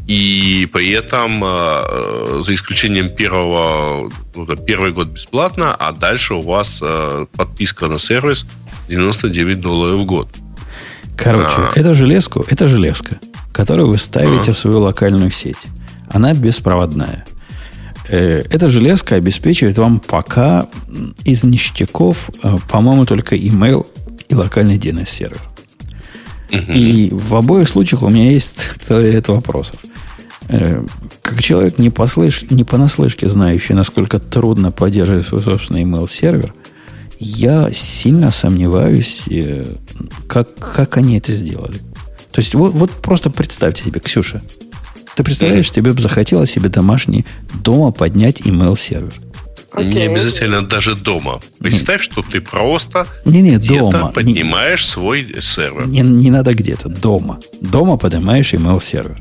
И 0.09 0.67
при 0.73 0.89
этом, 0.89 1.43
э, 1.43 2.41
за 2.43 2.55
исключением 2.55 3.11
первого, 3.11 4.09
ну, 4.33 4.45
да, 4.45 4.55
первый 4.55 4.91
год 4.91 5.09
бесплатно, 5.09 5.75
а 5.75 5.91
дальше 5.91 6.33
у 6.33 6.41
вас 6.41 6.79
э, 6.81 7.27
подписка 7.37 7.85
на 7.87 7.99
сервис 7.99 8.47
99 8.87 9.61
долларов 9.61 10.01
в 10.01 10.05
год. 10.05 10.27
Короче, 11.15 11.57
А. 11.57 11.71
это 11.75 11.93
железку, 11.93 12.43
это 12.49 12.65
железка, 12.65 13.19
которую 13.51 13.89
вы 13.89 13.99
ставите 13.99 14.49
А. 14.49 14.53
в 14.55 14.57
свою 14.57 14.79
локальную 14.79 15.29
сеть. 15.29 15.67
Она 16.09 16.33
беспроводная. 16.33 17.23
Э, 18.07 18.41
Эта 18.49 18.71
железка 18.71 19.13
обеспечивает 19.13 19.77
вам 19.77 19.99
пока 19.99 20.69
из 21.23 21.43
ништяков, 21.43 22.31
э, 22.41 22.57
по-моему, 22.67 23.05
только 23.05 23.35
email 23.35 23.85
и 24.27 24.33
локальный 24.33 24.79
DNS-сервер. 24.79 25.41
Мгм. 26.51 26.73
И 26.73 27.09
в 27.11 27.35
обоих 27.35 27.69
случаях 27.69 28.01
у 28.01 28.09
меня 28.09 28.31
есть 28.31 28.71
целый 28.81 29.11
ряд 29.11 29.27
вопросов. 29.27 29.79
Э, 30.49 30.83
Как 31.21 31.41
человек 31.41 31.77
не, 31.77 31.89
послыш... 31.91 32.43
не 32.49 32.63
понаслышке 32.63 33.29
знающий, 33.29 33.73
насколько 33.73 34.19
трудно 34.19 34.71
поддерживать 34.71 35.27
свой 35.27 35.43
собственный 35.43 35.83
email-сервер, 35.83 36.53
я 37.19 37.69
сильно 37.71 38.31
сомневаюсь, 38.31 39.23
э, 39.29 39.75
как, 40.27 40.55
как 40.55 40.97
они 40.97 41.17
это 41.17 41.31
сделали. 41.33 41.77
То 42.31 42.41
есть 42.41 42.53
вот, 42.55 42.73
вот 42.73 42.91
просто 42.91 43.29
представьте 43.29 43.83
себе, 43.83 43.99
Ксюша, 43.99 44.41
ты 45.15 45.23
представляешь, 45.23 45.69
тебе 45.69 45.93
бы 45.93 46.01
захотелось 46.01 46.51
себе 46.51 46.69
домашний 46.69 47.25
дома 47.63 47.91
поднять 47.91 48.41
email-сервер. 48.41 49.13
Не 49.77 49.89
Окей. 49.89 50.09
обязательно 50.09 50.63
даже 50.63 50.95
дома. 50.95 51.41
Представь, 51.59 52.01
что 52.01 52.23
ты 52.23 52.41
просто 52.41 53.05
Не-не, 53.25 53.57
где-то 53.57 53.91
дома. 53.91 54.07
Не- 54.07 54.13
поднимаешь 54.13 54.87
свой 54.87 55.35
сервер. 55.41 55.87
Не, 55.87 55.99
не 56.01 56.31
надо 56.31 56.55
где-то, 56.55 56.89
дома. 56.89 57.39
Дома 57.61 57.97
поднимаешь 57.97 58.51
email-сервер. 58.53 59.19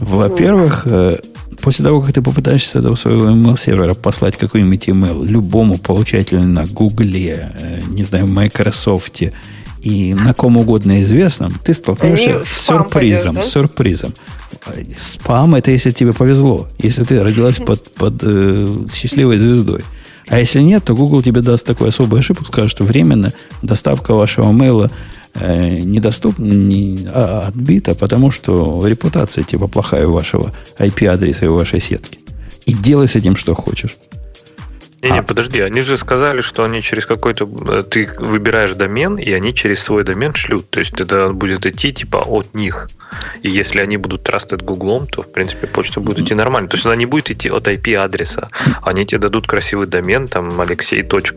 Во-первых, 0.00 0.82
э, 0.86 1.18
после 1.60 1.84
того, 1.84 2.00
как 2.00 2.12
ты 2.12 2.22
попытаешься 2.22 2.70
с 2.70 2.74
этого 2.76 2.96
своего 2.96 3.30
email-сервера 3.30 3.94
послать 3.94 4.36
какой-нибудь 4.36 4.88
email 4.88 5.26
любому 5.26 5.78
получателю 5.78 6.42
на 6.42 6.66
Гугле, 6.66 7.52
э, 7.58 7.80
не 7.88 8.02
знаю, 8.02 8.26
Microsoft 8.26 9.22
и 9.82 10.14
на 10.14 10.34
ком 10.34 10.56
угодно 10.56 11.02
известном, 11.02 11.52
ты 11.64 11.74
столкнешься 11.74 12.44
в 12.44 12.48
с 12.48 12.66
сюрпризом. 12.66 13.34
пойдешь, 13.36 13.52
да? 13.52 13.60
Сюрпризом. 13.60 14.14
Спам 14.98 15.54
это 15.54 15.70
если 15.70 15.90
тебе 15.90 16.12
повезло, 16.12 16.68
если 16.78 17.04
ты 17.04 17.22
родилась 17.22 17.58
под, 17.58 17.94
под 17.94 18.14
э, 18.22 18.84
счастливой 18.92 19.38
звездой. 19.38 19.84
А 20.28 20.38
если 20.38 20.60
нет, 20.60 20.84
то 20.84 20.94
Google 20.94 21.22
тебе 21.22 21.40
даст 21.40 21.66
такую 21.66 21.88
особую 21.88 22.20
ошибку, 22.20 22.44
скажет, 22.44 22.70
что 22.70 22.84
временно 22.84 23.32
доставка 23.62 24.14
вашего 24.14 24.52
мейла 24.52 24.90
э, 25.34 25.78
недоступна, 25.80 26.44
не, 26.44 27.06
а, 27.06 27.46
отбита, 27.48 27.94
потому 27.94 28.30
что 28.30 28.86
репутация 28.86 29.44
типа 29.44 29.66
плохая 29.66 30.06
у 30.06 30.12
вашего 30.12 30.52
IP-адреса 30.78 31.46
и 31.46 31.48
у 31.48 31.54
вашей 31.54 31.80
сетки. 31.80 32.18
И 32.66 32.72
делай 32.72 33.08
с 33.08 33.16
этим 33.16 33.36
что 33.36 33.54
хочешь. 33.54 33.96
Не-не, 35.02 35.20
А. 35.20 35.22
подожди, 35.22 35.60
они 35.60 35.80
же 35.80 35.96
сказали, 35.96 36.40
что 36.42 36.62
они 36.64 36.82
через 36.82 37.06
какой-то... 37.06 37.48
э, 37.68 37.82
Ты 37.88 38.08
выбираешь 38.18 38.72
домен, 38.74 39.16
и 39.16 39.32
они 39.32 39.54
через 39.54 39.82
свой 39.82 40.04
домен 40.04 40.34
шлют. 40.34 40.68
То 40.70 40.78
есть 40.80 41.00
это 41.00 41.28
будет 41.32 41.64
идти 41.66 41.92
типа 41.92 42.18
от 42.18 42.54
них. 42.54 42.88
И 43.42 43.50
если 43.50 43.80
они 43.80 43.96
будут 43.96 44.22
трастать 44.22 44.62
гуглом, 44.62 45.06
то, 45.06 45.22
в 45.22 45.32
принципе, 45.32 45.66
почта 45.66 46.00
будет 46.00 46.20
идти 46.20 46.34
нормально. 46.34 46.68
То 46.68 46.76
есть 46.76 46.86
она 46.86 46.96
не 46.96 47.06
будет 47.06 47.30
идти 47.30 47.48
от 47.48 47.66
IP-адреса. 47.66 48.50
Они 48.82 49.04
тебе 49.06 49.18
дадут 49.20 49.46
красивый 49.46 49.86
домен, 49.88 50.28
там, 50.28 50.48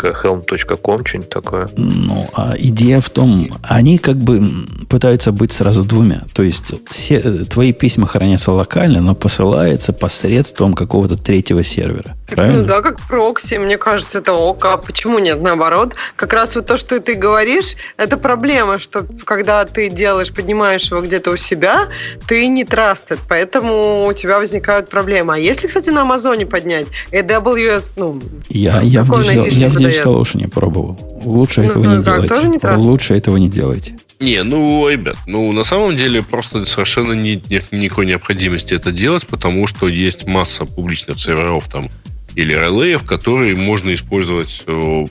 alexey.helm.com, 0.03 1.05
что-нибудь 1.05 1.29
такое. 1.29 1.67
Ну, 1.77 2.29
а 2.33 2.53
идея 2.57 2.99
в 3.01 3.09
том, 3.09 3.47
они 3.63 3.97
как 3.97 4.17
бы 4.17 4.41
пытаются 4.89 5.31
быть 5.31 5.51
сразу 5.51 5.83
двумя. 5.83 6.23
То 6.33 6.43
есть 6.43 6.73
все, 6.89 7.15
э, 7.23 7.45
твои 7.45 7.73
письма 7.73 8.07
хранятся 8.07 8.51
локально, 8.51 9.01
но 9.01 9.15
посылаются 9.15 9.93
посредством 9.93 10.73
какого-то 10.73 11.15
третьего 11.17 11.63
сервера. 11.63 12.15
Так, 12.27 12.35
Правильно? 12.35 12.61
Ну 12.61 12.67
да, 12.67 12.81
как 12.81 12.99
прокси, 13.01 13.52
мне 13.57 13.77
кажется, 13.77 14.19
это 14.19 14.33
ок. 14.33 14.63
А 14.65 14.77
почему 14.77 15.19
нет, 15.19 15.41
наоборот? 15.41 15.95
Как 16.15 16.33
раз 16.33 16.55
вот 16.55 16.67
то, 16.67 16.77
что 16.77 16.99
ты 16.99 17.15
говоришь, 17.15 17.75
это 17.97 18.17
проблема, 18.17 18.79
что 18.79 19.05
когда 19.25 19.65
ты 19.65 19.89
делаешь, 19.89 20.31
поднимаешь 20.33 20.89
его 20.91 21.01
где-то 21.01 21.31
у 21.31 21.37
себя, 21.37 21.89
ты 22.27 22.47
не 22.47 22.63
trusted, 22.63 23.19
поэтому 23.27 24.05
у 24.05 24.13
тебя 24.13 24.39
возникают 24.39 24.89
проблемы. 24.89 25.35
А 25.35 25.37
если, 25.37 25.67
кстати, 25.67 25.89
на 25.89 26.01
Амазоне 26.01 26.45
поднять, 26.45 26.87
AWS, 27.11 27.83
ну, 27.97 28.21
я, 28.49 28.81
я, 28.81 29.03
в 29.03 29.11
Digital, 29.11 29.49
я 29.49 29.69
в 29.69 29.75
Digital 29.75 30.21
Ocean 30.21 30.37
не 30.37 30.47
пробовал. 30.47 30.97
Лучше 31.23 31.61
ну, 31.61 31.67
этого 31.67 31.83
ну, 31.83 31.97
не 31.97 32.03
как, 32.03 32.15
делайте. 32.15 32.35
Тоже 32.35 32.47
не 32.47 32.77
Лучше 32.77 33.13
этого 33.15 33.37
не 33.37 33.49
делайте. 33.49 33.95
Не, 34.19 34.43
ну, 34.43 34.87
ребят, 34.87 35.17
ну, 35.27 35.51
на 35.51 35.63
самом 35.63 35.97
деле 35.97 36.23
просто 36.23 36.65
совершенно 36.65 37.13
нет, 37.13 37.49
нет 37.49 37.65
никакой 37.71 38.05
необходимости 38.05 38.73
это 38.73 38.91
делать, 38.91 39.27
потому 39.27 39.67
что 39.67 39.87
есть 39.87 40.25
масса 40.25 40.65
публичных 40.65 41.19
серверов 41.19 41.67
там 41.67 41.89
или 42.35 42.53
релеев, 42.53 43.03
которые 43.03 43.55
можно 43.55 43.93
использовать 43.93 44.63
э, 44.65 45.05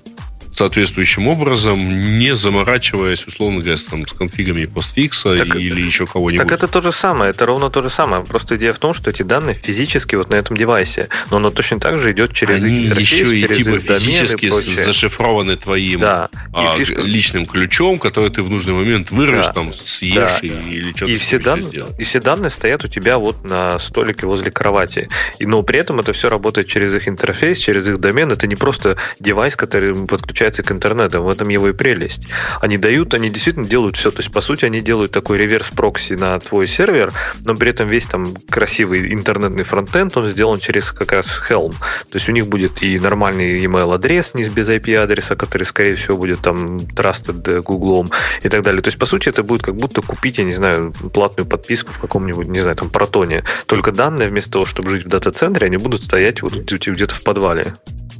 соответствующим 0.62 1.26
образом, 1.26 1.78
не 2.18 2.36
заморачиваясь, 2.36 3.26
условно 3.26 3.58
говоря, 3.58 3.76
с, 3.76 3.84
там, 3.84 4.06
с 4.06 4.12
конфигами 4.12 4.66
постфикса 4.66 5.36
так, 5.36 5.56
или 5.56 5.80
еще 5.80 6.06
кого-нибудь. 6.06 6.46
Так 6.46 6.56
это 6.56 6.68
то 6.68 6.80
же 6.80 6.92
самое, 6.92 7.30
это 7.30 7.46
ровно 7.46 7.68
то 7.68 7.82
же 7.82 7.90
самое. 7.90 8.22
Просто 8.24 8.56
идея 8.56 8.72
в 8.72 8.78
том, 8.78 8.94
что 8.94 9.10
эти 9.10 9.24
данные 9.24 9.56
физически 9.56 10.14
вот 10.14 10.30
на 10.30 10.36
этом 10.36 10.56
девайсе, 10.56 11.08
но 11.32 11.38
оно 11.38 11.50
точно 11.50 11.80
так 11.80 11.98
же 11.98 12.12
идет 12.12 12.32
через 12.32 12.62
Они 12.62 12.84
интерфейс, 12.84 13.10
еще 13.10 13.36
и 13.36 13.40
через 13.40 13.56
типа 13.56 13.78
физически 13.80 14.50
зашифрованы 14.84 15.56
твоим 15.56 15.98
да. 15.98 16.28
а, 16.52 16.76
фишка... 16.76 17.02
личным 17.02 17.46
ключом, 17.46 17.98
который 17.98 18.30
ты 18.30 18.42
в 18.42 18.48
нужный 18.48 18.74
момент 18.74 19.10
вырвешь, 19.10 19.46
да. 19.46 19.52
там, 19.52 19.72
съешь 19.72 20.14
да. 20.14 20.38
или 20.46 20.92
что-то 20.94 21.10
и 21.10 21.16
все, 21.16 21.40
дан... 21.40 21.60
и 21.98 22.04
все 22.04 22.20
данные 22.20 22.50
стоят 22.50 22.84
у 22.84 22.88
тебя 22.88 23.18
вот 23.18 23.42
на 23.42 23.80
столике 23.80 24.26
возле 24.26 24.52
кровати. 24.52 25.08
И, 25.40 25.46
но 25.46 25.64
при 25.64 25.80
этом 25.80 25.98
это 25.98 26.12
все 26.12 26.28
работает 26.28 26.68
через 26.68 26.94
их 26.94 27.08
интерфейс, 27.08 27.58
через 27.58 27.88
их 27.88 27.98
домен. 27.98 28.30
Это 28.30 28.46
не 28.46 28.54
просто 28.54 28.96
девайс, 29.18 29.56
который 29.56 29.92
подключается 30.06 30.51
подключается 30.52 30.62
к 30.62 30.72
интернету. 30.72 31.22
В 31.22 31.28
этом 31.28 31.48
его 31.48 31.68
и 31.68 31.72
прелесть. 31.72 32.28
Они 32.60 32.78
дают, 32.78 33.14
они 33.14 33.30
действительно 33.30 33.66
делают 33.66 33.96
все. 33.96 34.10
То 34.10 34.18
есть, 34.18 34.32
по 34.32 34.40
сути, 34.40 34.66
они 34.66 34.80
делают 34.80 35.12
такой 35.12 35.38
реверс-прокси 35.38 36.14
на 36.14 36.38
твой 36.38 36.68
сервер, 36.68 37.12
но 37.44 37.54
при 37.54 37.70
этом 37.70 37.88
весь 37.88 38.06
там 38.06 38.34
красивый 38.50 39.12
интернетный 39.12 39.64
фронтенд, 39.64 40.16
он 40.16 40.26
сделан 40.26 40.58
через 40.58 40.92
как 40.92 41.12
раз 41.12 41.26
Helm. 41.48 41.72
То 41.72 42.18
есть, 42.18 42.28
у 42.28 42.32
них 42.32 42.46
будет 42.46 42.82
и 42.82 42.98
нормальный 42.98 43.64
email-адрес, 43.64 44.34
не 44.34 44.44
без 44.44 44.68
IP-адреса, 44.68 45.36
который, 45.36 45.64
скорее 45.64 45.94
всего, 45.94 46.16
будет 46.16 46.40
там 46.40 46.78
trusted 46.78 47.62
Google 47.62 48.12
и 48.42 48.48
так 48.48 48.62
далее. 48.62 48.82
То 48.82 48.88
есть, 48.88 48.98
по 48.98 49.06
сути, 49.06 49.30
это 49.30 49.42
будет 49.42 49.62
как 49.62 49.76
будто 49.76 50.02
купить, 50.02 50.38
я 50.38 50.44
не 50.44 50.54
знаю, 50.54 50.92
платную 51.12 51.48
подписку 51.48 51.92
в 51.92 51.98
каком-нибудь, 51.98 52.48
не 52.48 52.60
знаю, 52.60 52.76
там, 52.76 52.90
протоне. 52.90 53.44
Только 53.66 53.92
данные 53.92 54.28
вместо 54.28 54.52
того, 54.52 54.66
чтобы 54.66 54.90
жить 54.90 55.04
в 55.04 55.08
дата-центре, 55.08 55.66
они 55.66 55.76
будут 55.76 56.04
стоять 56.04 56.42
вот 56.42 56.52
где-то 56.52 57.14
в 57.14 57.22
подвале. 57.22 57.74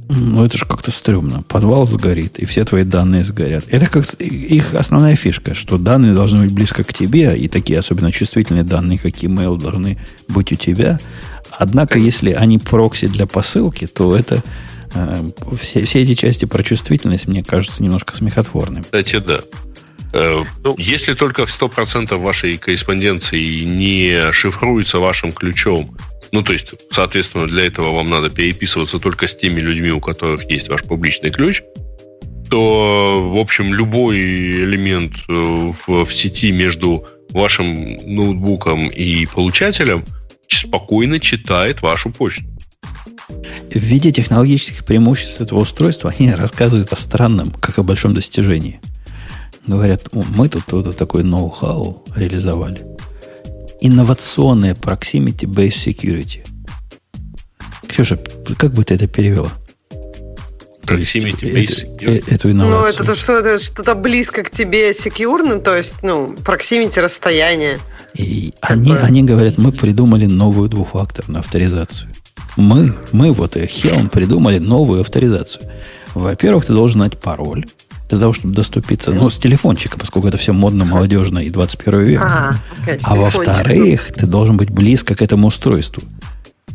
Ну, 0.09 0.45
это 0.45 0.57
же 0.57 0.65
как-то 0.65 0.91
стрёмно. 0.91 1.43
Подвал 1.43 1.85
сгорит, 1.85 2.39
и 2.39 2.45
все 2.45 2.65
твои 2.65 2.83
данные 2.83 3.23
сгорят. 3.23 3.65
Это 3.69 3.87
как 3.87 4.05
их 4.15 4.73
основная 4.73 5.15
фишка, 5.15 5.55
что 5.55 5.77
данные 5.77 6.13
должны 6.13 6.43
быть 6.43 6.51
близко 6.51 6.83
к 6.83 6.93
тебе, 6.93 7.37
и 7.37 7.47
такие 7.47 7.79
особенно 7.79 8.11
чувствительные 8.11 8.63
данные, 8.63 8.99
как 8.99 9.15
email, 9.23 9.57
должны 9.57 9.97
быть 10.27 10.51
у 10.51 10.55
тебя. 10.55 10.99
Однако, 11.51 11.99
если 11.99 12.31
они 12.31 12.57
прокси 12.57 13.07
для 13.07 13.27
посылки, 13.27 13.85
то 13.85 14.15
это 14.15 14.43
э, 14.93 15.29
все, 15.59 15.85
все 15.85 16.01
эти 16.01 16.15
части 16.15 16.45
про 16.45 16.63
чувствительность, 16.63 17.27
мне 17.27 17.43
кажется, 17.43 17.83
немножко 17.83 18.15
смехотворным. 18.15 18.83
Кстати, 18.83 19.19
да. 19.19 19.41
Ну, 20.13 20.75
если 20.77 21.15
только 21.15 21.47
в 21.47 21.49
100% 21.49 22.15
вашей 22.17 22.57
корреспонденции 22.57 23.63
не 23.63 24.31
шифруется 24.31 24.99
вашим 24.99 25.31
ключом 25.31 25.97
ну, 26.33 26.41
то 26.41 26.51
есть, 26.51 26.73
соответственно, 26.89 27.45
для 27.45 27.67
этого 27.67 27.93
вам 27.93 28.09
надо 28.09 28.31
переписываться 28.31 28.97
только 28.97 29.27
с 29.27 29.35
теми 29.35 29.59
людьми, 29.59 29.91
у 29.91 29.99
которых 29.99 30.49
есть 30.49 30.67
ваш 30.67 30.81
публичный 30.81 31.29
ключ, 31.29 31.61
то, 32.49 33.29
в 33.31 33.37
общем, 33.37 33.71
любой 33.71 34.17
элемент 34.17 35.13
э, 35.29 35.31
в, 35.31 36.05
в 36.05 36.11
сети 36.11 36.51
между 36.51 37.05
вашим 37.29 37.97
ноутбуком 37.97 38.87
и 38.87 39.27
получателем 39.27 40.03
спокойно 40.47 41.19
читает 41.19 41.83
вашу 41.83 42.11
почту. 42.11 42.43
В 43.69 43.77
виде 43.77 44.11
технологических 44.11 44.85
преимуществ 44.85 45.39
этого 45.39 45.59
устройства 45.59 46.11
они 46.17 46.31
рассказывают 46.33 46.91
о 46.91 46.95
странном, 46.95 47.51
как 47.51 47.77
о 47.77 47.83
большом 47.83 48.15
достижении. 48.15 48.79
Говорят, 49.65 50.09
мы 50.11 50.49
тут 50.49 50.63
вот 50.71 50.97
такой 50.97 51.23
ноу-хау 51.23 52.03
реализовали 52.15 52.85
инновационная 53.83 54.75
proximity-based 54.75 55.87
security. 55.87 56.45
Ксюша, 57.87 58.17
как 58.57 58.73
бы 58.73 58.83
ты 58.85 58.95
это 58.95 59.07
перевела? 59.07 59.51
Proximity-based 60.83 61.99
security. 61.99 62.19
Эту, 62.19 62.33
эту 62.33 62.51
инновацию. 62.51 63.05
Ну, 63.05 63.11
это 63.11 63.15
что-то, 63.15 63.59
что-то 63.59 63.95
близко 63.95 64.43
к 64.43 64.49
тебе 64.49 64.93
секьюрно, 64.93 65.59
то 65.59 65.75
есть, 65.75 65.95
ну, 66.01 66.33
proximity 66.33 67.01
расстояние. 67.01 67.77
И 68.13 68.53
они, 68.61 68.93
они 68.93 69.23
говорят, 69.23 69.57
мы 69.57 69.73
придумали 69.73 70.27
новую 70.27 70.69
двухфакторную 70.69 71.41
авторизацию. 71.41 72.09
Мы, 72.55 72.95
мы 73.11 73.33
вот, 73.33 73.57
Helm, 73.57 74.09
придумали 74.09 74.59
новую 74.59 75.01
авторизацию. 75.01 75.69
Во-первых, 76.13 76.65
ты 76.65 76.73
должен 76.73 77.01
знать 77.01 77.19
пароль 77.19 77.65
для 78.13 78.21
того, 78.21 78.33
чтобы 78.33 78.53
доступиться, 78.53 79.11
ну, 79.11 79.29
с 79.29 79.37
телефончика, 79.37 79.99
поскольку 79.99 80.27
это 80.27 80.37
все 80.37 80.53
модно, 80.53 80.85
молодежно 80.85 81.39
и 81.39 81.49
21 81.49 81.99
век. 82.01 82.21
А, 82.23 82.55
а 83.03 83.15
во-вторых, 83.15 84.11
ты 84.13 84.25
должен 84.25 84.57
быть 84.57 84.69
близко 84.69 85.15
к 85.15 85.21
этому 85.21 85.47
устройству. 85.47 86.03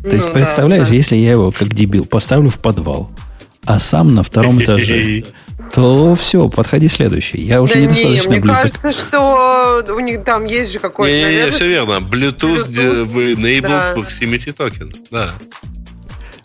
То 0.01 0.09
есть, 0.09 0.27
ну, 0.27 0.33
представляешь, 0.33 0.83
да, 0.83 0.89
да. 0.89 0.95
если 0.95 1.15
я 1.15 1.31
его 1.31 1.51
как 1.51 1.73
дебил 1.73 2.05
поставлю 2.05 2.49
в 2.49 2.59
подвал, 2.59 3.11
а 3.65 3.79
сам 3.79 4.15
на 4.15 4.23
втором 4.23 4.61
этаже, 4.61 5.23
то 5.73 6.15
все, 6.15 6.49
подходи 6.49 6.87
следующий. 6.87 7.41
Я 7.41 7.61
уже 7.61 7.75
да 7.75 7.79
недостаточно 7.81 8.31
не, 8.31 8.39
мне 8.39 8.41
близок. 8.41 8.63
Мне 8.63 8.71
кажется, 8.81 9.05
что 9.07 9.93
у 9.93 9.99
них 9.99 10.23
там 10.23 10.45
есть 10.45 10.71
же 10.71 10.79
какой-то... 10.79 11.29
Не, 11.29 11.35
не, 11.35 11.43
не, 11.43 11.51
все 11.51 11.67
верно. 11.67 11.99
Bluetooth, 11.99 12.69
Bluetooth 12.69 13.35
enabled 13.35 13.61
да. 13.61 13.93
proximity 13.93 14.55
token. 14.55 14.93
Да. 15.11 15.33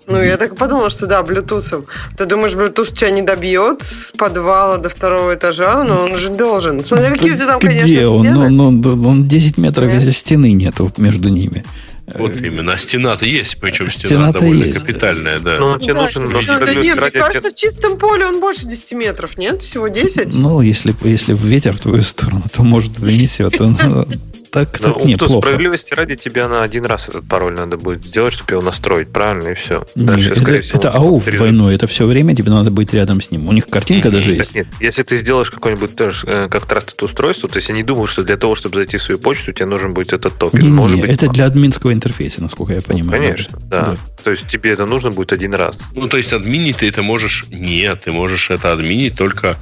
Ну, 0.07 0.23
я 0.23 0.37
так 0.37 0.57
подумала, 0.57 0.91
что 0.91 1.07
да, 1.07 1.23
Bluetooth. 1.23 1.87
Ты 2.17 2.27
думаешь, 2.27 2.55
Bluetooth 2.55 2.95
тебя 2.95 3.11
не 3.11 3.23
добьет 3.23 3.83
с 3.83 4.13
подвала 4.13 4.77
до 4.77 4.89
второго 4.89 5.35
этажа? 5.35 5.83
Но 5.85 6.03
он 6.03 6.17
же 6.17 6.31
должен. 6.31 6.85
Смотри, 6.85 7.11
какие 7.11 7.33
у 7.33 7.37
тебя 7.37 7.47
там, 7.47 7.61
конечно, 7.61 7.85
Где 7.85 8.07
он? 8.07 8.27
Ну, 8.27 8.51
ну, 8.51 8.71
ну, 8.71 9.09
он 9.09 9.25
10 9.25 9.59
метров, 9.59 9.93
если 9.93 10.11
стены 10.11 10.53
нету 10.53 10.93
между 10.99 11.29
ними. 11.29 11.65
Вот 12.07 12.37
именно, 12.37 12.75
а 12.75 12.79
стена-то 12.79 13.25
есть, 13.25 13.57
причем 13.59 13.89
стена, 13.89 14.09
стена 14.09 14.33
довольно 14.33 14.65
есть. 14.65 14.81
капитальная, 14.81 15.39
да. 15.39 15.57
Ну, 15.59 15.79
тебе 15.79 15.95
да, 15.95 16.03
нужен... 16.03 16.31
Ну, 16.31 16.43
да, 16.47 16.59
да 16.59 16.75
нет, 16.75 17.01
мне 17.01 17.11
кажется, 17.11 17.51
в 17.51 17.55
чистом 17.55 17.97
поле 17.99 18.27
он 18.27 18.41
больше 18.41 18.67
10 18.67 18.93
метров, 18.93 19.39
нет? 19.39 19.63
Всего 19.63 19.89
10? 19.89 20.35
Ну, 20.35 20.61
если, 20.61 20.95
если 21.03 21.33
ветер 21.33 21.75
в 21.75 21.81
твою 21.81 22.03
сторону, 22.03 22.43
то, 22.53 22.63
может, 22.63 23.01
донесет. 23.01 23.59
так, 24.55 24.81
ну, 24.81 24.93
так 24.93 25.05
неплохо. 25.05 25.39
Справедливости 25.39 25.95
ради 25.95 26.15
тебе 26.15 26.47
на 26.47 26.63
один 26.63 26.85
раз 26.85 27.09
этот 27.09 27.27
пароль 27.27 27.55
надо 27.55 27.77
будет 27.77 28.05
сделать, 28.05 28.33
чтобы 28.33 28.53
его 28.53 28.63
настроить 28.63 29.09
правильно, 29.09 29.49
и 29.49 29.55
все. 29.55 29.85
Дальше, 29.97 30.29
нет, 30.29 30.39
скорее 30.39 30.59
это, 30.59 30.67
всего, 30.69 30.79
это 30.79 30.91
АУ 30.93 31.21
двойной, 31.21 31.75
это 31.75 31.89
все 31.89 32.07
время 32.07 32.37
тебе 32.37 32.51
надо 32.51 32.71
быть 32.71 32.95
рядом 32.95 33.21
с 33.21 33.33
ним. 33.33 33.49
У 33.49 33.53
них 33.53 33.67
картинка 33.67 34.11
даже 34.11 34.31
нет, 34.31 34.39
есть. 34.39 34.55
Нет, 34.55 34.69
если 34.79 35.03
ты 35.03 35.17
сделаешь 35.17 35.51
какой-нибудь 35.51 35.97
тоже, 35.97 36.25
э, 36.29 36.49
как 36.49 36.67
trusted 36.67 37.03
устройство, 37.03 37.49
то 37.49 37.57
есть 37.57 37.69
я 37.69 37.75
не 37.75 37.83
думаю, 37.83 38.07
что 38.07 38.23
для 38.23 38.37
того, 38.37 38.55
чтобы 38.55 38.77
зайти 38.77 38.97
в 38.97 39.03
свою 39.03 39.19
почту, 39.19 39.53
тебе 39.53 39.67
нужен 39.67 39.93
будет 39.93 40.13
этот 40.13 40.39
токен. 40.39 40.61
Не, 40.61 40.69
Может 40.69 40.97
не, 40.99 41.03
быть, 41.03 41.11
это 41.11 41.29
для 41.29 41.47
админского 41.47 41.93
интерфейса, 41.93 42.41
насколько 42.41 42.75
я 42.75 42.81
понимаю. 42.81 43.21
Ну, 43.21 43.27
конечно, 43.27 43.59
да. 43.69 43.87
да. 43.87 43.95
То 44.23 44.31
есть 44.31 44.47
тебе 44.47 44.71
это 44.71 44.87
нужно 44.87 45.11
будет 45.11 45.33
один 45.33 45.55
раз. 45.55 45.81
Ну, 45.95 46.07
то 46.07 46.17
есть 46.17 46.33
админить 46.33 46.77
ты 46.77 46.89
это 46.89 47.03
можешь... 47.03 47.47
Нет, 47.51 48.03
ты 48.05 48.13
можешь 48.13 48.51
это 48.51 48.73
админить 48.73 49.17
только 49.17 49.57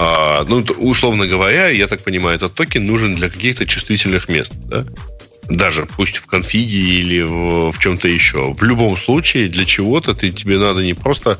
а, 0.00 0.44
ну, 0.48 0.64
условно 0.78 1.26
говоря, 1.26 1.70
я 1.70 1.88
так 1.88 2.04
понимаю, 2.04 2.36
этот 2.36 2.54
токен 2.54 2.86
нужен 2.86 3.16
для 3.16 3.28
каких-то 3.28 3.66
чувствительных 3.66 4.28
мест, 4.28 4.52
да? 4.66 4.84
даже 5.48 5.86
пусть 5.86 6.18
в 6.18 6.26
конфиге 6.26 6.78
или 6.78 7.22
в, 7.22 7.72
в 7.72 7.78
чем-то 7.80 8.06
еще. 8.06 8.54
В 8.54 8.62
любом 8.62 8.96
случае, 8.96 9.48
для 9.48 9.64
чего-то 9.64 10.14
ты, 10.14 10.30
тебе 10.30 10.58
надо 10.58 10.84
не 10.84 10.94
просто 10.94 11.38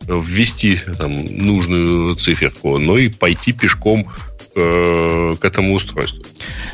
ввести 0.00 0.80
там, 0.98 1.12
нужную 1.24 2.16
циферку, 2.16 2.78
но 2.78 2.98
и 2.98 3.10
пойти 3.10 3.52
пешком 3.52 4.08
э, 4.56 5.34
к 5.40 5.44
этому 5.44 5.74
устройству, 5.74 6.24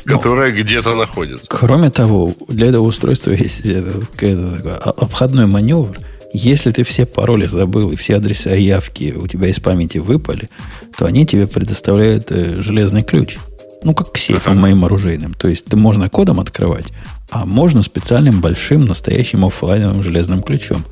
ну, 0.05 0.17
которое 0.17 0.51
где-то 0.51 0.95
находится. 0.95 1.45
Кроме 1.49 1.91
того, 1.91 2.33
для 2.47 2.65
этого 2.65 2.85
устройства 2.85 3.29
есть 3.29 3.63
это, 3.63 4.01
это, 4.21 4.75
обходной 4.75 5.45
маневр. 5.45 5.99
Если 6.33 6.71
ты 6.71 6.83
все 6.83 7.05
пароли 7.05 7.47
забыл 7.47 7.91
и 7.91 7.95
все 7.95 8.15
адреса 8.15 8.53
явки 8.53 9.13
у 9.15 9.27
тебя 9.27 9.47
из 9.47 9.59
памяти 9.59 9.99
выпали, 9.99 10.49
то 10.97 11.05
они 11.05 11.25
тебе 11.25 11.47
предоставляют 11.47 12.31
э, 12.31 12.59
железный 12.61 13.03
ключ. 13.03 13.37
Ну, 13.83 13.93
как 13.93 14.11
к 14.11 14.17
сейфам 14.17 14.53
ага. 14.53 14.61
моим 14.61 14.85
оружейным. 14.85 15.33
То 15.33 15.47
есть, 15.47 15.65
ты 15.65 15.77
можно 15.77 16.09
кодом 16.09 16.39
открывать, 16.39 16.87
а 17.29 17.45
можно 17.45 17.83
специальным 17.83 18.41
большим 18.41 18.85
настоящим 18.85 19.45
офлайновым 19.45 20.03
железным 20.03 20.41
ключом. 20.41 20.83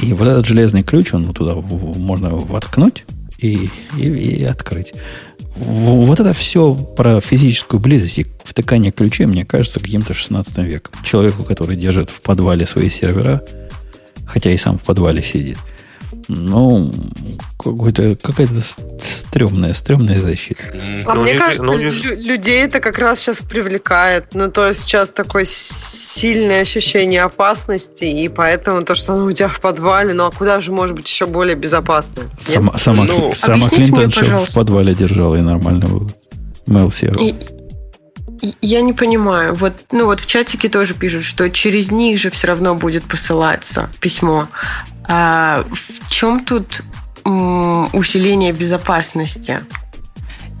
И 0.00 0.12
вот 0.12 0.28
этот 0.28 0.46
железный 0.46 0.82
ключ, 0.82 1.14
он 1.14 1.32
туда 1.32 1.54
можно 1.54 2.30
воткнуть 2.30 3.04
и, 3.38 3.70
и, 3.96 4.02
и 4.02 4.44
открыть. 4.44 4.92
Вот 5.56 6.20
это 6.20 6.34
все 6.34 6.74
про 6.74 7.20
физическую 7.22 7.80
близость 7.80 8.18
и 8.18 8.26
втыкание 8.44 8.92
ключей, 8.92 9.26
мне 9.26 9.46
кажется, 9.46 9.80
каким-то 9.80 10.12
16 10.12 10.58
веком. 10.58 10.92
Человеку, 11.02 11.44
который 11.44 11.76
держит 11.76 12.10
в 12.10 12.20
подвале 12.20 12.66
свои 12.66 12.90
сервера, 12.90 13.42
хотя 14.26 14.50
и 14.50 14.56
сам 14.56 14.78
в 14.78 14.82
подвале 14.82 15.22
сидит, 15.22 15.58
Ну, 16.28 16.92
какой-то, 17.58 18.16
какая-то 18.16 18.54
стрёмная, 19.00 19.72
стрёмная 19.74 20.20
защита. 20.20 20.64
А 21.06 21.14
Ну, 21.14 21.22
мне 21.22 21.34
не- 21.34 21.38
кажется, 21.38 21.62
ну, 21.62 21.74
не- 21.78 21.84
лю- 21.84 22.16
людей 22.16 22.62
это 22.64 22.80
как 22.80 22.98
раз 22.98 23.20
сейчас 23.20 23.42
привлекает. 23.42 24.34
Ну, 24.34 24.50
то 24.50 24.66
есть 24.68 24.80
сейчас 24.82 25.10
такое 25.10 25.44
сильное 25.46 26.62
ощущение 26.62 27.22
опасности, 27.22 28.04
и 28.04 28.28
поэтому 28.28 28.82
то, 28.82 28.94
что 28.96 29.12
оно 29.14 29.26
у 29.26 29.32
тебя 29.32 29.48
в 29.48 29.60
подвале, 29.60 30.14
ну 30.14 30.24
а 30.26 30.30
куда 30.32 30.60
же 30.60 30.72
может 30.72 30.96
быть 30.96 31.06
еще 31.06 31.26
более 31.26 31.54
безопасно? 31.54 32.22
Сама, 32.38 32.76
сама, 32.78 33.04
Ну, 33.04 33.32
сама 33.34 33.68
Клинтон 33.68 34.10
в 34.10 34.54
подвале 34.54 34.94
держала, 34.94 35.36
и 35.36 35.42
нормально 35.42 35.86
было. 35.86 36.08
Mail 36.66 36.92
сервер. 36.92 37.34
Я 38.60 38.80
не 38.80 38.92
понимаю. 38.92 39.54
Вот, 39.54 39.84
ну 39.92 40.06
вот 40.06 40.20
в 40.20 40.26
чатике 40.26 40.68
тоже 40.68 40.94
пишут, 40.94 41.24
что 41.24 41.48
через 41.50 41.90
них 41.90 42.18
же 42.18 42.30
все 42.30 42.48
равно 42.48 42.74
будет 42.74 43.04
посылаться 43.04 43.90
письмо. 44.00 44.48
А 45.08 45.64
в 45.70 46.08
чем 46.10 46.44
тут 46.44 46.82
усиление 47.24 48.52
безопасности? 48.52 49.60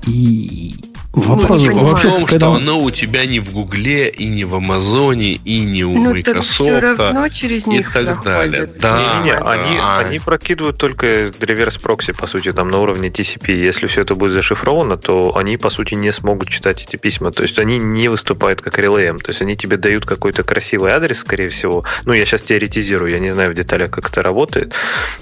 И 0.06 0.74
не 1.16 1.22
вопрос. 1.22 1.62
В 1.62 1.72
вообще, 1.72 2.08
том, 2.10 2.26
когда... 2.26 2.46
что 2.46 2.54
оно 2.56 2.80
у 2.80 2.90
тебя 2.90 3.26
не 3.26 3.40
в 3.40 3.52
Гугле, 3.52 4.08
и 4.08 4.26
не 4.26 4.44
в 4.44 4.54
Амазоне, 4.54 5.32
и 5.32 5.60
не 5.60 5.84
у 5.84 5.92
ну 5.96 6.22
так 6.22 6.42
все 6.42 6.74
Microsoft. 6.74 7.00
равно 7.00 7.28
через 7.28 7.66
и 7.66 7.70
них 7.70 7.92
так 7.92 8.22
далее. 8.22 8.66
Да, 8.78 8.98
Не-не-не, 8.98 9.40
да. 9.40 9.50
они, 9.50 9.78
А. 9.80 9.98
они 10.00 10.18
прокидывают 10.18 10.78
только 10.78 11.32
реверс 11.40 11.78
прокси, 11.78 12.12
по 12.12 12.26
сути, 12.26 12.52
там 12.52 12.68
на 12.68 12.78
уровне 12.78 13.08
TCP. 13.08 13.52
Если 13.52 13.86
все 13.86 14.02
это 14.02 14.14
будет 14.14 14.32
зашифровано, 14.32 14.96
то 14.96 15.36
они, 15.36 15.56
по 15.56 15.70
сути, 15.70 15.94
не 15.94 16.12
смогут 16.12 16.48
читать 16.48 16.82
эти 16.82 16.96
письма. 16.96 17.32
То 17.32 17.42
есть 17.42 17.58
они 17.58 17.78
не 17.78 18.08
выступают 18.08 18.60
как 18.60 18.78
релеем. 18.78 19.18
То 19.18 19.30
есть 19.30 19.40
они 19.42 19.56
тебе 19.56 19.76
дают 19.76 20.04
какой-то 20.04 20.42
красивый 20.42 20.92
адрес, 20.92 21.18
скорее 21.20 21.48
всего. 21.48 21.84
Ну, 22.04 22.12
я 22.12 22.24
сейчас 22.26 22.42
теоретизирую, 22.42 23.10
я 23.10 23.18
не 23.18 23.30
знаю 23.32 23.52
в 23.52 23.54
деталях, 23.54 23.90
как 23.90 24.10
это 24.10 24.22
работает. 24.22 24.74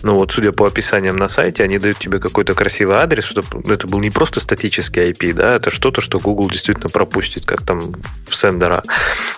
Но 0.03 0.19
вот, 0.19 0.33
судя 0.33 0.53
по 0.53 0.67
описаниям 0.67 1.17
на 1.17 1.29
сайте, 1.29 1.63
они 1.63 1.79
дают 1.79 1.99
тебе 1.99 2.19
какой-то 2.19 2.55
красивый 2.55 2.97
адрес, 2.97 3.25
чтобы 3.25 3.47
это 3.73 3.87
был 3.87 4.01
не 4.01 4.11
просто 4.11 4.41
статический 4.41 5.11
IP, 5.11 5.33
да, 5.35 5.57
это 5.57 5.71
что-то, 5.85 6.01
что 6.01 6.19
Google 6.19 6.49
действительно 6.49 6.89
пропустит, 6.89 7.45
как 7.45 7.61
там 7.61 7.93
в 8.27 8.35
сендера. 8.35 8.83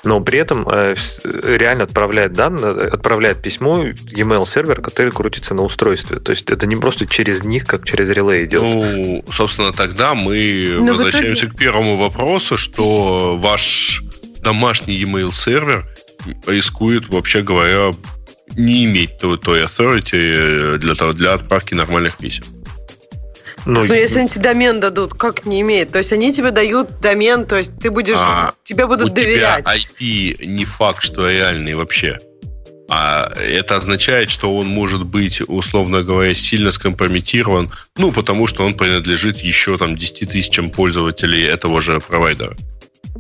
Но 0.05 0.21
при 0.21 0.39
этом 0.39 0.65
э, 0.69 0.95
реально 1.25 1.83
отправляет 1.85 2.35
данные, 2.35 2.87
отправляет 2.87 3.43
письмо 3.43 3.83
e-mail 3.83 4.49
сервер, 4.49 4.81
который 4.81 5.11
крутится 5.11 5.55
на 5.55 5.65
устройстве. 5.65 6.21
То 6.21 6.31
есть 6.31 6.49
это 6.49 6.69
не 6.69 6.77
просто 6.77 7.05
через 7.05 7.43
них, 7.43 7.67
как 7.67 7.85
через 7.85 8.11
реле 8.11 8.45
идет. 8.45 8.63
Ну, 8.63 9.25
собственно, 9.33 9.73
тогда 9.73 10.15
мы 10.15 10.77
Но 10.79 10.93
в 10.93 10.99
возвращаемся 10.99 11.49
к 11.49 11.57
первому 11.57 11.97
вопросу, 11.97 12.57
что 12.57 13.37
ваш 13.37 14.05
домашний 14.41 14.95
e-mail 14.95 15.33
сервер 15.33 15.85
рискует, 16.47 17.09
вообще 17.09 17.43
говоря, 17.43 17.91
не 18.55 18.85
иметь 18.85 19.19
той, 19.19 19.37
той 19.37 19.65
authority 19.65 20.79
для, 20.79 20.95
того, 20.95 21.13
для 21.13 21.35
отправки 21.35 21.75
нормальных 21.75 22.19
писем. 22.19 22.45
Ну, 23.67 23.85
Но 23.85 23.95
если 23.95 24.21
они 24.21 24.29
тебе 24.29 24.43
домен 24.45 24.79
дадут, 24.79 25.15
как 25.15 25.45
не 25.45 25.61
имеет? 25.61 25.91
То 25.91 25.99
есть 25.99 26.13
они 26.13 26.33
тебе 26.33 26.53
дают 26.53 27.01
домен, 27.01 27.45
то 27.47 27.57
есть 27.57 27.77
ты 27.81 27.91
будешь, 27.91 28.17
А, 28.17 28.53
тебе 28.65 28.87
будут 28.87 29.07
У 29.07 29.09
тебя 29.09 29.23
доверять. 29.23 29.67
IP 29.67 30.47
не 30.47 30.65
факт, 30.65 31.03
что 31.03 31.29
реальный 31.29 31.75
вообще. 31.75 32.19
А 32.89 33.29
это 33.37 33.77
означает, 33.77 34.31
что 34.31 34.57
он 34.57 34.69
может 34.69 35.05
быть, 35.05 35.41
условно 35.49 36.03
говоря, 36.03 36.33
сильно 36.35 36.71
скомпрометирован, 36.71 37.73
ну, 37.97 38.13
потому 38.13 38.47
что 38.47 38.65
он 38.65 38.75
принадлежит 38.75 39.39
еще 39.39 39.77
там 39.77 39.97
10 39.97 40.31
тысячам 40.31 40.71
пользователей 40.71 41.43
этого 41.43 41.81
же 41.83 41.99
провайдера. 41.99 42.57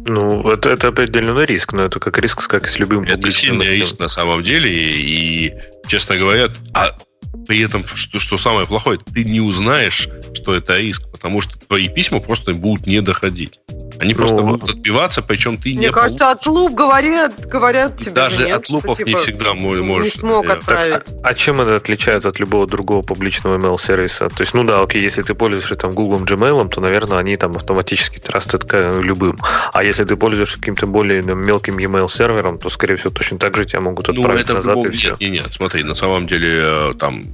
ну, 0.06 0.48
это, 0.48 0.70
это 0.70 0.88
определенный 0.88 1.46
риск, 1.46 1.72
но 1.72 1.86
это 1.86 1.98
как 1.98 2.18
риск, 2.20 2.46
как 2.46 2.68
и 2.68 2.70
с 2.70 2.78
любым 2.78 3.02
Это 3.02 3.32
сильный 3.32 3.66
риск 3.66 3.98
на 3.98 4.08
самом 4.08 4.44
деле, 4.44 4.70
и, 4.70 5.52
честно 5.88 6.16
говоря, 6.16 6.48
а 6.72 6.96
при 7.46 7.60
этом, 7.60 7.84
что, 7.86 8.18
что 8.20 8.38
самое 8.38 8.66
плохое, 8.66 8.98
ты 8.98 9.24
не 9.24 9.40
узнаешь, 9.40 10.08
что 10.34 10.54
это 10.54 10.78
риск, 10.78 11.02
потому 11.10 11.40
что 11.40 11.58
твои 11.58 11.88
письма 11.88 12.20
просто 12.20 12.54
будут 12.54 12.86
не 12.86 13.00
доходить. 13.00 13.60
Они 13.98 14.12
Ну, 14.12 14.18
просто 14.18 14.42
будут 14.42 14.70
отбиваться, 14.70 15.22
причем 15.22 15.56
ты 15.56 15.70
Мне 15.70 15.86
не 15.86 15.90
кажется, 15.90 16.30
от 16.30 16.44
луп 16.46 16.72
говорят, 16.74 17.46
говорят 17.46 17.96
тебе 17.98 18.10
Даже 18.10 18.36
же 18.36 18.44
нет, 18.46 18.58
от 18.58 18.64
что, 18.66 18.74
лупов 18.74 18.98
не 18.98 19.04
типа, 19.06 19.18
всегда 19.20 19.54
мо- 19.54 19.74
не 19.74 19.80
можешь 19.82 20.12
смог 20.14 20.44
это 20.44 20.52
делать. 20.66 20.92
отправить. 21.02 21.20
А 21.22 21.34
чем 21.34 21.60
это 21.62 21.76
отличает 21.76 22.26
от 22.26 22.38
любого 22.38 22.66
другого 22.66 23.00
публичного 23.02 23.56
email 23.56 23.80
сервиса? 23.80 24.28
То 24.28 24.42
есть, 24.42 24.52
ну 24.52 24.64
да, 24.64 24.82
окей, 24.82 25.00
если 25.00 25.22
ты 25.22 25.34
пользуешься 25.34 25.76
там 25.76 25.92
Google 25.92 26.22
Gmail, 26.24 26.68
то, 26.68 26.80
наверное, 26.82 27.18
они 27.18 27.36
там 27.38 27.56
автоматически 27.56 28.18
трастят 28.18 28.64
к 28.64 29.00
любым. 29.00 29.38
А 29.72 29.82
если 29.82 30.04
ты 30.04 30.14
пользуешься 30.16 30.58
каким-то 30.58 30.86
более 30.86 31.22
ну, 31.22 31.34
мелким 31.34 31.78
email 31.78 32.08
сервером, 32.10 32.58
то, 32.58 32.68
скорее 32.68 32.96
всего, 32.96 33.10
точно 33.10 33.38
так 33.38 33.56
же 33.56 33.64
тебя 33.64 33.80
могут 33.80 34.08
Ну, 34.08 34.14
отправить 34.20 34.42
это 34.44 34.52
в 34.52 34.56
назад 34.56 34.74
любом... 34.76 34.90
и 34.90 34.94
все. 34.94 35.08
Нет, 35.08 35.20
нет, 35.20 35.30
нет, 35.32 35.46
смотри, 35.54 35.82
на 35.84 35.94
самом 35.94 36.26
деле 36.26 36.50
э, 36.62 36.92
там 37.00 37.25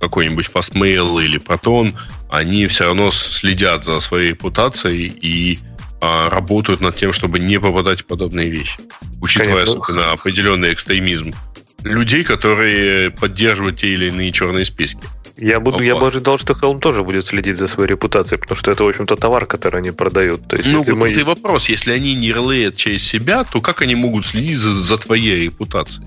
какой-нибудь 0.00 0.50
Fastmail 0.52 1.22
или 1.24 1.40
Proton, 1.40 1.94
они 2.30 2.66
все 2.66 2.84
равно 2.84 3.10
следят 3.10 3.84
за 3.84 3.98
своей 4.00 4.30
репутацией 4.30 5.06
и 5.08 5.58
а, 6.02 6.28
работают 6.28 6.80
над 6.80 6.96
тем, 6.96 7.12
чтобы 7.12 7.38
не 7.38 7.58
попадать 7.58 8.02
в 8.02 8.06
подобные 8.06 8.50
вещи. 8.50 8.78
Учитывая, 9.22 9.64
Конечно. 9.64 9.80
особенно, 9.80 10.12
определенный 10.12 10.72
экстремизм 10.72 11.32
людей, 11.82 12.24
которые 12.24 13.10
поддерживают 13.10 13.78
те 13.78 13.88
или 13.88 14.08
иные 14.08 14.32
черные 14.32 14.64
списки. 14.64 15.00
Я, 15.38 15.60
буду, 15.60 15.82
я 15.82 15.92
Опа. 15.92 16.00
бы 16.02 16.06
ожидал, 16.08 16.38
что 16.38 16.54
Helm 16.54 16.80
тоже 16.80 17.02
будет 17.02 17.26
следить 17.26 17.58
за 17.58 17.66
своей 17.66 17.90
репутацией, 17.90 18.40
потому 18.40 18.56
что 18.56 18.70
это, 18.70 18.84
в 18.84 18.88
общем-то, 18.88 19.16
товар, 19.16 19.44
который 19.46 19.80
они 19.80 19.90
продают. 19.90 20.48
То 20.48 20.56
есть, 20.56 20.68
Ну, 20.68 20.78
если 20.78 20.92
вот 20.92 20.98
мы- 20.98 21.12
и 21.12 21.22
вопрос, 21.22 21.68
если 21.68 21.92
они 21.92 22.14
не 22.14 22.28
релеят 22.32 22.76
через 22.76 23.02
себя, 23.04 23.44
то 23.44 23.60
как 23.60 23.82
они 23.82 23.94
могут 23.94 24.24
следить 24.26 24.58
за, 24.58 24.80
за 24.80 24.96
твоей 24.96 25.44
репутацией? 25.46 26.06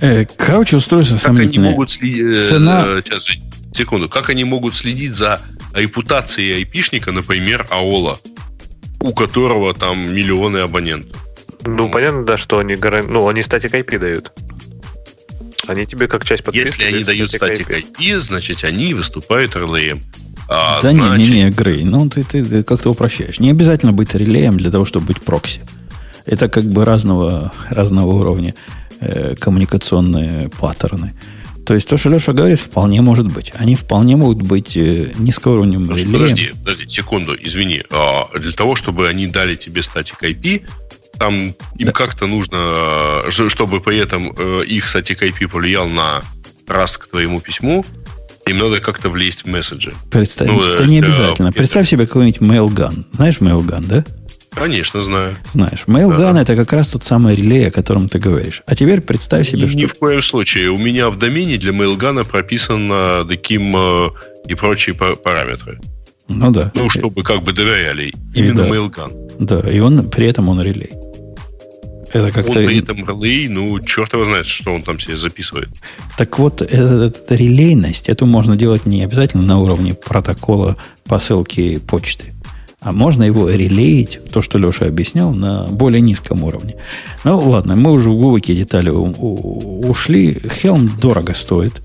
Э, 0.00 0.24
короче, 0.36 0.76
устройство 0.76 1.16
Как 1.16 1.36
они 1.36 1.58
могут 1.58 1.90
следить... 1.90 2.48
Цена- 2.48 3.02
сейчас, 3.04 3.28
секунду. 3.72 4.08
Как 4.08 4.30
они 4.30 4.44
могут 4.44 4.76
следить 4.76 5.14
за 5.14 5.40
репутацией 5.72 6.54
айпишника, 6.56 7.12
например, 7.12 7.66
Аола, 7.70 8.18
у 9.00 9.12
которого 9.12 9.74
там 9.74 10.14
миллионы 10.14 10.58
абонентов? 10.58 11.16
Ну, 11.64 11.88
понятно, 11.88 12.24
да, 12.24 12.36
что 12.36 12.58
они, 12.58 12.74
гаран- 12.74 13.08
ну, 13.08 13.28
они 13.28 13.42
статик 13.42 13.74
IP 13.74 13.98
дают. 13.98 14.32
Они 15.66 15.84
тебе 15.84 16.08
как 16.08 16.24
часть 16.24 16.44
подписки 16.44 16.80
Если 16.80 16.84
они 16.84 17.04
дают 17.04 17.30
статик 17.30 17.70
IP, 17.70 18.18
значит, 18.20 18.64
они 18.64 18.94
выступают 18.94 19.54
релеем. 19.56 20.02
А, 20.48 20.80
да 20.80 20.92
не, 20.92 21.00
значит, 21.00 21.28
не, 21.28 21.44
не, 21.44 21.50
Грей, 21.50 21.84
ну 21.84 22.08
ты, 22.08 22.22
ты, 22.22 22.42
ты 22.42 22.62
как-то 22.62 22.90
упрощаешь. 22.90 23.38
Не 23.38 23.50
обязательно 23.50 23.92
быть 23.92 24.14
релеем 24.14 24.56
для 24.56 24.70
того, 24.70 24.86
чтобы 24.86 25.06
быть 25.06 25.20
прокси. 25.20 25.60
Это 26.24 26.48
как 26.48 26.64
бы 26.64 26.86
разного, 26.86 27.52
разного 27.68 28.12
уровня 28.12 28.54
э, 29.00 29.34
коммуникационные 29.38 30.48
паттерны. 30.60 31.14
То 31.66 31.74
есть 31.74 31.86
то, 31.86 31.98
что 31.98 32.08
Леша 32.08 32.32
говорит, 32.32 32.58
вполне 32.60 33.02
может 33.02 33.26
быть. 33.30 33.52
Они 33.58 33.74
вполне 33.74 34.16
могут 34.16 34.42
быть 34.46 34.76
э, 34.76 35.08
низкоуровневым 35.18 35.86
Подожди, 35.88 36.04
релеем. 36.06 36.20
Подожди, 36.22 36.50
подожди, 36.64 36.88
секунду, 36.88 37.36
извини. 37.38 37.82
А, 37.90 38.26
для 38.38 38.52
того, 38.52 38.74
чтобы 38.74 39.06
они 39.08 39.26
дали 39.26 39.54
тебе 39.54 39.82
статик 39.82 40.22
IP, 40.24 40.66
там 41.18 41.34
им 41.76 41.86
Да. 41.86 41.92
как-то 41.92 42.26
нужно, 42.26 42.56
э, 43.26 43.30
чтобы 43.48 43.80
при 43.80 43.98
этом 43.98 44.32
э, 44.38 44.62
их 44.66 44.88
статик 44.88 45.22
IP 45.22 45.48
повлиял 45.48 45.88
на 45.88 46.22
раз 46.66 46.96
к 46.96 47.08
твоему 47.08 47.40
письму, 47.40 47.84
им 48.46 48.58
надо 48.58 48.80
как-то 48.80 49.10
влезть 49.10 49.42
в 49.42 49.46
месседжи. 49.48 49.92
Представь, 50.10 50.48
Ну, 50.48 50.62
это 50.64 50.84
э, 50.84 50.86
не 50.86 50.98
это- 50.98 51.06
обязательно. 51.08 51.48
это- 51.48 51.56
Представь 51.58 51.86
себе 51.88 52.06
какой-нибудь 52.06 52.40
Mailgun. 52.40 53.04
Знаешь 53.12 53.38
Mailgun, 53.40 53.84
да? 53.86 54.04
Конечно, 54.58 55.02
знаю. 55.02 55.36
Знаешь. 55.50 55.84
Mailgun 55.86 56.38
это 56.40 56.56
как 56.56 56.72
раз 56.72 56.88
тот 56.88 57.04
самый 57.04 57.34
релей, 57.34 57.68
о 57.68 57.70
котором 57.70 58.08
ты 58.08 58.18
говоришь. 58.18 58.62
А 58.66 58.74
теперь 58.74 59.00
представь 59.00 59.48
себе, 59.48 59.62
ни, 59.62 59.66
что... 59.66 59.78
ни 59.78 59.84
в 59.86 59.94
коем 59.94 60.22
случае. 60.22 60.70
У 60.70 60.78
меня 60.78 61.10
в 61.10 61.18
домене 61.18 61.58
для 61.58 61.72
Mailgun 61.72 62.24
прописано 62.24 63.26
таким 63.28 63.74
э, 63.76 64.10
и 64.46 64.54
прочие 64.54 64.94
па- 64.94 65.16
параметры. 65.16 65.80
Ну 66.28 66.50
да. 66.50 66.70
Ну, 66.74 66.90
чтобы 66.90 67.22
как 67.22 67.42
бы 67.42 67.52
доверяли. 67.52 68.12
И 68.34 68.38
Именно 68.40 68.64
да. 68.64 68.68
Mailgun. 68.68 69.28
Да, 69.38 69.60
и 69.60 69.78
он 69.80 70.08
при 70.10 70.26
этом 70.26 70.48
он 70.48 70.60
релей. 70.60 70.90
Это 72.12 72.24
Он 72.24 72.30
как-то... 72.30 72.52
при 72.54 72.78
этом 72.78 73.04
релей, 73.06 73.48
ну, 73.48 73.78
черт 73.80 74.14
его 74.14 74.24
знает, 74.24 74.46
что 74.46 74.72
он 74.72 74.82
там 74.82 74.98
себе 74.98 75.16
записывает. 75.16 75.68
Так 76.16 76.38
вот, 76.38 76.62
эта, 76.62 77.04
эта 77.04 77.34
релейность, 77.34 78.08
эту 78.08 78.24
можно 78.24 78.56
делать 78.56 78.86
не 78.86 79.04
обязательно 79.04 79.44
на 79.44 79.58
уровне 79.58 79.94
протокола 79.94 80.76
посылки 81.04 81.78
почты. 81.78 82.34
А 82.80 82.92
можно 82.92 83.24
его 83.24 83.50
релеить, 83.50 84.20
то, 84.30 84.40
что 84.40 84.58
Леша 84.58 84.86
объяснял, 84.86 85.32
на 85.32 85.64
более 85.64 86.00
низком 86.00 86.44
уровне. 86.44 86.76
Ну, 87.24 87.38
ладно, 87.38 87.74
мы 87.74 87.90
уже 87.92 88.10
в 88.10 88.16
глубокие 88.16 88.56
детали 88.56 88.90
ушли. 88.90 90.34
Helm 90.34 90.88
дорого 91.00 91.34
стоит. 91.34 91.82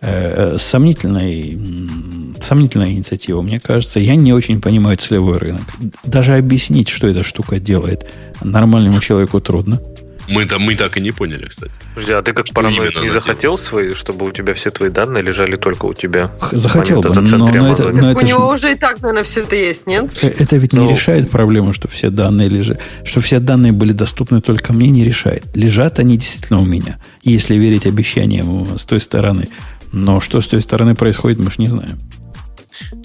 Э, 0.00 0.56
м, 1.54 2.36
сомнительная 2.40 2.90
инициатива, 2.92 3.42
мне 3.42 3.58
кажется. 3.58 3.98
Я 4.00 4.14
не 4.14 4.32
очень 4.32 4.60
понимаю 4.60 4.96
целевой 4.96 5.38
рынок. 5.38 5.62
Даже 6.04 6.36
объяснить, 6.36 6.88
что 6.88 7.08
эта 7.08 7.22
штука 7.22 7.58
делает, 7.58 8.12
нормальному 8.42 9.00
человеку 9.00 9.40
трудно. 9.40 9.80
Мы, 10.28 10.44
да, 10.44 10.58
мы 10.58 10.74
так 10.76 10.96
и 10.96 11.00
не 11.00 11.12
поняли, 11.12 11.46
кстати. 11.46 11.72
Подожди, 11.94 12.12
а 12.12 12.22
ты 12.22 12.32
как 12.32 12.46
параноик 12.52 13.02
не 13.02 13.08
захотел 13.08 13.58
свои, 13.58 13.94
чтобы 13.94 14.26
у 14.26 14.32
тебя 14.32 14.54
все 14.54 14.70
твои 14.70 14.90
данные 14.90 15.22
лежали 15.22 15.56
только 15.56 15.86
у 15.86 15.94
тебя? 15.94 16.32
Захотел 16.52 17.02
бы, 17.02 17.14
но, 17.14 17.20
но 17.20 17.72
это, 17.72 17.90
но 17.90 18.10
это 18.10 18.18
у 18.18 18.22
него 18.22 18.50
же... 18.50 18.54
уже 18.54 18.72
и 18.72 18.74
так, 18.76 19.00
наверное, 19.02 19.24
все 19.24 19.40
это 19.40 19.56
есть, 19.56 19.86
нет? 19.86 20.10
Э, 20.22 20.28
это 20.28 20.56
ведь 20.56 20.72
не 20.72 20.80
ну. 20.80 20.90
решает 20.90 21.30
проблему, 21.30 21.72
что 21.72 21.88
все 21.88 22.10
данные 22.10 22.48
лежат. 22.48 22.80
Что 23.04 23.20
все 23.20 23.40
данные 23.40 23.72
были 23.72 23.92
доступны 23.92 24.40
только 24.40 24.72
мне, 24.72 24.90
не 24.90 25.04
решает. 25.04 25.44
Лежат 25.54 25.98
они 25.98 26.16
действительно 26.16 26.60
у 26.60 26.64
меня, 26.64 26.98
если 27.22 27.56
верить 27.56 27.86
обещаниям 27.86 28.78
с 28.78 28.84
той 28.84 29.00
стороны. 29.00 29.48
Но 29.92 30.20
что 30.20 30.40
с 30.40 30.46
той 30.46 30.62
стороны 30.62 30.94
происходит, 30.94 31.38
мы 31.38 31.50
же 31.50 31.56
не 31.58 31.68
знаем. 31.68 31.98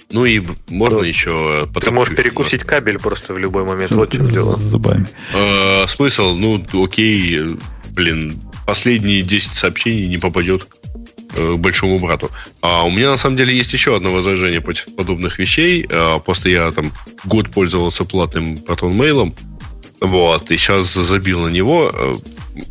Ну 0.10 0.26
и 0.26 0.42
можно 0.70 1.02
да. 1.02 1.06
еще... 1.06 1.68
Ты 1.82 1.92
можешь 1.92 2.16
перекусить 2.16 2.64
кабель 2.64 2.98
просто 2.98 3.34
в 3.34 3.40
любой 3.40 3.66
момент. 3.66 3.92
Вот 3.92 4.10
в 4.10 4.16
чем 4.16 4.26
дело. 4.28 4.56
С 4.56 4.60
зубами. 4.60 5.06
Э, 5.34 5.86
смысл? 5.88 6.36
Ну, 6.36 6.66
окей, 6.84 7.42
блин, 7.92 8.40
последние 8.66 9.22
10 9.22 9.52
сообщений 9.52 10.08
не 10.08 10.18
попадет 10.18 10.68
э, 11.36 11.54
к 11.54 11.58
большому 11.58 12.00
брату. 12.00 12.32
А 12.62 12.84
у 12.84 12.90
меня 12.90 13.12
на 13.12 13.18
самом 13.18 13.36
деле 13.36 13.56
есть 13.56 13.74
еще 13.74 13.98
одно 13.98 14.14
возражение 14.14 14.62
против 14.62 14.96
подобных 14.96 15.40
вещей. 15.40 15.86
А, 15.90 16.20
просто 16.20 16.50
я 16.50 16.72
там 16.72 16.94
год 17.26 17.50
пользовался 17.50 18.06
платным 18.06 18.56
Proton 18.56 18.92
Mail. 18.92 19.36
Вот, 20.00 20.52
и 20.52 20.58
сейчас 20.58 20.94
забил 20.94 21.42
на 21.42 21.50
него. 21.50 21.92
Э, 21.94 22.14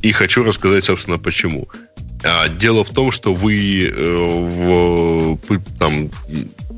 и 0.00 0.10
хочу 0.10 0.42
рассказать, 0.42 0.86
собственно, 0.86 1.18
почему. 1.18 1.68
А, 2.24 2.48
дело 2.48 2.82
в 2.82 2.90
том, 2.90 3.12
что 3.12 3.34
вы 3.34 3.92
в, 3.94 5.38
там, 5.78 6.10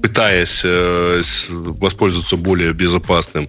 пытаясь 0.03 0.63
э, 0.65 1.23
воспользоваться 1.49 2.37
более 2.37 2.73
безопасным, 2.73 3.49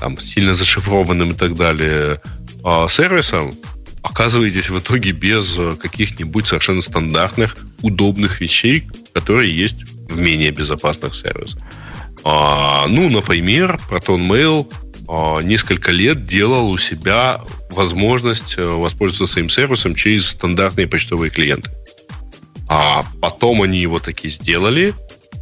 там, 0.00 0.18
сильно 0.18 0.54
зашифрованным 0.54 1.32
и 1.32 1.34
так 1.34 1.54
далее 1.54 2.20
э, 2.64 2.86
сервисом, 2.90 3.54
оказываетесь 4.02 4.70
в 4.70 4.78
итоге 4.78 5.10
без 5.12 5.58
каких-нибудь 5.80 6.46
совершенно 6.46 6.80
стандартных, 6.80 7.56
удобных 7.82 8.40
вещей, 8.40 8.88
которые 9.12 9.56
есть 9.56 9.82
в 10.08 10.16
менее 10.16 10.52
безопасных 10.52 11.14
сервисах. 11.14 11.60
А, 12.24 12.86
ну, 12.88 13.08
например, 13.08 13.78
ProtonMail 13.90 14.72
а, 15.08 15.40
несколько 15.40 15.92
лет 15.92 16.26
делал 16.26 16.70
у 16.70 16.78
себя 16.78 17.40
возможность 17.70 18.56
э, 18.58 18.64
воспользоваться 18.64 19.32
своим 19.32 19.48
сервисом 19.48 19.94
через 19.94 20.28
стандартные 20.30 20.88
почтовые 20.88 21.30
клиенты. 21.30 21.70
А 22.68 23.04
потом 23.20 23.62
они 23.62 23.78
его 23.78 24.00
таки 24.00 24.28
сделали, 24.28 24.92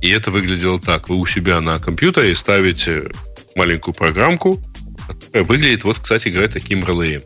и 0.05 0.11
это 0.11 0.31
выглядело 0.31 0.79
так. 0.79 1.09
Вы 1.09 1.17
у 1.17 1.25
себя 1.25 1.63
на 1.63 1.79
компьютере 1.79 2.37
ставите 2.37 3.11
маленькую 3.57 3.95
программку, 3.95 4.61
которая 5.09 5.45
выглядит, 5.45 5.83
вот, 5.85 5.99
кстати 5.99 6.29
говоря, 6.29 6.49
таким 6.49 6.85
релеем. 6.85 7.23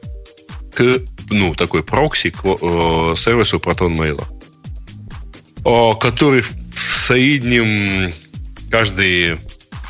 К, 0.76 1.00
ну, 1.28 1.56
такой 1.56 1.82
прокси 1.82 2.30
к 2.30 2.44
э, 2.44 3.14
сервису 3.16 3.58
Proton 3.58 3.96
Mail, 3.96 4.22
э, 5.64 5.98
который 5.98 6.42
в 6.42 6.52
среднем 6.76 8.12
каждые 8.70 9.40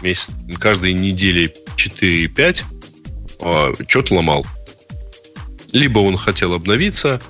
месяц, 0.00 0.30
каждые 0.58 0.94
недели 0.94 1.54
4-5 1.76 2.64
э, 3.40 3.72
что-то 3.86 4.14
ломал. 4.14 4.46
Либо 5.72 5.98
он 5.98 6.16
хотел 6.16 6.54
обновиться, 6.54 7.20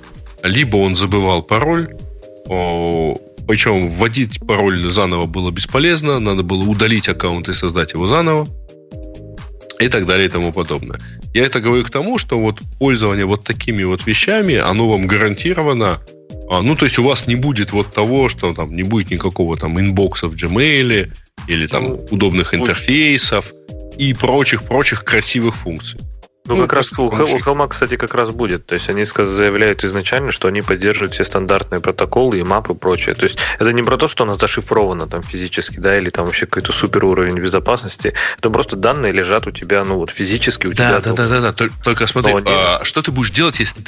либо 0.41 0.77
он 0.77 0.95
забывал 0.95 1.43
пароль, 1.43 1.93
причем 3.49 3.89
вводить 3.89 4.39
пароль 4.41 4.91
заново 4.91 5.25
было 5.25 5.49
бесполезно, 5.49 6.19
надо 6.19 6.43
было 6.43 6.69
удалить 6.69 7.09
аккаунт 7.09 7.49
и 7.49 7.53
создать 7.53 7.93
его 7.93 8.05
заново 8.05 8.47
и 9.79 9.87
так 9.87 10.05
далее 10.05 10.27
и 10.27 10.29
тому 10.29 10.53
подобное. 10.53 10.99
Я 11.33 11.45
это 11.45 11.59
говорю 11.59 11.83
к 11.83 11.89
тому, 11.89 12.19
что 12.19 12.37
вот 12.37 12.59
пользование 12.77 13.25
вот 13.25 13.43
такими 13.43 13.81
вот 13.81 14.05
вещами, 14.05 14.53
оно 14.53 14.87
вам 14.87 15.07
гарантировано, 15.07 15.99
а, 16.47 16.61
ну, 16.61 16.75
то 16.75 16.85
есть 16.85 16.99
у 16.99 17.03
вас 17.03 17.25
не 17.25 17.35
будет 17.35 17.71
вот 17.71 17.91
того, 17.91 18.29
что 18.29 18.53
там 18.53 18.75
не 18.75 18.83
будет 18.83 19.09
никакого 19.09 19.57
там 19.57 19.79
инбокса 19.79 20.27
в 20.27 20.35
Gmail 20.35 21.11
или 21.47 21.65
там 21.65 21.83
ну, 21.85 22.05
удобных 22.11 22.53
интерфейсов 22.53 23.51
и 23.97 24.13
прочих-прочих 24.13 25.03
красивых 25.03 25.55
функций. 25.55 25.99
Ну, 26.49 26.55
ну 26.55 26.61
как 26.63 26.73
раз 26.73 26.91
у, 26.97 27.03
у 27.03 27.09
Helm, 27.11 27.67
кстати, 27.67 27.95
как 27.95 28.15
раз 28.15 28.31
будет. 28.31 28.65
То 28.65 28.73
есть 28.73 28.89
они 28.89 29.05
заявляют 29.05 29.83
изначально, 29.83 30.31
что 30.31 30.47
они 30.47 30.63
поддерживают 30.63 31.13
все 31.13 31.23
стандартные 31.23 31.79
протоколы 31.79 32.39
и 32.39 32.43
мапы 32.43 32.73
и 32.73 32.75
прочее. 32.75 33.13
То 33.13 33.25
есть 33.25 33.37
это 33.59 33.71
не 33.71 33.83
про 33.83 33.97
то, 33.97 34.07
что 34.07 34.23
у 34.23 34.27
нас 34.27 34.39
зашифровано 34.39 35.05
там 35.05 35.21
физически, 35.21 35.77
да, 35.77 35.95
или 35.95 36.09
там 36.09 36.25
вообще 36.25 36.47
какой-то 36.47 36.71
супер 36.71 37.05
уровень 37.05 37.39
безопасности. 37.39 38.15
Это 38.39 38.49
просто 38.49 38.75
данные 38.77 39.13
лежат 39.13 39.45
у 39.45 39.51
тебя, 39.51 39.83
ну 39.83 39.97
вот 39.97 40.09
физически 40.09 40.65
у 40.65 40.73
да, 40.73 40.99
тебя. 40.99 41.13
Да, 41.13 41.13
да, 41.13 41.27
да, 41.27 41.41
да. 41.41 41.53
Только, 41.53 41.75
только 41.83 42.07
смотри, 42.07 42.33
а, 42.47 42.83
что 42.83 43.03
ты 43.03 43.11
будешь 43.11 43.29
делать, 43.29 43.59
если 43.59 43.83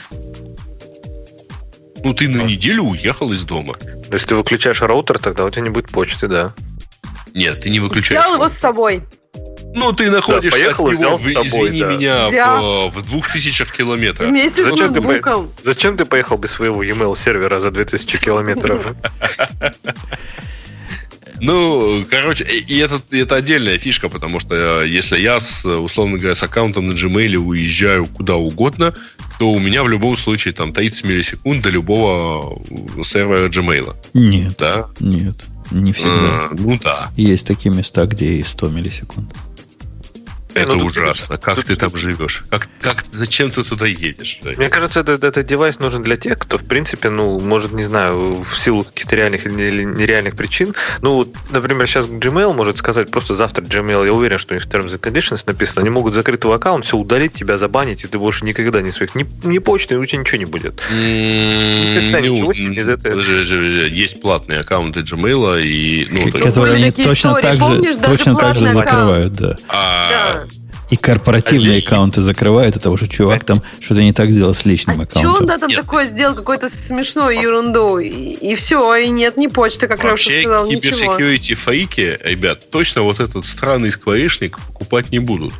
ну, 2.03 2.13
ты 2.13 2.27
на 2.27 2.43
неделю 2.43 2.83
уехал 2.83 3.31
из 3.31 3.43
дома. 3.43 3.73
То 3.73 4.13
есть 4.13 4.27
ты 4.27 4.35
выключаешь 4.35 4.81
роутер, 4.83 5.17
тогда 5.17 5.45
у 5.45 5.49
тебя 5.49 5.63
не 5.63 5.69
будет 5.69 5.89
почты, 5.89 6.27
да. 6.27 6.53
Нет, 7.33 7.61
ты 7.61 7.71
не 7.71 7.79
выключаешь. 7.79 8.21
Взял 8.21 8.35
его 8.35 8.49
с 8.49 8.53
собой. 8.53 9.01
Ну, 9.73 9.93
ты 9.93 10.11
находишься 10.11 10.59
да, 10.59 10.65
поехал, 10.65 10.87
от 10.87 10.99
него, 10.99 11.15
в, 11.15 11.21
собой, 11.21 11.47
извини 11.47 11.79
да. 11.81 11.95
меня, 11.95 12.29
в, 12.29 12.89
в 12.91 13.05
двух 13.05 13.31
тысячах 13.31 13.71
километров. 13.71 14.29
Вместе 14.29 14.65
зачем, 14.65 14.89
с 14.89 14.93
ты, 14.93 15.63
зачем 15.63 15.97
ты 15.97 16.05
поехал 16.05 16.37
без 16.37 16.51
своего 16.51 16.83
e-mail 16.83 17.17
сервера 17.17 17.59
за 17.59 17.71
2000 17.71 18.17
километров? 18.17 18.85
Ну, 21.41 22.05
короче, 22.07 22.43
и 22.43 22.77
это, 22.77 23.01
это 23.09 23.35
отдельная 23.35 23.79
фишка, 23.79 24.09
потому 24.09 24.39
что 24.39 24.83
э, 24.83 24.87
если 24.87 25.17
я, 25.17 25.39
с, 25.39 25.65
условно 25.65 26.19
говоря, 26.19 26.35
с 26.35 26.43
аккаунтом 26.43 26.85
на 26.85 26.91
Gmail 26.91 27.35
уезжаю 27.37 28.05
куда 28.05 28.35
угодно, 28.35 28.93
то 29.39 29.51
у 29.51 29.57
меня 29.57 29.83
в 29.83 29.89
любом 29.89 30.17
случае 30.17 30.53
там 30.53 30.71
30 30.71 31.03
миллисекунд 31.03 31.63
до 31.63 31.69
любого 31.69 32.61
э, 32.69 33.03
сервера 33.03 33.49
Gmail. 33.49 33.95
Нет. 34.13 34.55
Да? 34.59 34.89
Нет. 34.99 35.35
Не 35.71 35.93
всегда. 35.93 36.11
А, 36.11 36.49
ну 36.51 36.79
да. 36.83 37.11
Есть 37.17 37.47
такие 37.47 37.73
места, 37.73 38.05
где 38.05 38.33
и 38.33 38.43
100 38.43 38.69
миллисекунд. 38.69 39.33
Это 40.53 40.73
ну, 40.73 40.85
ужасно. 40.85 41.37
Тут, 41.37 41.45
как 41.45 41.55
тут, 41.55 41.65
ты 41.65 41.75
там 41.75 41.95
живешь? 41.95 42.43
Как, 42.49 42.67
как, 42.81 43.03
зачем 43.11 43.51
ты 43.51 43.63
туда 43.63 43.85
едешь? 43.85 44.39
Мне 44.43 44.69
кажется, 44.69 44.99
этот, 44.99 45.23
этот 45.23 45.45
девайс 45.45 45.79
нужен 45.79 46.01
для 46.01 46.17
тех, 46.17 46.37
кто, 46.37 46.57
в 46.57 46.63
принципе, 46.65 47.09
ну, 47.09 47.39
может, 47.39 47.71
не 47.71 47.83
знаю, 47.83 48.43
в 48.43 48.59
силу 48.59 48.83
каких-то 48.83 49.15
реальных 49.15 49.45
или 49.45 49.83
нереальных 49.83 50.35
причин. 50.35 50.73
Ну, 51.01 51.11
вот, 51.11 51.29
например, 51.51 51.87
сейчас 51.87 52.07
Gmail 52.07 52.53
может 52.53 52.77
сказать, 52.77 53.09
просто 53.11 53.35
завтра 53.35 53.63
Gmail, 53.63 54.05
я 54.05 54.13
уверен, 54.13 54.37
что 54.37 54.53
у 54.53 54.57
них 54.57 54.65
в 54.65 54.69
Terms 54.69 54.97
and 54.97 54.99
Conditions 54.99 55.43
написано, 55.45 55.81
они 55.81 55.89
могут 55.89 56.13
закрыть 56.13 56.41
твой 56.41 56.55
аккаунт, 56.55 56.85
все 56.85 56.97
удалить, 56.97 57.33
тебя 57.33 57.57
забанить, 57.57 58.03
и 58.03 58.07
ты 58.07 58.17
больше 58.17 58.45
никогда 58.45 58.81
не 58.81 58.91
своих, 58.91 59.15
ни, 59.15 59.25
ни 59.43 59.59
почты, 59.59 59.97
у 59.97 60.05
тебя 60.05 60.19
ничего 60.19 60.37
не 60.37 60.45
будет. 60.45 60.81
Никогда 60.89 62.21
ничего 62.21 62.51
из 62.51 62.89
этого. 62.89 63.19
Есть 63.19 64.21
платные 64.21 64.59
аккаунты 64.59 65.01
Gmail, 65.01 65.63
и... 65.63 66.07
Ну, 66.11 66.31
Которые 66.31 66.75
они 66.75 66.91
точно 66.91 67.35
так 67.35 67.55
же, 67.55 67.97
точно 67.97 68.35
так 68.35 68.55
же 68.55 68.73
закрывают, 68.73 69.33
да. 69.33 69.57
И 70.91 70.97
корпоративные 70.97 71.77
Лич... 71.77 71.87
аккаунты 71.87 72.21
закрывают, 72.21 72.75
это 72.75 72.91
уже 72.91 73.07
чувак 73.07 73.45
там 73.45 73.63
что-то 73.79 74.03
не 74.03 74.11
так 74.11 74.29
сделал 74.31 74.53
с 74.53 74.65
личным 74.65 74.99
а 74.99 75.03
аккаунтом. 75.03 75.35
Что 75.35 75.41
он 75.41 75.47
да, 75.47 75.57
там 75.57 75.69
нет. 75.69 75.79
такое 75.79 76.05
сделал, 76.05 76.35
какую-то 76.35 76.69
смешную 76.69 77.41
ерунду, 77.41 77.97
и, 77.97 78.09
и 78.09 78.55
все, 78.55 78.95
и 78.95 79.07
нет 79.07 79.37
ни 79.37 79.47
почты, 79.47 79.87
как 79.87 80.03
Вообще, 80.03 80.29
Леша 80.31 80.41
сказал, 80.41 80.65
ничего. 80.65 80.81
киберсекьюрити 80.81 81.55
фейки, 81.55 82.19
ребят, 82.21 82.69
точно 82.69 83.03
вот 83.03 83.21
этот 83.21 83.45
странный 83.45 83.89
скворечник 83.89 84.59
покупать 84.59 85.11
не 85.11 85.19
будут. 85.19 85.53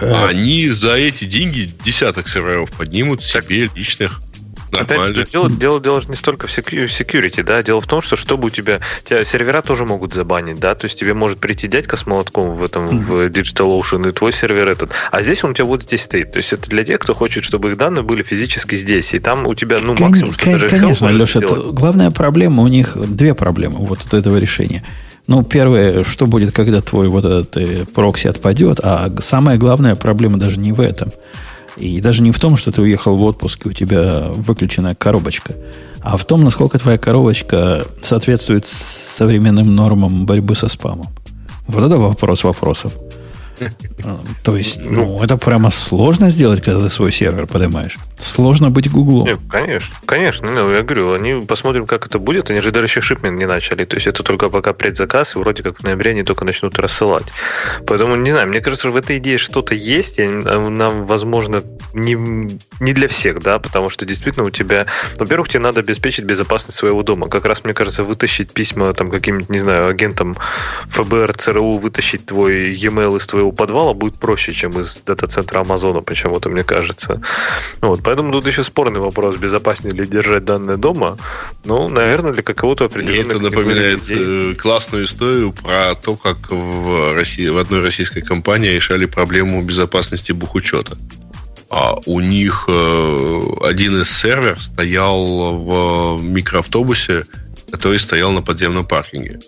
Э. 0.00 0.26
Они 0.26 0.68
за 0.68 0.94
эти 0.94 1.24
деньги 1.24 1.72
десяток 1.82 2.28
серверов 2.28 2.70
поднимут 2.70 3.24
себе 3.24 3.70
личных. 3.74 4.20
Опять 4.80 5.14
же, 5.14 5.26
дело, 5.30 5.50
дело, 5.50 5.80
дело 5.80 6.00
же 6.00 6.08
не 6.08 6.16
столько 6.16 6.46
в 6.46 6.50
security, 6.50 7.42
да, 7.42 7.62
дело 7.62 7.80
в 7.80 7.86
том, 7.86 8.00
что 8.00 8.16
чтобы 8.16 8.46
у 8.46 8.50
тебя, 8.50 8.80
тебя 9.04 9.24
сервера 9.24 9.62
тоже 9.62 9.84
могут 9.84 10.14
забанить, 10.14 10.58
да, 10.58 10.74
то 10.74 10.86
есть 10.86 10.98
тебе 10.98 11.14
может 11.14 11.38
прийти 11.38 11.68
дядька 11.68 11.96
с 11.96 12.06
молотком 12.06 12.54
в 12.54 12.62
этом, 12.62 13.00
в 13.00 13.26
DigitalOcean, 13.26 14.08
и 14.08 14.12
твой 14.12 14.32
сервер 14.32 14.68
этот, 14.68 14.90
а 15.10 15.22
здесь 15.22 15.44
он 15.44 15.50
у 15.50 15.54
тебя 15.54 15.66
вот 15.66 15.82
здесь 15.84 16.02
стоит, 16.02 16.32
то 16.32 16.38
есть 16.38 16.52
это 16.52 16.68
для 16.68 16.84
тех, 16.84 16.98
кто 16.98 17.14
хочет, 17.14 17.44
чтобы 17.44 17.70
их 17.70 17.76
данные 17.76 18.02
были 18.02 18.22
физически 18.22 18.76
здесь, 18.76 19.14
и 19.14 19.18
там 19.18 19.46
у 19.46 19.54
тебя, 19.54 19.78
ну, 19.82 19.94
максимум, 19.98 20.32
что 20.32 20.50
даже 20.50 20.68
Конечно, 20.68 21.08
Леша, 21.08 21.40
это 21.40 21.56
главная 21.56 22.10
проблема, 22.10 22.62
у 22.62 22.68
них 22.68 22.96
две 22.96 23.34
проблемы 23.34 23.78
вот 23.78 24.00
от 24.04 24.14
этого 24.14 24.38
решения. 24.38 24.84
Ну, 25.26 25.42
первое, 25.42 26.04
что 26.04 26.26
будет, 26.26 26.52
когда 26.52 26.82
твой 26.82 27.08
вот 27.08 27.24
этот 27.24 27.56
э, 27.56 27.86
прокси 27.94 28.26
отпадет, 28.26 28.78
а 28.82 29.10
самая 29.20 29.56
главная 29.56 29.94
проблема 29.94 30.38
даже 30.38 30.60
не 30.60 30.72
в 30.72 30.80
этом– 30.80 31.10
и 31.76 32.00
даже 32.00 32.22
не 32.22 32.32
в 32.32 32.38
том, 32.38 32.56
что 32.56 32.72
ты 32.72 32.82
уехал 32.82 33.16
в 33.16 33.22
отпуск, 33.22 33.66
и 33.66 33.68
у 33.68 33.72
тебя 33.72 34.28
выключенная 34.34 34.94
коробочка, 34.94 35.54
а 36.00 36.16
в 36.16 36.24
том, 36.24 36.44
насколько 36.44 36.78
твоя 36.78 36.98
коробочка 36.98 37.84
соответствует 38.00 38.66
современным 38.66 39.74
нормам 39.74 40.26
борьбы 40.26 40.54
со 40.54 40.68
спамом. 40.68 41.06
Вот 41.66 41.82
это 41.82 41.96
вопрос 41.96 42.44
вопросов. 42.44 42.92
То 44.42 44.56
есть, 44.56 44.80
ну, 44.82 45.22
это 45.22 45.36
прямо 45.36 45.70
сложно 45.70 46.30
сделать, 46.30 46.62
когда 46.62 46.80
ты 46.82 46.90
свой 46.90 47.12
сервер 47.12 47.46
поднимаешь. 47.46 47.96
Сложно 48.18 48.70
быть 48.70 48.90
Гуглом. 48.90 49.26
Нет, 49.26 49.40
конечно, 49.48 49.94
конечно. 50.06 50.50
Ну, 50.50 50.70
я 50.70 50.82
говорю, 50.82 51.12
они 51.12 51.44
посмотрим, 51.46 51.86
как 51.86 52.06
это 52.06 52.18
будет. 52.18 52.50
Они 52.50 52.60
же 52.60 52.70
даже 52.70 52.86
еще 52.86 53.00
шипмент 53.00 53.38
не 53.38 53.46
начали. 53.46 53.84
То 53.84 53.96
есть 53.96 54.06
это 54.06 54.22
только 54.22 54.50
пока 54.50 54.72
предзаказ, 54.72 55.34
и 55.34 55.38
вроде 55.38 55.62
как 55.62 55.78
в 55.78 55.82
ноябре 55.82 56.12
они 56.12 56.22
только 56.22 56.44
начнут 56.44 56.78
рассылать. 56.78 57.26
Поэтому, 57.86 58.16
не 58.16 58.30
знаю, 58.30 58.48
мне 58.48 58.60
кажется, 58.60 58.90
в 58.90 58.96
этой 58.96 59.18
идее 59.18 59.38
что-то 59.38 59.74
есть, 59.74 60.18
и 60.18 60.26
нам, 60.26 61.06
возможно, 61.06 61.62
не, 61.92 62.14
не 62.80 62.92
для 62.92 63.08
всех, 63.08 63.42
да, 63.42 63.58
потому 63.58 63.88
что 63.88 64.06
действительно 64.06 64.46
у 64.46 64.50
тебя, 64.50 64.86
во-первых, 65.16 65.48
тебе 65.48 65.60
надо 65.60 65.80
обеспечить 65.80 66.24
безопасность 66.24 66.78
своего 66.78 67.02
дома. 67.02 67.28
Как 67.28 67.44
раз, 67.44 67.64
мне 67.64 67.74
кажется, 67.74 68.02
вытащить 68.02 68.52
письма 68.52 68.92
там 68.94 69.10
каким-нибудь, 69.10 69.50
не 69.50 69.58
знаю, 69.58 69.88
агентам 69.88 70.36
ФБР, 70.88 71.34
ЦРУ, 71.36 71.78
вытащить 71.78 72.26
твой 72.26 72.74
e-mail 72.74 73.16
из 73.16 73.26
твоего 73.26 73.43
подвала 73.52 73.94
будет 73.94 74.14
проще, 74.18 74.52
чем 74.52 74.80
из 74.80 75.02
дата-центра 75.04 75.60
Амазона, 75.60 76.00
почему-то, 76.00 76.48
мне 76.48 76.64
кажется. 76.64 77.20
Вот, 77.80 78.00
Поэтому 78.04 78.32
тут 78.32 78.46
еще 78.46 78.62
спорный 78.62 79.00
вопрос, 79.00 79.36
безопаснее 79.36 79.94
ли 79.94 80.06
держать 80.06 80.44
данные 80.44 80.76
дома. 80.76 81.16
Ну, 81.64 81.88
наверное, 81.88 82.32
для 82.32 82.42
какого-то 82.42 82.84
определенного... 82.84 83.38
Мне 83.38 83.48
это 83.48 83.56
напоминает 83.56 84.08
людей. 84.08 84.52
Э, 84.52 84.54
классную 84.54 85.06
историю 85.06 85.52
про 85.52 85.94
то, 85.94 86.16
как 86.16 86.50
в, 86.50 87.14
России, 87.14 87.48
в 87.48 87.58
одной 87.58 87.80
российской 87.80 88.20
компании 88.20 88.68
решали 88.68 89.06
проблему 89.06 89.62
безопасности 89.62 90.32
бухучета. 90.32 90.98
А 91.70 91.96
у 92.06 92.20
них 92.20 92.66
э, 92.68 93.40
один 93.62 94.00
из 94.00 94.10
серверов 94.10 94.62
стоял 94.62 95.56
в 95.56 96.22
микроавтобусе, 96.22 97.24
который 97.72 97.98
стоял 97.98 98.30
на 98.32 98.42
подземном 98.42 98.86
паркинге. 98.86 99.40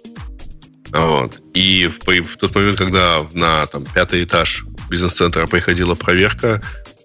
Вот. 0.90 1.40
И 1.54 1.88
в, 1.88 2.06
в 2.06 2.36
тот 2.36 2.54
момент, 2.54 2.78
когда 2.78 3.24
на 3.32 3.66
там, 3.66 3.84
пятый 3.84 4.24
этаж 4.24 4.64
бизнес-центра 4.88 5.46
приходила 5.46 5.94
проверка, 5.94 6.62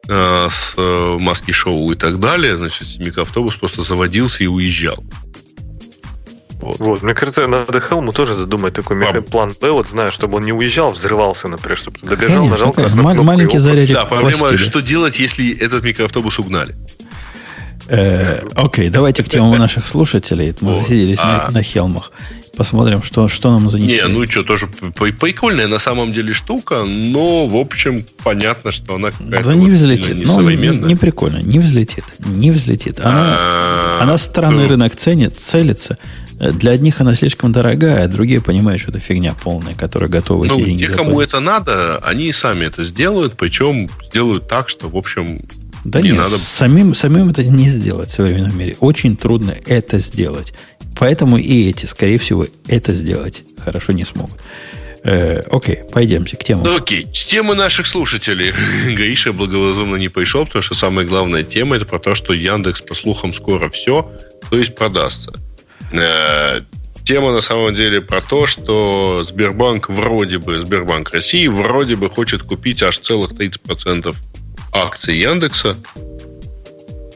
Э, 0.10 0.50
с 0.52 0.74
э, 0.78 1.18
маски-шоу 1.20 1.92
и 1.92 1.96
так 1.96 2.20
далее, 2.20 2.58
значит, 2.58 2.98
микроавтобус 2.98 3.56
просто 3.56 3.84
заводился 3.84 4.44
и 4.44 4.48
уезжал. 4.48 5.04
Вот. 6.54 6.80
вот. 6.80 7.02
Мне 7.04 7.14
кажется, 7.14 7.46
надо 7.48 7.80
Хелму 7.80 8.12
тоже 8.12 8.34
задумать 8.34 8.74
такой 8.74 9.02
а... 9.06 9.22
план 9.22 9.54
Б, 9.62 9.72
вот 9.72 9.88
знаю, 9.88 10.12
чтобы 10.12 10.38
он 10.38 10.44
не 10.44 10.54
уезжал, 10.54 10.92
взрывался, 10.92 11.48
например, 11.48 11.78
чтобы 11.78 12.00
ты 12.00 12.08
добежал, 12.08 12.38
Конечно, 12.38 12.50
нажал 12.50 12.74
конечно. 12.74 13.02
Мал- 13.02 13.24
маленький 13.24 13.60
зарядик. 13.60 13.94
Да, 13.94 14.06
проблема, 14.06 14.58
что 14.58 14.82
делать, 14.82 15.20
если 15.20 15.56
этот 15.58 15.84
микроавтобус 15.84 16.40
угнали? 16.40 16.76
Э, 17.88 18.42
окей, 18.56 18.90
давайте 18.90 19.24
к 19.24 19.30
темам 19.30 19.58
наших 19.58 19.88
слушателей. 19.88 20.56
Мы 20.62 20.74
засиделись 20.74 21.22
на, 21.22 21.46
а. 21.46 21.52
на 21.52 21.62
Хелмах. 21.62 22.12
Посмотрим, 22.56 23.02
что, 23.02 23.28
что 23.30 23.50
нам 23.50 23.70
занесли. 23.70 24.02
Не, 24.02 24.08
ну 24.08 24.28
что, 24.28 24.44
тоже 24.44 24.68
прикольная 24.68 25.68
на 25.68 25.80
самом 25.80 26.12
деле 26.12 26.34
штука, 26.34 26.84
но, 26.84 27.48
в 27.48 27.56
общем, 27.56 28.06
понятно, 28.24 28.72
что 28.72 28.96
она 28.96 29.12
какая-то 29.12 29.50
да 29.50 29.56
не 29.56 29.68
вот 29.68 29.72
взлетит. 29.72 30.16
Не, 30.16 30.26
ну, 30.26 30.50
не, 30.50 30.68
не 30.68 30.96
прикольно, 30.96 31.38
не 31.38 31.60
взлетит. 31.60 32.04
Не 32.20 32.52
взлетит. 32.52 33.00
Она, 33.00 33.38
а, 33.40 34.00
она 34.02 34.18
странный 34.18 34.68
рынок 34.68 34.96
ценит, 34.96 35.40
целится. 35.40 35.98
Для 36.38 36.72
одних 36.72 37.00
она 37.00 37.14
слишком 37.14 37.52
дорогая, 37.52 38.04
а 38.04 38.08
другие 38.08 38.42
понимают, 38.42 38.82
что 38.82 38.90
это 38.90 39.00
фигня 39.00 39.36
полная, 39.42 39.76
которая 39.76 40.10
готова 40.10 40.46
ну, 40.46 40.58
деньги 40.58 40.86
те, 40.86 40.92
кому 40.92 41.22
это 41.22 41.40
надо, 41.40 42.00
они 42.00 42.26
и 42.26 42.32
сами 42.32 42.66
это 42.66 42.84
сделают, 42.84 43.38
причем 43.38 43.90
сделают 44.08 44.48
так, 44.48 44.68
что, 44.68 44.90
в 44.90 44.98
общем, 44.98 45.40
да 45.84 46.02
не 46.02 46.10
нет, 46.10 46.18
надо... 46.18 46.38
самим, 46.38 46.94
самим 46.94 47.30
это 47.30 47.44
не 47.44 47.68
сделать 47.68 48.10
в 48.10 48.14
современном 48.14 48.58
мире. 48.58 48.76
Очень 48.80 49.16
трудно 49.16 49.56
это 49.66 50.00
сделать. 50.00 50.54
Поэтому 50.98 51.38
и 51.38 51.70
эти, 51.70 51.86
скорее 51.86 52.18
всего, 52.18 52.46
это 52.68 52.94
сделать 52.94 53.44
хорошо 53.58 53.94
не 53.94 54.06
смогут. 54.06 54.40
Э, 55.04 55.42
окей, 55.52 55.80
пойдемте 55.92 56.38
к 56.38 56.44
темам. 56.44 56.76
Окей, 56.76 57.08
с 57.12 57.26
темы 57.26 57.56
наших 57.56 57.88
слушателей. 57.88 58.54
Гаиша 58.96 59.34
благоразумно 59.34 59.96
не 59.96 60.10
пришел, 60.10 60.46
потому 60.46 60.62
что 60.62 60.76
самая 60.76 61.06
главная 61.06 61.44
тема 61.44 61.76
это 61.76 61.86
про 61.86 62.00
то, 62.00 62.14
что 62.14 62.34
Яндекс, 62.34 62.82
по 62.82 62.94
слухам, 62.94 63.34
скоро 63.34 63.70
все, 63.70 64.12
то 64.50 64.58
есть 64.58 64.76
продастся. 64.76 65.34
Э, 65.92 66.62
тема 67.04 67.32
на 67.32 67.42
самом 67.42 67.74
деле 67.74 68.02
про 68.02 68.22
то, 68.22 68.46
что 68.46 69.24
Сбербанк 69.24 69.90
вроде 69.90 70.38
бы, 70.38 70.60
Сбербанк 70.60 71.12
России 71.12 71.48
вроде 71.48 71.96
бы 71.96 72.10
хочет 72.10 72.44
купить 72.44 72.84
аж 72.84 73.00
целых 73.00 73.32
30% 73.32 74.16
акций 74.72 75.18
Яндекса. 75.18 75.78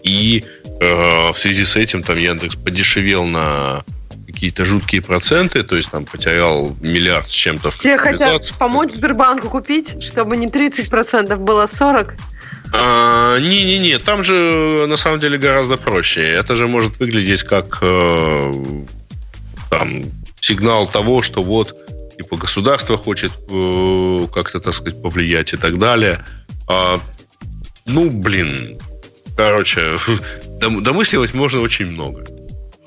И 0.04 0.44
Э, 0.80 1.32
в 1.32 1.38
связи 1.38 1.66
с 1.66 1.76
этим 1.76 2.04
там 2.04 2.18
Яндекс 2.18 2.56
подешевел 2.56 3.26
на 3.26 3.84
какие-то 4.28 4.66
жуткие 4.66 5.02
проценты, 5.02 5.64
то 5.64 5.78
есть 5.78 5.90
там 5.92 6.06
потерял 6.06 6.76
миллиард 6.82 7.30
с 7.30 7.34
чем-то. 7.34 7.70
Все 7.70 7.98
хотят 7.98 8.54
помочь 8.60 8.92
Сбербанку 8.92 9.50
купить, 9.50 10.04
чтобы 10.04 10.36
не 10.36 10.48
30% 10.48 11.36
было 11.38 11.66
40%? 11.66 12.20
А, 12.74 13.40
не-не-не, 13.40 14.00
там 14.00 14.24
же 14.24 14.86
на 14.88 14.98
самом 14.98 15.20
деле 15.20 15.38
гораздо 15.38 15.78
проще. 15.78 16.22
Это 16.22 16.56
же 16.56 16.68
может 16.68 17.00
выглядеть 17.00 17.44
как 17.44 17.78
э, 17.82 18.54
там, 19.70 20.04
сигнал 20.42 20.86
того, 20.86 21.22
что 21.22 21.42
вот 21.42 21.74
типа 22.18 22.36
государство 22.36 22.98
хочет 22.98 23.32
э, 23.50 24.28
как-то, 24.34 24.60
так 24.60 24.74
сказать, 24.74 25.02
повлиять 25.02 25.54
и 25.54 25.58
так 25.58 25.78
далее. 25.78 26.26
А, 26.68 27.00
ну, 27.86 28.10
блин, 28.10 28.80
короче, 29.36 29.98
домысливать 30.82 31.34
можно 31.34 31.62
очень 31.62 31.88
много. 31.88 32.26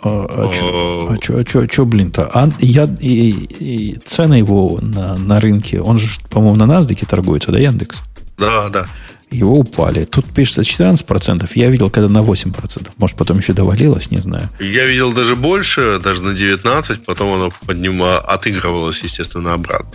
А, 0.00 0.26
а 0.28 0.52
что, 0.52 1.08
а 1.10 1.18
чё, 1.18 1.38
а 1.38 1.44
чё, 1.44 1.66
чё, 1.66 1.84
блин-то? 1.84 2.30
А 2.32 2.48
я, 2.60 2.88
и, 3.00 3.30
и 3.30 3.98
цены 4.04 4.34
его 4.34 4.78
на, 4.80 5.16
на 5.16 5.40
рынке, 5.40 5.80
он 5.80 5.98
же, 5.98 6.08
по-моему, 6.30 6.56
на 6.56 6.72
NASDAQ 6.72 7.06
торгуется, 7.06 7.50
да, 7.50 7.58
Яндекс? 7.58 7.98
Да, 8.38 8.68
да. 8.68 8.86
Его 9.30 9.58
упали. 9.58 10.04
Тут 10.04 10.32
пишется 10.32 10.62
14%. 10.62 11.50
Я 11.54 11.68
видел, 11.68 11.90
когда 11.90 12.08
на 12.08 12.24
8%. 12.24 12.90
Может, 12.96 13.16
потом 13.16 13.38
еще 13.38 13.52
довалилось, 13.52 14.10
не 14.10 14.18
знаю. 14.18 14.48
Я 14.58 14.86
видел 14.86 15.12
даже 15.12 15.36
больше, 15.36 16.00
даже 16.02 16.22
на 16.22 16.30
19%. 16.30 17.00
Потом 17.04 17.34
оно 17.34 17.50
поднима, 17.66 18.18
отыгрывалось, 18.18 19.00
естественно, 19.00 19.52
обратно. 19.52 19.90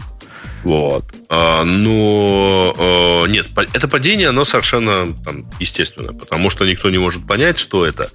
Вот. 0.64 1.06
А, 1.30 1.64
но 1.64 2.74
а, 2.78 3.26
нет, 3.26 3.48
это 3.74 3.88
падение, 3.88 4.30
оно 4.30 4.46
совершенно 4.46 5.14
там, 5.24 5.50
естественно, 5.60 6.14
потому 6.14 6.50
что 6.50 6.66
никто 6.66 6.90
не 6.90 6.98
может 6.98 7.28
понять, 7.28 7.60
что 7.60 7.86
это. 7.86 8.10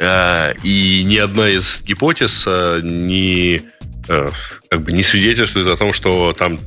А, 0.00 0.52
и 0.62 1.02
ни 1.04 1.16
одна 1.16 1.48
из 1.48 1.82
гипотез 1.82 2.46
не, 2.82 3.62
как 4.06 4.82
бы 4.82 4.92
не 4.92 5.02
свидетельствует 5.02 5.68
о 5.68 5.76
том, 5.76 5.92
что 5.92 6.34
там 6.36 6.58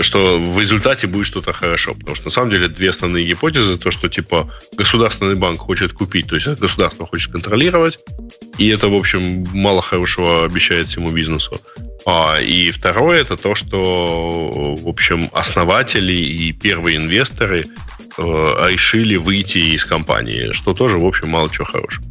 что 0.00 0.38
в 0.38 0.60
результате 0.60 1.06
будет 1.06 1.26
что-то 1.26 1.52
хорошо. 1.52 1.94
Потому 1.94 2.14
что 2.14 2.26
на 2.26 2.30
самом 2.30 2.50
деле 2.50 2.68
две 2.68 2.90
основные 2.90 3.26
гипотезы. 3.26 3.76
То, 3.76 3.90
что 3.90 4.08
типа 4.08 4.52
государственный 4.76 5.34
банк 5.34 5.60
хочет 5.60 5.92
купить, 5.92 6.28
то 6.28 6.36
есть 6.36 6.46
государство 6.46 7.06
хочет 7.06 7.32
контролировать. 7.32 7.98
И 8.58 8.68
это, 8.68 8.88
в 8.88 8.94
общем, 8.94 9.44
мало 9.52 9.82
хорошего 9.82 10.44
обещает 10.44 10.86
всему 10.88 11.10
бизнесу. 11.10 11.60
А, 12.06 12.38
и 12.40 12.70
второе, 12.70 13.20
это 13.20 13.36
то, 13.36 13.56
что, 13.56 14.76
в 14.76 14.86
общем, 14.86 15.28
основатели 15.32 16.12
и 16.12 16.52
первые 16.52 16.98
инвесторы 16.98 17.66
э, 18.16 18.22
решили 18.22 19.16
выйти 19.16 19.74
из 19.74 19.84
компании, 19.84 20.52
что 20.52 20.72
тоже, 20.72 20.98
в 20.98 21.04
общем, 21.04 21.30
мало 21.30 21.50
чего 21.50 21.64
хорошего. 21.64 22.06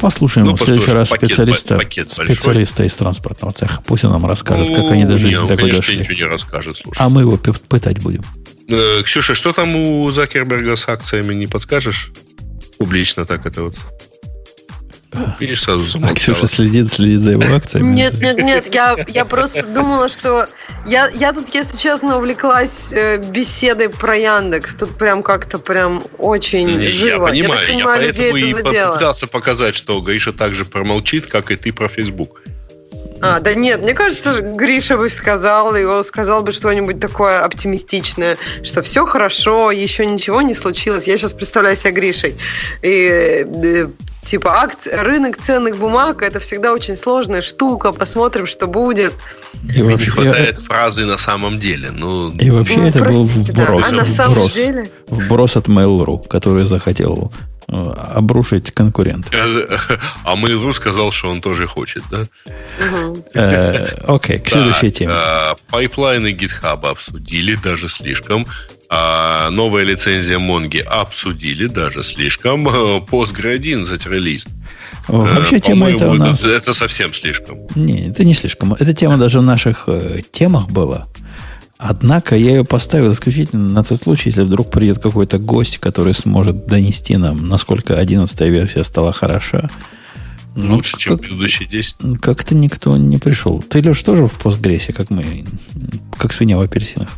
Послушаем 0.00 0.48
ну, 0.48 0.56
в 0.56 0.60
следующий 0.60 0.92
раз 0.92 1.08
пакет, 1.08 1.30
специалиста, 1.30 1.76
пакет 1.76 2.12
специалиста 2.12 2.84
из 2.84 2.94
транспортного 2.94 3.52
цеха. 3.52 3.82
Пусть 3.86 4.04
он 4.04 4.12
нам 4.12 4.26
расскажет, 4.26 4.68
ну, 4.68 4.74
как 4.74 4.92
они 4.92 5.06
до 5.06 5.16
жизни 5.16 5.40
не, 5.40 5.48
такой 5.48 5.56
конечно, 5.56 5.78
дошли. 5.78 5.96
ничего 5.96 6.14
не 6.14 6.24
расскажет, 6.24 6.76
слушай. 6.76 6.98
А 7.00 7.08
мы 7.08 7.22
его 7.22 7.36
пытать 7.36 8.00
будем. 8.00 8.22
Э, 8.68 9.02
Ксюша, 9.02 9.34
что 9.34 9.52
там 9.52 9.74
у 9.74 10.10
Закерберга 10.10 10.76
с 10.76 10.86
акциями, 10.88 11.34
не 11.34 11.46
подскажешь? 11.46 12.12
Публично 12.76 13.24
так 13.24 13.46
это 13.46 13.64
вот. 13.64 13.76
Видишь, 15.38 15.62
сразу 15.62 15.84
замолчала. 15.84 16.12
А 16.12 16.14
Ксюша 16.14 16.46
следит, 16.46 16.90
следит 16.90 17.20
за 17.20 17.32
его 17.32 17.54
акциями. 17.54 17.94
Нет, 17.94 18.20
нет, 18.20 18.36
нет, 18.38 18.74
я, 18.74 18.96
я 19.08 19.24
просто 19.24 19.62
думала, 19.62 20.08
что 20.08 20.46
я, 20.86 21.08
я 21.08 21.32
тут, 21.32 21.52
если 21.54 21.76
честно, 21.76 22.18
увлеклась 22.18 22.92
э, 22.92 23.16
беседой 23.16 23.88
про 23.88 24.16
Яндекс. 24.16 24.74
Тут 24.74 24.96
прям 24.96 25.22
как-то 25.22 25.58
прям 25.58 26.02
очень 26.18 26.66
не, 26.66 26.88
живо. 26.88 27.28
Я 27.28 27.44
понимаю, 27.44 27.60
я, 27.60 27.74
понимаю, 27.74 28.02
я 28.02 28.12
поэтому 28.12 28.36
и 28.36 28.54
попытался 28.54 29.26
показать, 29.26 29.74
что 29.74 29.98
Гриша 30.00 30.32
так 30.32 30.54
же 30.54 30.64
промолчит, 30.64 31.26
как 31.26 31.50
и 31.50 31.56
ты 31.56 31.72
про 31.72 31.88
Facebook. 31.88 32.42
А, 33.20 33.40
да 33.40 33.54
нет, 33.54 33.82
мне 33.82 33.94
кажется, 33.94 34.42
Гриша 34.42 34.96
бы 34.96 35.10
сказал, 35.10 35.74
и 35.74 35.82
он 35.84 36.04
сказал 36.04 36.42
бы 36.42 36.52
что-нибудь 36.52 37.00
такое 37.00 37.40
оптимистичное, 37.40 38.36
что 38.62 38.82
все 38.82 39.04
хорошо, 39.06 39.72
еще 39.72 40.06
ничего 40.06 40.42
не 40.42 40.54
случилось. 40.54 41.06
Я 41.06 41.18
сейчас 41.18 41.32
представляю 41.32 41.76
себя 41.76 41.92
Гришей. 41.92 42.36
И 42.82 43.44
э, 43.44 43.88
Типа 44.28 44.60
акт, 44.60 44.86
рынок 44.86 45.38
ценных 45.38 45.78
бумаг 45.78 46.20
это 46.20 46.38
всегда 46.38 46.74
очень 46.74 46.96
сложная 46.96 47.40
штука. 47.40 47.92
Посмотрим, 47.92 48.46
что 48.46 48.66
будет. 48.66 49.14
И 49.74 49.80
вообще, 49.80 50.04
не 50.04 50.10
хватает 50.10 50.58
я... 50.58 50.64
фразы 50.64 51.06
на 51.06 51.16
самом 51.16 51.58
деле. 51.58 51.90
Ну, 51.90 52.30
и 52.32 52.50
вообще 52.50 52.76
ну, 52.76 52.86
это 52.88 52.98
простите, 52.98 53.54
был 53.54 53.64
вброс, 53.64 53.90
да. 53.90 54.00
а 54.00 54.04
вброс, 54.04 54.28
вброс, 54.28 54.52
деле? 54.52 54.90
вброс 55.06 55.56
от 55.56 55.68
Mail.ru, 55.68 56.28
который 56.28 56.66
захотел 56.66 57.32
э, 57.68 57.72
обрушить 57.72 58.70
конкурент. 58.70 59.26
А 60.24 60.36
Mail.ru 60.36 60.74
сказал, 60.74 61.10
что 61.10 61.30
он 61.30 61.40
тоже 61.40 61.66
хочет, 61.66 62.02
да? 62.10 62.24
Э, 63.32 63.86
окей, 64.06 64.40
к 64.40 64.50
следующей 64.50 64.90
теме. 64.90 65.14
Пайплайны 65.70 66.34
GitHub 66.34 66.86
обсудили 66.86 67.54
даже 67.54 67.88
слишком. 67.88 68.46
А 68.90 69.50
новая 69.50 69.84
лицензия 69.84 70.38
Монги 70.38 70.78
обсудили 70.78 71.66
даже 71.66 72.02
слишком. 72.02 72.66
Postgre11 72.66 74.08
релиз. 74.10 74.46
Вообще 75.08 75.56
э, 75.56 75.60
тема 75.60 75.90
это 75.90 76.08
у 76.08 76.14
нас... 76.14 76.40
Это, 76.40 76.54
это 76.54 76.74
совсем 76.74 77.12
слишком. 77.12 77.66
Не, 77.74 78.08
это 78.08 78.24
не 78.24 78.34
слишком. 78.34 78.74
Эта 78.74 78.94
тема 78.94 79.18
даже 79.18 79.40
в 79.40 79.42
наших 79.42 79.84
э, 79.88 80.20
темах 80.30 80.70
была. 80.70 81.06
Однако 81.76 82.34
я 82.34 82.56
ее 82.56 82.64
поставил 82.64 83.12
исключительно 83.12 83.68
на 83.68 83.84
тот 83.84 84.02
случай, 84.02 84.30
если 84.30 84.42
вдруг 84.42 84.70
придет 84.70 84.98
какой-то 84.98 85.38
гость, 85.38 85.78
который 85.78 86.12
сможет 86.12 86.66
донести 86.66 87.16
нам, 87.16 87.46
насколько 87.48 87.96
11 87.96 88.40
версия 88.40 88.82
стала 88.84 89.12
хороша. 89.12 89.70
Ну, 90.56 90.74
Лучше, 90.74 90.92
как, 90.92 91.00
чем 91.00 91.18
предыдущие 91.18 91.68
10. 91.68 92.20
Как-то 92.20 92.56
никто 92.56 92.96
не 92.96 93.18
пришел. 93.18 93.62
Ты, 93.62 93.80
Леш, 93.80 94.02
тоже 94.02 94.26
в 94.26 94.34
постгрессе, 94.34 94.92
как 94.92 95.10
мы, 95.10 95.44
как 96.16 96.32
свинья 96.32 96.56
в 96.56 96.62
апельсинах? 96.62 97.10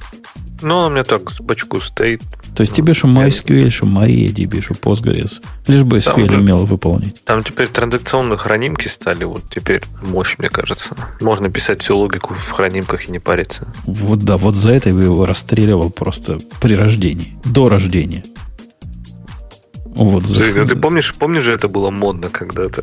Ну, 0.63 0.77
он 0.77 0.93
мне 0.93 1.05
так 1.05 1.31
с 1.31 1.41
бочку 1.41 1.81
стоит. 1.81 2.23
То 2.55 2.63
есть 2.63 2.75
тебе 2.75 2.95
что 2.95 3.09
MySQL, 3.09 3.71
что 3.71 3.87
MariaDB, 3.87 4.63
что 4.63 4.75
Postgres. 4.75 5.41
Лишь 5.67 5.83
бы 5.83 5.99
SQL 5.99 6.27
там, 6.27 6.41
умел 6.41 6.67
выполнить. 6.67 7.23
Там 7.25 7.43
теперь 7.43 7.69
транзакционные 7.69 8.37
хранимки 8.37 8.89
стали. 8.89 9.25
Вот 9.25 9.45
теперь 9.51 9.83
мощь, 10.03 10.37
мне 10.39 10.49
кажется. 10.49 10.97
Можно 11.21 11.51
писать 11.51 11.83
всю 11.83 11.97
логику 11.97 12.35
в 12.35 12.51
хранимках 12.51 13.09
и 13.09 13.13
не 13.13 13.19
париться. 13.19 13.69
Вот 13.87 14.21
да, 14.21 14.37
вот 14.37 14.55
за 14.55 14.73
это 14.73 14.91
я 14.91 14.97
его 14.97 15.27
расстреливал 15.27 15.91
просто 15.91 16.41
при 16.61 16.75
рождении. 16.75 17.39
До 17.45 17.69
рождения. 17.69 18.25
Вот 19.85 20.25
за... 20.25 20.39
Ты, 20.39 20.65
ты 20.65 20.77
помнишь, 20.77 21.15
помнишь 21.15 21.45
же 21.45 21.53
это 21.53 21.69
было 21.69 21.91
модно 21.91 22.29
когда-то? 22.29 22.83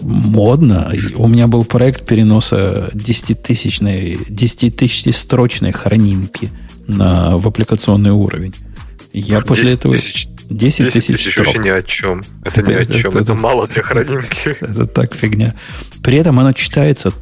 Модно. 0.00 0.92
У 1.16 1.28
меня 1.28 1.46
был 1.46 1.64
проект 1.64 2.06
переноса 2.06 2.90
10-тысячной, 2.94 4.16
10-тысячной 4.28 5.72
хранимки 5.72 6.50
на, 6.86 7.36
в 7.36 7.46
аппликационный 7.46 8.10
уровень. 8.10 8.54
Я 9.12 9.40
после 9.40 9.72
этого... 9.72 9.94
Тысяч, 9.94 10.28
10 10.48 10.92
тысяч, 10.92 11.06
тысяч 11.06 11.32
строк. 11.32 11.46
вообще 11.46 11.58
ни 11.60 11.68
о 11.68 11.82
чем. 11.82 12.22
Это, 12.44 12.60
это 12.60 12.70
ни 12.70 12.74
о 12.74 12.86
чем. 12.86 13.10
Это, 13.12 13.20
это, 13.20 13.32
это 13.32 13.34
мало 13.34 13.66
для 13.66 13.82
хранимки. 13.82 14.48
Это 14.60 14.86
так 14.86 15.14
фигня. 15.14 15.54
При 16.02 16.18
этом 16.18 16.38
оно 16.38 16.52
читается 16.52 17.12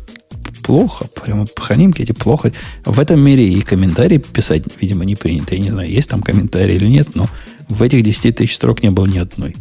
плохо. 0.62 1.07
Прямо 1.07 1.47
хранимки 1.57 2.03
эти 2.03 2.12
плохо. 2.12 2.53
В 2.85 3.01
этом 3.01 3.20
мире 3.20 3.49
и 3.49 3.62
комментарии 3.62 4.19
писать, 4.19 4.65
видимо, 4.81 5.05
не 5.05 5.16
принято. 5.16 5.55
Я 5.55 5.61
не 5.61 5.70
знаю, 5.70 5.91
есть 5.91 6.11
там 6.11 6.23
комментарии 6.23 6.74
или 6.74 6.86
нет, 6.86 7.15
но 7.15 7.27
в 7.69 7.82
этих 7.82 8.03
10 8.03 8.36
тысяч 8.36 8.57
строк 8.57 8.82
не 8.82 8.91
было 8.91 9.07
ни 9.07 9.19
одной. 9.19 9.57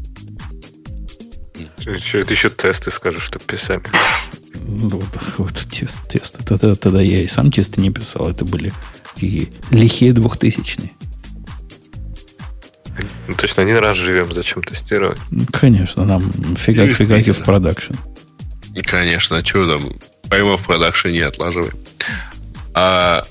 Ты 1.83 1.91
еще 1.91 2.49
тесты 2.49 2.91
скажешь, 2.91 3.23
что 3.23 3.39
писали. 3.39 3.83
Вот, 4.55 5.05
вот 5.37 5.67
тест, 5.69 5.97
тест. 6.09 6.39
Тогда, 6.45 6.75
тогда 6.75 7.01
я 7.01 7.21
и 7.21 7.27
сам 7.27 7.51
тесты 7.51 7.81
не 7.81 7.89
писал. 7.91 8.29
Это 8.29 8.45
были 8.45 8.71
такие 9.13 9.49
лихие 9.71 10.13
двухтысячные. 10.13 10.91
Ну, 13.27 13.33
точно 13.35 13.63
один 13.63 13.77
раз 13.77 13.95
живем, 13.95 14.33
зачем 14.33 14.61
тестировать? 14.63 15.19
Конечно, 15.51 16.05
нам 16.05 16.21
фигак-фигаки 16.55 17.31
в 17.31 17.43
production. 17.43 17.93
Конечно, 18.85 19.37
а 19.37 19.45
что 19.45 19.67
там? 19.67 19.93
Прямо 20.29 20.57
в 20.57 20.63
production 20.63 21.09
е 21.09 21.21
отлаживаем. 21.21 21.73
А 22.73 23.23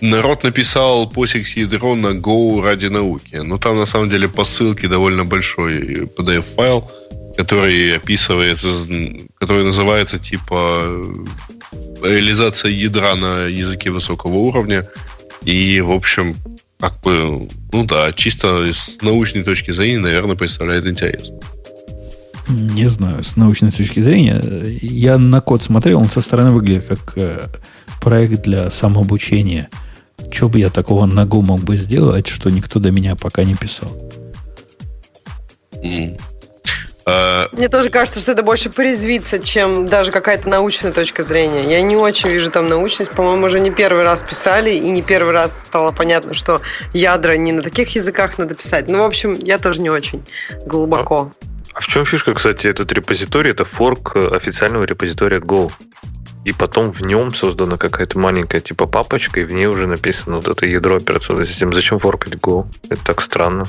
народ 0.00 0.44
написал 0.44 1.08
посик 1.08 1.46
ядро 1.56 1.94
на 1.94 2.08
Go 2.08 2.60
ради 2.62 2.86
науки. 2.86 3.36
Но 3.36 3.58
там 3.58 3.76
на 3.76 3.86
самом 3.86 4.10
деле 4.10 4.28
по 4.28 4.44
ссылке 4.44 4.88
довольно 4.88 5.24
большой 5.24 6.06
PDF-файл, 6.06 6.90
который 7.36 7.96
описывает, 7.96 8.58
который 9.38 9.64
называется 9.64 10.18
типа 10.18 11.02
реализация 12.02 12.70
ядра 12.70 13.14
на 13.14 13.46
языке 13.46 13.90
высокого 13.90 14.34
уровня. 14.34 14.88
И, 15.42 15.80
в 15.80 15.92
общем, 15.92 16.36
как 16.78 17.00
бы, 17.02 17.48
ну 17.72 17.84
да, 17.84 18.12
чисто 18.12 18.72
с 18.72 18.98
научной 19.02 19.44
точки 19.44 19.70
зрения, 19.70 19.98
наверное, 19.98 20.36
представляет 20.36 20.86
интерес. 20.86 21.32
Не 22.48 22.88
знаю, 22.88 23.22
с 23.22 23.36
научной 23.36 23.72
точки 23.72 24.00
зрения. 24.00 24.40
Я 24.80 25.18
на 25.18 25.40
код 25.40 25.62
смотрел, 25.62 25.98
он 25.98 26.08
со 26.08 26.20
стороны 26.20 26.52
выглядит 26.52 26.84
как 26.86 27.12
э, 27.16 27.46
проект 28.00 28.42
для 28.42 28.70
самообучения. 28.70 29.68
Что 30.30 30.48
бы 30.48 30.60
я 30.60 30.70
такого 30.70 31.06
ногу 31.06 31.42
мог 31.42 31.60
бы 31.60 31.76
сделать, 31.76 32.28
что 32.28 32.50
никто 32.50 32.78
до 32.78 32.90
меня 32.90 33.16
пока 33.16 33.42
не 33.42 33.54
писал? 33.54 33.90
Mm. 35.72 36.20
Мне 37.06 37.68
тоже 37.68 37.88
кажется, 37.88 38.18
что 38.18 38.32
это 38.32 38.42
больше 38.42 38.68
порезвиться, 38.68 39.38
чем 39.38 39.86
даже 39.86 40.10
какая-то 40.10 40.48
научная 40.48 40.90
точка 40.92 41.22
зрения. 41.22 41.62
Я 41.62 41.80
не 41.80 41.96
очень 41.96 42.28
вижу 42.28 42.50
там 42.50 42.68
научность. 42.68 43.12
По-моему, 43.12 43.46
уже 43.46 43.60
не 43.60 43.70
первый 43.70 44.02
раз 44.02 44.22
писали, 44.22 44.70
и 44.70 44.90
не 44.90 45.02
первый 45.02 45.32
раз 45.32 45.62
стало 45.62 45.92
понятно, 45.92 46.34
что 46.34 46.60
ядра 46.92 47.36
не 47.36 47.52
на 47.52 47.62
таких 47.62 47.94
языках 47.94 48.38
надо 48.38 48.56
писать. 48.56 48.88
Ну, 48.88 49.02
в 49.02 49.04
общем, 49.04 49.38
я 49.38 49.58
тоже 49.58 49.82
не 49.82 49.90
очень 49.90 50.24
глубоко. 50.66 51.32
А 51.72 51.80
в 51.80 51.86
чем 51.86 52.04
фишка, 52.04 52.34
кстати, 52.34 52.66
этот 52.66 52.90
репозиторий? 52.90 53.52
Это 53.52 53.64
форк 53.64 54.16
официального 54.16 54.82
репозитория 54.82 55.38
Go. 55.38 55.70
И 56.44 56.52
потом 56.52 56.90
в 56.90 57.02
нем 57.02 57.34
создана 57.34 57.76
какая-то 57.76 58.18
маленькая 58.18 58.60
типа 58.60 58.86
папочка, 58.86 59.40
и 59.40 59.44
в 59.44 59.52
ней 59.52 59.66
уже 59.66 59.86
написано 59.86 60.36
вот 60.36 60.48
это 60.48 60.66
ядро 60.66 60.96
операционной 60.96 61.46
системы. 61.46 61.74
Зачем 61.74 61.98
форкать 62.00 62.34
Go? 62.34 62.66
Это 62.88 63.04
так 63.04 63.20
странно. 63.20 63.66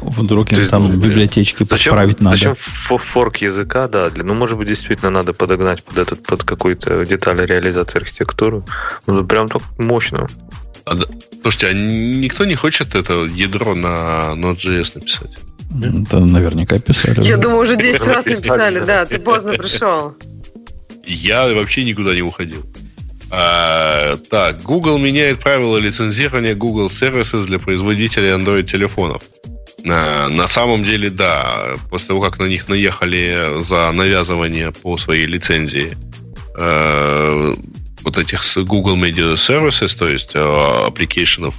Вдруг 0.00 0.52
им 0.52 0.66
там 0.68 0.88
ну, 0.88 0.96
библиотечки 0.96 1.64
зачем, 1.68 1.92
подправить 1.92 2.20
надо. 2.20 2.36
Зачем 2.36 2.54
форк 2.54 3.38
языка, 3.38 3.88
да, 3.88 4.10
для, 4.10 4.24
ну, 4.24 4.34
может 4.34 4.58
быть, 4.58 4.68
действительно 4.68 5.10
надо 5.10 5.32
подогнать 5.32 5.82
под 5.82 5.98
этот, 5.98 6.22
под 6.22 6.44
какую-то 6.44 7.04
деталь 7.04 7.44
реализации 7.44 7.98
архитектуры. 7.98 8.62
Ну, 9.06 9.24
прям 9.24 9.48
так 9.48 9.62
мощно. 9.78 10.28
А, 10.84 10.94
да, 10.94 11.04
слушайте, 11.42 11.68
а 11.68 11.72
никто 11.72 12.44
не 12.44 12.54
хочет 12.54 12.94
это 12.94 13.24
ядро 13.24 13.74
на 13.74 14.32
Node.js 14.34 14.92
написать? 14.94 15.38
Это 15.82 16.20
наверняка 16.20 16.78
писали. 16.78 17.22
Я 17.22 17.36
думаю, 17.36 17.62
уже 17.62 17.76
10 17.76 18.00
раз 18.02 18.24
написали, 18.24 18.80
да, 18.80 19.06
ты 19.06 19.18
поздно 19.18 19.52
пришел. 19.52 20.14
Я 21.04 21.52
вообще 21.52 21.84
никуда 21.84 22.14
не 22.14 22.22
уходил. 22.22 22.64
А, 23.30 24.16
так, 24.28 24.62
Google 24.62 24.98
меняет 24.98 25.38
правила 25.38 25.78
лицензирования 25.78 26.54
Google 26.54 26.88
Services 26.88 27.46
для 27.46 27.58
производителей 27.58 28.28
Android 28.28 28.64
телефонов. 28.64 29.22
На, 29.84 30.28
на 30.28 30.46
самом 30.46 30.84
деле, 30.84 31.10
да, 31.10 31.74
после 31.90 32.08
того, 32.08 32.20
как 32.20 32.38
на 32.38 32.44
них 32.44 32.68
наехали 32.68 33.60
за 33.62 33.90
навязывание 33.92 34.70
по 34.70 34.96
своей 34.96 35.26
лицензии 35.26 35.96
э, 36.56 37.54
вот 38.04 38.18
этих 38.18 38.42
Google 38.56 38.96
Media 38.96 39.34
Services, 39.34 39.96
то 39.96 40.08
есть 40.08 40.32
э, 40.34 40.40
аппликейшенов 40.40 41.56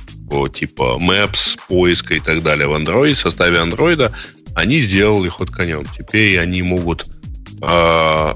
типа 0.54 0.98
Maps, 1.00 1.58
поиска 1.68 2.16
и 2.16 2.20
так 2.20 2.42
далее 2.42 2.68
в 2.68 2.74
Android, 2.74 3.14
в 3.14 3.20
составе 3.20 3.58
Android, 3.58 4.12
они 4.56 4.80
сделали 4.80 5.30
ход 5.30 5.50
конем. 5.50 5.86
Теперь 5.98 6.40
они 6.40 6.62
могут 6.62 7.06
э, 7.62 8.36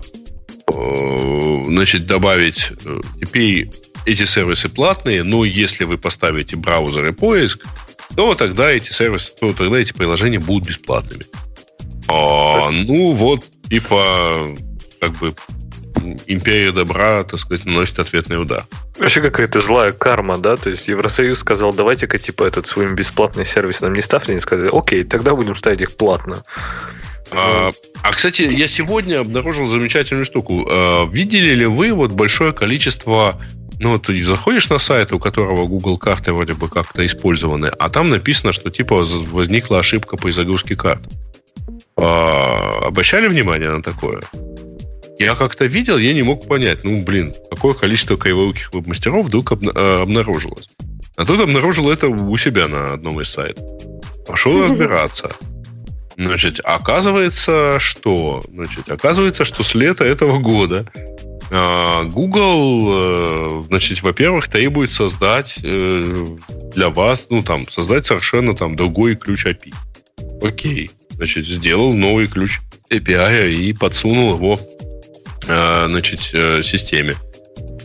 э, 0.67 1.63
значит, 1.65 2.05
добавить 2.07 2.71
э, 2.85 3.01
теперь 3.21 3.69
эти 4.05 4.25
сервисы 4.25 4.69
платные, 4.69 5.23
но 5.23 5.43
если 5.43 5.83
вы 5.83 5.97
поставите 5.97 6.55
браузер 6.55 7.07
и 7.07 7.11
поиск, 7.11 7.65
то 8.17 8.33
тогда 8.33 8.71
эти 8.71 8.91
сервисы, 8.91 9.31
то 9.39 9.53
тогда 9.53 9.77
эти 9.77 9.93
приложения 9.93 10.39
будут 10.39 10.67
бесплатными. 10.67 11.27
А, 12.07 12.71
ну, 12.71 13.11
вот, 13.11 13.45
типа, 13.69 14.55
как 14.99 15.11
бы 15.11 15.35
империя 16.25 16.71
добра, 16.71 17.23
так 17.23 17.39
сказать, 17.39 17.65
наносит 17.65 17.99
ответный 17.99 18.41
удар. 18.41 18.65
Вообще 18.97 19.21
какая-то 19.21 19.59
злая 19.61 19.91
карма, 19.91 20.39
да? 20.39 20.57
То 20.57 20.71
есть 20.71 20.87
Евросоюз 20.87 21.37
сказал, 21.37 21.73
давайте-ка, 21.73 22.17
типа, 22.17 22.43
этот 22.45 22.65
свой 22.65 22.91
бесплатный 22.91 23.45
сервис 23.45 23.81
нам 23.81 23.93
не 23.93 24.01
ставьте. 24.01 24.31
Они 24.31 24.41
сказали, 24.41 24.71
окей, 24.73 25.03
тогда 25.03 25.35
будем 25.35 25.55
ставить 25.55 25.81
их 25.81 25.95
платно. 25.95 26.43
А, 27.29 27.69
а, 28.01 28.11
кстати, 28.13 28.41
я 28.41 28.67
сегодня 28.67 29.19
обнаружил 29.19 29.67
замечательную 29.67 30.25
штуку. 30.25 30.65
А, 30.67 31.05
видели 31.05 31.53
ли 31.53 31.67
вы 31.67 31.93
вот 31.93 32.13
большое 32.13 32.51
количество 32.51 33.39
ну, 33.79 33.99
ты 33.99 34.23
заходишь 34.23 34.69
на 34.69 34.79
сайт, 34.79 35.13
у 35.13 35.19
которого 35.19 35.67
Google 35.67 35.97
карты 35.97 36.33
вроде 36.33 36.53
бы 36.53 36.67
как-то 36.67 37.05
использованы, 37.05 37.67
а 37.67 37.89
там 37.89 38.09
написано, 38.09 38.53
что 38.53 38.69
типа 38.69 39.03
возникла 39.31 39.79
ошибка 39.79 40.17
при 40.17 40.31
загрузке 40.31 40.75
карт. 40.75 41.01
А, 41.95 42.87
обращали 42.87 43.27
внимание 43.27 43.69
на 43.69 43.83
такое? 43.83 44.21
Я 45.19 45.35
как-то 45.35 45.65
видел, 45.65 45.97
я 45.97 46.13
не 46.13 46.23
мог 46.23 46.47
понять, 46.47 46.83
ну, 46.83 47.01
блин, 47.03 47.33
какое 47.49 47.73
количество 47.73 48.17
криворуких 48.17 48.71
веб-мастеров 48.73 49.25
вдруг 49.25 49.51
обна- 49.51 49.73
э, 49.75 50.01
обнаружилось. 50.03 50.69
А 51.15 51.25
тут 51.25 51.41
обнаружил 51.41 51.89
это 51.89 52.07
у 52.07 52.37
себя 52.37 52.67
на 52.67 52.93
одном 52.93 53.19
из 53.21 53.29
сайтов. 53.29 53.65
Пошел 54.27 54.63
разбираться. 54.67 55.31
Значит, 56.17 56.59
оказывается, 56.63 57.77
что? 57.79 58.43
Значит, 58.51 58.89
оказывается, 58.91 59.45
что 59.45 59.63
с 59.63 59.75
лета 59.75 60.03
этого 60.03 60.39
года 60.39 60.85
Google, 61.49 62.87
э, 62.89 63.63
значит, 63.67 64.03
во-первых, 64.03 64.49
требует 64.49 64.91
создать 64.91 65.57
э, 65.63 66.27
для 66.75 66.89
вас, 66.89 67.27
ну, 67.29 67.41
там, 67.41 67.67
создать 67.69 68.05
совершенно 68.05 68.53
там 68.53 68.75
другой 68.75 69.15
ключ 69.15 69.45
API. 69.45 69.73
Окей. 70.43 70.91
Значит, 71.11 71.45
сделал 71.45 71.93
новый 71.93 72.27
ключ 72.27 72.59
API 72.89 73.51
и 73.51 73.73
подсунул 73.73 74.35
его, 74.35 74.59
э, 75.47 75.85
значит, 75.87 76.21
системе. 76.65 77.15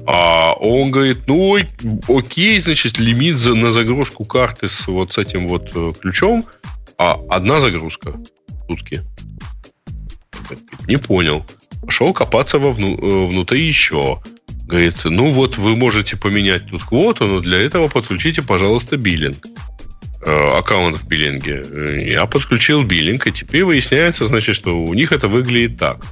А 0.06 0.54
он 0.54 0.90
говорит, 0.90 1.28
ну, 1.28 1.56
окей, 2.08 2.60
значит, 2.60 2.98
лимит 2.98 3.38
за, 3.38 3.54
на 3.54 3.70
загрузку 3.70 4.24
карты 4.24 4.68
с 4.68 4.88
вот 4.88 5.12
с 5.12 5.18
этим 5.18 5.46
вот 5.46 5.70
ключом, 6.00 6.44
а 6.98 7.20
одна 7.30 7.60
загрузка 7.60 8.10
в 8.10 8.66
сутки. 8.66 9.02
Не 10.88 10.96
понял. 10.96 11.46
Пошел 11.82 12.12
копаться 12.12 12.58
во 12.58 12.70
вну, 12.70 12.96
э, 12.96 13.26
внутри 13.26 13.66
еще. 13.66 14.20
Говорит, 14.66 15.04
ну 15.04 15.32
вот 15.32 15.58
вы 15.58 15.76
можете 15.76 16.16
поменять 16.16 16.68
тут 16.68 16.84
квоту, 16.84 17.26
но 17.26 17.40
для 17.40 17.58
этого 17.58 17.88
подключите, 17.88 18.42
пожалуйста, 18.42 18.96
биллинг. 18.96 19.46
Э, 20.24 20.58
аккаунт 20.58 20.96
в 20.96 21.06
биллинге. 21.08 22.06
Я 22.08 22.26
подключил 22.26 22.84
биллинг, 22.84 23.26
и 23.26 23.32
теперь 23.32 23.64
выясняется, 23.64 24.26
значит, 24.26 24.54
что 24.54 24.78
у 24.78 24.94
них 24.94 25.10
это 25.10 25.26
выглядит 25.26 25.78
так. 25.78 26.04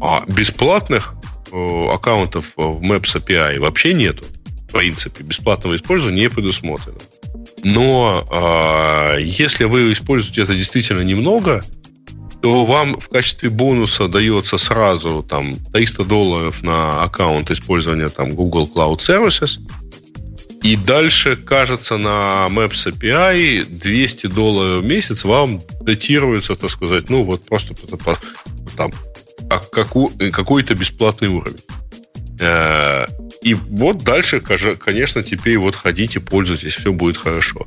А 0.00 0.24
бесплатных 0.28 1.14
э, 1.50 1.86
аккаунтов 1.92 2.52
в 2.56 2.80
Maps 2.80 3.16
API 3.16 3.58
вообще 3.58 3.94
нету. 3.94 4.24
В 4.68 4.72
принципе, 4.72 5.24
бесплатного 5.24 5.74
использования 5.76 6.22
не 6.22 6.30
предусмотрено. 6.30 6.98
Но 7.64 8.24
э, 8.30 9.22
если 9.22 9.64
вы 9.64 9.92
используете 9.92 10.42
это 10.42 10.54
действительно 10.54 11.00
немного, 11.00 11.64
то 12.42 12.64
вам 12.64 12.98
в 13.00 13.08
качестве 13.08 13.50
бонуса 13.50 14.08
дается 14.08 14.58
сразу 14.58 15.22
там 15.22 15.56
300 15.72 16.04
долларов 16.04 16.62
на 16.62 17.02
аккаунт 17.02 17.50
использования 17.50 18.08
там 18.08 18.30
Google 18.30 18.70
Cloud 18.72 18.98
Services. 18.98 19.58
И 20.62 20.76
дальше, 20.76 21.36
кажется, 21.36 21.98
на 21.98 22.48
Maps 22.50 22.86
API 22.86 23.64
200 23.64 24.26
долларов 24.26 24.82
в 24.82 24.84
месяц 24.84 25.24
вам 25.24 25.60
датируется, 25.82 26.56
так 26.56 26.70
сказать, 26.70 27.10
ну 27.10 27.22
вот 27.22 27.44
просто 27.44 27.74
там 28.76 28.92
как, 29.48 29.88
какой-то 30.32 30.74
бесплатный 30.74 31.28
уровень. 31.28 31.62
Э, 32.40 33.06
и 33.42 33.54
вот 33.54 33.98
дальше, 33.98 34.40
конечно, 34.40 35.22
теперь 35.22 35.58
вот 35.58 35.76
ходите, 35.76 36.20
пользуйтесь, 36.20 36.74
все 36.74 36.92
будет 36.92 37.16
хорошо. 37.16 37.66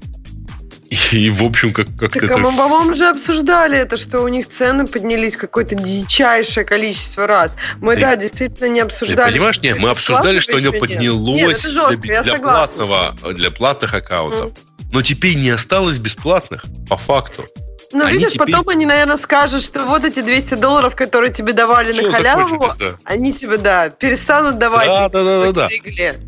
И, 0.92 1.30
в 1.30 1.42
общем, 1.42 1.72
как, 1.72 1.88
как 1.98 2.12
так, 2.12 2.24
это... 2.24 2.34
А 2.34 2.38
мы, 2.38 2.52
по-моему, 2.52 2.92
уже 2.92 3.08
обсуждали 3.08 3.78
это, 3.78 3.96
что 3.96 4.20
у 4.20 4.28
них 4.28 4.50
цены 4.50 4.86
поднялись 4.86 5.38
какое-то 5.38 5.76
дичайшее 5.76 6.66
количество 6.66 7.28
раз. 7.28 7.56
Мы, 7.80 7.96
да, 7.96 8.18
действительно 8.18 8.68
не 8.68 8.82
обсуждали. 8.82 9.30
Ты 9.30 9.38
понимаешь, 9.38 9.62
нет, 9.62 9.80
мы 9.80 9.90
обсуждали, 9.90 10.40
что 10.42 10.58
оно 10.58 10.74
поднялось 10.74 11.64
нет, 11.64 11.74
жестко, 11.74 11.96
для, 11.96 12.24
для, 12.24 12.40
платного, 12.40 13.16
для 13.34 13.52
платных 13.52 13.94
аккаунтов. 13.94 14.52
Mm. 14.52 14.90
Но 14.92 15.02
теперь 15.02 15.36
не 15.36 15.52
осталось 15.52 15.98
бесплатных, 15.98 16.66
по 16.90 16.98
факту. 16.98 17.46
Ну, 17.92 18.06
они 18.06 18.18
видишь, 18.18 18.34
теперь... 18.34 18.52
потом 18.52 18.70
они, 18.70 18.86
наверное, 18.86 19.18
скажут, 19.18 19.64
что 19.64 19.86
вот 19.86 20.04
эти 20.04 20.22
200 20.22 20.56
долларов, 20.56 20.96
которые 20.96 21.32
тебе 21.32 21.54
давали 21.54 21.92
Все, 21.92 22.04
на 22.04 22.12
халяву, 22.12 22.74
да. 22.80 22.96
они 23.04 23.34
тебе, 23.34 23.58
да, 23.58 23.90
перестанут 23.90 24.58
давать. 24.58 24.88
Да, 24.88 25.10
да, 25.10 25.24
да, 25.24 25.52
да, 25.52 25.70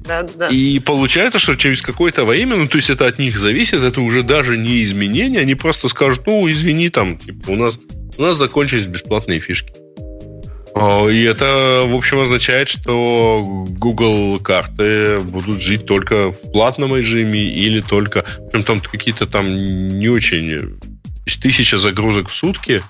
да. 0.05 0.23
да, 0.35 0.47
И 0.49 0.79
получается, 0.79 1.39
что 1.39 1.55
через 1.55 1.81
какое-то 1.81 2.25
время, 2.25 2.55
ну, 2.55 2.67
то 2.67 2.77
есть 2.77 2.89
это 2.89 3.07
от 3.07 3.19
них 3.19 3.37
зависит, 3.37 3.81
это 3.81 4.01
уже 4.01 4.23
даже 4.23 4.57
не 4.57 4.83
изменение, 4.83 5.41
они 5.41 5.55
просто 5.55 5.87
скажут, 5.87 6.25
ну, 6.25 6.49
извини, 6.49 6.89
там, 6.89 7.17
типа, 7.17 7.51
у 7.51 7.55
нас, 7.55 7.77
у 8.17 8.21
нас 8.21 8.37
закончились 8.37 8.85
бесплатные 8.85 9.39
фишки. 9.39 9.73
И 10.75 11.23
это, 11.23 11.85
в 11.87 11.93
общем, 11.95 12.19
означает, 12.19 12.67
что 12.67 13.65
Google 13.69 14.39
карты 14.39 15.19
будут 15.19 15.61
жить 15.61 15.85
только 15.85 16.31
в 16.31 16.51
платном 16.51 16.95
режиме 16.95 17.41
или 17.43 17.79
только... 17.79 18.25
Причем 18.51 18.63
там 18.65 18.79
какие-то 18.79 19.27
там 19.27 19.45
не 19.55 20.09
очень 20.09 20.79
тысяча 21.25 21.77
загрузок 21.77 22.29
в 22.29 22.33
сутки 22.33 22.81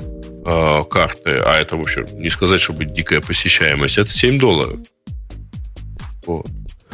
э, 0.46 0.84
карты, 0.90 1.42
а 1.44 1.58
это 1.58 1.76
вообще 1.76 2.06
не 2.14 2.30
сказать, 2.30 2.62
чтобы 2.62 2.86
дикая 2.86 3.22
посещаемость, 3.22 3.98
это 3.98 4.12
7 4.12 4.40
долларов. 4.40 4.80
Вот. 6.26 6.48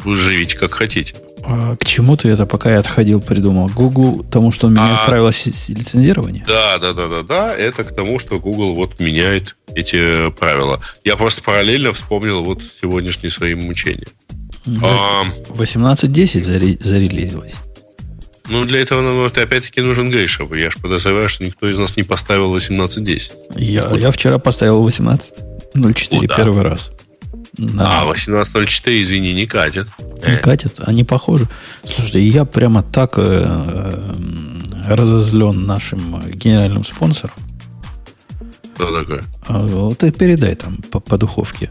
Вы 0.04 0.16
живите 0.16 0.56
как 0.56 0.74
хотите. 0.74 1.14
А 1.42 1.76
к 1.76 1.84
чему 1.84 2.16
ты 2.16 2.28
это, 2.28 2.46
пока 2.46 2.72
я 2.72 2.80
отходил, 2.80 3.20
придумал? 3.20 3.68
Google 3.68 4.24
тому, 4.24 4.50
что 4.52 4.66
он 4.66 4.74
меняет 4.74 5.00
а, 5.02 5.06
правила 5.06 5.30
лицензирования? 5.68 6.44
Да, 6.46 6.78
да, 6.78 6.92
да, 6.92 7.08
да, 7.08 7.22
да. 7.22 7.56
Это 7.56 7.84
к 7.84 7.94
тому, 7.94 8.18
что 8.18 8.38
Google 8.38 8.74
вот 8.74 9.00
меняет 9.00 9.56
эти 9.74 10.30
правила. 10.30 10.80
Я 11.04 11.16
просто 11.16 11.42
параллельно 11.42 11.92
вспомнил 11.92 12.44
вот 12.44 12.62
сегодняшние 12.62 13.30
свои 13.30 13.54
мучения. 13.54 14.08
18.10 14.66 16.82
зарелизилось. 16.82 17.54
Ну, 18.50 18.64
для 18.64 18.80
этого 18.80 19.00
нам 19.00 19.24
опять-таки 19.24 19.80
нужен 19.80 20.10
Гейшев. 20.10 20.52
Я 20.54 20.70
же 20.70 20.78
подозреваю, 20.78 21.28
что 21.28 21.44
никто 21.44 21.68
из 21.68 21.78
нас 21.78 21.96
не 21.96 22.02
поставил 22.02 22.54
18.10. 22.54 23.32
Я, 23.56 23.86
вот. 23.86 24.00
я 24.00 24.10
вчера 24.10 24.38
поставил 24.38 24.86
18.04 24.86 26.26
да. 26.26 26.36
первый 26.36 26.62
раз. 26.62 26.90
На... 27.56 28.02
А, 28.02 28.12
18.04, 28.12 29.02
извини, 29.02 29.32
не 29.34 29.46
катит. 29.46 29.86
Не 30.26 30.34
э. 30.34 30.36
катит, 30.38 30.74
они 30.78 31.04
похожи. 31.04 31.46
Слушайте, 31.84 32.20
я 32.20 32.44
прямо 32.44 32.82
так 32.82 33.18
э, 33.18 33.22
э, 33.22 34.94
разозлен 34.94 35.66
нашим 35.66 36.20
генеральным 36.30 36.84
спонсором. 36.84 37.34
Что 38.74 38.98
такое? 38.98 39.22
А, 39.46 39.64
вот 39.64 39.98
ты 39.98 40.10
передай 40.10 40.56
там 40.56 40.78
по, 40.90 40.98
по 40.98 41.18
духовке. 41.18 41.70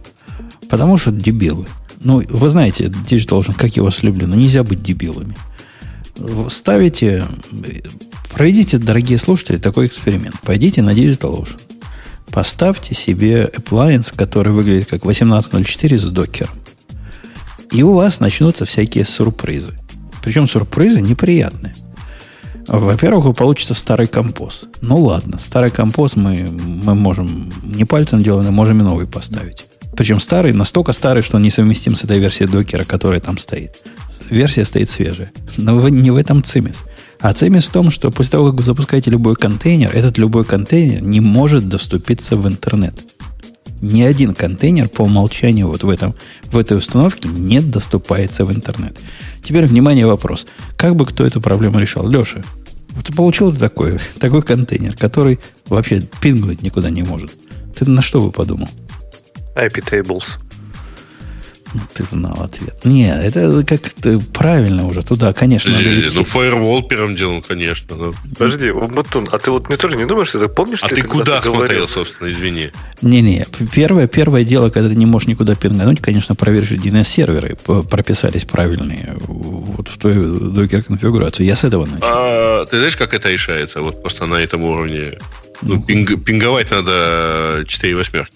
Потому 0.70 0.98
что 0.98 1.12
дебилы. 1.12 1.66
Ну, 2.02 2.24
вы 2.30 2.50
знаете, 2.50 2.86
Digital 2.86 3.42
Ocean, 3.42 3.56
как 3.58 3.76
я 3.76 3.84
вас 3.84 4.02
люблю, 4.04 4.28
но 4.28 4.36
нельзя 4.36 4.64
быть 4.64 4.82
дебилами 4.82 5.36
ставите, 6.50 7.24
проведите, 8.34 8.78
дорогие 8.78 9.18
слушатели, 9.18 9.58
такой 9.58 9.88
эксперимент. 9.88 10.36
Пойдите 10.42 10.82
на 10.82 10.92
DigitalOcean. 10.92 11.60
Поставьте 12.32 12.94
себе 12.94 13.44
appliance, 13.44 14.14
который 14.16 14.52
выглядит 14.52 14.88
как 14.88 15.02
1804 15.02 15.98
с 15.98 16.04
докером. 16.06 16.56
И 17.72 17.84
у 17.84 17.94
вас 17.94 18.20
начнутся 18.20 18.66
всякие 18.66 19.06
сюрпризы. 19.06 19.74
Причем 20.22 20.48
сюрпризы 20.48 21.02
неприятные. 21.02 21.76
Во-первых, 22.68 23.26
вы 23.26 23.34
получится 23.34 23.74
старый 23.74 24.06
композ. 24.06 24.66
Ну 24.82 24.98
ладно, 24.98 25.40
старый 25.40 25.72
композ 25.72 26.16
мы, 26.16 26.50
мы 26.52 26.94
можем 26.94 27.52
не 27.64 27.86
пальцем 27.86 28.22
делаем, 28.22 28.48
а 28.48 28.52
можем 28.52 28.80
и 28.80 28.84
новый 28.84 29.08
поставить. 29.08 29.66
Причем 29.98 30.20
старый, 30.20 30.54
настолько 30.54 30.94
старый, 30.94 31.24
что 31.24 31.38
он 31.38 31.42
несовместим 31.42 31.96
с 31.96 32.04
этой 32.04 32.20
версией 32.20 32.50
докера, 32.50 32.84
которая 32.84 33.20
там 33.20 33.38
стоит 33.40 33.84
версия 34.30 34.66
стоит 34.66 34.90
свежая. 34.90 35.32
Но 35.58 35.88
не 35.90 36.12
в 36.12 36.16
этом 36.16 36.44
цимис. 36.44 36.84
А 37.20 37.34
цимис 37.34 37.66
в 37.66 37.72
том, 37.72 37.92
что 37.92 38.12
после 38.12 38.32
того, 38.32 38.48
как 38.48 38.56
вы 38.56 38.64
запускаете 38.64 39.12
любой 39.12 39.36
контейнер, 39.36 39.94
этот 39.94 40.18
любой 40.18 40.46
контейнер 40.46 41.02
не 41.02 41.20
может 41.20 41.68
доступиться 41.68 42.38
в 42.38 42.48
интернет. 42.48 42.94
Ни 43.82 44.02
один 44.02 44.34
контейнер 44.34 44.90
по 44.90 45.04
умолчанию 45.04 45.68
вот 45.68 45.84
в, 45.84 45.90
этом, 45.90 46.16
в 46.46 46.58
этой 46.58 46.78
установке 46.78 47.30
не 47.30 47.62
доступается 47.62 48.46
в 48.46 48.52
интернет. 48.52 48.98
Теперь, 49.44 49.66
внимание, 49.66 50.06
вопрос. 50.06 50.48
Как 50.78 50.96
бы 50.96 51.06
кто 51.06 51.26
эту 51.26 51.42
проблему 51.42 51.80
решал? 51.80 52.08
Леша, 52.08 52.44
вот 52.92 53.06
ты 53.06 53.14
получил 53.14 53.56
такой, 53.56 54.00
такой 54.20 54.42
контейнер, 54.42 54.96
который 54.96 55.40
вообще 55.68 56.02
пингнуть 56.22 56.62
никуда 56.62 56.90
не 56.90 57.04
может. 57.04 57.32
Ты 57.78 57.90
на 57.90 58.02
что 58.02 58.20
бы 58.22 58.32
подумал? 58.32 58.70
IP 59.56 59.84
tables. 59.90 60.24
Ты 61.94 62.04
знал 62.04 62.42
ответ. 62.42 62.84
Не, 62.84 63.10
это 63.10 63.64
как-то 63.64 64.20
правильно 64.34 64.88
уже 64.88 65.04
туда, 65.04 65.34
конечно. 65.34 65.72
Подожди, 65.72 66.08
ну, 66.16 66.24
фаервол 66.24 66.84
первым 66.84 67.16
делом, 67.16 67.42
конечно. 67.42 67.96
Но... 67.96 68.14
Подожди, 68.38 68.72
Батун, 68.72 69.28
а 69.32 69.38
ты 69.38 69.52
вот 69.52 69.68
мне 69.68 69.78
тоже 69.78 69.98
не 69.98 70.06
думаешь, 70.06 70.32
ты 70.32 70.48
помнишь? 70.48 70.80
А 70.84 70.88
ты 70.90 71.02
куда 71.04 71.40
ты 71.40 71.50
смотрел, 71.50 71.88
собственно, 71.88 72.30
извини? 72.30 72.72
Не-не, 73.02 73.46
первое, 73.74 74.08
первое 74.08 74.44
дело, 74.44 74.70
когда 74.70 74.90
ты 74.90 74.96
не 74.96 75.06
можешь 75.06 75.28
никуда 75.28 75.56
пингануть, 75.56 76.02
конечно, 76.02 76.36
проверь, 76.36 76.66
что 76.66 76.76
DNS-серверы 76.76 77.58
прописались 77.90 78.46
правильные 78.46 79.18
вот 79.28 79.88
в 79.88 79.98
твою 79.98 80.52
докер-конфигурацию. 80.52 81.46
Я 81.46 81.56
с 81.56 81.64
этого 81.64 81.86
начал. 81.86 82.04
А, 82.04 82.66
ты 82.66 82.78
знаешь, 82.78 82.98
как 82.98 83.14
это 83.14 83.30
решается? 83.30 83.82
Вот 83.82 84.02
просто 84.02 84.26
на 84.26 84.36
этом 84.36 84.64
уровне 84.64 85.18
ну, 85.62 85.82
пинг, 85.82 86.24
пинговать 86.24 86.72
надо 86.72 87.64
4 87.68 87.96
восьмерки. 87.96 88.32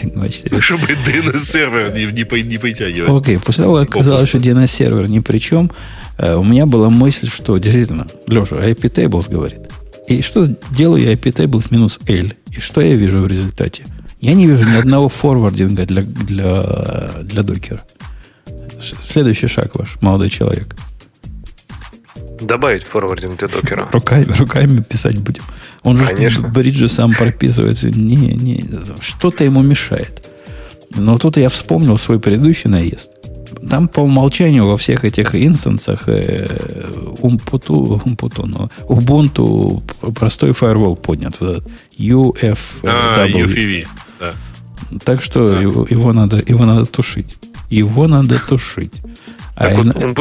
Пинговать 0.00 0.34
4 0.34 0.60
Чтобы 0.60 0.86
DNS-сервер 0.86 1.92
не, 1.92 2.06
не, 2.06 2.42
не 2.42 2.58
притягивать. 2.58 3.08
Окей, 3.10 3.38
после 3.38 3.64
того, 3.64 3.80
как 3.80 3.90
оказалось, 3.90 4.28
что 4.28 4.38
DNS-сервер 4.38 5.08
ни 5.08 5.20
при 5.20 5.38
чем, 5.38 5.70
э, 6.18 6.34
у 6.34 6.42
меня 6.42 6.66
была 6.66 6.88
мысль, 6.90 7.28
что 7.28 7.58
действительно, 7.58 8.06
Леша, 8.26 8.56
IP 8.56 8.90
Tables 8.92 9.30
говорит. 9.30 9.60
И 10.08 10.22
что 10.22 10.48
делаю 10.70 11.02
я 11.02 11.12
IP 11.12 11.32
Tables 11.32 11.68
минус 11.70 11.98
L? 12.06 12.32
И 12.50 12.60
что 12.60 12.80
я 12.80 12.94
вижу 12.94 13.18
в 13.18 13.26
результате? 13.26 13.84
Я 14.20 14.34
не 14.34 14.46
вижу 14.46 14.66
ни 14.68 14.76
одного 14.76 15.08
форвардинга 15.08 15.84
для, 15.84 16.02
для, 16.02 17.10
для 17.22 17.42
докера. 17.42 17.82
Следующий 19.02 19.48
шаг 19.48 19.74
ваш, 19.74 19.96
молодой 20.00 20.30
человек. 20.30 20.74
Добавить 22.40 22.84
форвардинг 22.84 23.38
для 23.38 23.48
докера. 23.48 23.88
Руками, 23.92 24.32
руками 24.38 24.82
писать 24.82 25.18
будем. 25.20 25.42
Он 25.84 25.98
же 25.98 26.06
Конечно. 26.06 26.48
бриджи 26.48 26.88
сам 26.88 27.12
прописывается. 27.12 27.90
Не, 27.90 28.16
не, 28.16 28.64
что-то 29.00 29.44
ему 29.44 29.62
мешает. 29.62 30.30
Но 30.96 31.18
тут 31.18 31.36
я 31.36 31.48
вспомнил 31.50 31.98
свой 31.98 32.18
предыдущий 32.18 32.70
наезд. 32.70 33.10
Там 33.68 33.88
по 33.88 34.00
умолчанию 34.00 34.66
во 34.66 34.76
всех 34.76 35.04
этих 35.04 35.34
инстансах 35.34 36.08
э, 36.08 36.48
Умпуту, 37.20 38.00
Умпуту, 38.04 38.46
ну, 38.46 38.70
Ubuntu 38.88 39.82
простой 40.14 40.52
фаервол 40.52 40.96
поднят. 40.96 41.36
Вот 41.40 41.64
UFW. 41.98 42.56
А, 42.84 43.26
UFV, 43.26 43.86
да. 44.20 44.32
Так 45.04 45.22
что 45.22 45.48
да. 45.48 45.60
его, 45.60 45.86
его, 45.88 46.12
надо, 46.12 46.42
его 46.46 46.64
надо 46.64 46.86
тушить. 46.86 47.36
Его 47.70 48.06
надо 48.06 48.38
тушить. 48.38 48.94
Так, 49.56 49.72
А 49.72 49.76
вот 49.76 49.96
он, 49.96 50.02
М? 50.02 50.14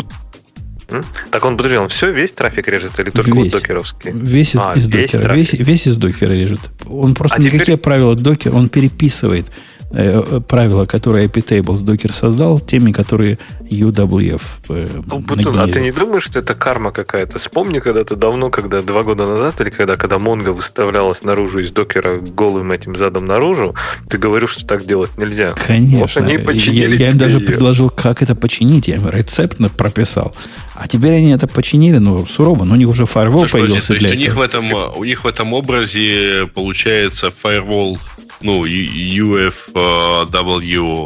Так 1.32 1.44
он, 1.46 1.58
подожди, 1.58 1.78
он 1.78 1.88
все, 1.88 2.12
весь 2.12 2.32
трафик 2.32 2.68
режет 2.68 3.00
или 3.00 3.10
только 3.10 3.34
вот 3.34 3.44
Весь. 3.46 3.54
докеровский? 3.54 4.12
Весь 4.12 4.56
из, 4.56 4.62
А, 4.62 4.74
из 4.76 4.88
весь 4.88 5.06
докера. 5.12 5.22
трафик. 5.24 5.54
Весь, 5.60 5.68
весь 5.68 5.88
из 5.88 5.98
докера 5.98 6.32
лежит. 6.34 6.60
Он 6.88 7.16
просто 7.16 7.38
А 7.38 7.40
теперь- 7.40 7.54
никакие 7.56 7.78
правила 7.78 8.16
докера, 8.16 8.54
он 8.54 8.70
переписывает 8.70 9.48
э, 9.94 10.42
правила, 10.48 10.86
которые 10.86 11.28
iptables 11.28 11.84
докер 11.84 12.14
создал, 12.14 12.60
теми, 12.60 12.92
которые 12.92 13.40
UWF 13.70 14.42
э, 14.70 14.88
Ну, 15.06 15.20
Бутун, 15.20 15.56
а 15.56 15.66
нагенерил. 15.66 15.74
ты 15.74 15.82
не 15.82 15.92
думаешь, 15.92 16.24
что 16.24 16.40
это 16.40 16.54
карма 16.54 16.92
какая-то? 16.92 17.38
Вспомни 17.40 17.80
когда-то 17.80 18.16
давно, 18.16 18.50
когда 18.50 18.82
два 18.82 19.04
года 19.04 19.26
назад, 19.26 19.60
или 19.62 19.70
когда, 19.70 19.96
когда 19.96 20.20
Монго 20.20 20.50
выставлялась 20.52 21.24
наружу 21.24 21.60
из 21.60 21.72
докера 21.72 22.20
голым 22.20 22.72
этим 22.72 22.96
задом 22.96 23.26
наружу, 23.26 23.76
ты 24.10 24.18
говорил, 24.18 24.48
что 24.48 24.66
так 24.66 24.86
делать 24.86 25.18
нельзя. 25.18 25.54
Конечно. 25.66 26.00
Вот 26.00 26.18
они 26.18 26.34
я, 26.34 26.40
починили 26.40 26.98
я 26.98 27.12
им 27.12 27.18
даже 27.18 27.38
её. 27.38 27.48
предложил, 27.48 27.90
как 27.90 28.22
это 28.22 28.36
починить. 28.36 28.88
Я 28.88 28.96
им 28.96 29.10
рецепт 29.10 29.58
прописал. 29.78 30.36
А 30.76 30.88
теперь 30.88 31.14
они 31.14 31.32
это 31.32 31.48
починили, 31.48 31.98
ну, 31.98 32.26
сурово. 32.26 32.64
Но 32.66 32.74
у 32.74 32.78
них 32.78 32.90
уже 32.90 33.06
фаервол 33.06 33.46
появился 33.48 33.88
то 33.90 33.94
есть 33.94 34.06
для 34.06 34.16
у 34.16 34.18
них, 34.18 34.30
этого. 34.30 34.40
в 34.40 34.42
этом, 34.42 34.74
у 34.98 35.04
них 35.04 35.24
в 35.24 35.28
этом 35.28 35.54
образе 35.54 36.48
получается 36.54 37.32
firewall, 37.44 37.98
ну, 38.44 38.66
UFW 38.66 39.44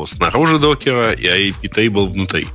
снаружи 0.07 0.59
докера 0.59 1.11
и 1.13 1.49
IP 1.51 1.69
table 1.75 2.07
внутри. 2.11 2.47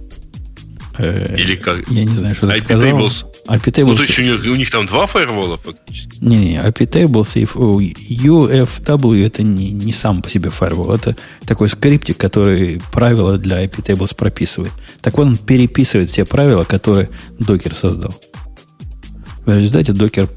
Э, 0.98 1.36
Или 1.38 1.54
как? 1.56 1.88
Я 1.88 2.04
не 2.04 2.14
знаю, 2.14 2.34
что 2.34 2.46
ты 2.48 2.52
IP 2.58 2.64
сказал. 2.64 2.98
tables. 2.98 3.24
IP 3.48 3.62
Ну, 3.66 3.72
tables- 3.92 3.96
то 3.96 4.02
есть 4.02 4.18
у 4.18 4.22
них, 4.22 4.44
у 4.44 4.54
них 4.56 4.70
там 4.70 4.86
два 4.86 5.06
фаервола 5.06 5.56
фактически. 5.56 6.18
Не-не, 6.22 6.56
IP 6.58 6.86
tables 6.86 7.40
и 7.40 7.44
UFW 7.46 9.24
это 9.26 9.42
не, 9.42 9.70
не 9.72 9.92
сам 9.92 10.20
по 10.22 10.28
себе 10.28 10.50
фаервол. 10.50 10.92
Это 10.92 11.16
такой 11.46 11.68
скриптик, 11.70 12.18
который 12.18 12.80
правила 12.92 13.38
для 13.38 13.64
IP 13.64 13.82
tables 13.82 14.14
прописывает. 14.14 14.72
Так 15.00 15.18
он 15.18 15.36
переписывает 15.38 16.10
все 16.10 16.24
правила, 16.26 16.64
которые 16.64 17.08
докер 17.38 17.74
создал. 17.74 18.14
В 19.46 19.56
результате 19.56 19.92
докер 19.92 20.28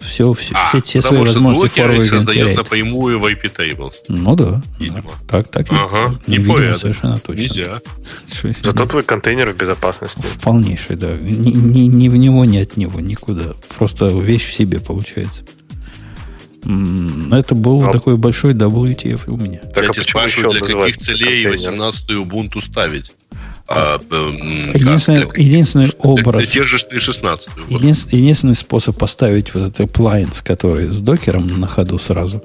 все, 0.00 0.32
все, 0.34 0.52
А, 0.54 0.68
все, 0.68 0.80
все 0.80 1.02
свои 1.02 1.20
потому 1.20 1.26
что 1.26 1.40
возможности 1.60 1.80
создает 2.08 2.38
теряет. 2.40 2.56
напрямую 2.56 3.18
в 3.18 3.24
IP 3.24 3.54
tables. 3.56 3.92
Ну 4.08 4.34
да. 4.36 4.62
Видимо. 4.78 5.02
да. 5.02 5.10
Так, 5.28 5.48
так. 5.48 5.70
и- 5.72 5.74
Ага, 5.74 6.18
не 6.26 6.38
видимо, 6.38 6.74
совершенно 6.76 7.18
точно. 7.18 7.40
Нельзя. 7.40 7.80
Зато 8.62 8.86
твой 8.86 9.02
контейнер 9.02 9.52
в 9.52 9.56
безопасности. 9.56 10.20
В 10.22 10.40
полнейшей, 10.40 10.96
да. 10.96 11.10
Ни, 11.12 11.50
ни, 11.50 11.80
ни 11.86 12.08
в 12.08 12.16
него, 12.16 12.44
ни 12.44 12.58
от 12.58 12.76
него, 12.76 13.00
никуда. 13.00 13.54
Просто 13.78 14.06
вещь 14.08 14.46
в 14.48 14.52
себе 14.54 14.80
получается. 14.80 15.42
Это 17.32 17.54
был 17.54 17.84
А- 17.86 17.92
такой 17.92 18.16
большой 18.16 18.52
WTF 18.54 19.20
у 19.28 19.36
меня. 19.36 19.58
Так, 19.60 19.68
а 19.78 19.80
Кстати, 19.90 19.98
почему 20.00 20.04
спрашивают, 20.20 20.54
еще 20.56 20.66
для 20.66 20.76
каких 20.84 20.98
целей 20.98 21.42
контейнер? 21.44 21.52
18-ю 21.80 22.24
Ubuntu 22.24 22.60
ставить? 22.60 23.12
А, 23.68 23.98
м, 24.10 24.70
Единственный, 24.74 25.22
как? 25.22 25.34
Для- 25.34 25.44
единственный 25.44 25.86
для- 25.86 25.98
образ, 25.98 26.42
Для 26.42 26.46
тех 26.50 26.68
же, 26.68 26.78
что 26.78 26.94
и 26.94 26.98
16 26.98 27.48
вот. 27.68 27.80
единственный, 27.80 28.20
единственный 28.20 28.54
способ 28.54 28.96
поставить 28.96 29.52
вот 29.54 29.64
этот 29.74 29.80
appliance, 29.80 30.42
который 30.44 30.90
с 30.92 30.98
докером 31.00 31.48
на 31.60 31.66
ходу 31.66 31.98
сразу, 31.98 32.42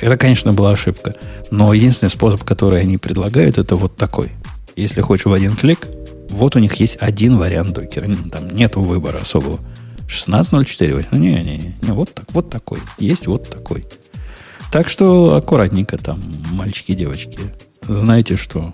это, 0.00 0.16
конечно, 0.16 0.52
была 0.52 0.70
ошибка. 0.72 1.14
Но 1.50 1.72
единственный 1.74 2.08
способ, 2.10 2.44
который 2.44 2.80
они 2.80 2.96
предлагают, 2.98 3.58
это 3.58 3.76
вот 3.76 3.96
такой. 3.96 4.30
Если 4.76 5.00
хочешь 5.02 5.26
в 5.26 5.32
один 5.32 5.54
клик, 5.56 5.80
вот 6.30 6.56
у 6.56 6.60
них 6.60 6.74
есть 6.76 6.96
один 7.00 7.36
вариант 7.36 7.72
докера. 7.72 8.08
Там 8.30 8.48
нету 8.54 8.80
выбора 8.80 9.18
особого. 9.18 9.58
16.04. 10.08 11.06
Ну, 11.10 11.18
не, 11.18 11.32
не, 11.34 11.40
не, 11.58 11.74
не, 11.82 11.92
вот 11.92 12.14
так, 12.14 12.24
вот 12.32 12.48
такой. 12.48 12.78
Есть 12.98 13.26
вот 13.26 13.50
такой. 13.50 13.84
Так 14.72 14.88
что 14.88 15.34
аккуратненько 15.34 15.98
там, 15.98 16.20
мальчики 16.52 16.92
и 16.92 16.94
девочки. 16.94 17.38
Знаете, 17.86 18.36
что 18.36 18.72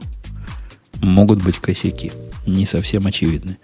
могут 1.00 1.42
быть 1.42 1.58
косяки. 1.58 2.12
Не 2.46 2.66
совсем 2.66 3.06
очевидны. 3.06 3.58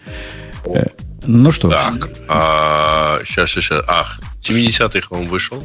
Э, 0.64 0.86
Ну 1.26 1.52
что, 1.52 1.68
Так, 1.68 2.10
а, 2.28 3.20
сейчас, 3.24 3.50
сейчас. 3.50 3.84
Ах, 3.86 4.20
70-х 4.40 5.08
он 5.10 5.26
вышел. 5.26 5.62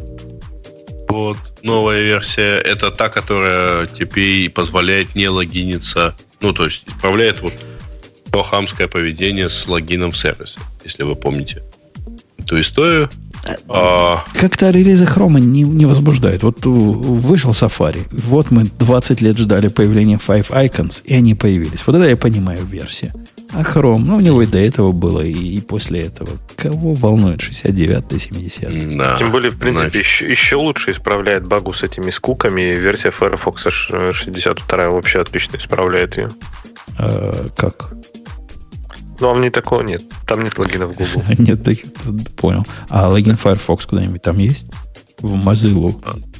Вот, 1.07 1.37
новая 1.63 2.01
версия. 2.01 2.59
Это 2.59 2.91
та, 2.91 3.09
которая 3.09 3.87
теперь 3.87 4.49
позволяет 4.49 5.15
не 5.15 5.29
логиниться. 5.29 6.15
Ну, 6.41 6.51
то 6.51 6.65
есть, 6.65 6.83
исправляет 6.87 7.41
вот 7.41 7.53
то 8.31 8.43
хамское 8.43 8.89
поведение 8.89 9.49
с 9.49 9.65
логином 9.65 10.11
в 10.11 10.17
сервисе, 10.17 10.59
если 10.83 11.03
вы 11.03 11.15
помните 11.15 11.63
эту 12.37 12.59
историю. 12.59 13.09
А, 13.67 14.23
как-то 14.33 14.69
релизы 14.69 15.05
хрома 15.05 15.39
не, 15.39 15.61
не 15.61 15.85
возбуждают. 15.85 16.43
Вот 16.43 16.65
вышел 16.65 17.51
Safari. 17.51 18.07
Вот 18.11 18.51
мы 18.51 18.63
20 18.63 19.21
лет 19.21 19.37
ждали 19.37 19.67
появления 19.67 20.17
Five 20.17 20.49
Icons, 20.49 21.01
и 21.03 21.13
они 21.15 21.35
появились. 21.35 21.79
Вот 21.85 21.95
это 21.95 22.07
я 22.09 22.17
понимаю 22.17 22.65
версия. 22.65 23.13
А 23.53 23.61
Chrome, 23.61 23.99
ну, 23.99 24.17
у 24.17 24.19
него 24.19 24.41
и 24.41 24.45
до 24.47 24.57
этого 24.57 24.91
было, 24.91 25.21
и, 25.21 25.31
и 25.31 25.61
после 25.61 26.01
этого. 26.01 26.29
Кого 26.57 26.93
волнует 26.93 27.41
69 27.41 28.21
70 28.21 28.97
да, 28.97 29.15
Тем 29.17 29.31
более, 29.31 29.51
в 29.51 29.57
принципе, 29.57 29.85
значит, 29.89 30.01
еще, 30.01 30.29
еще 30.29 30.55
лучше 30.57 30.91
исправляет 30.91 31.47
багу 31.47 31.71
с 31.71 31.83
этими 31.83 32.09
скуками. 32.09 32.61
Версия 32.61 33.11
Firefox 33.11 33.67
ш- 33.69 34.11
62 34.11 34.89
вообще 34.89 35.21
отлично 35.21 35.57
исправляет 35.57 36.17
ее. 36.17 36.31
А, 36.97 37.47
как? 37.55 37.93
Ну, 39.19 39.29
а 39.29 39.33
в 39.33 39.39
ней 39.39 39.49
такого 39.49 39.81
нет. 39.81 40.03
Там 40.27 40.43
нет 40.43 40.57
логина 40.57 40.87
в 40.87 40.93
Google. 40.93 41.23
Нет, 41.37 41.63
тут 41.63 42.35
понял. 42.35 42.65
А 42.89 43.07
логин 43.09 43.35
Firefox 43.37 43.85
куда-нибудь 43.85 44.21
там 44.21 44.37
есть? 44.37 44.67
В 45.19 45.35
Mozilla. 45.35 45.93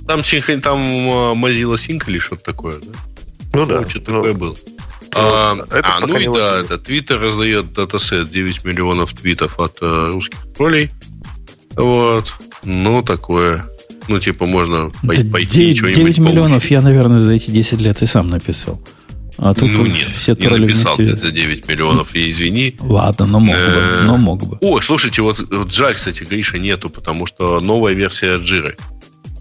Там, 0.08 0.20
синх- 0.22 0.62
там 0.62 0.80
э, 0.80 1.34
Mozilla 1.34 1.76
Sync 1.76 2.04
или 2.08 2.20
что-то 2.20 2.44
такое, 2.44 2.80
да? 2.80 2.92
Ну 3.54 3.66
да. 3.66 3.86
Что-то 3.88 4.12
Ну, 4.12 4.18
такое 4.18 4.34
было. 4.34 4.56
А, 5.18 5.56
это 5.72 5.88
а, 5.98 6.06
ну 6.06 6.18
и 6.18 6.26
да, 6.26 6.60
это 6.60 6.78
Твиттер 6.78 7.22
раздает 7.22 7.72
датасет 7.74 8.30
9 8.30 8.66
миллионов 8.66 9.14
твитов 9.14 9.58
от 9.60 9.78
э, 9.82 10.08
русских 10.10 10.40
троллей. 10.58 10.92
Вот. 11.76 12.34
Ну, 12.64 13.02
такое. 13.02 13.66
Ну, 14.08 14.20
типа, 14.20 14.46
можно 14.46 14.92
Да 15.04 15.14
пойти 15.32 15.74
9, 15.74 15.78
что-нибудь 15.78 15.96
9 15.96 16.18
миллионов 16.20 16.52
поучить. 16.52 16.72
я, 16.72 16.82
наверное, 16.82 17.22
за 17.22 17.32
эти 17.32 17.50
10 17.50 17.80
лет 17.80 18.02
и 18.02 18.06
сам 18.06 18.28
написал. 18.28 18.82
А 19.38 19.53
тут 19.53 19.70
Ну, 19.72 19.86
нет, 19.86 20.07
все 20.16 20.34
не 20.34 20.48
написал 20.48 20.95
ты 20.95 21.16
за 21.16 21.32
9 21.32 21.68
миллионов, 21.68 22.16
и 22.16 22.30
извини. 22.30 22.76
Ладно, 22.80 23.26
но 23.26 23.40
мог 23.40 23.56
бы. 23.56 23.62
Э, 23.62 24.03
Но 24.03 24.18
мог 24.18 24.44
бы. 24.48 24.57
О, 24.62 24.80
слушайте, 24.82 25.22
вот, 25.22 25.40
вот 25.52 25.74
жаль, 25.74 25.95
кстати, 25.95 26.24
Гриша 26.24 26.57
нету, 26.57 26.90
потому 26.90 27.26
что 27.26 27.60
новая 27.60 27.94
версия 27.94 28.38
Джиры 28.38 28.78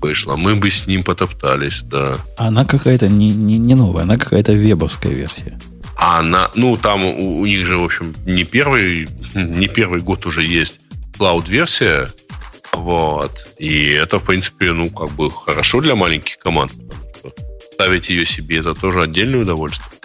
вышла. 0.01 0.37
Мы 0.37 0.55
бы 0.55 0.71
с 0.71 0.87
ним 0.87 1.03
потоптались, 1.03 1.83
да. 1.83 2.19
Она 2.37 2.65
какая-то 2.65 3.09
не, 3.09 3.31
не, 3.33 3.59
не 3.59 3.75
новая, 3.75 4.03
она 4.03 4.17
какая-то 4.17 4.53
вебовская 4.53 5.13
версия. 5.13 5.59
А 5.97 6.19
она, 6.19 6.51
ну, 6.55 6.77
там 6.77 7.05
у, 7.05 7.41
у 7.41 7.47
них 7.47 7.65
же, 7.65 7.77
в 7.79 7.85
общем, 7.85 8.15
не 8.27 8.45
первый, 8.45 9.09
не 9.35 9.69
первый 9.69 10.01
год 10.01 10.27
уже 10.27 10.43
есть 10.43 10.81
клауд-версия, 11.17 12.09
вот, 12.73 13.31
и 13.59 13.91
это, 13.91 14.19
в 14.19 14.25
принципе, 14.25 14.73
ну, 14.73 14.91
как 14.91 15.11
бы 15.13 15.31
хорошо 15.31 15.81
для 15.81 15.95
маленьких 15.95 16.39
команд, 16.39 16.73
ставить 17.75 18.09
ее 18.09 18.25
себе 18.27 18.59
это 18.59 18.75
тоже 18.75 19.03
отдельное 19.03 19.41
удовольствие. 19.41 20.01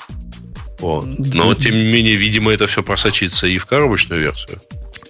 Вот. 0.79 1.05
Но, 1.35 1.53
тем 1.55 1.75
не 1.75 1.83
менее, 1.83 2.15
видимо, 2.15 2.51
это 2.51 2.67
все 2.67 2.81
просочится 2.83 3.47
и 3.47 3.57
в 3.57 3.65
коробочную 3.65 4.21
версию. 4.21 4.59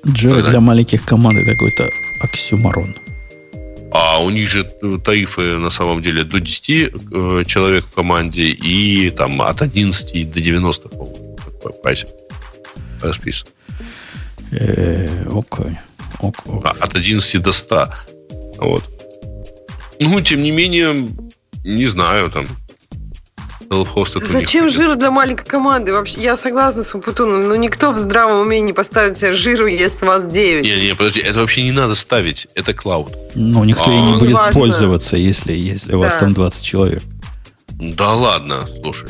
Джера 0.08 0.42
Да. 0.42 0.50
для 0.50 0.60
маленьких 0.60 1.04
команд 1.06 1.38
это 1.38 1.52
какой-то 1.52 1.90
оксюмарон. 2.22 2.96
А 3.92 4.22
у 4.24 4.30
них 4.30 4.48
же 4.50 4.64
тарифы 5.04 5.58
на 5.58 5.70
самом 5.70 6.02
деле 6.02 6.24
до 6.24 6.40
10 6.40 6.70
э, 6.70 7.44
человек 7.48 7.86
в 7.86 7.94
команде 7.96 8.44
и 8.50 9.10
там 9.12 9.42
от 9.42 9.62
11 9.62 10.32
до 10.32 10.40
90, 10.40 10.90
по-моему, 10.90 11.38
прайсинг 11.84 12.12
расписан. 13.02 13.48
Э, 14.52 15.26
Окей. 15.28 15.78
Ок, 16.20 16.36
ок. 16.48 16.66
А, 16.66 16.70
от 16.80 16.96
11 16.96 17.42
до 17.42 17.52
100. 17.52 17.90
Вот. 18.58 18.84
Ну, 20.00 20.22
тем 20.22 20.44
не 20.44 20.52
менее, 20.52 21.08
не 21.76 21.88
знаю, 21.88 22.30
там 22.32 22.46
у 23.72 23.86
Зачем 24.26 24.68
жир 24.68 24.96
для 24.96 25.12
маленькой 25.12 25.46
команды? 25.46 25.94
Вообще, 25.94 26.20
я 26.22 26.38
согласна 26.38 26.84
с 26.84 26.96
Умпутуном, 26.96 27.48
но 27.48 27.56
никто 27.56 27.92
в 27.92 28.00
здравом 28.00 28.42
уме 28.42 28.62
не 28.62 28.74
поставит 28.74 29.20
себе 29.20 29.34
жиру, 29.34 29.68
если 29.68 30.06
вас 30.06 30.26
9. 30.26 30.64
Не, 30.64 30.88
не, 30.88 30.96
подожди, 30.96 31.20
это 31.20 31.40
вообще 31.42 31.64
не 31.64 31.72
надо 31.72 31.94
ставить, 31.94 32.48
это 32.56 32.74
клауд. 32.74 33.16
Ну, 33.36 33.64
никто 33.64 33.92
и 33.92 33.96
А, 33.96 34.02
не 34.02 34.14
будет 34.14 34.30
неважно. 34.30 34.60
пользоваться, 34.60 35.18
если, 35.18 35.54
если 35.54 35.94
у 35.94 36.00
вас 36.00 36.14
Да. 36.16 36.22
там 36.22 36.34
20 36.34 36.64
человек. 36.64 37.04
Да 37.70 38.14
ладно, 38.16 38.68
слушай, 38.82 39.10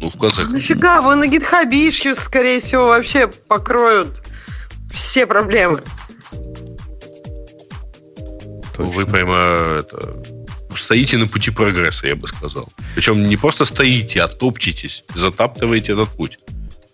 ну 0.00 0.08
в 0.10 0.18
конце 0.18 0.38
концов. 0.38 0.52
Нафига? 0.54 1.00
Вон 1.00 1.20
на 1.20 1.28
гитхабе 1.28 1.88
issues, 1.88 2.16
скорее 2.16 2.58
всего, 2.58 2.86
вообще 2.86 3.28
покроют 3.28 4.20
все 4.92 5.26
проблемы. 5.26 5.82
Вы 8.78 9.06
прямо 9.06 9.78
это, 9.78 10.12
стоите 10.76 11.18
на 11.18 11.26
пути 11.26 11.50
прогресса, 11.50 12.06
я 12.06 12.16
бы 12.16 12.26
сказал. 12.26 12.68
Причем 12.94 13.22
не 13.22 13.36
просто 13.36 13.64
стоите, 13.64 14.22
а 14.22 14.28
топчетесь, 14.28 15.04
затаптываете 15.14 15.92
этот 15.92 16.08
путь. 16.10 16.38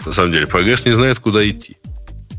На 0.06 0.12
самом 0.12 0.32
деле, 0.32 0.46
прогресс 0.46 0.84
не 0.84 0.92
знает, 0.92 1.18
куда 1.18 1.48
идти. 1.48 1.76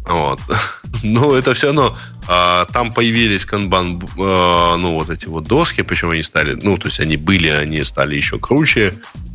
Вот. 0.05 0.39
Но 1.03 1.35
это 1.35 1.53
все 1.53 1.67
равно 1.67 1.97
а, 2.27 2.65
там 2.65 2.91
появились 2.91 3.45
канбан, 3.45 4.01
а, 4.17 4.75
ну, 4.77 4.93
вот 4.93 5.09
эти 5.09 5.27
вот 5.27 5.43
доски, 5.45 5.81
почему 5.83 6.11
они 6.11 6.23
стали, 6.23 6.57
ну, 6.61 6.77
то 6.77 6.87
есть 6.87 6.99
они 6.99 7.17
были, 7.17 7.47
они 7.47 7.83
стали 7.83 8.15
еще 8.15 8.39
круче. 8.39 8.93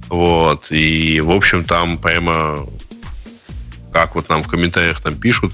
Вот. 0.08 0.70
И, 0.70 1.20
в 1.20 1.30
общем, 1.30 1.64
там 1.64 1.98
прямо, 1.98 2.66
как 3.92 4.14
вот 4.14 4.28
нам 4.28 4.42
в 4.42 4.48
комментариях 4.48 5.00
там 5.00 5.16
пишут, 5.16 5.52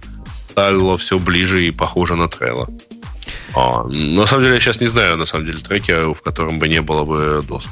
стало 0.50 0.96
все 0.96 1.18
ближе 1.18 1.66
и 1.66 1.70
похоже 1.70 2.16
на 2.16 2.28
Трелло. 2.28 2.68
А, 3.54 3.84
на 3.84 4.26
самом 4.26 4.42
деле, 4.42 4.54
я 4.54 4.60
сейчас 4.60 4.80
не 4.80 4.88
знаю, 4.88 5.16
на 5.16 5.26
самом 5.26 5.46
деле, 5.46 5.58
трекера, 5.58 6.12
в 6.12 6.22
котором 6.22 6.58
бы 6.58 6.68
не 6.68 6.80
было 6.80 7.04
бы 7.04 7.42
досок. 7.46 7.70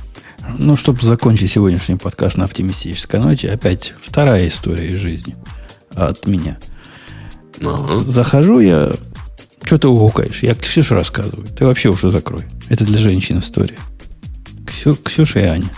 Ну, 0.58 0.76
чтобы 0.76 1.02
закончить 1.02 1.52
сегодняшний 1.52 1.96
подкаст 1.96 2.36
на 2.36 2.44
оптимистической 2.44 3.20
ноте, 3.20 3.50
опять 3.50 3.94
вторая 4.02 4.48
история 4.48 4.88
из 4.88 4.98
жизни 4.98 5.36
от 5.94 6.26
меня. 6.26 6.58
Uh-huh. 7.58 7.96
Захожу 7.96 8.60
я... 8.60 8.92
Что 9.62 9.78
ты 9.78 9.88
угукаешь? 9.88 10.42
Я 10.42 10.54
Ксюше 10.54 10.94
рассказываю. 10.94 11.46
Ты 11.46 11.66
вообще 11.66 11.90
уже 11.90 12.10
закрой. 12.10 12.44
Это 12.68 12.84
для 12.84 12.98
женщин 12.98 13.40
история. 13.40 13.76
Ксю, 14.66 14.96
Ксюша 14.96 15.40
и 15.40 15.44
Аня. 15.44 15.68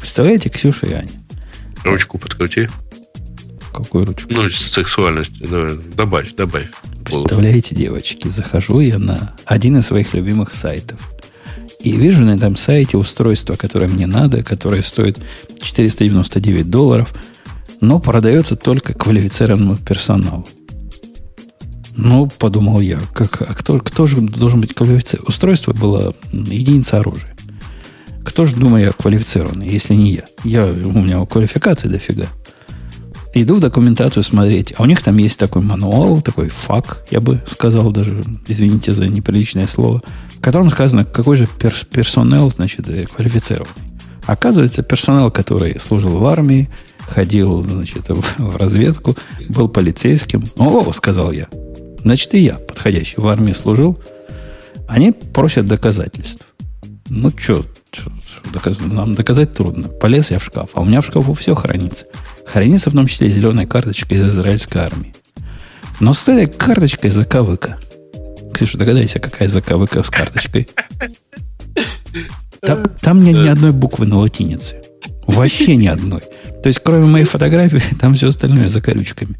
Представляете, 0.00 0.48
Ксюша 0.48 0.86
и 0.86 0.92
Аня. 0.94 1.10
Ручку 1.84 2.18
подкрути. 2.18 2.68
Какую 3.72 4.06
ручку? 4.06 4.28
Ну, 4.32 4.48
сексуальность. 4.48 5.38
Давай, 5.38 5.76
добавь, 5.76 6.34
добавь. 6.34 6.68
Представляете, 7.06 7.74
девочки, 7.74 8.28
захожу 8.28 8.80
я 8.80 8.98
на 8.98 9.34
один 9.44 9.78
из 9.78 9.86
своих 9.86 10.12
любимых 10.12 10.54
сайтов. 10.54 11.12
И 11.80 11.92
вижу 11.92 12.24
на 12.24 12.34
этом 12.34 12.56
сайте 12.56 12.96
устройство, 12.96 13.54
которое 13.54 13.86
мне 13.86 14.06
надо, 14.06 14.42
которое 14.42 14.82
стоит 14.82 15.18
499 15.62 16.68
долларов, 16.68 17.14
но 17.80 18.00
продается 18.00 18.56
только 18.56 18.92
квалифицированному 18.92 19.76
персоналу. 19.76 20.46
Ну, 21.94 22.26
подумал 22.26 22.80
я, 22.80 22.98
как, 23.14 23.40
а 23.42 23.54
кто, 23.54 23.78
кто 23.78 24.06
же 24.06 24.20
должен 24.20 24.60
быть 24.60 24.74
квалифицирован? 24.74 25.28
Устройство 25.28 25.72
было 25.72 26.14
единица 26.32 26.98
оружия. 26.98 27.34
Кто 28.24 28.44
же, 28.44 28.56
думаю 28.56 28.86
я, 28.86 28.92
квалифицированный, 28.92 29.68
если 29.68 29.94
не 29.94 30.14
я? 30.14 30.24
я 30.42 30.66
у 30.66 30.92
меня 30.92 31.24
квалификации 31.24 31.88
дофига. 31.88 32.26
Иду 33.38 33.56
в 33.56 33.60
документацию 33.60 34.22
смотреть, 34.22 34.72
а 34.78 34.82
у 34.84 34.86
них 34.86 35.02
там 35.02 35.18
есть 35.18 35.38
такой 35.38 35.60
мануал, 35.60 36.22
такой 36.22 36.48
фак, 36.48 37.04
я 37.10 37.20
бы 37.20 37.42
сказал 37.46 37.90
даже, 37.90 38.24
извините 38.48 38.94
за 38.94 39.08
неприличное 39.08 39.66
слово, 39.66 40.02
в 40.36 40.40
котором 40.40 40.70
сказано, 40.70 41.04
какой 41.04 41.36
же 41.36 41.46
пер 41.46 41.74
персонал, 41.92 42.50
значит, 42.50 42.88
э, 42.88 43.04
квалифицированный. 43.04 43.74
Оказывается, 44.24 44.82
персонал, 44.82 45.30
который 45.30 45.78
служил 45.78 46.16
в 46.16 46.24
армии, 46.24 46.70
ходил, 47.00 47.62
значит, 47.62 48.08
в, 48.08 48.38
в 48.38 48.56
разведку, 48.56 49.14
был 49.50 49.68
полицейским. 49.68 50.42
О, 50.56 50.90
сказал 50.94 51.30
я. 51.30 51.48
Значит, 52.00 52.32
и 52.32 52.38
я, 52.38 52.54
подходящий, 52.54 53.20
в 53.20 53.28
армии 53.28 53.52
служил. 53.52 53.98
Они 54.88 55.12
просят 55.12 55.66
доказательств. 55.66 56.46
Ну, 57.10 57.28
что, 57.28 57.66
нам 58.80 59.12
доказать 59.12 59.52
трудно. 59.52 59.88
Полез 59.88 60.30
я 60.30 60.38
в 60.38 60.44
шкаф, 60.44 60.70
а 60.72 60.80
у 60.80 60.84
меня 60.86 61.02
в 61.02 61.06
шкафу 61.06 61.34
все 61.34 61.54
хранится. 61.54 62.06
Хранится 62.46 62.90
в 62.90 62.94
том 62.94 63.06
числе 63.06 63.28
зеленая 63.28 63.66
карточка 63.66 64.14
из 64.14 64.24
израильской 64.24 64.80
армии. 64.80 65.12
Но 66.00 66.12
с 66.12 66.28
этой 66.28 66.46
карточкой 66.46 67.10
заковыка. 67.10 67.78
Ксюша, 68.54 68.78
догадайся, 68.78 69.18
какая 69.18 69.48
заковыка 69.48 70.02
с 70.02 70.10
карточкой. 70.10 70.68
Там, 72.60 72.88
там 73.00 73.20
нет 73.20 73.36
ни 73.36 73.48
одной 73.48 73.72
буквы 73.72 74.06
на 74.06 74.18
латинице. 74.18 74.76
Вообще 75.26 75.76
ни 75.76 75.86
одной. 75.86 76.20
То 76.62 76.68
есть, 76.68 76.80
кроме 76.82 77.06
моей 77.06 77.24
фотографии, 77.24 77.82
там 78.00 78.14
все 78.14 78.28
остальное 78.28 78.68
за 78.68 78.80
корючками. 78.80 79.36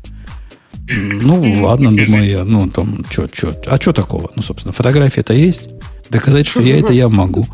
Ну, 0.88 1.64
ладно, 1.64 1.90
думаю 1.90 2.28
я. 2.28 2.44
Ну, 2.44 2.68
там, 2.68 3.04
что, 3.10 3.26
что. 3.32 3.54
А 3.66 3.76
что 3.80 3.92
такого? 3.92 4.30
Ну, 4.36 4.42
собственно, 4.42 4.72
фотография-то 4.72 5.32
есть. 5.32 5.68
Доказать, 6.10 6.46
что 6.46 6.62
я 6.62 6.78
это 6.78 6.92
я 6.92 7.08
могу. 7.08 7.46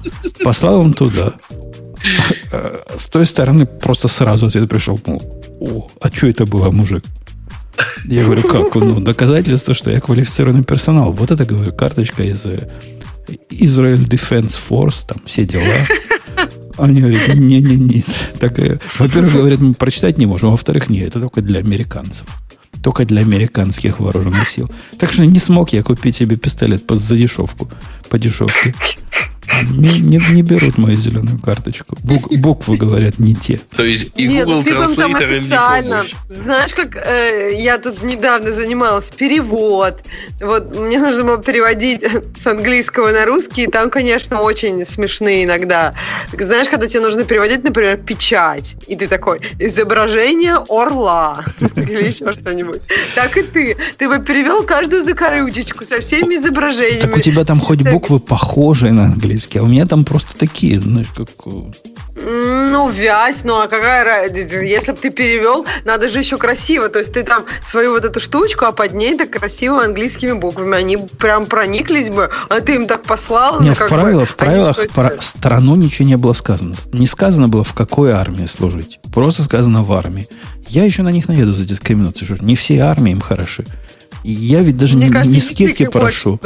Послал 0.45 0.83
им 0.83 0.93
туда. 0.93 1.35
С 2.97 3.07
той 3.07 3.27
стороны 3.27 3.67
просто 3.67 4.09
сразу 4.09 4.47
ответ 4.47 4.69
пришел, 4.69 4.99
мол, 5.07 5.23
о, 5.61 5.89
а 6.01 6.09
что 6.09 6.27
это 6.27 6.47
было, 6.47 6.71
мужик? 6.71 7.05
Я 8.05 8.25
говорю, 8.25 8.43
как? 8.43 8.75
Ну, 8.75 9.01
доказательство, 9.01 9.75
что 9.75 9.91
я 9.91 10.01
квалифицированный 10.01 10.65
персонал. 10.65 11.13
Вот 11.13 11.31
это, 11.31 11.45
говорю, 11.45 11.73
карточка 11.73 12.23
из 12.23 12.45
э, 12.45 12.69
Israel 13.51 14.07
Defense 14.07 14.59
Force, 14.69 15.07
там 15.07 15.19
все 15.25 15.45
дела. 15.45 15.87
Они 16.79 17.01
говорят, 17.01 17.29
не-не-не. 17.29 18.05
Э, 18.41 18.79
во-первых, 18.99 19.33
говорят, 19.33 19.61
мы 19.61 19.75
прочитать 19.75 20.19
не 20.19 20.27
можем, 20.27 20.49
а 20.49 20.51
во-вторых, 20.53 20.91
нет, 20.91 21.09
это 21.09 21.21
только 21.21 21.41
для 21.41 21.61
американцев 21.61 22.27
только 22.83 23.05
для 23.05 23.23
американских 23.23 24.01
вооруженных 24.01 24.49
сил. 24.49 24.69
Так 24.99 25.13
что 25.13 25.25
не 25.25 25.39
смог 25.39 25.73
я 25.73 25.85
купить 25.85 26.17
себе 26.17 26.37
пистолет 26.37 26.85
по 26.85 26.97
задешевку, 26.97 27.71
по 28.09 28.19
дешевке. 28.19 28.75
Не, 29.71 29.99
не, 29.99 30.21
не 30.31 30.43
берут 30.43 30.79
мою 30.79 30.97
зеленую 30.97 31.39
карточку. 31.39 31.97
Бук, 32.03 32.33
буквы 32.33 32.77
говорят 32.77 33.19
не 33.19 33.35
те. 33.35 33.61
То 33.77 33.85
есть 33.85 34.11
и 34.17 34.27
Нет, 34.27 34.47
Google 34.47 34.63
Translator 34.63 35.37
им 35.37 35.43
не 35.43 36.43
Знаешь, 36.43 36.75
как 36.75 36.97
э, 36.97 37.53
я 37.57 37.79
тут 37.79 38.03
недавно 38.03 38.53
занималась 38.53 39.11
перевод. 39.11 40.03
Вот 40.41 40.77
мне 40.77 40.99
нужно 40.99 41.25
было 41.25 41.43
переводить 41.43 42.05
с 42.37 42.47
английского 42.47 43.11
на 43.13 43.27
русский, 43.27 43.65
и 43.65 43.67
там, 43.67 43.91
конечно, 43.91 44.41
очень 44.41 44.85
смешные 44.87 45.45
иногда. 45.45 45.95
Знаешь, 46.33 46.69
когда 46.69 46.87
тебе 46.87 47.01
нужно 47.01 47.25
переводить, 47.25 47.65
например, 47.65 47.99
печать, 47.99 48.77
и 48.87 48.97
ты 48.97 49.09
такой, 49.09 49.41
изображение 49.59 50.57
орла 50.69 51.45
или 51.77 52.07
еще 52.07 52.33
что-нибудь. 52.33 52.83
Так 53.15 53.37
и 53.37 53.43
ты. 53.43 53.77
Ты 53.99 54.09
бы 54.09 54.19
перевел 54.19 54.63
каждую 54.63 55.05
закорючечку 55.05 55.85
со 55.85 56.01
всеми 56.01 56.37
изображениями. 56.37 57.01
Так 57.01 57.17
у 57.17 57.21
тебя 57.21 57.45
там 57.45 57.59
хоть 57.59 57.83
буквы 57.83 58.21
похожие 58.21 58.93
на 58.93 59.05
английский 59.05 59.52
английский, 59.53 59.59
а 59.59 59.63
у 59.63 59.67
меня 59.67 59.87
там 59.87 60.05
просто 60.05 60.37
такие, 60.37 60.81
знаешь, 60.81 61.09
как... 61.15 61.29
Ну, 62.15 62.91
вязь, 62.91 63.45
ну 63.45 63.61
а 63.61 63.69
какая 63.69 64.05
разница? 64.05 64.61
Если 64.61 64.93
бы 64.93 64.99
ты 64.99 65.11
перевел, 65.11 65.67
надо 65.85 66.09
же 66.09 66.19
еще 66.19 66.37
красиво. 66.37 66.89
То 66.89 66.99
есть 66.99 67.13
ты 67.13 67.23
там 67.23 67.45
свою 67.67 67.93
вот 67.93 68.05
эту 68.05 68.21
штучку, 68.21 68.67
а 68.67 68.73
под 68.73 68.93
ней 68.93 69.17
так 69.17 69.31
красиво 69.31 69.83
английскими 69.83 70.33
буквами. 70.33 70.77
Они 70.77 70.97
прям 70.97 71.47
прониклись 71.47 72.11
бы, 72.11 72.31
а 72.49 72.61
ты 72.61 72.75
им 72.75 72.87
так 72.87 73.03
послал. 73.03 73.61
Нет, 73.61 73.77
ну, 73.81 73.87
в, 73.87 73.89
правилах, 73.89 74.29
в 74.29 74.37
правилах 74.37 74.79
про 74.95 75.13
страну 75.21 75.75
ничего 75.75 76.07
не 76.07 76.17
было 76.17 76.35
сказано. 76.35 76.75
Не 76.93 77.07
сказано 77.07 77.49
было, 77.49 77.65
в 77.65 77.73
какой 77.73 78.13
армии 78.13 78.47
служить. 78.47 79.01
Просто 79.15 79.43
сказано 79.43 79.83
в 79.83 79.93
армии. 79.93 80.29
Я 80.69 80.85
еще 80.85 81.03
на 81.03 81.13
них 81.13 81.29
наеду 81.29 81.53
за 81.53 81.65
дискриминацию, 81.65 82.27
что 82.27 82.45
не 82.45 82.57
все 82.57 82.81
армии 82.81 83.13
им 83.13 83.21
хороши. 83.21 83.65
Я 84.25 84.61
ведь 84.61 84.77
даже 84.77 84.97
мне 84.97 85.07
не, 85.07 85.13
кажется, 85.13 85.35
не 85.35 85.41
скидки 85.41 85.87
прошу. 85.87 86.39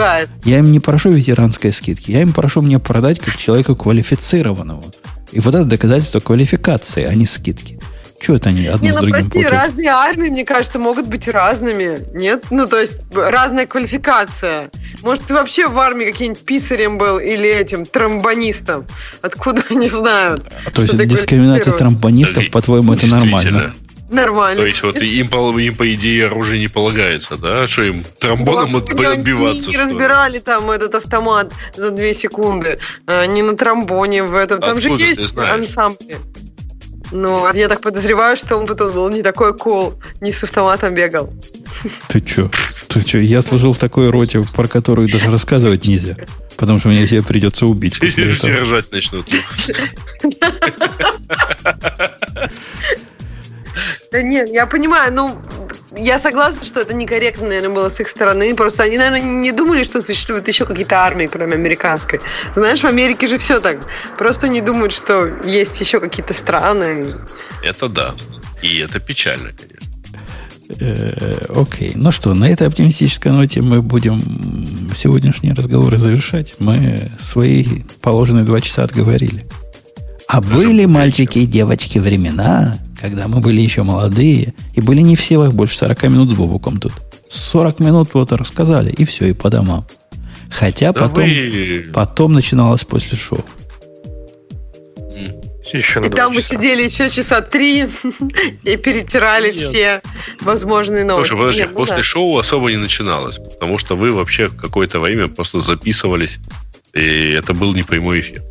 Я 0.45 0.59
им 0.59 0.71
не 0.73 0.81
прошу 0.81 1.11
ветеранской 1.11 1.73
скидки. 1.73 2.11
Я 2.11 2.23
им 2.23 2.33
прошу 2.33 2.63
мне 2.63 2.79
продать 2.79 3.21
как 3.21 3.37
человеку 3.37 3.77
квалифицированного. 3.77 4.85
И 5.33 5.41
вот 5.41 5.55
это 5.55 5.65
доказательство 5.65 6.21
квалификации, 6.21 7.05
а 7.05 7.15
не 7.15 7.27
скидки. 7.27 7.79
Что 8.19 8.37
это 8.37 8.49
они 8.49 8.67
одно 8.67 8.83
не, 8.83 8.93
с 8.93 8.95
ну 8.95 9.01
другим 9.01 9.13
прости, 9.13 9.29
путают? 9.31 9.51
разные 9.51 9.89
армии, 9.91 10.31
мне 10.31 10.45
кажется, 10.45 10.79
могут 10.79 11.07
быть 11.07 11.29
разными. 11.29 12.01
Нет? 12.17 12.45
Ну, 12.51 12.67
то 12.67 12.81
есть, 12.81 13.01
разная 13.15 13.67
квалификация. 13.67 14.71
Может, 15.03 15.25
ты 15.25 15.35
вообще 15.35 15.69
в 15.69 15.79
армии 15.79 16.07
каким-нибудь 16.07 16.43
писарем 16.45 16.97
был 16.97 17.19
или 17.19 17.49
этим 17.49 17.85
тромбонистом? 17.85 18.87
Откуда 19.21 19.63
они 19.71 19.89
знают? 19.89 20.45
А, 20.65 20.71
то 20.71 20.83
есть, 20.83 20.97
дискриминация 21.07 21.75
тромбонистов, 21.75 22.51
по-твоему, 22.51 22.95
это 22.95 23.07
нормально? 23.07 23.75
Нормально. 24.09 24.63
То 24.63 24.67
есть 24.67 24.83
вот 24.83 24.97
им, 24.97 25.29
по, 25.29 25.59
им, 25.59 25.75
по 25.75 25.95
идее, 25.95 26.27
оружие 26.27 26.61
не 26.61 26.69
полагается, 26.69 27.37
да? 27.37 27.67
Что 27.67 27.83
им 27.83 28.05
тромбоном 28.19 28.73
вот, 28.73 28.91
отбиваться? 28.91 29.69
Не 29.69 29.77
разбирали 29.77 30.39
там 30.39 30.71
этот 30.71 30.95
автомат 30.95 31.53
за 31.77 31.91
две 31.91 32.15
секунды. 32.15 32.79
А, 33.07 33.27
не 33.27 33.43
на 33.43 33.57
тромбоне 33.57 34.23
в 34.23 34.35
этом. 34.35 34.61
Там 34.61 34.77
Откуда 34.79 34.99
же 34.99 35.05
есть 35.05 35.37
ансамбль. 35.37 36.17
Ну, 37.13 37.53
я 37.53 37.69
так 37.69 37.83
подозреваю, 37.83 38.37
что 38.37 38.57
он 38.57 38.67
потом 38.67 38.93
был 38.93 39.09
не 39.11 39.23
такой 39.23 39.57
кул, 39.57 39.95
не 40.21 40.33
с 40.33 40.43
автоматом 40.43 40.95
бегал. 40.95 41.33
Ты 42.09 42.21
чё? 42.21 42.51
Ты 42.89 43.03
чё? 43.03 43.21
Я 43.21 43.43
служил 43.43 43.73
в 43.73 43.79
такой 43.79 44.11
роте, 44.11 44.43
про 44.55 44.67
которую 44.67 45.09
даже 45.09 45.31
рассказывать 45.31 45.85
нельзя. 45.87 46.17
Потому 46.57 46.81
что 46.81 46.89
мне 46.89 47.07
тебе 47.07 47.23
придется 47.23 47.67
убить. 47.67 47.95
Все 48.03 48.63
ржать 48.63 48.91
начнут. 48.91 49.27
Да 54.13 54.23
нет, 54.23 54.49
я 54.49 54.67
понимаю, 54.67 55.13
ну, 55.13 55.43
я 55.97 56.19
согласна, 56.19 56.65
что 56.65 56.81
это 56.81 56.95
некорректно, 56.95 57.49
наверное, 57.49 57.75
было 57.75 57.89
с 57.89 58.01
их 58.01 58.09
стороны. 58.09 58.55
Просто 58.55 58.85
они, 58.85 58.99
наверное, 58.99 59.23
не 59.23 59.53
думали, 59.53 59.83
что 59.83 60.03
существуют 60.03 60.47
еще 60.49 60.65
какие-то 60.65 60.97
армии, 60.97 61.27
кроме 61.27 61.55
американской. 61.55 62.21
Знаешь, 62.55 62.81
в 62.81 62.87
Америке 62.87 63.27
же 63.27 63.39
все 63.39 63.61
так. 63.61 63.79
Просто 64.19 64.49
не 64.49 64.61
думают, 64.61 64.93
что 64.93 65.27
есть 65.45 65.81
еще 65.81 66.01
какие-то 66.01 66.35
страны. 66.35 67.17
Это 67.63 67.89
да. 67.89 68.15
И 68.63 68.79
это 68.79 69.01
печально, 69.01 69.53
конечно. 69.53 69.77
Э, 70.81 71.47
окей. 71.55 71.93
Ну 71.95 72.11
что, 72.11 72.35
на 72.35 72.49
этой 72.49 72.67
оптимистической 72.67 73.33
ноте 73.33 73.63
мы 73.63 73.83
будем 73.83 74.21
сегодняшние 74.95 75.55
разговоры 75.55 75.99
завершать. 75.99 76.55
Мы 76.59 77.11
свои 77.19 77.65
положенные 78.01 78.45
два 78.45 78.61
часа 78.61 78.83
отговорили. 78.83 79.47
А 80.29 80.41
были 80.41 80.87
мальчики 80.87 81.39
и 81.39 81.47
девочки 81.47 81.99
времена, 81.99 82.79
когда 83.01 83.29
мы 83.29 83.41
были 83.41 83.61
еще 83.61 83.83
молодые 83.85 84.55
и 84.75 84.81
были 84.81 85.01
не 85.01 85.15
в 85.17 85.23
силах 85.23 85.53
больше 85.55 85.77
40 85.79 86.03
минут 86.05 86.31
с 86.31 86.33
Бобуком 86.35 86.79
тут. 86.81 86.93
40 87.31 87.79
минут 87.81 88.09
вот 88.15 88.33
рассказали, 88.33 88.91
и 88.93 89.05
все, 89.05 89.27
и 89.27 89.33
по 89.33 89.51
домам. 89.51 89.87
Хотя 90.51 90.93
Да 90.93 91.01
потом, 91.03 91.25
вы- 91.25 91.87
потом 91.95 92.33
начиналось 92.33 92.85
после 92.85 93.17
шоу. 93.17 93.45
Еще 95.73 96.01
И 96.01 96.09
там 96.11 96.33
мы 96.33 96.43
часа. 96.43 96.55
сидели 96.55 96.83
еще 96.85 97.11
часа 97.11 97.41
три 97.41 97.87
и 98.65 98.77
перетирали 98.77 99.49
Нет. 99.49 99.57
все 99.57 100.03
возможные 100.41 101.05
новости. 101.05 101.31
Слушай, 101.31 101.41
подожди, 101.41 101.61
Нет, 101.63 101.71
ну 101.73 101.77
после 101.77 101.97
да. 101.97 102.03
шоу 102.05 102.39
особо 102.39 102.71
не 102.71 102.77
начиналось, 102.77 103.37
потому 103.39 103.77
что 103.79 103.97
вы 103.97 104.13
вообще 104.13 104.49
какое-то 104.49 105.01
время 105.01 105.27
просто 105.27 105.59
записывались, 105.61 106.39
и 106.95 107.01
это 107.33 107.53
был 107.53 107.75
не 107.75 107.83
прямой 107.83 108.21
эфир. 108.21 108.43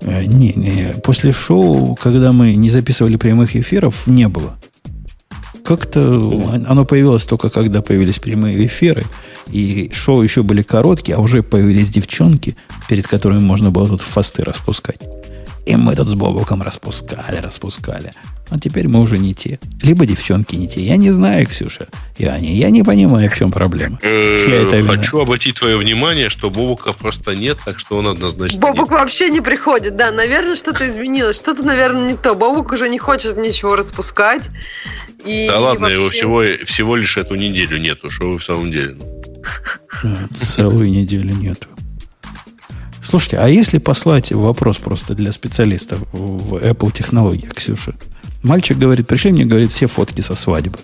Э, 0.00 0.24
Не, 0.24 0.52
не, 0.52 0.94
после 1.02 1.32
шоу, 1.32 1.94
когда 1.96 2.32
мы 2.32 2.54
не 2.54 2.70
записывали 2.70 3.16
прямых 3.16 3.56
эфиров, 3.56 4.06
не 4.06 4.28
было. 4.28 4.56
Как-то 5.64 6.00
оно 6.68 6.84
появилось 6.84 7.24
только 7.24 7.50
когда 7.50 7.82
появились 7.82 8.20
прямые 8.20 8.66
эфиры, 8.66 9.02
и 9.48 9.90
шоу 9.92 10.22
еще 10.22 10.42
были 10.42 10.62
короткие, 10.62 11.16
а 11.16 11.20
уже 11.20 11.42
появились 11.42 11.88
девчонки, 11.88 12.56
перед 12.88 13.08
которыми 13.08 13.40
можно 13.40 13.70
было 13.72 13.88
тут 13.88 14.00
фасты 14.00 14.44
распускать. 14.44 15.00
И 15.66 15.74
мы 15.74 15.96
тут 15.96 16.06
с 16.06 16.14
Бобуком 16.14 16.62
распускали, 16.62 17.38
распускали. 17.38 18.12
А 18.48 18.60
теперь 18.60 18.86
мы 18.86 19.00
уже 19.00 19.18
не 19.18 19.34
те. 19.34 19.58
Либо 19.82 20.06
девчонки 20.06 20.54
не 20.54 20.68
те. 20.68 20.80
Я 20.80 20.96
не 20.96 21.10
знаю, 21.10 21.46
Ксюша 21.46 21.88
и 22.16 22.24
Аня. 22.26 22.52
Я 22.52 22.70
не 22.70 22.84
понимаю, 22.84 23.28
в 23.28 23.34
чем 23.36 23.50
проблема. 23.50 23.98
Э? 24.02 24.82
Хочу 24.86 25.18
обратить 25.18 25.56
твое 25.56 25.76
внимание, 25.76 26.30
что 26.30 26.50
Бобука 26.50 26.92
просто 26.92 27.34
нет, 27.34 27.58
так 27.64 27.78
что 27.80 27.98
он 27.98 28.06
однозначно 28.06 28.60
Бобук 28.60 28.92
вообще 28.92 29.30
не 29.30 29.40
приходит, 29.40 29.96
да, 29.96 30.12
наверное, 30.12 30.54
что-то 30.54 30.88
изменилось, 30.88 31.36
что-то, 31.36 31.64
наверное, 31.64 32.12
не 32.12 32.16
то. 32.16 32.34
Бобук 32.34 32.72
уже 32.72 32.88
не 32.88 32.98
хочет 32.98 33.36
ничего 33.36 33.74
распускать. 33.74 34.50
И. 35.24 35.48
Да 35.48 35.58
ладно, 35.58 35.86
его 35.86 36.04
вообще- 36.04 36.18
всего, 36.18 36.42
всего 36.64 36.96
лишь 36.96 37.16
эту 37.16 37.34
неделю 37.34 37.78
нету, 37.78 38.10
что 38.10 38.30
вы 38.30 38.38
в 38.38 38.44
самом 38.44 38.70
деле. 38.70 38.96
Целую 40.36 40.90
неделю 40.90 41.34
нету. 41.34 41.66
Слушайте, 43.02 43.38
а 43.38 43.48
если 43.48 43.78
послать 43.78 44.32
вопрос 44.32 44.78
просто 44.78 45.14
для 45.14 45.30
специалистов 45.30 46.00
в 46.12 46.56
Apple 46.56 46.92
технологиях, 46.92 47.54
Ксюша? 47.54 47.94
Мальчик 48.46 48.78
говорит, 48.78 49.08
пришли 49.08 49.32
мне, 49.32 49.44
говорит, 49.44 49.72
все 49.72 49.88
фотки 49.88 50.20
со 50.20 50.36
свадьбы. 50.36 50.78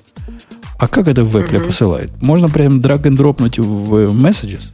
А 0.78 0.88
как 0.88 1.06
это 1.06 1.24
в 1.24 1.36
Apple 1.36 1.64
посылает? 1.64 2.10
Можно 2.20 2.48
прям 2.48 2.80
драг 2.80 3.06
and 3.06 3.14
дропнуть 3.14 3.60
в 3.60 4.12
Messages? 4.12 4.72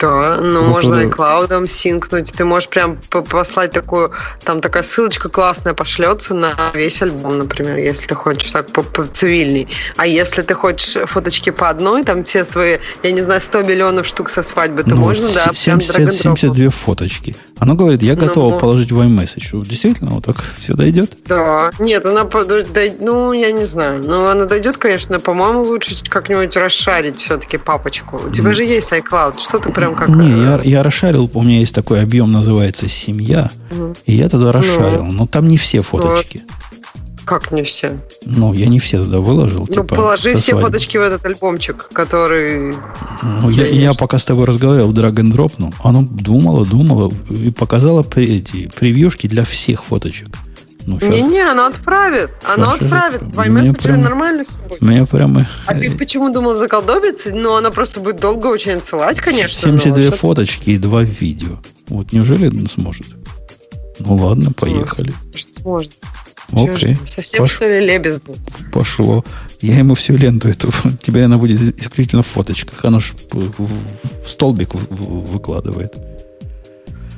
Да, 0.00 0.38
ну 0.40 0.62
Вот 0.62 0.72
можно 0.72 0.94
это- 0.96 1.08
и 1.08 1.10
клаудом 1.10 1.66
синкнуть. 1.68 2.32
Ты 2.32 2.44
можешь 2.44 2.68
прям 2.68 2.98
по- 3.10 3.22
послать 3.22 3.72
такую, 3.72 4.12
там 4.44 4.60
такая 4.60 4.82
ссылочка 4.82 5.28
классная 5.28 5.74
пошлется 5.74 6.34
на 6.34 6.54
весь 6.74 7.02
альбом, 7.02 7.38
например, 7.38 7.76
если 7.78 8.06
ты 8.06 8.14
хочешь 8.14 8.50
так 8.50 8.66
по, 8.72 8.82
по 8.82 9.04
цивильней. 9.04 9.68
А 9.96 10.06
если 10.06 10.42
ты 10.42 10.54
хочешь 10.54 10.96
фоточки 11.08 11.50
по 11.50 11.68
одной, 11.68 12.04
там 12.04 12.24
все 12.24 12.44
свои, 12.44 12.78
я 13.02 13.12
не 13.12 13.22
знаю, 13.22 13.40
100 13.40 13.62
миллионов 13.62 14.06
штук 14.06 14.28
со 14.30 14.42
свадьбы, 14.42 14.82
то 14.82 14.90
Ну, 14.90 14.96
можно, 14.96 15.28
да, 15.32 15.44
прям 15.44 15.54
70, 15.54 15.96
drag 15.96 16.04
and 16.06 16.08
drop. 16.08 16.38
72 16.38 16.70
фоточки. 16.70 17.36
Оно 17.58 17.74
говорит, 17.76 18.02
я 18.02 18.14
Ну, 18.16 18.20
готова 18.26 18.50
ну. 18.54 18.58
положить 18.58 18.90
в 18.90 19.00
iMessage. 19.00 19.64
Действительно, 19.64 20.10
вот 20.10 20.24
так 20.24 20.36
все 20.58 20.74
дойдет? 20.74 21.12
Да, 21.26 21.70
нет, 21.78 22.04
она, 22.04 22.26
ну, 22.98 23.32
я 23.32 23.52
не 23.52 23.66
знаю. 23.66 24.02
Ну, 24.04 24.26
она 24.26 24.46
дойдет, 24.46 24.78
конечно, 24.78 25.20
по-моему, 25.20 25.62
лучше 25.62 25.96
как-нибудь 26.08 26.56
расшарить 26.56 27.18
все-таки 27.20 27.58
папочку. 27.58 28.20
У 28.26 28.30
тебя 28.30 28.52
же 28.52 28.64
есть 28.64 28.90
iCloud, 28.90 29.38
что 29.40 29.51
ты 29.58 29.70
прям 29.70 29.94
как... 29.94 30.08
Не, 30.08 30.30
э, 30.30 30.36
я, 30.36 30.60
я 30.62 30.82
расшарил, 30.82 31.30
у 31.32 31.42
меня 31.42 31.58
есть 31.58 31.74
такой 31.74 32.00
объем, 32.02 32.30
называется 32.32 32.88
«Семья», 32.88 33.50
Мгм. 33.70 33.94
и 34.06 34.14
я 34.14 34.28
тогда 34.28 34.52
расшарил. 34.52 35.04
Но 35.04 35.26
там 35.26 35.48
не 35.48 35.56
все 35.58 35.80
фоточки. 35.80 36.42
Как 37.24 37.52
не 37.52 37.62
все? 37.62 38.00
Ну, 38.24 38.52
я 38.52 38.66
не 38.66 38.80
все 38.80 38.98
туда 39.02 39.20
выложил. 39.20 39.60
Ну, 39.68 39.74
типа, 39.74 39.94
положи 39.94 40.34
все 40.34 40.52
свадьбы. 40.52 40.66
фоточки 40.72 40.96
в 40.96 41.02
этот 41.02 41.24
альбомчик, 41.24 41.88
который... 41.92 42.74
Ну, 43.22 43.48
я, 43.48 43.64
я 43.66 43.94
пока 43.94 44.18
с 44.18 44.24
тобой 44.24 44.44
разговаривал, 44.44 44.92
драг 44.92 45.14
and 45.14 45.30
дропнул. 45.30 45.72
Оно 45.84 46.02
думало, 46.02 46.66
думало 46.66 47.12
и 47.30 47.50
показало 47.52 48.04
эти 48.16 48.68
превьюшки 48.76 49.28
для 49.28 49.44
всех 49.44 49.84
фоточек. 49.84 50.28
Ну, 50.86 50.98
сейчас 50.98 51.14
Не-не, 51.14 51.40
она 51.42 51.68
отправит. 51.68 52.30
Она 52.44 52.72
Сейчас 52.72 52.82
отправит. 52.82 53.22
В 53.22 53.38
мне 53.48 53.70
iMessage 53.70 53.82
прям- 53.82 54.00
нормально 54.02 54.44
все 54.44 54.58
будет. 54.60 54.80
меня 54.82 55.06
прямо... 55.06 55.48
А 55.66 55.74
ты 55.74 55.90
почему 55.96 56.32
думал 56.32 56.56
заколдобиться? 56.56 57.30
Ну, 57.32 57.54
она 57.56 57.70
просто 57.70 58.00
будет 58.00 58.20
долго 58.20 58.48
очень 58.48 58.72
отсылать, 58.72 59.20
конечно. 59.20 59.70
но 59.70 59.78
72 59.78 60.02
что-то- 60.02 60.16
фоточки 60.16 60.70
и 60.70 60.78
два 60.78 61.02
видео. 61.04 61.60
Вот 61.88 62.12
неужели 62.12 62.48
он 62.48 62.66
сможет? 62.66 63.06
Ну 64.00 64.16
ладно, 64.16 64.52
поехали. 64.52 65.12
Может, 65.32 65.48
Сможет. 65.60 65.92
Окей, 66.52 66.98
Совсем, 67.06 67.42
Пош- 67.44 67.52
что 67.54 67.66
ли, 67.68 67.86
лебезный? 67.86 68.34
пошло. 68.72 69.24
Я 69.60 69.78
ему 69.78 69.94
всю 69.94 70.16
ленту 70.16 70.48
эту. 70.48 70.70
Теперь 71.02 71.22
она 71.22 71.38
будет 71.38 71.78
исключительно 71.80 72.22
в 72.22 72.26
фоточках. 72.26 72.84
Оно 72.84 72.98
ж 73.00 73.12
в, 73.30 73.62
в- 73.62 74.28
столбик 74.28 74.74
выкладывает. 74.74 75.94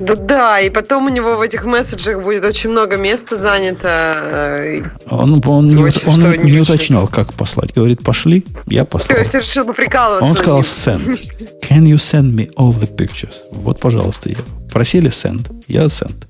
Да, 0.01 0.17
да, 0.17 0.61
и 0.61 0.71
потом 0.71 1.07
у 1.07 1.09
него 1.09 1.37
в 1.37 1.41
этих 1.41 1.65
месседжах 1.65 2.23
будет 2.23 2.45
очень 2.45 2.71
много 2.71 2.97
места 2.97 3.37
занято. 3.37 4.19
э, 4.23 4.83
Он, 5.09 5.41
он, 5.47 5.69
не, 5.69 5.83
Очень, 5.83 6.09
он 6.09 6.31
не 6.45 6.53
не 6.53 6.59
уточнял, 6.61 7.07
как 7.07 7.33
послать. 7.35 7.73
Говорит, 7.75 8.03
пошли, 8.03 8.45
я 8.67 8.85
То 8.85 8.91
послал. 8.93 9.19
есть 9.19 9.33
ты 9.33 9.39
решил 9.39 9.65
поприкалываться. 9.65 10.25
Он 10.25 10.35
сказал 10.35 10.61
send. 10.63 11.19
Can 11.63 11.85
you 11.85 11.95
send 11.97 12.35
me 12.35 12.51
all 12.57 12.73
the 12.73 12.93
pictures? 12.93 13.35
Вот, 13.53 13.79
пожалуйста, 13.81 14.31
я. 14.31 14.37
Просили 14.73 15.11
send. 15.11 15.51
Я 15.69 15.85
send. 15.85 16.25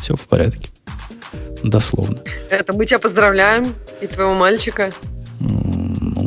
Все 0.00 0.16
в 0.16 0.22
порядке. 0.22 0.70
Дословно. 1.62 2.18
Это 2.50 2.72
мы 2.72 2.86
тебя 2.86 2.98
поздравляем, 2.98 3.74
и 4.00 4.06
твоего 4.06 4.34
мальчика. 4.34 4.90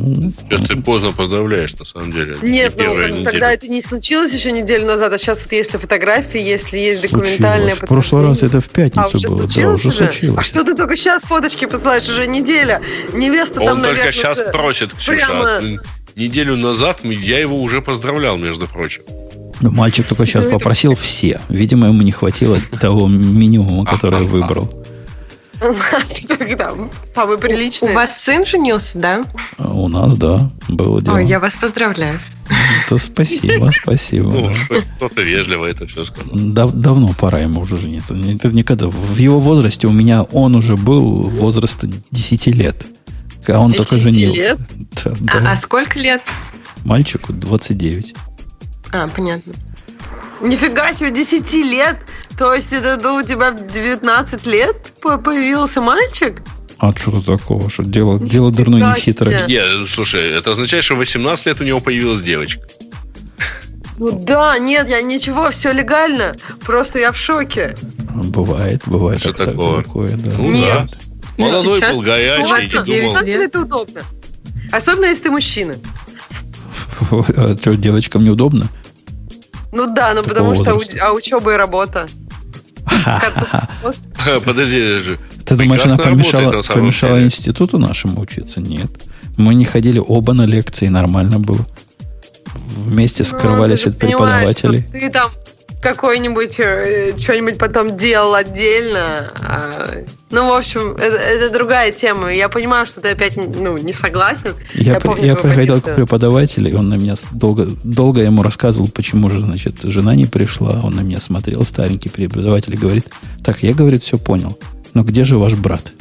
Сейчас 0.06 0.66
ты 0.68 0.76
поздно 0.76 1.12
поздравляешь, 1.12 1.74
на 1.78 1.84
самом 1.84 2.12
деле. 2.12 2.36
Нет, 2.42 2.74
ну 2.78 2.84
неделя. 3.08 3.24
тогда 3.24 3.52
это 3.52 3.68
не 3.68 3.82
случилось 3.82 4.32
еще 4.32 4.52
неделю 4.52 4.86
назад, 4.86 5.12
а 5.12 5.18
сейчас 5.18 5.42
вот 5.42 5.52
если 5.52 5.78
фотографии, 5.78 6.40
если 6.40 6.78
есть 6.78 7.02
документальные 7.02 7.70
случилось. 7.76 7.82
В 7.82 7.86
прошлый 7.86 8.22
раз 8.24 8.42
это 8.42 8.60
в 8.60 8.66
А, 8.66 8.74
пятницу 8.74 9.16
уже 9.16 9.28
было. 9.28 9.42
Да, 9.42 9.48
случилось 9.48 9.80
уже 9.84 9.88
уже? 9.88 9.96
случилось. 10.12 10.38
А 10.38 10.42
что 10.44 10.64
ты 10.64 10.74
только 10.74 10.96
сейчас 10.96 11.22
фоточки 11.22 11.64
посылаешь? 11.66 12.08
Уже 12.08 12.26
неделя. 12.26 12.80
Невеста 13.12 13.60
Он 13.60 13.66
там, 13.66 13.76
только 13.78 13.88
наверное, 13.90 14.12
сейчас 14.12 14.38
уже- 14.40 14.50
просит, 14.50 14.92
Ксюша. 14.94 15.26
прямо- 15.26 15.48
а 15.58 15.62
Неделю 16.16 16.56
назад 16.56 17.00
я 17.04 17.38
его 17.38 17.60
уже 17.60 17.82
поздравлял, 17.82 18.38
между 18.38 18.66
прочим. 18.66 19.02
Ну, 19.60 19.70
Мальчик 19.70 20.06
только 20.06 20.24
сейчас 20.26 20.44
Ну, 20.46 20.52
попросил 20.52 20.94
все. 21.00 21.40
Видимо, 21.50 21.88
ему 21.88 22.00
не 22.02 22.12
хватило 22.12 22.58
того 22.80 23.06
минимума, 23.08 23.84
который 23.84 24.22
я 24.22 24.26
Ага. 25.60 25.74
выбрал. 26.28 26.36
Тогда 26.38 26.74
самый 27.14 27.72
У 27.80 27.94
вас 27.94 28.22
сын 28.22 28.44
женился, 28.44 28.98
да? 28.98 29.24
А 29.58 29.72
У 29.72 29.88
нас, 29.88 30.16
да, 30.16 30.50
было 30.68 31.00
дело. 31.02 31.16
Ой, 31.16 31.26
я 31.26 31.40
вас 31.40 31.56
поздравляю. 31.56 32.18
Да 32.88 32.98
спасибо, 32.98 33.70
спасибо. 33.82 34.30
Ну, 34.30 34.52
кто-то 34.96 35.22
вежливо 35.22 35.66
это 35.66 35.86
все 35.86 36.04
сказал. 36.04 36.32
Дав- 36.34 36.72
давно 36.72 37.12
пора 37.18 37.40
ему 37.40 37.62
уже 37.62 37.78
жениться. 37.78 38.14
Это 38.14 38.48
никогда. 38.48 38.86
В 38.88 39.16
его 39.16 39.38
возрасте 39.38 39.86
у 39.86 39.92
меня 39.92 40.22
он 40.22 40.54
уже 40.54 40.76
был 40.76 41.22
возраста 41.22 41.88
10 42.10 42.46
лет. 42.48 42.86
А 43.48 43.58
он 43.58 43.72
только 43.72 43.96
10 43.96 44.02
женился. 44.02 44.36
лет? 44.40 44.58
Да, 45.04 45.32
А, 45.32 45.52
а 45.52 45.56
сколько 45.56 45.98
лет? 45.98 46.22
Мальчику 46.84 47.32
29. 47.32 48.14
А, 48.92 49.08
понятно. 49.08 49.52
Нифига 50.40 50.92
себе, 50.92 51.10
10 51.10 51.52
лет. 51.54 51.98
То 52.38 52.52
есть 52.52 52.72
это 52.72 52.96
да, 52.96 53.14
у 53.14 53.22
тебя 53.22 53.50
в 53.50 53.66
19 53.72 54.46
лет 54.46 54.76
по- 55.00 55.16
появился 55.16 55.80
мальчик? 55.80 56.42
А 56.78 56.92
что-то 56.92 57.38
такого, 57.38 57.70
что 57.70 57.84
дело, 57.84 58.20
дело 58.20 58.50
дурное 58.52 58.80
не 58.80 58.86
Нифига 58.86 59.00
хитрое. 59.00 59.46
Не, 59.46 59.86
слушай, 59.86 60.30
это 60.32 60.50
означает, 60.50 60.84
что 60.84 60.94
в 60.94 60.98
18 60.98 61.46
лет 61.46 61.60
у 61.60 61.64
него 61.64 61.80
появилась 61.80 62.20
девочка. 62.20 62.60
Ну 63.98 64.12
да, 64.12 64.58
нет, 64.58 64.90
я 64.90 65.00
ничего, 65.00 65.50
все 65.50 65.72
легально. 65.72 66.36
Просто 66.66 66.98
я 66.98 67.12
в 67.12 67.16
шоке. 67.16 67.74
Бывает, 68.14 68.82
бывает. 68.84 69.20
Что 69.20 69.32
так- 69.32 69.46
такого? 69.52 69.82
Такое, 69.82 70.10
да. 70.16 70.32
Ну 70.36 70.50
Нет. 70.50 70.90
да. 70.90 70.98
Молодой 71.38 71.80
сейчас 71.80 71.96
был 71.96 72.02
горячий, 72.02 72.42
не 72.42 72.48
29 72.48 72.84
думал. 72.86 73.14
19 73.24 73.28
лет 73.28 73.56
удобно. 73.56 74.00
Особенно, 74.70 75.06
если 75.06 75.22
ты 75.24 75.30
мужчина. 75.30 75.76
А 77.10 77.56
что, 77.56 77.74
девочкам 77.76 78.24
неудобно? 78.24 78.68
Ну 79.72 79.92
да, 79.92 80.14
ну 80.14 80.22
Такого 80.22 80.34
потому 80.52 80.54
что 80.54 80.74
возраста. 80.74 80.94
уч- 80.96 80.98
а 81.00 81.12
учеба 81.12 81.52
и 81.54 81.56
работа. 81.56 82.06
Просто- 83.82 84.04
Подожди 84.44 84.82
же. 85.00 85.18
Ты 85.44 85.56
думаешь, 85.56 85.84
она 85.84 85.96
помешала, 85.98 86.62
помешала 86.62 87.22
институту 87.22 87.78
нашему 87.78 88.20
учиться? 88.20 88.60
Нет. 88.60 88.90
Мы 89.36 89.54
не 89.54 89.64
ходили 89.64 90.02
оба 90.04 90.32
на 90.32 90.46
лекции, 90.46 90.88
нормально 90.88 91.38
было. 91.38 91.64
Вместе 92.76 93.22
Ну, 93.22 93.28
скрывались 93.38 93.86
от 93.86 93.96
что 93.96 94.06
преподавателей. 94.06 94.82
Ты 94.92 95.10
там 95.10 95.30
какой-нибудь 95.80 96.58
э, 96.58 97.16
что-нибудь 97.16 97.58
потом 97.58 97.96
делал 97.96 98.34
отдельно. 98.34 99.30
а, 99.40 100.04
ну, 100.30 100.48
в 100.48 100.54
общем, 100.54 100.96
это, 100.96 101.16
это 101.16 101.52
другая 101.52 101.92
тема. 101.92 102.32
Я 102.32 102.48
понимаю, 102.48 102.86
что 102.86 103.00
ты 103.00 103.10
опять 103.10 103.36
ну, 103.36 103.76
не 103.78 103.92
согласен. 103.92 104.54
Я, 104.74 104.94
я 104.94 105.00
помню 105.00 105.24
я 105.24 105.36
приходил 105.36 105.80
к 105.80 105.94
преподавателю, 105.94 106.70
и 106.70 106.74
он 106.74 106.88
на 106.88 106.94
меня 106.94 107.14
долго, 107.32 107.66
долго 107.84 108.22
ему 108.22 108.42
рассказывал, 108.42 108.88
почему 108.88 109.30
же, 109.30 109.40
значит, 109.40 109.82
жена 109.84 110.14
не 110.14 110.26
пришла. 110.26 110.80
Он 110.82 110.94
на 110.94 111.02
меня 111.02 111.20
смотрел, 111.20 111.62
старенький 111.64 112.08
преподаватель, 112.08 112.74
и 112.74 112.78
говорит, 112.78 113.06
так, 113.44 113.62
я, 113.62 113.72
говорит, 113.72 114.02
все 114.02 114.18
понял. 114.18 114.58
Но 114.94 115.04
где 115.04 115.24
же 115.24 115.36
ваш 115.36 115.54
брат? 115.54 115.92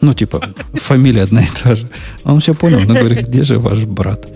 Ну, 0.00 0.12
типа, 0.12 0.42
фамилия 0.74 1.22
одна 1.22 1.42
и 1.42 1.48
та 1.62 1.76
же. 1.76 1.88
Он 2.24 2.40
все 2.40 2.52
понял, 2.52 2.80
но 2.80 2.94
говорит, 2.94 3.28
где 3.28 3.44
же 3.44 3.58
ваш 3.58 3.84
брат? 3.84 4.26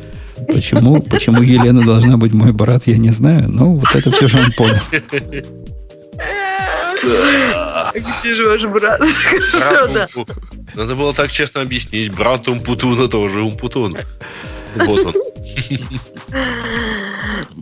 Почему, 0.48 1.00
почему 1.02 1.42
Елена 1.42 1.82
должна 1.82 2.16
быть 2.16 2.32
мой 2.32 2.52
брат, 2.52 2.86
я 2.86 2.98
не 2.98 3.10
знаю. 3.10 3.50
Но 3.50 3.74
вот 3.74 3.94
это 3.94 4.10
все 4.10 4.28
же 4.28 4.38
он 4.38 4.52
понял. 4.52 4.80
Где 8.20 8.34
же 8.34 8.48
ваш 8.48 8.64
брат? 8.66 9.00
Хорошо, 9.00 9.88
да. 9.92 10.06
Надо 10.74 10.94
было 10.94 11.14
так 11.14 11.30
честно 11.30 11.62
объяснить. 11.62 12.14
Брат 12.14 12.48
Умпутуна 12.48 13.08
тоже 13.08 13.40
Умпутун. 13.40 13.96
Вот 14.76 15.06
он. 15.06 15.14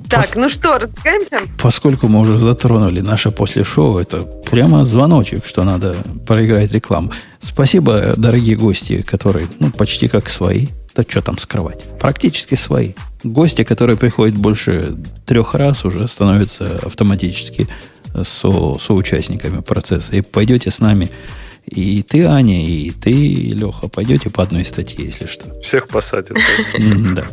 Так, 0.09 0.36
ну 0.36 0.48
что, 0.48 0.78
разбегаемся? 0.78 1.40
Поскольку 1.60 2.09
мы 2.09 2.20
уже 2.20 2.36
затронули 2.36 3.01
наше 3.01 3.30
после 3.30 3.64
шоу, 3.64 3.98
это 3.98 4.22
прямо 4.51 4.84
звоночек, 4.84 5.46
что 5.46 5.64
надо 5.64 5.96
проиграть 6.26 6.72
рекламу. 6.72 7.12
Спасибо, 7.40 8.14
дорогие 8.16 8.56
гости, 8.56 9.02
которые 9.02 9.46
ну, 9.60 9.70
почти 9.70 10.09
как 10.09 10.28
свои. 10.28 10.68
Да 10.94 11.04
что 11.06 11.22
там 11.22 11.38
скрывать? 11.38 11.82
Практически 11.98 12.54
свои. 12.54 12.92
Гости, 13.22 13.64
которые 13.64 13.96
приходят 13.96 14.36
больше 14.36 14.96
трех 15.26 15.54
раз, 15.54 15.84
уже 15.84 16.06
становятся 16.06 16.78
автоматически 16.84 17.68
со, 18.22 18.78
соучастниками 18.78 19.60
процесса. 19.60 20.12
И 20.12 20.20
пойдете 20.20 20.70
с 20.70 20.78
нами 20.78 21.10
и 21.66 22.03
ты, 22.03 22.24
Аня, 22.24 22.66
и 22.66 22.91
ты, 22.91 23.12
Леха, 23.12 23.89
пойдете 23.89 24.31
по 24.31 24.43
одной 24.43 24.65
статье, 24.65 25.05
если 25.05 25.27
что. 25.27 25.61
Всех 25.61 25.89
посадят. 25.89 26.36
Да. 27.15 27.24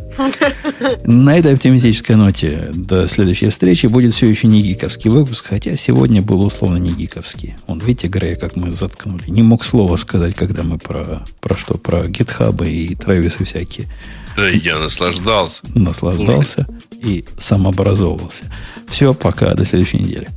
На 1.04 1.36
этой 1.36 1.54
оптимистической 1.54 2.16
ноте 2.16 2.70
до 2.72 3.06
следующей 3.08 3.50
встречи 3.50 3.86
будет 3.86 4.14
все 4.14 4.28
еще 4.28 4.46
не 4.46 4.62
гиковский 4.62 5.10
выпуск, 5.10 5.46
хотя 5.48 5.76
сегодня 5.76 6.22
был 6.22 6.42
условно 6.42 6.78
не 6.78 6.92
гиковский. 6.92 7.56
Он, 7.66 7.78
видите, 7.78 8.08
Грея, 8.08 8.36
как 8.36 8.56
мы 8.56 8.70
заткнули. 8.70 9.24
Не 9.28 9.42
мог 9.42 9.64
слова 9.64 9.96
сказать, 9.96 10.34
когда 10.34 10.62
мы 10.62 10.78
про, 10.78 11.24
про 11.40 11.56
что? 11.56 11.74
Про 11.74 12.08
гитхабы 12.08 12.68
и 12.68 12.94
трэвисы 12.94 13.44
всякие. 13.44 13.88
Да 14.36 14.48
я 14.48 14.78
наслаждался. 14.78 15.62
Наслаждался 15.74 16.66
и 16.92 17.24
самообразовывался. 17.36 18.44
Все, 18.88 19.12
пока, 19.12 19.54
до 19.54 19.64
следующей 19.64 19.98
недели. 19.98 20.28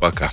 Пока. 0.00 0.32